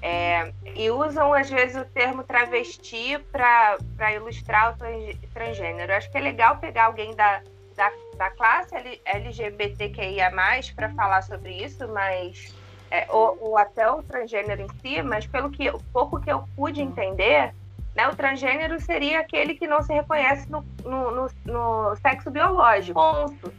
É, 0.00 0.52
e 0.76 0.90
usam, 0.90 1.34
às 1.34 1.50
vezes, 1.50 1.76
o 1.76 1.84
termo 1.84 2.22
travesti 2.22 3.18
para 3.32 3.78
ilustrar 4.14 4.74
o 4.74 5.28
transgênero. 5.32 5.92
Eu 5.92 5.96
acho 5.96 6.10
que 6.10 6.18
é 6.18 6.20
legal 6.20 6.58
pegar 6.58 6.86
alguém 6.86 7.14
da, 7.16 7.42
da, 7.76 7.90
da 8.16 8.30
classe 8.30 8.74
LGBTQIA, 9.04 10.30
para 10.76 10.90
falar 10.90 11.22
sobre 11.22 11.52
isso, 11.52 11.88
mas. 11.88 12.54
É, 12.90 13.06
ou, 13.10 13.36
ou, 13.42 13.58
até 13.58 13.90
o 13.90 14.02
transgênero 14.02 14.62
em 14.62 14.68
si, 14.80 15.02
mas 15.02 15.26
pelo 15.26 15.50
que 15.50 15.70
pouco 15.92 16.18
que 16.18 16.32
eu 16.32 16.42
pude 16.56 16.80
entender, 16.80 17.52
né, 17.94 18.08
o 18.08 18.16
transgênero 18.16 18.80
seria 18.80 19.20
aquele 19.20 19.54
que 19.56 19.66
não 19.66 19.82
se 19.82 19.92
reconhece 19.92 20.50
no, 20.50 20.64
no, 20.82 21.10
no, 21.10 21.30
no 21.44 21.96
sexo 21.96 22.30
biológico. 22.30 22.98
Ponto. 22.98 23.52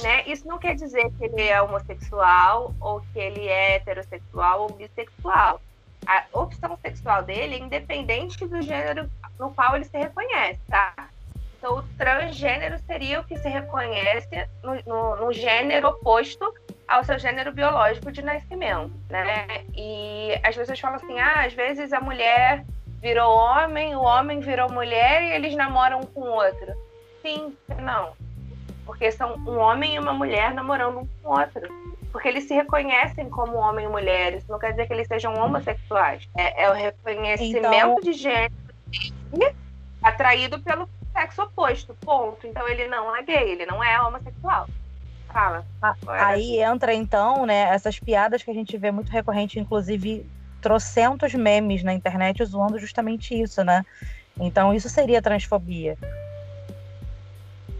Né? 0.00 0.22
Isso 0.28 0.46
não 0.46 0.58
quer 0.58 0.76
dizer 0.76 1.10
que 1.18 1.24
ele 1.24 1.42
é 1.42 1.60
homossexual 1.60 2.72
ou 2.80 3.00
que 3.00 3.18
ele 3.18 3.48
é 3.48 3.74
heterossexual 3.74 4.62
ou 4.62 4.68
bissexual 4.68 5.60
a 6.06 6.24
opção 6.32 6.76
sexual 6.80 7.22
dele 7.22 7.56
é 7.56 7.58
independente 7.58 8.46
do 8.46 8.62
gênero 8.62 9.10
no 9.38 9.50
qual 9.52 9.76
ele 9.76 9.84
se 9.84 9.96
reconhece, 9.96 10.60
tá? 10.68 10.94
Então, 11.58 11.78
o 11.78 11.82
transgênero 11.96 12.78
seria 12.86 13.20
o 13.20 13.24
que 13.24 13.36
se 13.36 13.48
reconhece 13.48 14.48
no, 14.62 14.74
no, 14.86 15.16
no 15.16 15.32
gênero 15.32 15.88
oposto 15.88 16.54
ao 16.86 17.04
seu 17.04 17.18
gênero 17.18 17.52
biológico 17.52 18.12
de 18.12 18.22
nascimento, 18.22 18.92
né? 19.10 19.64
E 19.74 20.38
as 20.42 20.56
pessoas 20.56 20.78
falam 20.78 20.96
assim, 20.96 21.18
ah, 21.18 21.44
às 21.44 21.52
vezes 21.52 21.92
a 21.92 22.00
mulher 22.00 22.64
virou 23.00 23.30
homem, 23.36 23.94
o 23.94 24.00
homem 24.00 24.40
virou 24.40 24.70
mulher 24.70 25.22
e 25.22 25.32
eles 25.32 25.54
namoram 25.54 26.00
um 26.00 26.06
com 26.06 26.20
o 26.20 26.30
outro. 26.30 26.74
Sim, 27.22 27.56
não. 27.82 28.12
Porque 28.86 29.10
são 29.10 29.34
um 29.36 29.58
homem 29.58 29.96
e 29.96 29.98
uma 29.98 30.12
mulher 30.12 30.54
namorando 30.54 31.00
um 31.00 31.06
com 31.22 31.28
o 31.28 31.38
outro 31.38 31.97
porque 32.12 32.28
eles 32.28 32.44
se 32.44 32.54
reconhecem 32.54 33.28
como 33.28 33.56
homem 33.56 33.86
e 33.86 33.88
mulher. 33.88 34.34
Isso 34.34 34.50
não 34.50 34.58
quer 34.58 34.70
dizer 34.70 34.86
que 34.86 34.92
eles 34.92 35.06
sejam 35.06 35.34
homossexuais. 35.34 36.28
É, 36.36 36.64
é 36.64 36.70
o 36.70 36.74
reconhecimento 36.74 37.66
então... 37.66 37.96
de 38.00 38.12
gênero 38.12 38.52
atraído 40.02 40.60
pelo 40.60 40.88
sexo 41.12 41.42
oposto. 41.42 41.94
Ponto. 42.00 42.46
Então 42.46 42.68
ele 42.68 42.86
não 42.88 43.14
é 43.14 43.22
gay, 43.22 43.50
ele 43.50 43.66
não 43.66 43.82
é 43.82 44.00
homossexual. 44.00 44.68
Fala. 45.32 45.64
Aí 46.06 46.60
entra 46.60 46.94
então, 46.94 47.44
né, 47.44 47.68
essas 47.74 47.98
piadas 47.98 48.42
que 48.42 48.50
a 48.50 48.54
gente 48.54 48.76
vê 48.78 48.90
muito 48.90 49.10
recorrente, 49.10 49.60
inclusive 49.60 50.26
trocentos 50.60 51.34
memes 51.34 51.82
na 51.82 51.92
internet 51.92 52.42
zoando 52.44 52.78
justamente 52.78 53.38
isso, 53.38 53.62
né? 53.62 53.84
Então 54.40 54.72
isso 54.72 54.88
seria 54.88 55.20
transfobia. 55.20 55.98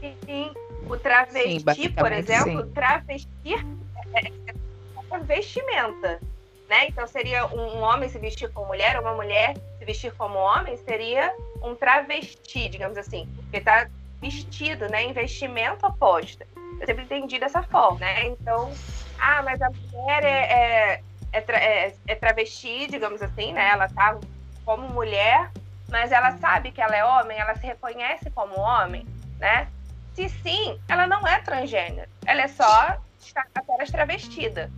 Sim, 0.01 0.53
O 0.89 0.97
travesti, 0.97 1.75
sim, 1.75 1.91
por 1.91 2.13
exemplo, 2.13 2.65
sim. 2.65 2.73
travestir 2.73 3.67
é, 4.15 4.27
é, 4.27 4.55
é 5.11 5.19
vestimenta. 5.21 6.21
Né? 6.69 6.89
Então 6.89 7.07
seria 7.07 7.47
um 7.47 7.81
homem 7.81 8.09
se 8.09 8.19
vestir 8.19 8.53
como 8.53 8.67
mulher, 8.67 8.97
ou 8.97 9.03
uma 9.03 9.15
mulher 9.15 9.55
se 9.79 9.85
vestir 9.85 10.13
como 10.13 10.39
homem, 10.39 10.77
seria 10.77 11.35
um 11.63 11.75
travesti, 11.75 12.69
digamos 12.69 12.99
assim. 12.99 13.27
Porque 13.37 13.57
está 13.57 13.89
vestido, 14.21 14.89
né? 14.89 15.05
Em 15.05 15.13
vestimento 15.13 15.87
oposta. 15.87 16.47
Eu 16.81 16.87
sempre 16.87 17.05
entendi 17.05 17.39
dessa 17.39 17.63
forma, 17.63 18.01
né? 18.01 18.27
Então, 18.27 18.71
ah, 19.19 19.43
mas 19.43 19.61
a 19.63 19.71
mulher 19.71 20.25
é, 20.25 20.29
é, 20.29 21.03
é, 21.33 21.41
tra 21.41 21.57
é, 21.59 21.95
é 22.07 22.15
travesti, 22.15 22.87
digamos 22.87 23.23
assim, 23.23 23.53
né? 23.53 23.71
Ela 23.71 23.89
tá 23.89 24.19
como 24.65 24.89
mulher, 24.89 25.51
mas 25.89 26.13
ela 26.13 26.37
sabe 26.39 26.71
que 26.71 26.81
ela 26.81 26.95
é 26.95 27.05
homem, 27.05 27.39
ela 27.39 27.55
se 27.57 27.67
reconhece 27.67 28.31
como 28.31 28.59
homem, 28.61 29.07
né? 29.39 29.69
Se 30.15 30.29
sim, 30.29 30.79
ela 30.89 31.07
não 31.07 31.27
é 31.27 31.41
transgênero. 31.41 32.11
Ela 32.27 32.43
é 32.43 32.49
só 32.49 32.99
apenas 33.55 33.91
travestida. 33.91 34.71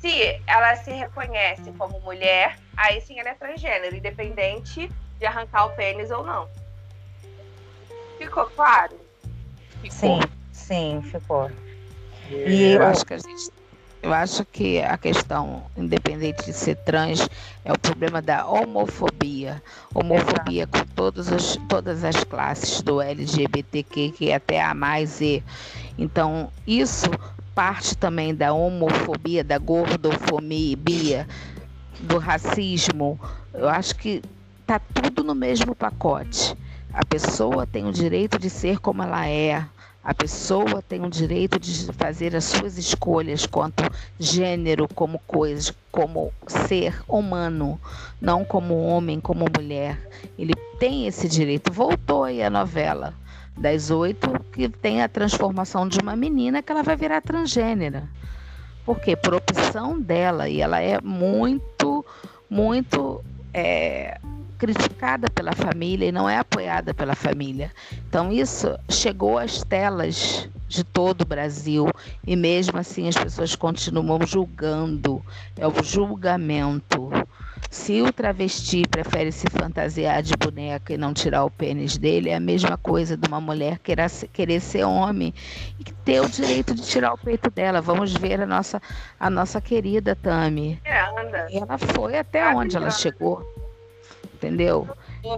Se 0.00 0.40
ela 0.46 0.76
se 0.76 0.90
reconhece 0.90 1.72
como 1.72 2.00
mulher, 2.00 2.58
aí 2.76 3.00
sim 3.00 3.18
ela 3.18 3.30
é 3.30 3.34
transgênero, 3.34 3.96
independente 3.96 4.90
de 5.18 5.26
arrancar 5.26 5.66
o 5.66 5.70
pênis 5.70 6.10
ou 6.10 6.24
não. 6.24 6.48
Ficou 8.18 8.46
claro? 8.46 8.98
Ficou. 9.82 9.90
Sim, 9.90 10.20
sim, 10.52 11.02
ficou. 11.02 11.50
E 12.30 12.72
eu 12.72 12.82
acho 12.82 13.04
que 13.04 13.14
a 13.14 13.18
gente 13.18 13.50
eu 14.06 14.12
acho 14.12 14.44
que 14.44 14.80
a 14.80 14.96
questão, 14.96 15.64
independente 15.76 16.44
de 16.44 16.52
ser 16.52 16.76
trans, 16.76 17.28
é 17.64 17.72
o 17.72 17.78
problema 17.78 18.22
da 18.22 18.46
homofobia. 18.46 19.60
Homofobia 19.92 20.64
com 20.64 20.78
todos 20.94 21.28
os, 21.28 21.58
todas 21.68 22.04
as 22.04 22.22
classes 22.22 22.80
do 22.82 23.00
LGBTQ, 23.00 24.12
que 24.12 24.30
é 24.30 24.36
até 24.36 24.62
a 24.62 24.72
mais 24.74 25.20
E. 25.20 25.42
Então, 25.98 26.50
isso 26.66 27.10
parte 27.54 27.96
também 27.96 28.34
da 28.34 28.52
homofobia, 28.52 29.42
da 29.42 29.58
gordofobia, 29.58 31.26
do 32.00 32.18
racismo. 32.18 33.18
Eu 33.54 33.68
acho 33.68 33.96
que 33.96 34.22
tá 34.66 34.78
tudo 34.78 35.24
no 35.24 35.34
mesmo 35.34 35.74
pacote. 35.74 36.56
A 36.92 37.04
pessoa 37.04 37.66
tem 37.66 37.86
o 37.86 37.92
direito 37.92 38.38
de 38.38 38.50
ser 38.50 38.78
como 38.78 39.02
ela 39.02 39.26
é, 39.28 39.64
a 40.06 40.14
pessoa 40.14 40.80
tem 40.80 41.04
o 41.04 41.10
direito 41.10 41.58
de 41.58 41.92
fazer 41.94 42.36
as 42.36 42.44
suas 42.44 42.78
escolhas 42.78 43.44
quanto 43.44 43.82
gênero, 44.20 44.86
como 44.94 45.18
coisa, 45.26 45.74
como 45.90 46.32
ser 46.46 47.02
humano, 47.08 47.80
não 48.20 48.44
como 48.44 48.86
homem, 48.86 49.18
como 49.18 49.46
mulher. 49.52 49.98
Ele 50.38 50.54
tem 50.78 51.08
esse 51.08 51.28
direito. 51.28 51.72
Voltou 51.72 52.22
aí 52.22 52.40
a 52.40 52.48
novela 52.48 53.14
das 53.56 53.90
oito, 53.90 54.28
que 54.52 54.68
tem 54.68 55.02
a 55.02 55.08
transformação 55.08 55.88
de 55.88 55.98
uma 56.00 56.14
menina 56.14 56.62
que 56.62 56.70
ela 56.70 56.82
vai 56.82 56.96
virar 56.96 57.20
transgênera. 57.20 58.08
Por 58.84 59.00
quê? 59.00 59.16
Por 59.16 59.34
opção 59.34 60.00
dela. 60.00 60.48
E 60.48 60.60
ela 60.60 60.80
é 60.80 61.00
muito, 61.00 62.04
muito. 62.48 63.24
É, 63.52 64.18
criticada 64.56 65.28
pela 65.30 65.52
família 65.52 66.06
e 66.06 66.12
não 66.12 66.28
é 66.28 66.38
apoiada 66.38 66.94
pela 66.94 67.14
família. 67.14 67.70
Então 68.08 68.32
isso 68.32 68.76
chegou 68.88 69.38
às 69.38 69.62
telas 69.62 70.48
de 70.68 70.82
todo 70.82 71.22
o 71.22 71.26
Brasil 71.26 71.88
e 72.26 72.34
mesmo 72.34 72.78
assim 72.78 73.08
as 73.08 73.16
pessoas 73.16 73.54
continuam 73.54 74.18
julgando. 74.26 75.22
É 75.56 75.66
o 75.66 75.72
julgamento. 75.82 77.10
Se 77.70 78.00
o 78.02 78.12
travesti 78.12 78.82
prefere 78.88 79.32
se 79.32 79.46
fantasiar 79.50 80.22
de 80.22 80.34
boneca 80.36 80.92
e 80.92 80.96
não 80.96 81.12
tirar 81.12 81.44
o 81.44 81.50
pênis 81.50 81.98
dele, 81.98 82.30
é 82.30 82.36
a 82.36 82.40
mesma 82.40 82.76
coisa 82.76 83.16
de 83.16 83.28
uma 83.28 83.40
mulher 83.40 83.78
querer, 83.78 84.10
querer 84.32 84.60
ser 84.60 84.84
homem 84.84 85.32
e 85.78 85.84
ter 85.84 86.20
o 86.20 86.28
direito 86.28 86.74
de 86.74 86.82
tirar 86.82 87.12
o 87.12 87.18
peito 87.18 87.50
dela. 87.50 87.80
Vamos 87.80 88.12
ver 88.12 88.40
a 88.40 88.46
nossa, 88.46 88.80
a 89.18 89.28
nossa 89.28 89.60
querida 89.60 90.14
Tami. 90.14 90.80
É, 90.84 90.98
ela 91.56 91.78
foi 91.78 92.18
até 92.18 92.46
onde 92.54 92.76
ela 92.76 92.90
chegou 92.90 93.44
entendeu? 94.36 94.88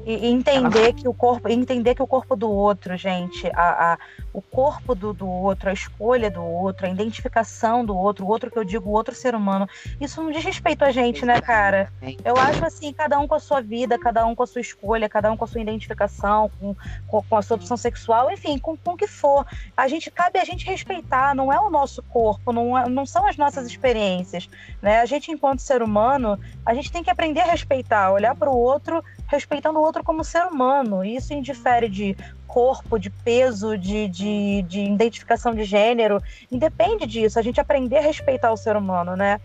E, 0.05 0.27
entender 0.27 0.78
Ela... 0.78 0.93
que 0.93 1.09
o 1.09 1.15
corpo, 1.15 1.49
entender 1.49 1.95
que 1.95 2.03
o 2.03 2.07
corpo 2.07 2.36
do 2.36 2.51
outro, 2.51 2.97
gente, 2.97 3.47
a, 3.55 3.93
a 3.93 3.99
o 4.33 4.43
corpo 4.43 4.95
do, 4.95 5.13
do 5.13 5.27
outro, 5.27 5.71
a 5.71 5.73
escolha 5.73 6.31
do 6.31 6.43
outro, 6.43 6.87
a 6.87 6.91
identificação 6.91 7.85
do 7.85 7.97
outro, 7.97 8.25
o 8.25 8.29
outro 8.29 8.51
que 8.51 8.59
eu 8.59 8.65
digo, 8.65 8.89
o 8.89 8.93
outro 8.93 9.15
ser 9.15 9.35
humano, 9.35 9.69
isso 10.01 10.23
não 10.23 10.31
diz 10.31 10.45
respeito 10.45 10.85
a 10.85 10.91
gente, 10.91 11.25
né, 11.25 11.41
cara? 11.41 11.91
Eu 12.25 12.37
acho 12.37 12.65
assim, 12.65 12.93
cada 12.93 13.19
um 13.19 13.27
com 13.27 13.35
a 13.35 13.41
sua 13.41 13.61
vida, 13.61 13.99
cada 13.99 14.25
um 14.27 14.35
com 14.35 14.43
a 14.43 14.47
sua 14.47 14.61
escolha, 14.61 15.09
cada 15.09 15.31
um 15.33 15.37
com 15.37 15.45
a 15.45 15.49
sua 15.49 15.61
identificação, 15.61 16.51
com, 16.59 16.77
com, 17.07 17.37
a 17.37 17.43
sua 17.43 17.57
opção 17.57 17.77
sexual, 17.77 18.31
enfim, 18.31 18.59
com, 18.59 18.77
com 18.77 18.93
o 18.93 18.97
que 18.97 19.07
for. 19.07 19.47
A 19.77 19.89
gente 19.89 20.11
cabe 20.11 20.39
a 20.39 20.45
gente 20.45 20.67
respeitar, 20.67 21.35
não 21.35 21.53
é 21.53 21.61
o 21.61 21.71
nosso 21.71 22.03
corpo, 22.03 22.53
não, 22.53 22.77
é, 22.77 22.89
não 22.89 23.07
são 23.07 23.27
as 23.27 23.37
nossas 23.37 23.67
experiências, 23.67 24.49
né? 24.83 25.01
A 25.01 25.07
gente 25.07 25.31
enquanto 25.31 25.61
ser 25.61 25.83
humano, 25.83 26.39
a 26.65 26.75
gente 26.75 26.93
tem 26.93 27.03
que 27.03 27.11
aprender 27.11 27.41
a 27.41 27.47
respeitar, 27.47 28.11
olhar 28.11 28.35
para 28.35 28.51
o 28.51 28.57
outro 28.57 29.03
respeitando 29.29 29.79
o 29.79 29.83
outro 29.83 30.03
como 30.03 30.25
ser 30.25 30.45
humano. 30.47 31.05
E 31.05 31.15
isso 31.15 31.33
indifere 31.33 31.89
de 31.89 32.17
corpo, 32.49 32.99
de 32.99 33.11
peso, 33.11 33.77
de, 33.79 34.09
de, 34.09 34.62
de 34.62 34.81
identificação 34.81 35.55
de 35.55 35.62
gênero. 35.62 36.20
Independe 36.51 37.07
disso, 37.07 37.39
a 37.39 37.43
gente 37.43 37.61
aprender 37.61 37.99
a 37.99 38.03
respeitar 38.03 38.51
o 38.51 38.57
ser 38.57 38.75
humano, 38.75 39.15
né? 39.15 39.39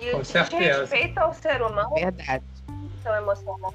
E 0.00 0.10
Com 0.12 0.22
certeza. 0.22 0.80
respeito 0.80 1.18
ao 1.18 1.32
ser 1.32 1.62
humano, 1.62 1.94
verdade. 1.94 2.44
Então, 2.68 3.16
emocional, 3.16 3.74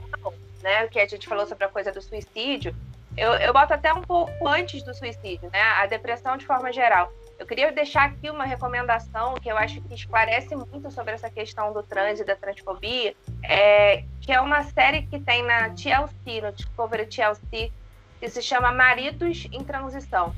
né? 0.62 0.86
O 0.86 0.90
que 0.90 1.00
a 1.00 1.08
gente 1.08 1.28
falou 1.28 1.46
sobre 1.48 1.66
a 1.66 1.70
coisa 1.70 1.92
do 1.92 2.02
suicídio, 2.02 2.74
eu, 3.20 3.34
eu 3.34 3.54
boto 3.54 3.74
até 3.74 3.94
um 3.94 4.02
pouco 4.02 4.48
antes 4.48 4.82
do 4.84 4.94
suicídio, 4.94 5.50
né? 5.52 5.62
A 5.62 5.86
depressão 5.86 6.38
de 6.38 6.46
forma 6.46 6.72
geral. 6.72 7.12
Eu 7.38 7.46
queria 7.46 7.72
deixar 7.72 8.06
aqui 8.06 8.30
uma 8.30 8.46
recomendação 8.46 9.36
que 9.36 9.50
eu 9.50 9.58
acho 9.58 9.82
que 9.82 9.94
esclarece 9.94 10.56
muito 10.56 10.90
sobre 10.92 11.14
essa 11.14 11.30
questão 11.30 11.72
do 11.74 11.84
trans 11.84 12.20
e 12.20 12.26
da 12.26 12.36
transfobia, 12.36 13.16
é, 13.44 14.04
que 14.22 14.32
é 14.32 14.40
uma 14.42 14.64
série 14.64 15.04
que 15.04 15.20
tem 15.20 15.44
na 15.44 15.70
TLC, 15.70 16.42
no 16.42 16.52
Discovery 16.52 17.06
TLC, 17.08 17.72
que 18.20 18.30
se 18.30 18.42
chama 18.42 18.72
Maridos 18.72 19.48
em 19.52 19.64
Transição. 19.64 20.34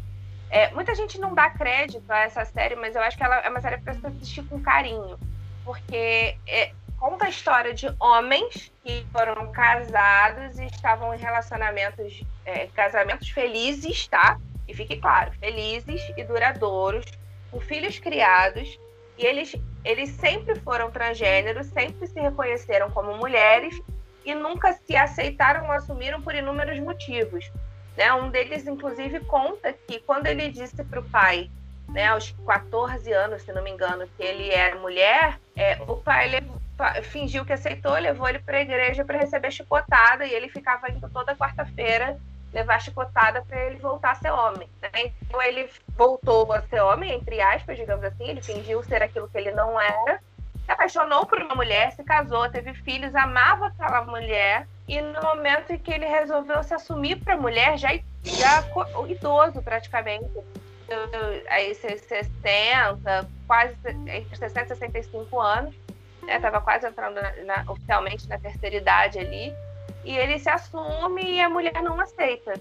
É, 0.49 0.69
muita 0.71 0.93
gente 0.93 1.19
não 1.19 1.33
dá 1.33 1.49
crédito 1.49 2.09
a 2.11 2.19
essa 2.19 2.45
série, 2.45 2.75
mas 2.75 2.95
eu 2.95 3.01
acho 3.01 3.17
que 3.17 3.23
ela 3.23 3.37
é 3.37 3.49
uma 3.49 3.61
série 3.61 3.77
para 3.77 3.93
assistir 3.93 4.43
com 4.43 4.61
carinho, 4.61 5.17
porque 5.63 6.35
é, 6.47 6.71
conta 7.01 7.25
a 7.25 7.29
história 7.29 7.73
de 7.73 7.87
homens 7.99 8.71
que 8.83 9.03
foram 9.11 9.51
casados 9.51 10.59
e 10.59 10.65
estavam 10.67 11.11
em 11.15 11.17
relacionamentos, 11.17 12.23
é, 12.45 12.67
casamentos 12.67 13.27
felizes, 13.29 14.07
tá? 14.07 14.39
E 14.67 14.73
fique 14.75 14.97
claro, 14.97 15.31
felizes 15.39 15.99
e 16.15 16.23
duradouros, 16.23 17.03
com 17.49 17.59
filhos 17.59 17.97
criados, 17.97 18.79
e 19.17 19.25
eles, 19.25 19.55
eles 19.83 20.11
sempre 20.11 20.59
foram 20.59 20.91
transgêneros, 20.91 21.65
sempre 21.67 22.05
se 22.05 22.19
reconheceram 22.19 22.91
como 22.91 23.17
mulheres 23.17 23.81
e 24.23 24.35
nunca 24.35 24.71
se 24.73 24.95
aceitaram 24.95 25.65
ou 25.65 25.71
assumiram 25.71 26.21
por 26.21 26.35
inúmeros 26.35 26.79
motivos. 26.79 27.51
Né? 27.97 28.13
Um 28.13 28.29
deles, 28.29 28.67
inclusive, 28.67 29.21
conta 29.21 29.73
que 29.87 29.99
quando 30.01 30.27
ele 30.27 30.49
disse 30.51 30.83
para 30.83 30.99
o 30.99 31.09
pai, 31.09 31.49
né, 31.89 32.09
aos 32.09 32.29
14 32.45 33.11
anos, 33.11 33.41
se 33.41 33.51
não 33.51 33.63
me 33.63 33.71
engano, 33.71 34.07
que 34.15 34.23
ele 34.23 34.51
era 34.51 34.79
mulher, 34.79 35.39
é, 35.55 35.81
o 35.87 35.97
pai 35.97 36.29
levou, 36.29 36.61
fingiu 37.03 37.45
que 37.45 37.53
aceitou, 37.53 37.93
levou 37.93 38.27
ele 38.27 38.39
para 38.39 38.57
a 38.57 38.61
igreja 38.61 39.05
para 39.05 39.17
receber 39.17 39.51
chicotada 39.51 40.25
e 40.25 40.33
ele 40.33 40.49
ficava 40.49 40.89
indo 40.91 41.09
toda 41.09 41.35
quarta-feira 41.35 42.17
levar 42.53 42.81
chicotada 42.81 43.41
para 43.43 43.65
ele 43.65 43.77
voltar 43.77 44.11
a 44.11 44.15
ser 44.15 44.31
homem. 44.31 44.69
Né? 44.81 45.11
Então 45.21 45.41
ele 45.41 45.69
voltou 45.95 46.51
a 46.51 46.61
ser 46.63 46.81
homem, 46.81 47.13
entre 47.13 47.41
aspas, 47.41 47.77
digamos 47.77 48.03
assim, 48.03 48.27
ele 48.29 48.41
fingiu 48.41 48.83
ser 48.83 49.01
aquilo 49.01 49.29
que 49.29 49.37
ele 49.37 49.51
não 49.51 49.79
era, 49.79 50.19
se 50.65 50.71
apaixonou 50.71 51.25
por 51.25 51.41
uma 51.41 51.55
mulher, 51.55 51.91
se 51.93 52.03
casou, 52.03 52.49
teve 52.49 52.73
filhos, 52.73 53.15
amava 53.15 53.67
aquela 53.67 54.03
mulher 54.03 54.67
e 54.87 54.99
no 55.01 55.21
momento 55.21 55.71
em 55.71 55.77
que 55.77 55.91
ele 55.91 56.05
resolveu 56.05 56.61
se 56.63 56.73
assumir 56.73 57.17
para 57.23 57.37
mulher, 57.37 57.77
já, 57.77 57.89
já 58.23 58.63
idoso 59.07 59.61
praticamente, 59.61 60.29
aí 61.49 61.73
60, 61.73 63.29
quase 63.47 63.75
entre 64.07 64.35
60 64.35 64.73
e 64.73 64.77
65 64.77 65.39
anos, 65.39 65.73
né? 66.23 66.39
quase 66.63 66.87
entrando 66.87 67.15
na, 67.15 67.31
na, 67.43 67.71
oficialmente 67.71 68.27
na 68.27 68.37
terceira 68.37 68.75
idade 68.75 69.19
ali, 69.19 69.53
e 70.03 70.17
ele 70.17 70.39
se 70.39 70.49
assume 70.49 71.23
e 71.23 71.41
a 71.41 71.49
mulher 71.49 71.81
não 71.81 71.99
aceita. 71.99 72.53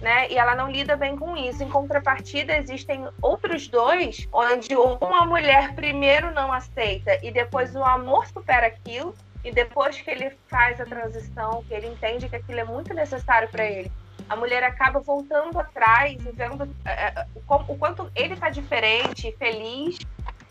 Né? 0.00 0.30
E 0.30 0.38
ela 0.38 0.54
não 0.54 0.70
lida 0.70 0.96
bem 0.96 1.16
com 1.16 1.36
isso. 1.36 1.62
Em 1.62 1.68
contrapartida, 1.68 2.56
existem 2.56 3.08
outros 3.20 3.66
dois, 3.66 4.28
onde 4.32 4.76
uma 4.76 5.26
mulher 5.26 5.74
primeiro 5.74 6.30
não 6.30 6.52
aceita 6.52 7.18
e 7.20 7.32
depois 7.32 7.74
o 7.74 7.82
amor 7.82 8.26
supera 8.28 8.68
aquilo, 8.68 9.12
e 9.44 9.50
depois 9.50 10.00
que 10.00 10.10
ele 10.10 10.30
faz 10.48 10.80
a 10.80 10.84
transição, 10.84 11.64
que 11.66 11.74
ele 11.74 11.88
entende 11.88 12.28
que 12.28 12.36
aquilo 12.36 12.60
é 12.60 12.64
muito 12.64 12.92
necessário 12.94 13.48
para 13.48 13.64
ele, 13.64 13.90
a 14.28 14.36
mulher 14.36 14.62
acaba 14.62 15.00
voltando 15.00 15.58
atrás 15.58 16.14
e 16.24 16.30
vendo 16.32 16.64
uh, 16.64 17.42
o, 17.48 17.72
o, 17.72 17.78
quanto 17.78 18.10
ele 18.14 18.34
está 18.34 18.50
diferente, 18.50 19.34
feliz. 19.38 19.98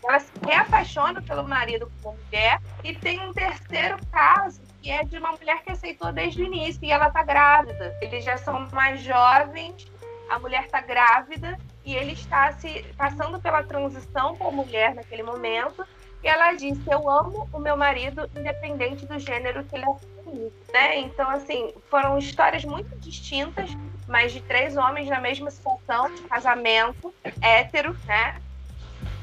Ela 0.08 0.20
se 0.20 0.32
reapaixona 0.44 1.20
pelo 1.20 1.46
marido 1.46 1.90
como 2.02 2.16
mulher. 2.24 2.60
E 2.82 2.94
tem 2.94 3.20
um 3.20 3.32
terceiro 3.32 3.98
caso, 4.10 4.62
que 4.82 4.90
é 4.90 5.04
de 5.04 5.18
uma 5.18 5.32
mulher 5.32 5.62
que 5.62 5.70
aceitou 5.70 6.12
desde 6.12 6.42
o 6.42 6.46
início 6.46 6.82
e 6.82 6.90
ela 6.90 7.08
está 7.08 7.22
grávida. 7.22 7.96
Eles 8.00 8.24
já 8.24 8.36
são 8.38 8.66
mais 8.72 9.02
jovens 9.02 9.86
a 10.28 10.38
mulher 10.38 10.64
está 10.64 10.80
grávida 10.80 11.58
e 11.84 11.94
ele 11.94 12.12
está 12.12 12.52
se 12.52 12.84
passando 12.96 13.40
pela 13.40 13.62
transição 13.62 14.36
a 14.40 14.50
mulher 14.50 14.94
naquele 14.94 15.22
momento. 15.22 15.84
E 16.22 16.28
ela 16.28 16.52
disse: 16.52 16.82
Eu 16.90 17.08
amo 17.08 17.48
o 17.52 17.58
meu 17.58 17.76
marido, 17.76 18.28
independente 18.36 19.06
do 19.06 19.18
gênero 19.18 19.64
que 19.64 19.76
ele 19.76 19.84
assumiu. 19.84 20.52
Né? 20.72 20.98
Então, 20.98 21.30
assim, 21.30 21.72
foram 21.88 22.18
histórias 22.18 22.64
muito 22.64 22.94
distintas, 22.98 23.70
mas 24.06 24.32
de 24.32 24.42
três 24.42 24.76
homens 24.76 25.08
na 25.08 25.20
mesma 25.20 25.50
situação, 25.50 26.12
de 26.14 26.22
casamento 26.22 27.14
hétero, 27.40 27.96
né? 28.04 28.36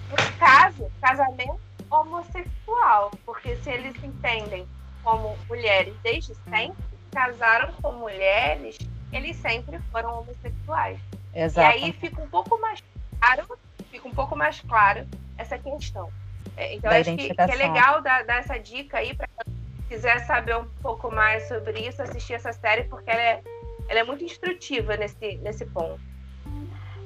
No 0.09 0.39
caso, 0.39 0.91
casamento 1.01 1.59
homossexual, 1.89 3.11
porque 3.25 3.55
se 3.57 3.69
eles 3.69 3.95
entendem 4.03 4.67
como 5.03 5.37
mulheres 5.47 5.95
desde 6.03 6.33
sempre, 6.49 6.75
casaram 7.11 7.71
com 7.81 7.91
mulheres, 7.93 8.77
eles 9.11 9.35
sempre 9.37 9.79
foram 9.91 10.19
homossexuais. 10.19 10.99
Exato. 11.33 11.77
E 11.77 11.83
aí 11.83 11.93
fica 11.93 12.21
um 12.21 12.27
pouco 12.27 12.59
mais 12.59 12.83
claro, 13.19 13.59
fica 13.91 14.07
um 14.07 14.13
pouco 14.13 14.35
mais 14.35 14.59
claro 14.61 15.07
essa 15.37 15.57
questão. 15.57 16.11
É, 16.57 16.75
então 16.75 16.89
da 16.89 16.97
acho 16.97 17.15
que, 17.15 17.33
que, 17.33 17.41
é 17.41 17.55
legal 17.55 18.01
dar, 18.01 18.23
dar 18.23 18.39
essa 18.39 18.57
dica 18.57 18.97
aí 18.97 19.13
para 19.13 19.27
quem 19.27 19.53
quiser 19.89 20.25
saber 20.25 20.55
um 20.57 20.67
pouco 20.81 21.11
mais 21.11 21.47
sobre 21.47 21.79
isso, 21.87 22.01
assistir 22.01 22.33
essa 22.33 22.53
série, 22.53 22.85
porque 22.85 23.09
ela 23.09 23.21
é, 23.21 23.41
ela 23.87 23.99
é 23.99 24.03
muito 24.03 24.23
instrutiva 24.23 24.95
nesse, 24.95 25.37
nesse 25.37 25.65
ponto. 25.65 25.99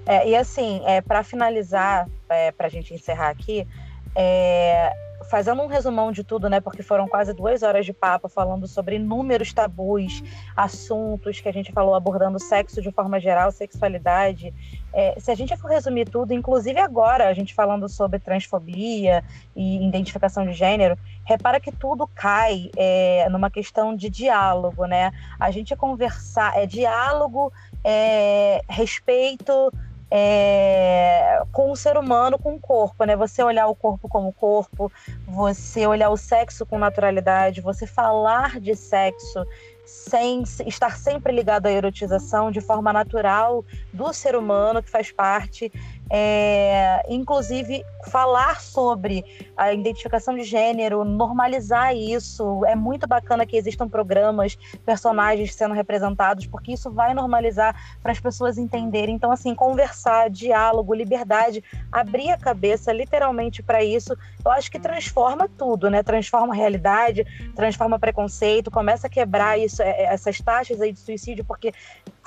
É, 0.09 0.27
e 0.27 0.35
assim, 0.35 0.81
é, 0.87 1.01
para 1.01 1.23
finalizar, 1.23 2.09
é, 2.27 2.51
para 2.51 2.65
a 2.65 2.69
gente 2.69 2.91
encerrar 2.91 3.29
aqui, 3.29 3.67
é, 4.15 4.91
fazendo 5.29 5.61
um 5.61 5.67
resumão 5.67 6.11
de 6.11 6.23
tudo, 6.23 6.49
né? 6.49 6.59
Porque 6.59 6.81
foram 6.81 7.07
quase 7.07 7.31
duas 7.31 7.61
horas 7.61 7.85
de 7.85 7.93
papo 7.93 8.27
falando 8.27 8.67
sobre 8.67 8.95
inúmeros 8.95 9.53
tabus, 9.53 10.23
assuntos 10.57 11.39
que 11.39 11.47
a 11.47 11.51
gente 11.53 11.71
falou 11.71 11.93
abordando 11.93 12.39
sexo 12.39 12.81
de 12.81 12.91
forma 12.91 13.19
geral, 13.19 13.51
sexualidade. 13.51 14.51
É, 14.91 15.13
se 15.19 15.29
a 15.29 15.35
gente 15.35 15.55
for 15.55 15.69
resumir 15.69 16.09
tudo, 16.09 16.33
inclusive 16.33 16.79
agora 16.79 17.27
a 17.27 17.33
gente 17.35 17.53
falando 17.53 17.87
sobre 17.87 18.17
transfobia 18.17 19.23
e 19.55 19.85
identificação 19.85 20.43
de 20.43 20.53
gênero, 20.53 20.97
repara 21.23 21.59
que 21.59 21.71
tudo 21.71 22.07
cai 22.07 22.71
é, 22.75 23.29
numa 23.29 23.51
questão 23.51 23.95
de 23.95 24.09
diálogo, 24.09 24.87
né? 24.87 25.11
A 25.39 25.51
gente 25.51 25.75
conversar, 25.75 26.57
é 26.57 26.65
diálogo, 26.65 27.53
é, 27.83 28.63
respeito 28.67 29.71
é, 30.11 31.41
com 31.51 31.71
o 31.71 31.75
ser 31.75 31.97
humano, 31.97 32.39
com 32.39 32.55
o 32.55 32.59
corpo, 32.59 33.03
né? 33.03 33.15
Você 33.15 33.43
olhar 33.43 33.67
o 33.67 33.75
corpo 33.75 34.07
como 34.09 34.33
corpo, 34.33 34.91
você 35.27 35.85
olhar 35.85 36.09
o 36.09 36.17
sexo 36.17 36.65
com 36.65 36.77
naturalidade, 36.79 37.61
você 37.61 37.85
falar 37.85 38.59
de 38.59 38.75
sexo 38.75 39.45
sem 39.85 40.43
estar 40.67 40.97
sempre 40.97 41.33
ligado 41.33 41.65
à 41.65 41.71
erotização 41.71 42.51
de 42.51 42.61
forma 42.61 42.93
natural 42.93 43.65
do 43.91 44.13
ser 44.13 44.35
humano 44.35 44.83
que 44.83 44.89
faz 44.89 45.11
parte 45.11 45.71
é, 46.09 47.03
inclusive 47.07 47.83
falar 48.07 48.61
sobre 48.61 49.23
a 49.55 49.73
identificação 49.73 50.35
de 50.35 50.43
gênero, 50.43 51.03
normalizar 51.03 51.95
isso. 51.95 52.65
É 52.65 52.75
muito 52.75 53.07
bacana 53.07 53.45
que 53.45 53.55
existam 53.55 53.87
programas, 53.87 54.57
personagens 54.85 55.53
sendo 55.53 55.73
representados, 55.73 56.47
porque 56.47 56.73
isso 56.73 56.89
vai 56.89 57.13
normalizar 57.13 57.75
para 58.01 58.11
as 58.11 58.19
pessoas 58.19 58.57
entenderem. 58.57 59.15
Então, 59.15 59.31
assim, 59.31 59.53
conversar, 59.53 60.29
diálogo, 60.29 60.93
liberdade, 60.93 61.63
abrir 61.91 62.31
a 62.31 62.37
cabeça 62.37 62.91
literalmente 62.91 63.61
para 63.61 63.83
isso, 63.83 64.17
eu 64.43 64.51
acho 64.51 64.71
que 64.71 64.79
transforma 64.79 65.47
tudo, 65.47 65.89
né? 65.89 66.01
Transforma 66.01 66.55
realidade, 66.55 67.25
transforma 67.55 67.99
preconceito, 67.99 68.71
começa 68.71 69.07
a 69.07 69.09
quebrar 69.09 69.59
isso, 69.59 69.83
é, 69.83 69.89
é, 69.89 70.03
essas 70.05 70.39
taxas 70.39 70.81
aí 70.81 70.91
de 70.91 70.99
suicídio, 70.99 71.45
porque 71.45 71.73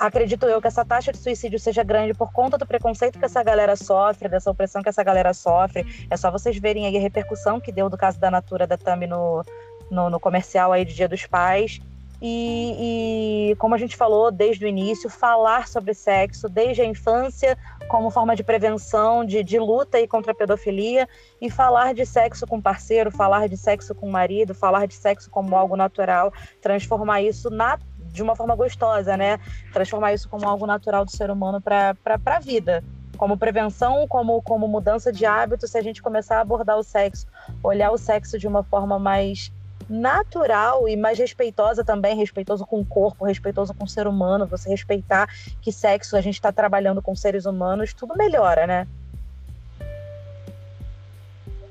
acredito 0.07 0.45
eu 0.45 0.61
que 0.61 0.67
essa 0.67 0.83
taxa 0.83 1.11
de 1.11 1.17
suicídio 1.17 1.57
seja 1.59 1.83
grande 1.83 2.13
por 2.13 2.31
conta 2.31 2.57
do 2.57 2.65
preconceito 2.65 3.17
que 3.17 3.25
essa 3.25 3.41
galera 3.41 3.75
sofre, 3.75 4.27
dessa 4.27 4.51
opressão 4.51 4.81
que 4.81 4.89
essa 4.89 5.03
galera 5.03 5.33
sofre. 5.33 5.85
É 6.09 6.17
só 6.17 6.29
vocês 6.29 6.57
verem 6.57 6.85
aí 6.85 6.97
a 6.97 6.99
repercussão 6.99 7.59
que 7.59 7.71
deu 7.71 7.89
do 7.89 7.97
caso 7.97 8.19
da 8.19 8.29
Natura 8.29 8.67
da 8.67 8.77
Tami 8.77 9.07
no, 9.07 9.43
no, 9.89 10.09
no 10.09 10.19
comercial 10.19 10.71
aí 10.71 10.83
de 10.83 10.93
Dia 10.93 11.07
dos 11.07 11.25
Pais. 11.25 11.79
E, 12.25 13.49
e, 13.51 13.55
como 13.57 13.75
a 13.75 13.77
gente 13.77 13.97
falou 13.97 14.31
desde 14.31 14.63
o 14.63 14.67
início, 14.67 15.09
falar 15.09 15.67
sobre 15.67 15.93
sexo 15.93 16.47
desde 16.47 16.81
a 16.81 16.85
infância 16.85 17.57
como 17.89 18.09
forma 18.09 18.33
de 18.33 18.43
prevenção, 18.43 19.25
de, 19.25 19.43
de 19.43 19.59
luta 19.59 19.99
e 19.99 20.07
contra 20.07 20.31
a 20.31 20.35
pedofilia, 20.35 21.07
e 21.41 21.49
falar 21.49 21.93
de 21.93 22.05
sexo 22.05 22.47
com 22.47 22.61
parceiro, 22.61 23.11
falar 23.11 23.49
de 23.49 23.57
sexo 23.57 23.93
com 23.93 24.09
marido, 24.09 24.55
falar 24.55 24.87
de 24.87 24.93
sexo 24.93 25.29
como 25.29 25.55
algo 25.55 25.75
natural, 25.75 26.31
transformar 26.61 27.21
isso 27.21 27.49
na 27.49 27.77
de 28.13 28.21
uma 28.21 28.35
forma 28.35 28.55
gostosa, 28.55 29.17
né? 29.17 29.39
Transformar 29.73 30.13
isso 30.13 30.29
como 30.29 30.47
algo 30.47 30.65
natural 30.65 31.03
do 31.03 31.11
ser 31.11 31.29
humano 31.31 31.59
para 31.59 31.97
a 32.05 32.39
vida. 32.39 32.83
Como 33.17 33.37
prevenção, 33.37 34.07
como, 34.07 34.41
como 34.41 34.67
mudança 34.67 35.11
de 35.11 35.25
hábito, 35.25 35.67
se 35.67 35.77
a 35.77 35.81
gente 35.81 36.01
começar 36.01 36.37
a 36.37 36.41
abordar 36.41 36.77
o 36.77 36.83
sexo, 36.83 37.27
olhar 37.61 37.91
o 37.91 37.97
sexo 37.97 38.37
de 38.37 38.47
uma 38.47 38.63
forma 38.63 38.97
mais 38.97 39.51
natural 39.89 40.87
e 40.87 40.95
mais 40.95 41.19
respeitosa 41.19 41.83
também, 41.83 42.15
respeitoso 42.15 42.65
com 42.65 42.79
o 42.79 42.85
corpo, 42.85 43.25
respeitoso 43.25 43.73
com 43.73 43.83
o 43.83 43.87
ser 43.87 44.07
humano, 44.07 44.47
você 44.47 44.69
respeitar 44.69 45.27
que 45.61 45.71
sexo 45.71 46.15
a 46.15 46.21
gente 46.21 46.35
está 46.35 46.51
trabalhando 46.51 47.01
com 47.01 47.15
seres 47.15 47.45
humanos, 47.45 47.93
tudo 47.93 48.15
melhora, 48.15 48.65
né? 48.65 48.87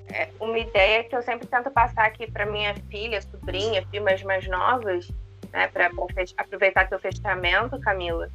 É 0.08 0.28
uma 0.38 0.58
ideia 0.58 1.04
que 1.04 1.16
eu 1.16 1.22
sempre 1.22 1.46
tento 1.46 1.70
passar 1.70 2.04
aqui 2.04 2.30
para 2.30 2.44
minha 2.44 2.74
filha, 2.90 3.20
sobrinha, 3.22 3.84
primas 3.86 4.22
mais 4.22 4.46
novas, 4.46 5.10
né, 5.52 5.68
para 5.68 5.90
aproveitar 6.38 6.88
teu 6.88 6.98
fechamento, 6.98 7.78
Camila. 7.80 8.28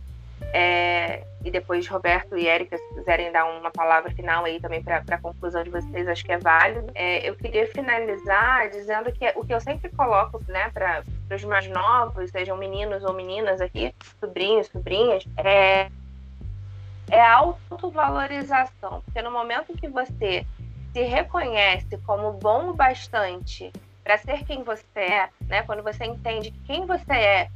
É, 0.54 1.24
e 1.44 1.52
depois 1.52 1.88
Roberto 1.88 2.38
e 2.38 2.48
Érica, 2.48 2.78
se 2.78 2.94
quiserem 2.94 3.32
dar 3.32 3.46
uma 3.46 3.72
palavra 3.72 4.12
final 4.12 4.46
aí 4.46 4.60
também 4.60 4.84
para 4.84 5.04
a 5.08 5.18
conclusão 5.18 5.64
de 5.64 5.70
vocês, 5.70 6.08
acho 6.08 6.24
que 6.24 6.32
é 6.32 6.38
válido. 6.38 6.92
É, 6.94 7.28
eu 7.28 7.36
queria 7.36 7.68
finalizar 7.68 8.70
dizendo 8.70 9.12
que 9.12 9.26
o 9.36 9.46
que 9.46 9.54
eu 9.54 9.60
sempre 9.60 9.90
coloco 9.90 10.42
né, 10.48 10.70
para 10.70 11.04
os 11.34 11.44
mais 11.44 11.68
novos, 11.68 12.30
sejam 12.30 12.56
meninos 12.56 13.04
ou 13.04 13.14
meninas 13.14 13.60
aqui, 13.62 13.94
sobrinhos, 14.20 14.68
sobrinhas, 14.68 15.26
é, 15.38 15.90
é 17.10 17.22
a 17.22 17.36
autovalorização. 17.36 19.02
Porque 19.06 19.22
no 19.22 19.32
momento 19.32 19.74
que 19.74 19.88
você 19.88 20.46
se 20.94 21.02
reconhece 21.02 21.98
como 22.06 22.34
bom 22.34 22.70
o 22.70 22.74
bastante 22.74 23.72
para 24.08 24.18
ser 24.20 24.46
quem 24.46 24.64
você 24.64 24.86
é, 24.96 25.30
né? 25.50 25.64
Quando 25.64 25.84
você 25.84 26.06
entende 26.06 26.50
que 26.50 26.60
quem 26.62 26.86
você 26.86 27.12
é 27.12 27.50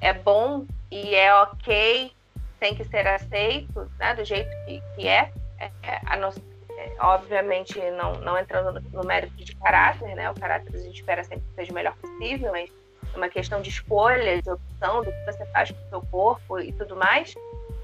é 0.00 0.12
bom 0.12 0.66
e 0.90 1.14
é 1.14 1.32
ok, 1.32 2.10
tem 2.58 2.74
que 2.74 2.82
ser 2.82 3.06
aceito, 3.06 3.88
né? 4.00 4.12
Do 4.12 4.24
jeito 4.24 4.50
que, 4.66 4.82
que 4.96 5.06
é, 5.06 5.30
é, 5.60 6.00
a 6.04 6.16
nossa, 6.16 6.40
é, 6.76 6.92
obviamente 6.98 7.78
não, 7.92 8.14
não 8.14 8.36
entrando 8.36 8.80
no, 8.80 8.90
no, 8.90 9.04
mérito 9.04 9.36
de 9.36 9.54
caráter, 9.54 10.16
né? 10.16 10.28
O 10.28 10.34
caráter 10.34 10.74
a 10.74 10.78
gente 10.78 10.96
espera 10.96 11.22
sempre 11.22 11.44
que 11.44 11.54
seja 11.54 11.70
o 11.70 11.74
melhor 11.76 11.94
possível, 11.94 12.50
mas 12.50 12.68
é 13.14 13.16
uma 13.16 13.28
questão 13.28 13.62
de 13.62 13.70
escolha, 13.70 14.42
de 14.42 14.50
opção, 14.50 15.04
do 15.04 15.12
que 15.12 15.24
você 15.24 15.46
faz 15.52 15.70
com 15.70 15.78
o 15.86 15.88
seu 15.88 16.02
corpo 16.10 16.58
e 16.58 16.72
tudo 16.72 16.96
mais. 16.96 17.32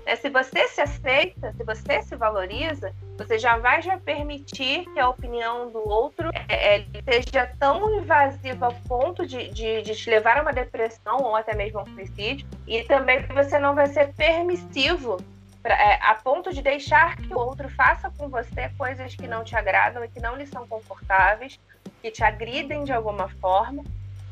Né? 0.08 0.16
Se 0.16 0.30
você 0.30 0.66
se 0.68 0.80
aceita, 0.80 1.52
se 1.52 1.62
você 1.62 2.02
se 2.02 2.16
valoriza, 2.16 2.94
você 3.18 3.38
já 3.38 3.58
vai 3.58 3.82
já 3.82 3.98
permitir 3.98 4.86
que 4.90 4.98
a 4.98 5.10
opinião 5.10 5.70
do 5.70 5.86
outro 5.86 6.30
é, 6.48 6.78
é, 6.78 6.86
seja 7.04 7.46
tão 7.58 7.94
invasiva 8.00 8.66
ao 8.66 8.74
ponto 8.88 9.26
de, 9.26 9.50
de, 9.50 9.82
de, 9.82 9.94
te 9.94 10.08
levar 10.08 10.38
a 10.38 10.42
uma 10.42 10.52
depressão 10.52 11.18
ou 11.18 11.36
até 11.36 11.54
mesmo 11.54 11.80
a 11.80 11.82
um 11.82 11.86
suicídio. 11.94 12.46
E 12.66 12.82
também 12.84 13.20
você 13.26 13.58
não 13.58 13.74
vai 13.74 13.86
ser 13.88 14.14
permissivo 14.14 15.18
pra, 15.62 15.74
é, 15.74 15.98
a 16.02 16.14
ponto 16.14 16.54
de 16.54 16.62
deixar 16.62 17.14
que 17.16 17.34
o 17.34 17.38
outro 17.38 17.68
faça 17.68 18.10
com 18.16 18.30
você 18.30 18.70
coisas 18.78 19.14
que 19.14 19.28
não 19.28 19.44
te 19.44 19.54
agradam 19.54 20.02
e 20.02 20.08
que 20.08 20.20
não 20.20 20.36
lhe 20.36 20.46
são 20.46 20.66
confortáveis, 20.66 21.60
que 22.00 22.10
te 22.10 22.24
agridem 22.24 22.84
de 22.84 22.92
alguma 22.94 23.28
forma. 23.40 23.84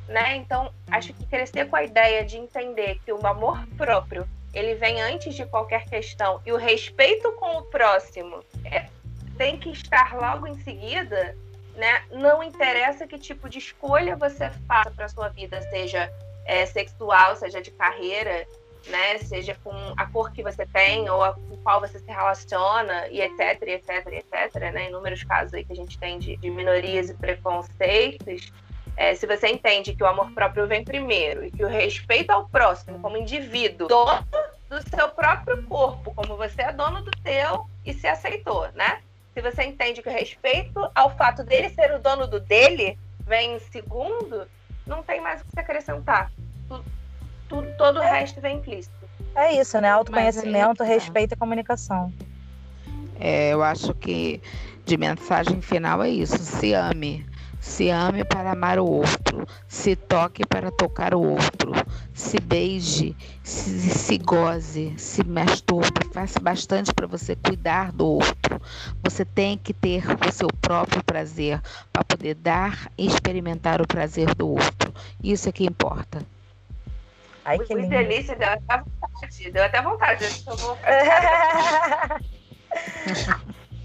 Né? 0.09 0.37
Então, 0.37 0.73
acho 0.91 1.13
que 1.13 1.27
crescer 1.27 1.69
com 1.69 1.77
a 1.77 1.83
ideia 1.83 2.25
de 2.25 2.39
entender 2.39 2.99
que 3.05 3.13
o 3.13 3.27
amor 3.27 3.67
próprio 3.77 4.27
ele 4.53 4.75
vem 4.75 5.01
antes 5.01 5.35
de 5.35 5.45
qualquer 5.47 5.85
questão 5.87 6.41
e 6.45 6.53
o 6.53 6.57
respeito 6.57 7.31
com 7.33 7.59
o 7.59 7.63
próximo 7.63 8.43
é, 8.65 8.87
tem 9.37 9.59
que 9.59 9.71
estar 9.71 10.15
logo 10.17 10.47
em 10.47 10.55
seguida, 10.63 11.37
né? 11.75 12.03
Não 12.11 12.43
interessa 12.43 13.07
que 13.07 13.19
tipo 13.19 13.49
de 13.49 13.59
escolha 13.59 14.17
você 14.17 14.51
faça 14.67 14.91
para 14.91 15.09
sua 15.09 15.29
vida, 15.29 15.61
seja 15.63 16.11
é, 16.45 16.65
sexual, 16.65 17.37
seja 17.37 17.61
de 17.61 17.71
carreira, 17.71 18.47
né? 18.87 19.19
Seja 19.19 19.57
com 19.63 19.73
a 19.97 20.07
cor 20.07 20.33
que 20.33 20.43
você 20.43 20.65
tem 20.67 21.09
ou 21.11 21.23
a, 21.23 21.35
com 21.35 21.57
qual 21.59 21.81
você 21.81 21.99
se 21.99 22.11
relaciona 22.11 23.09
e 23.09 23.21
etc, 23.21 23.63
etc, 23.63 24.07
etc, 24.13 24.73
né? 24.73 24.89
Inúmeros 24.89 25.23
casos 25.25 25.53
aí 25.55 25.65
que 25.65 25.73
a 25.73 25.77
gente 25.77 25.99
tem 25.99 26.19
de, 26.19 26.37
de 26.37 26.51
minorias 26.51 27.11
e 27.11 27.15
preconceitos. 27.15 28.53
É, 28.97 29.15
se 29.15 29.27
você 29.27 29.49
entende 29.49 29.95
que 29.95 30.03
o 30.03 30.07
amor 30.07 30.31
próprio 30.33 30.67
vem 30.67 30.83
primeiro 30.83 31.45
e 31.45 31.51
que 31.51 31.65
o 31.65 31.69
respeito 31.69 32.31
ao 32.31 32.49
próximo 32.49 32.99
como 33.01 33.17
indivíduo, 33.17 33.89
dono 33.89 34.27
do 34.71 34.89
seu 34.89 35.09
próprio 35.11 35.63
corpo, 35.65 36.15
como 36.15 36.37
você 36.37 36.63
é 36.63 36.73
dono 36.73 37.03
do 37.03 37.11
teu 37.23 37.67
e 37.85 37.93
se 37.93 38.07
aceitou, 38.07 38.69
né? 38.75 39.01
Se 39.35 39.43
você 39.43 39.65
entende 39.65 40.03
que 40.03 40.09
o 40.09 40.13
respeito 40.13 40.91
ao 40.95 41.15
fato 41.15 41.45
dele 41.45 41.69
ser 41.69 41.95
o 41.95 41.99
dono 41.99 42.27
do 42.27 42.41
dele 42.41 42.99
vem 43.21 43.57
em 43.57 43.59
segundo, 43.59 44.49
não 44.87 45.03
tem 45.03 45.21
mais 45.21 45.43
o 45.43 45.45
que 45.45 45.51
se 45.51 45.61
acrescentar. 45.61 46.33
tudo, 47.49 47.77
todo 47.77 47.99
o 47.99 48.03
resto 48.03 48.41
vem 48.41 48.57
implícito. 48.57 48.95
É 49.35 49.53
isso, 49.53 49.79
né? 49.79 49.91
Autoconhecimento, 49.91 50.83
aí, 50.83 50.89
tá. 50.89 50.95
respeito 50.95 51.35
e 51.35 51.37
comunicação. 51.37 52.11
É, 53.21 53.53
eu 53.53 53.63
acho 53.63 53.93
que 53.95 54.41
de 54.87 54.97
mensagem 54.97 55.61
final 55.61 56.03
é 56.03 56.09
isso. 56.09 56.39
Se 56.39 56.73
ame. 56.73 57.27
Se 57.67 57.91
ame 57.91 58.25
para 58.25 58.53
amar 58.53 58.79
o 58.79 58.87
outro, 58.87 59.47
se 59.69 59.97
toque 59.97 60.47
para 60.47 60.71
tocar 60.71 61.13
o 61.13 61.21
outro, 61.21 61.73
se 62.15 62.39
beije, 62.41 63.15
se, 63.43 63.91
se 63.91 64.17
goze, 64.19 64.95
se 64.97 65.23
masturbe, 65.25 66.07
faça 66.15 66.39
bastante 66.41 66.95
para 66.95 67.09
você 67.09 67.35
cuidar 67.37 67.91
do 67.93 68.07
outro. 68.07 68.63
Você 69.03 69.25
tem 69.27 69.59
que 69.59 69.75
ter 69.75 70.05
o 70.27 70.33
seu 70.33 70.49
próprio 70.63 71.03
prazer 71.03 71.61
para 71.93 72.05
poder 72.05 72.37
dar 72.37 72.91
e 72.97 73.07
experimentar 73.07 73.83
o 73.83 73.87
prazer 73.87 74.33
do 74.37 74.49
outro. 74.49 74.95
Isso 75.23 75.49
é 75.49 75.53
que 75.53 75.67
importa. 75.67 76.23
Ai, 77.45 77.59
que 77.59 77.75
lindo. 77.75 77.89
delícia, 77.89 78.37
deu 78.37 78.49
até 78.49 78.79
vontade. 78.79 79.51
Deu 79.51 79.65
até 79.65 79.83
vontade. 79.83 80.45
Eu, 80.47 80.57
vou... 80.57 80.79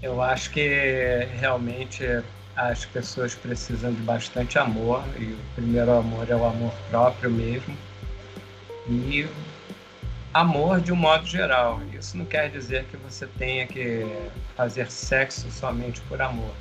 eu 0.00 0.22
acho 0.22 0.50
que 0.50 1.26
realmente 1.40 2.06
as 2.56 2.84
pessoas 2.84 3.34
precisam 3.34 3.92
de 3.92 4.00
bastante 4.02 4.58
amor 4.58 5.02
e 5.18 5.24
o 5.24 5.38
primeiro 5.54 5.92
amor 5.92 6.28
é 6.28 6.34
o 6.34 6.44
amor 6.44 6.72
próprio 6.90 7.30
mesmo 7.30 7.76
e 8.88 9.26
amor 10.34 10.80
de 10.80 10.92
um 10.92 10.96
modo 10.96 11.26
geral. 11.26 11.80
Isso 11.92 12.16
não 12.16 12.24
quer 12.24 12.50
dizer 12.50 12.84
que 12.84 12.96
você 12.96 13.26
tenha 13.26 13.66
que 13.66 14.06
fazer 14.54 14.90
sexo 14.90 15.50
somente 15.50 16.00
por 16.02 16.20
amor. 16.20 16.52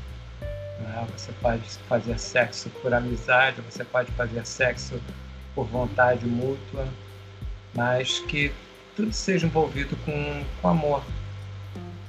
Né? 0.80 1.08
Você 1.18 1.32
pode 1.42 1.64
fazer 1.90 2.18
sexo 2.18 2.70
por 2.82 2.94
amizade, 2.94 3.62
você 3.62 3.84
pode 3.84 4.12
fazer 4.12 4.46
sexo 4.46 5.02
por 5.54 5.66
vontade 5.68 6.26
mútua, 6.26 6.88
mas 7.74 8.20
que 8.20 8.54
tudo 8.96 9.12
seja 9.12 9.46
envolvido 9.46 9.96
com, 10.06 10.44
com 10.62 10.68
amor. 10.70 11.04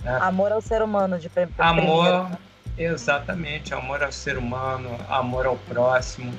Né? 0.04 0.16
Amor 0.20 0.52
ao 0.52 0.60
ser 0.60 0.82
humano, 0.82 1.18
de 1.18 1.28
primeiro. 1.28 1.54
Amor 1.58 2.30
Exatamente, 2.76 3.74
amor 3.74 4.02
ao 4.02 4.10
ser 4.10 4.38
humano, 4.38 4.98
amor 5.08 5.44
ao 5.44 5.58
próximo, 5.58 6.32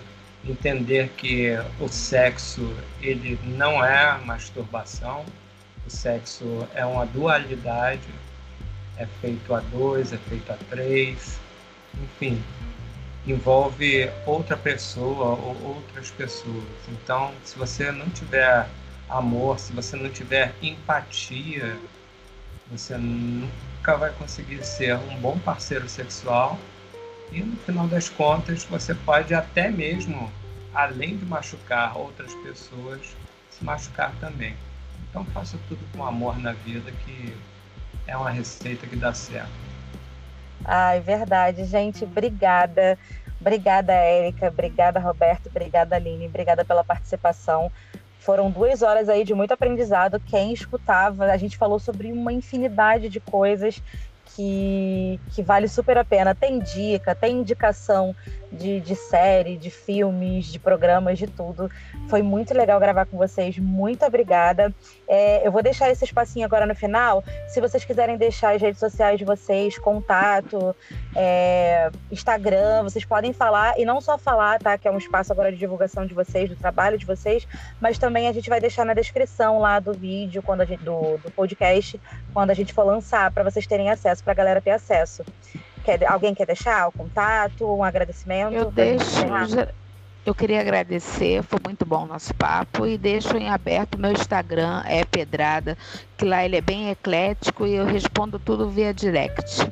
entender 0.43 1.09
que 1.09 1.51
o 1.79 1.87
sexo 1.87 2.75
ele 3.01 3.39
não 3.43 3.83
é 3.85 4.17
masturbação, 4.25 5.23
o 5.85 5.89
sexo 5.89 6.67
é 6.73 6.83
uma 6.83 7.05
dualidade, 7.05 8.07
é 8.97 9.05
feito 9.21 9.53
a 9.53 9.59
dois, 9.59 10.11
é 10.11 10.17
feito 10.17 10.51
a 10.51 10.57
três, 10.71 11.39
enfim, 12.01 12.43
envolve 13.27 14.09
outra 14.25 14.57
pessoa 14.57 15.35
ou 15.35 15.55
outras 15.63 16.09
pessoas. 16.11 16.63
Então, 16.89 17.31
se 17.43 17.57
você 17.57 17.91
não 17.91 18.09
tiver 18.09 18.67
amor, 19.07 19.59
se 19.59 19.71
você 19.71 19.95
não 19.95 20.09
tiver 20.09 20.53
empatia, 20.63 21.77
você 22.71 22.97
nunca 23.83 23.97
vai 23.97 24.11
conseguir 24.11 24.63
ser 24.63 24.95
um 24.95 25.17
bom 25.17 25.37
parceiro 25.39 25.89
sexual 25.89 26.57
e 27.33 27.41
no 27.41 27.57
final 27.57 27.85
das 27.85 28.07
contas 28.07 28.63
você 28.63 28.95
pode 28.95 29.33
até 29.33 29.69
mesmo, 29.69 30.31
além 30.73 31.17
de 31.17 31.25
machucar 31.25 31.97
outras 31.97 32.33
pessoas, 32.35 33.01
se 33.49 33.61
machucar 33.61 34.13
também. 34.21 34.55
Então 35.09 35.25
faça 35.25 35.57
tudo 35.67 35.81
com 35.91 36.05
amor 36.05 36.39
na 36.39 36.53
vida 36.53 36.89
que 37.03 37.35
é 38.07 38.15
uma 38.15 38.29
receita 38.29 38.87
que 38.87 38.95
dá 38.95 39.13
certo. 39.13 39.51
Ai, 40.63 41.01
verdade, 41.01 41.65
gente. 41.65 42.05
Obrigada. 42.05 42.97
Obrigada, 43.41 43.91
Érica. 43.91 44.47
Obrigada, 44.47 44.97
Roberto. 44.97 45.49
Obrigada, 45.49 45.97
Aline. 45.97 46.27
Obrigada 46.27 46.63
pela 46.63 46.85
participação. 46.85 47.69
Foram 48.23 48.49
duas 48.49 48.81
horas 48.81 49.09
aí 49.09 49.25
de 49.25 49.33
muito 49.33 49.53
aprendizado. 49.53 50.17
Quem 50.17 50.53
escutava, 50.53 51.25
a 51.25 51.35
gente 51.35 51.57
falou 51.57 51.77
sobre 51.77 52.09
uma 52.11 52.31
infinidade 52.31 53.09
de 53.09 53.19
coisas 53.19 53.81
que, 54.33 55.19
que 55.31 55.43
vale 55.43 55.67
super 55.67 55.97
a 55.97 56.05
pena. 56.05 56.33
Tem 56.33 56.57
dica, 56.59 57.13
tem 57.13 57.39
indicação 57.39 58.15
de, 58.53 58.79
de 58.79 58.95
série, 58.95 59.57
de 59.57 59.69
filmes, 59.69 60.45
de 60.45 60.59
programas, 60.59 61.17
de 61.17 61.27
tudo. 61.27 61.69
Foi 62.07 62.21
muito 62.21 62.53
legal 62.53 62.79
gravar 62.79 63.05
com 63.05 63.17
vocês. 63.17 63.57
Muito 63.57 64.05
obrigada. 64.05 64.73
É, 65.07 65.45
eu 65.45 65.51
vou 65.51 65.63
deixar 65.63 65.89
esse 65.89 66.05
espacinho 66.05 66.45
agora 66.45 66.65
no 66.65 66.75
final. 66.75 67.23
Se 67.47 67.59
vocês 67.59 67.83
quiserem 67.83 68.17
deixar 68.17 68.55
as 68.55 68.61
redes 68.61 68.79
sociais 68.79 69.17
de 69.17 69.25
vocês, 69.25 69.77
contato, 69.77 70.75
é, 71.15 71.89
Instagram, 72.11 72.83
vocês 72.83 73.03
podem 73.05 73.33
falar, 73.33 73.79
e 73.79 73.85
não 73.85 73.99
só 73.99 74.17
falar, 74.17 74.59
tá? 74.59 74.77
Que 74.77 74.87
é 74.87 74.91
um 74.91 74.97
espaço 74.97 75.31
agora 75.31 75.51
de 75.51 75.57
divulgação 75.57 76.05
de 76.05 76.13
vocês, 76.13 76.49
do 76.49 76.55
trabalho 76.55 76.97
de 76.97 77.05
vocês, 77.05 77.47
mas 77.81 77.97
também 77.97 78.27
a 78.27 78.31
gente 78.31 78.49
vai 78.49 78.59
deixar 78.59 78.85
na 78.85 78.93
descrição 78.93 79.59
lá 79.59 79.79
do 79.79 79.93
vídeo, 79.93 80.41
quando 80.43 80.61
a 80.61 80.65
gente, 80.65 80.83
do, 80.83 81.17
do 81.17 81.31
podcast, 81.31 81.99
quando 82.33 82.51
a 82.51 82.53
gente 82.53 82.73
for 82.73 82.83
lançar, 82.83 83.31
para 83.31 83.43
vocês 83.43 83.65
terem 83.65 83.89
acesso, 83.89 84.23
para 84.23 84.33
a 84.33 84.35
galera 84.35 84.61
ter 84.61 84.71
acesso. 84.71 85.23
Quer, 85.83 86.05
alguém 86.05 86.33
quer 86.33 86.45
deixar 86.45 86.87
o 86.87 86.91
contato, 86.91 87.65
um 87.65 87.83
agradecimento? 87.83 88.53
Eu 88.53 88.71
deixo. 88.71 89.05
Eu 90.25 90.33
queria 90.33 90.61
agradecer, 90.61 91.43
foi 91.43 91.59
muito 91.65 91.85
bom 91.85 92.03
o 92.03 92.07
nosso 92.07 92.33
papo 92.35 92.87
e 92.87 92.97
deixo 92.97 93.35
em 93.35 93.49
aberto 93.49 93.99
meu 93.99 94.13
Instagram, 94.13 94.81
é 94.85 95.03
Pedrada, 95.03 95.77
que 96.15 96.23
lá 96.23 96.45
ele 96.45 96.55
é 96.55 96.61
bem 96.61 96.89
eclético 96.89 97.67
e 97.67 97.75
eu 97.75 97.85
respondo 97.85 98.39
tudo 98.39 98.69
via 98.69 98.93
direct, 98.93 99.69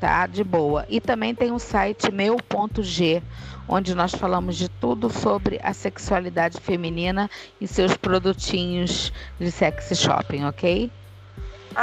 tá? 0.00 0.26
De 0.26 0.42
boa. 0.42 0.86
E 0.88 1.02
também 1.02 1.34
tem 1.34 1.50
o 1.50 1.56
um 1.56 1.58
site 1.58 2.10
meu.g, 2.10 3.22
onde 3.68 3.94
nós 3.94 4.14
falamos 4.14 4.56
de 4.56 4.70
tudo 4.70 5.10
sobre 5.10 5.60
a 5.62 5.74
sexualidade 5.74 6.58
feminina 6.58 7.28
e 7.60 7.68
seus 7.68 7.94
produtinhos 7.94 9.12
de 9.38 9.50
sexy 9.50 9.94
shopping, 9.94 10.46
ok? 10.46 10.90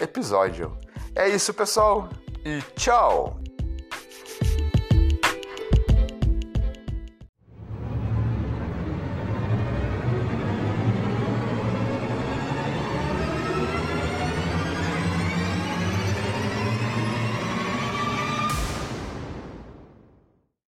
episódio. 0.00 0.76
É 1.14 1.28
isso, 1.28 1.52
pessoal, 1.52 2.08
e 2.44 2.62
tchau! 2.74 3.39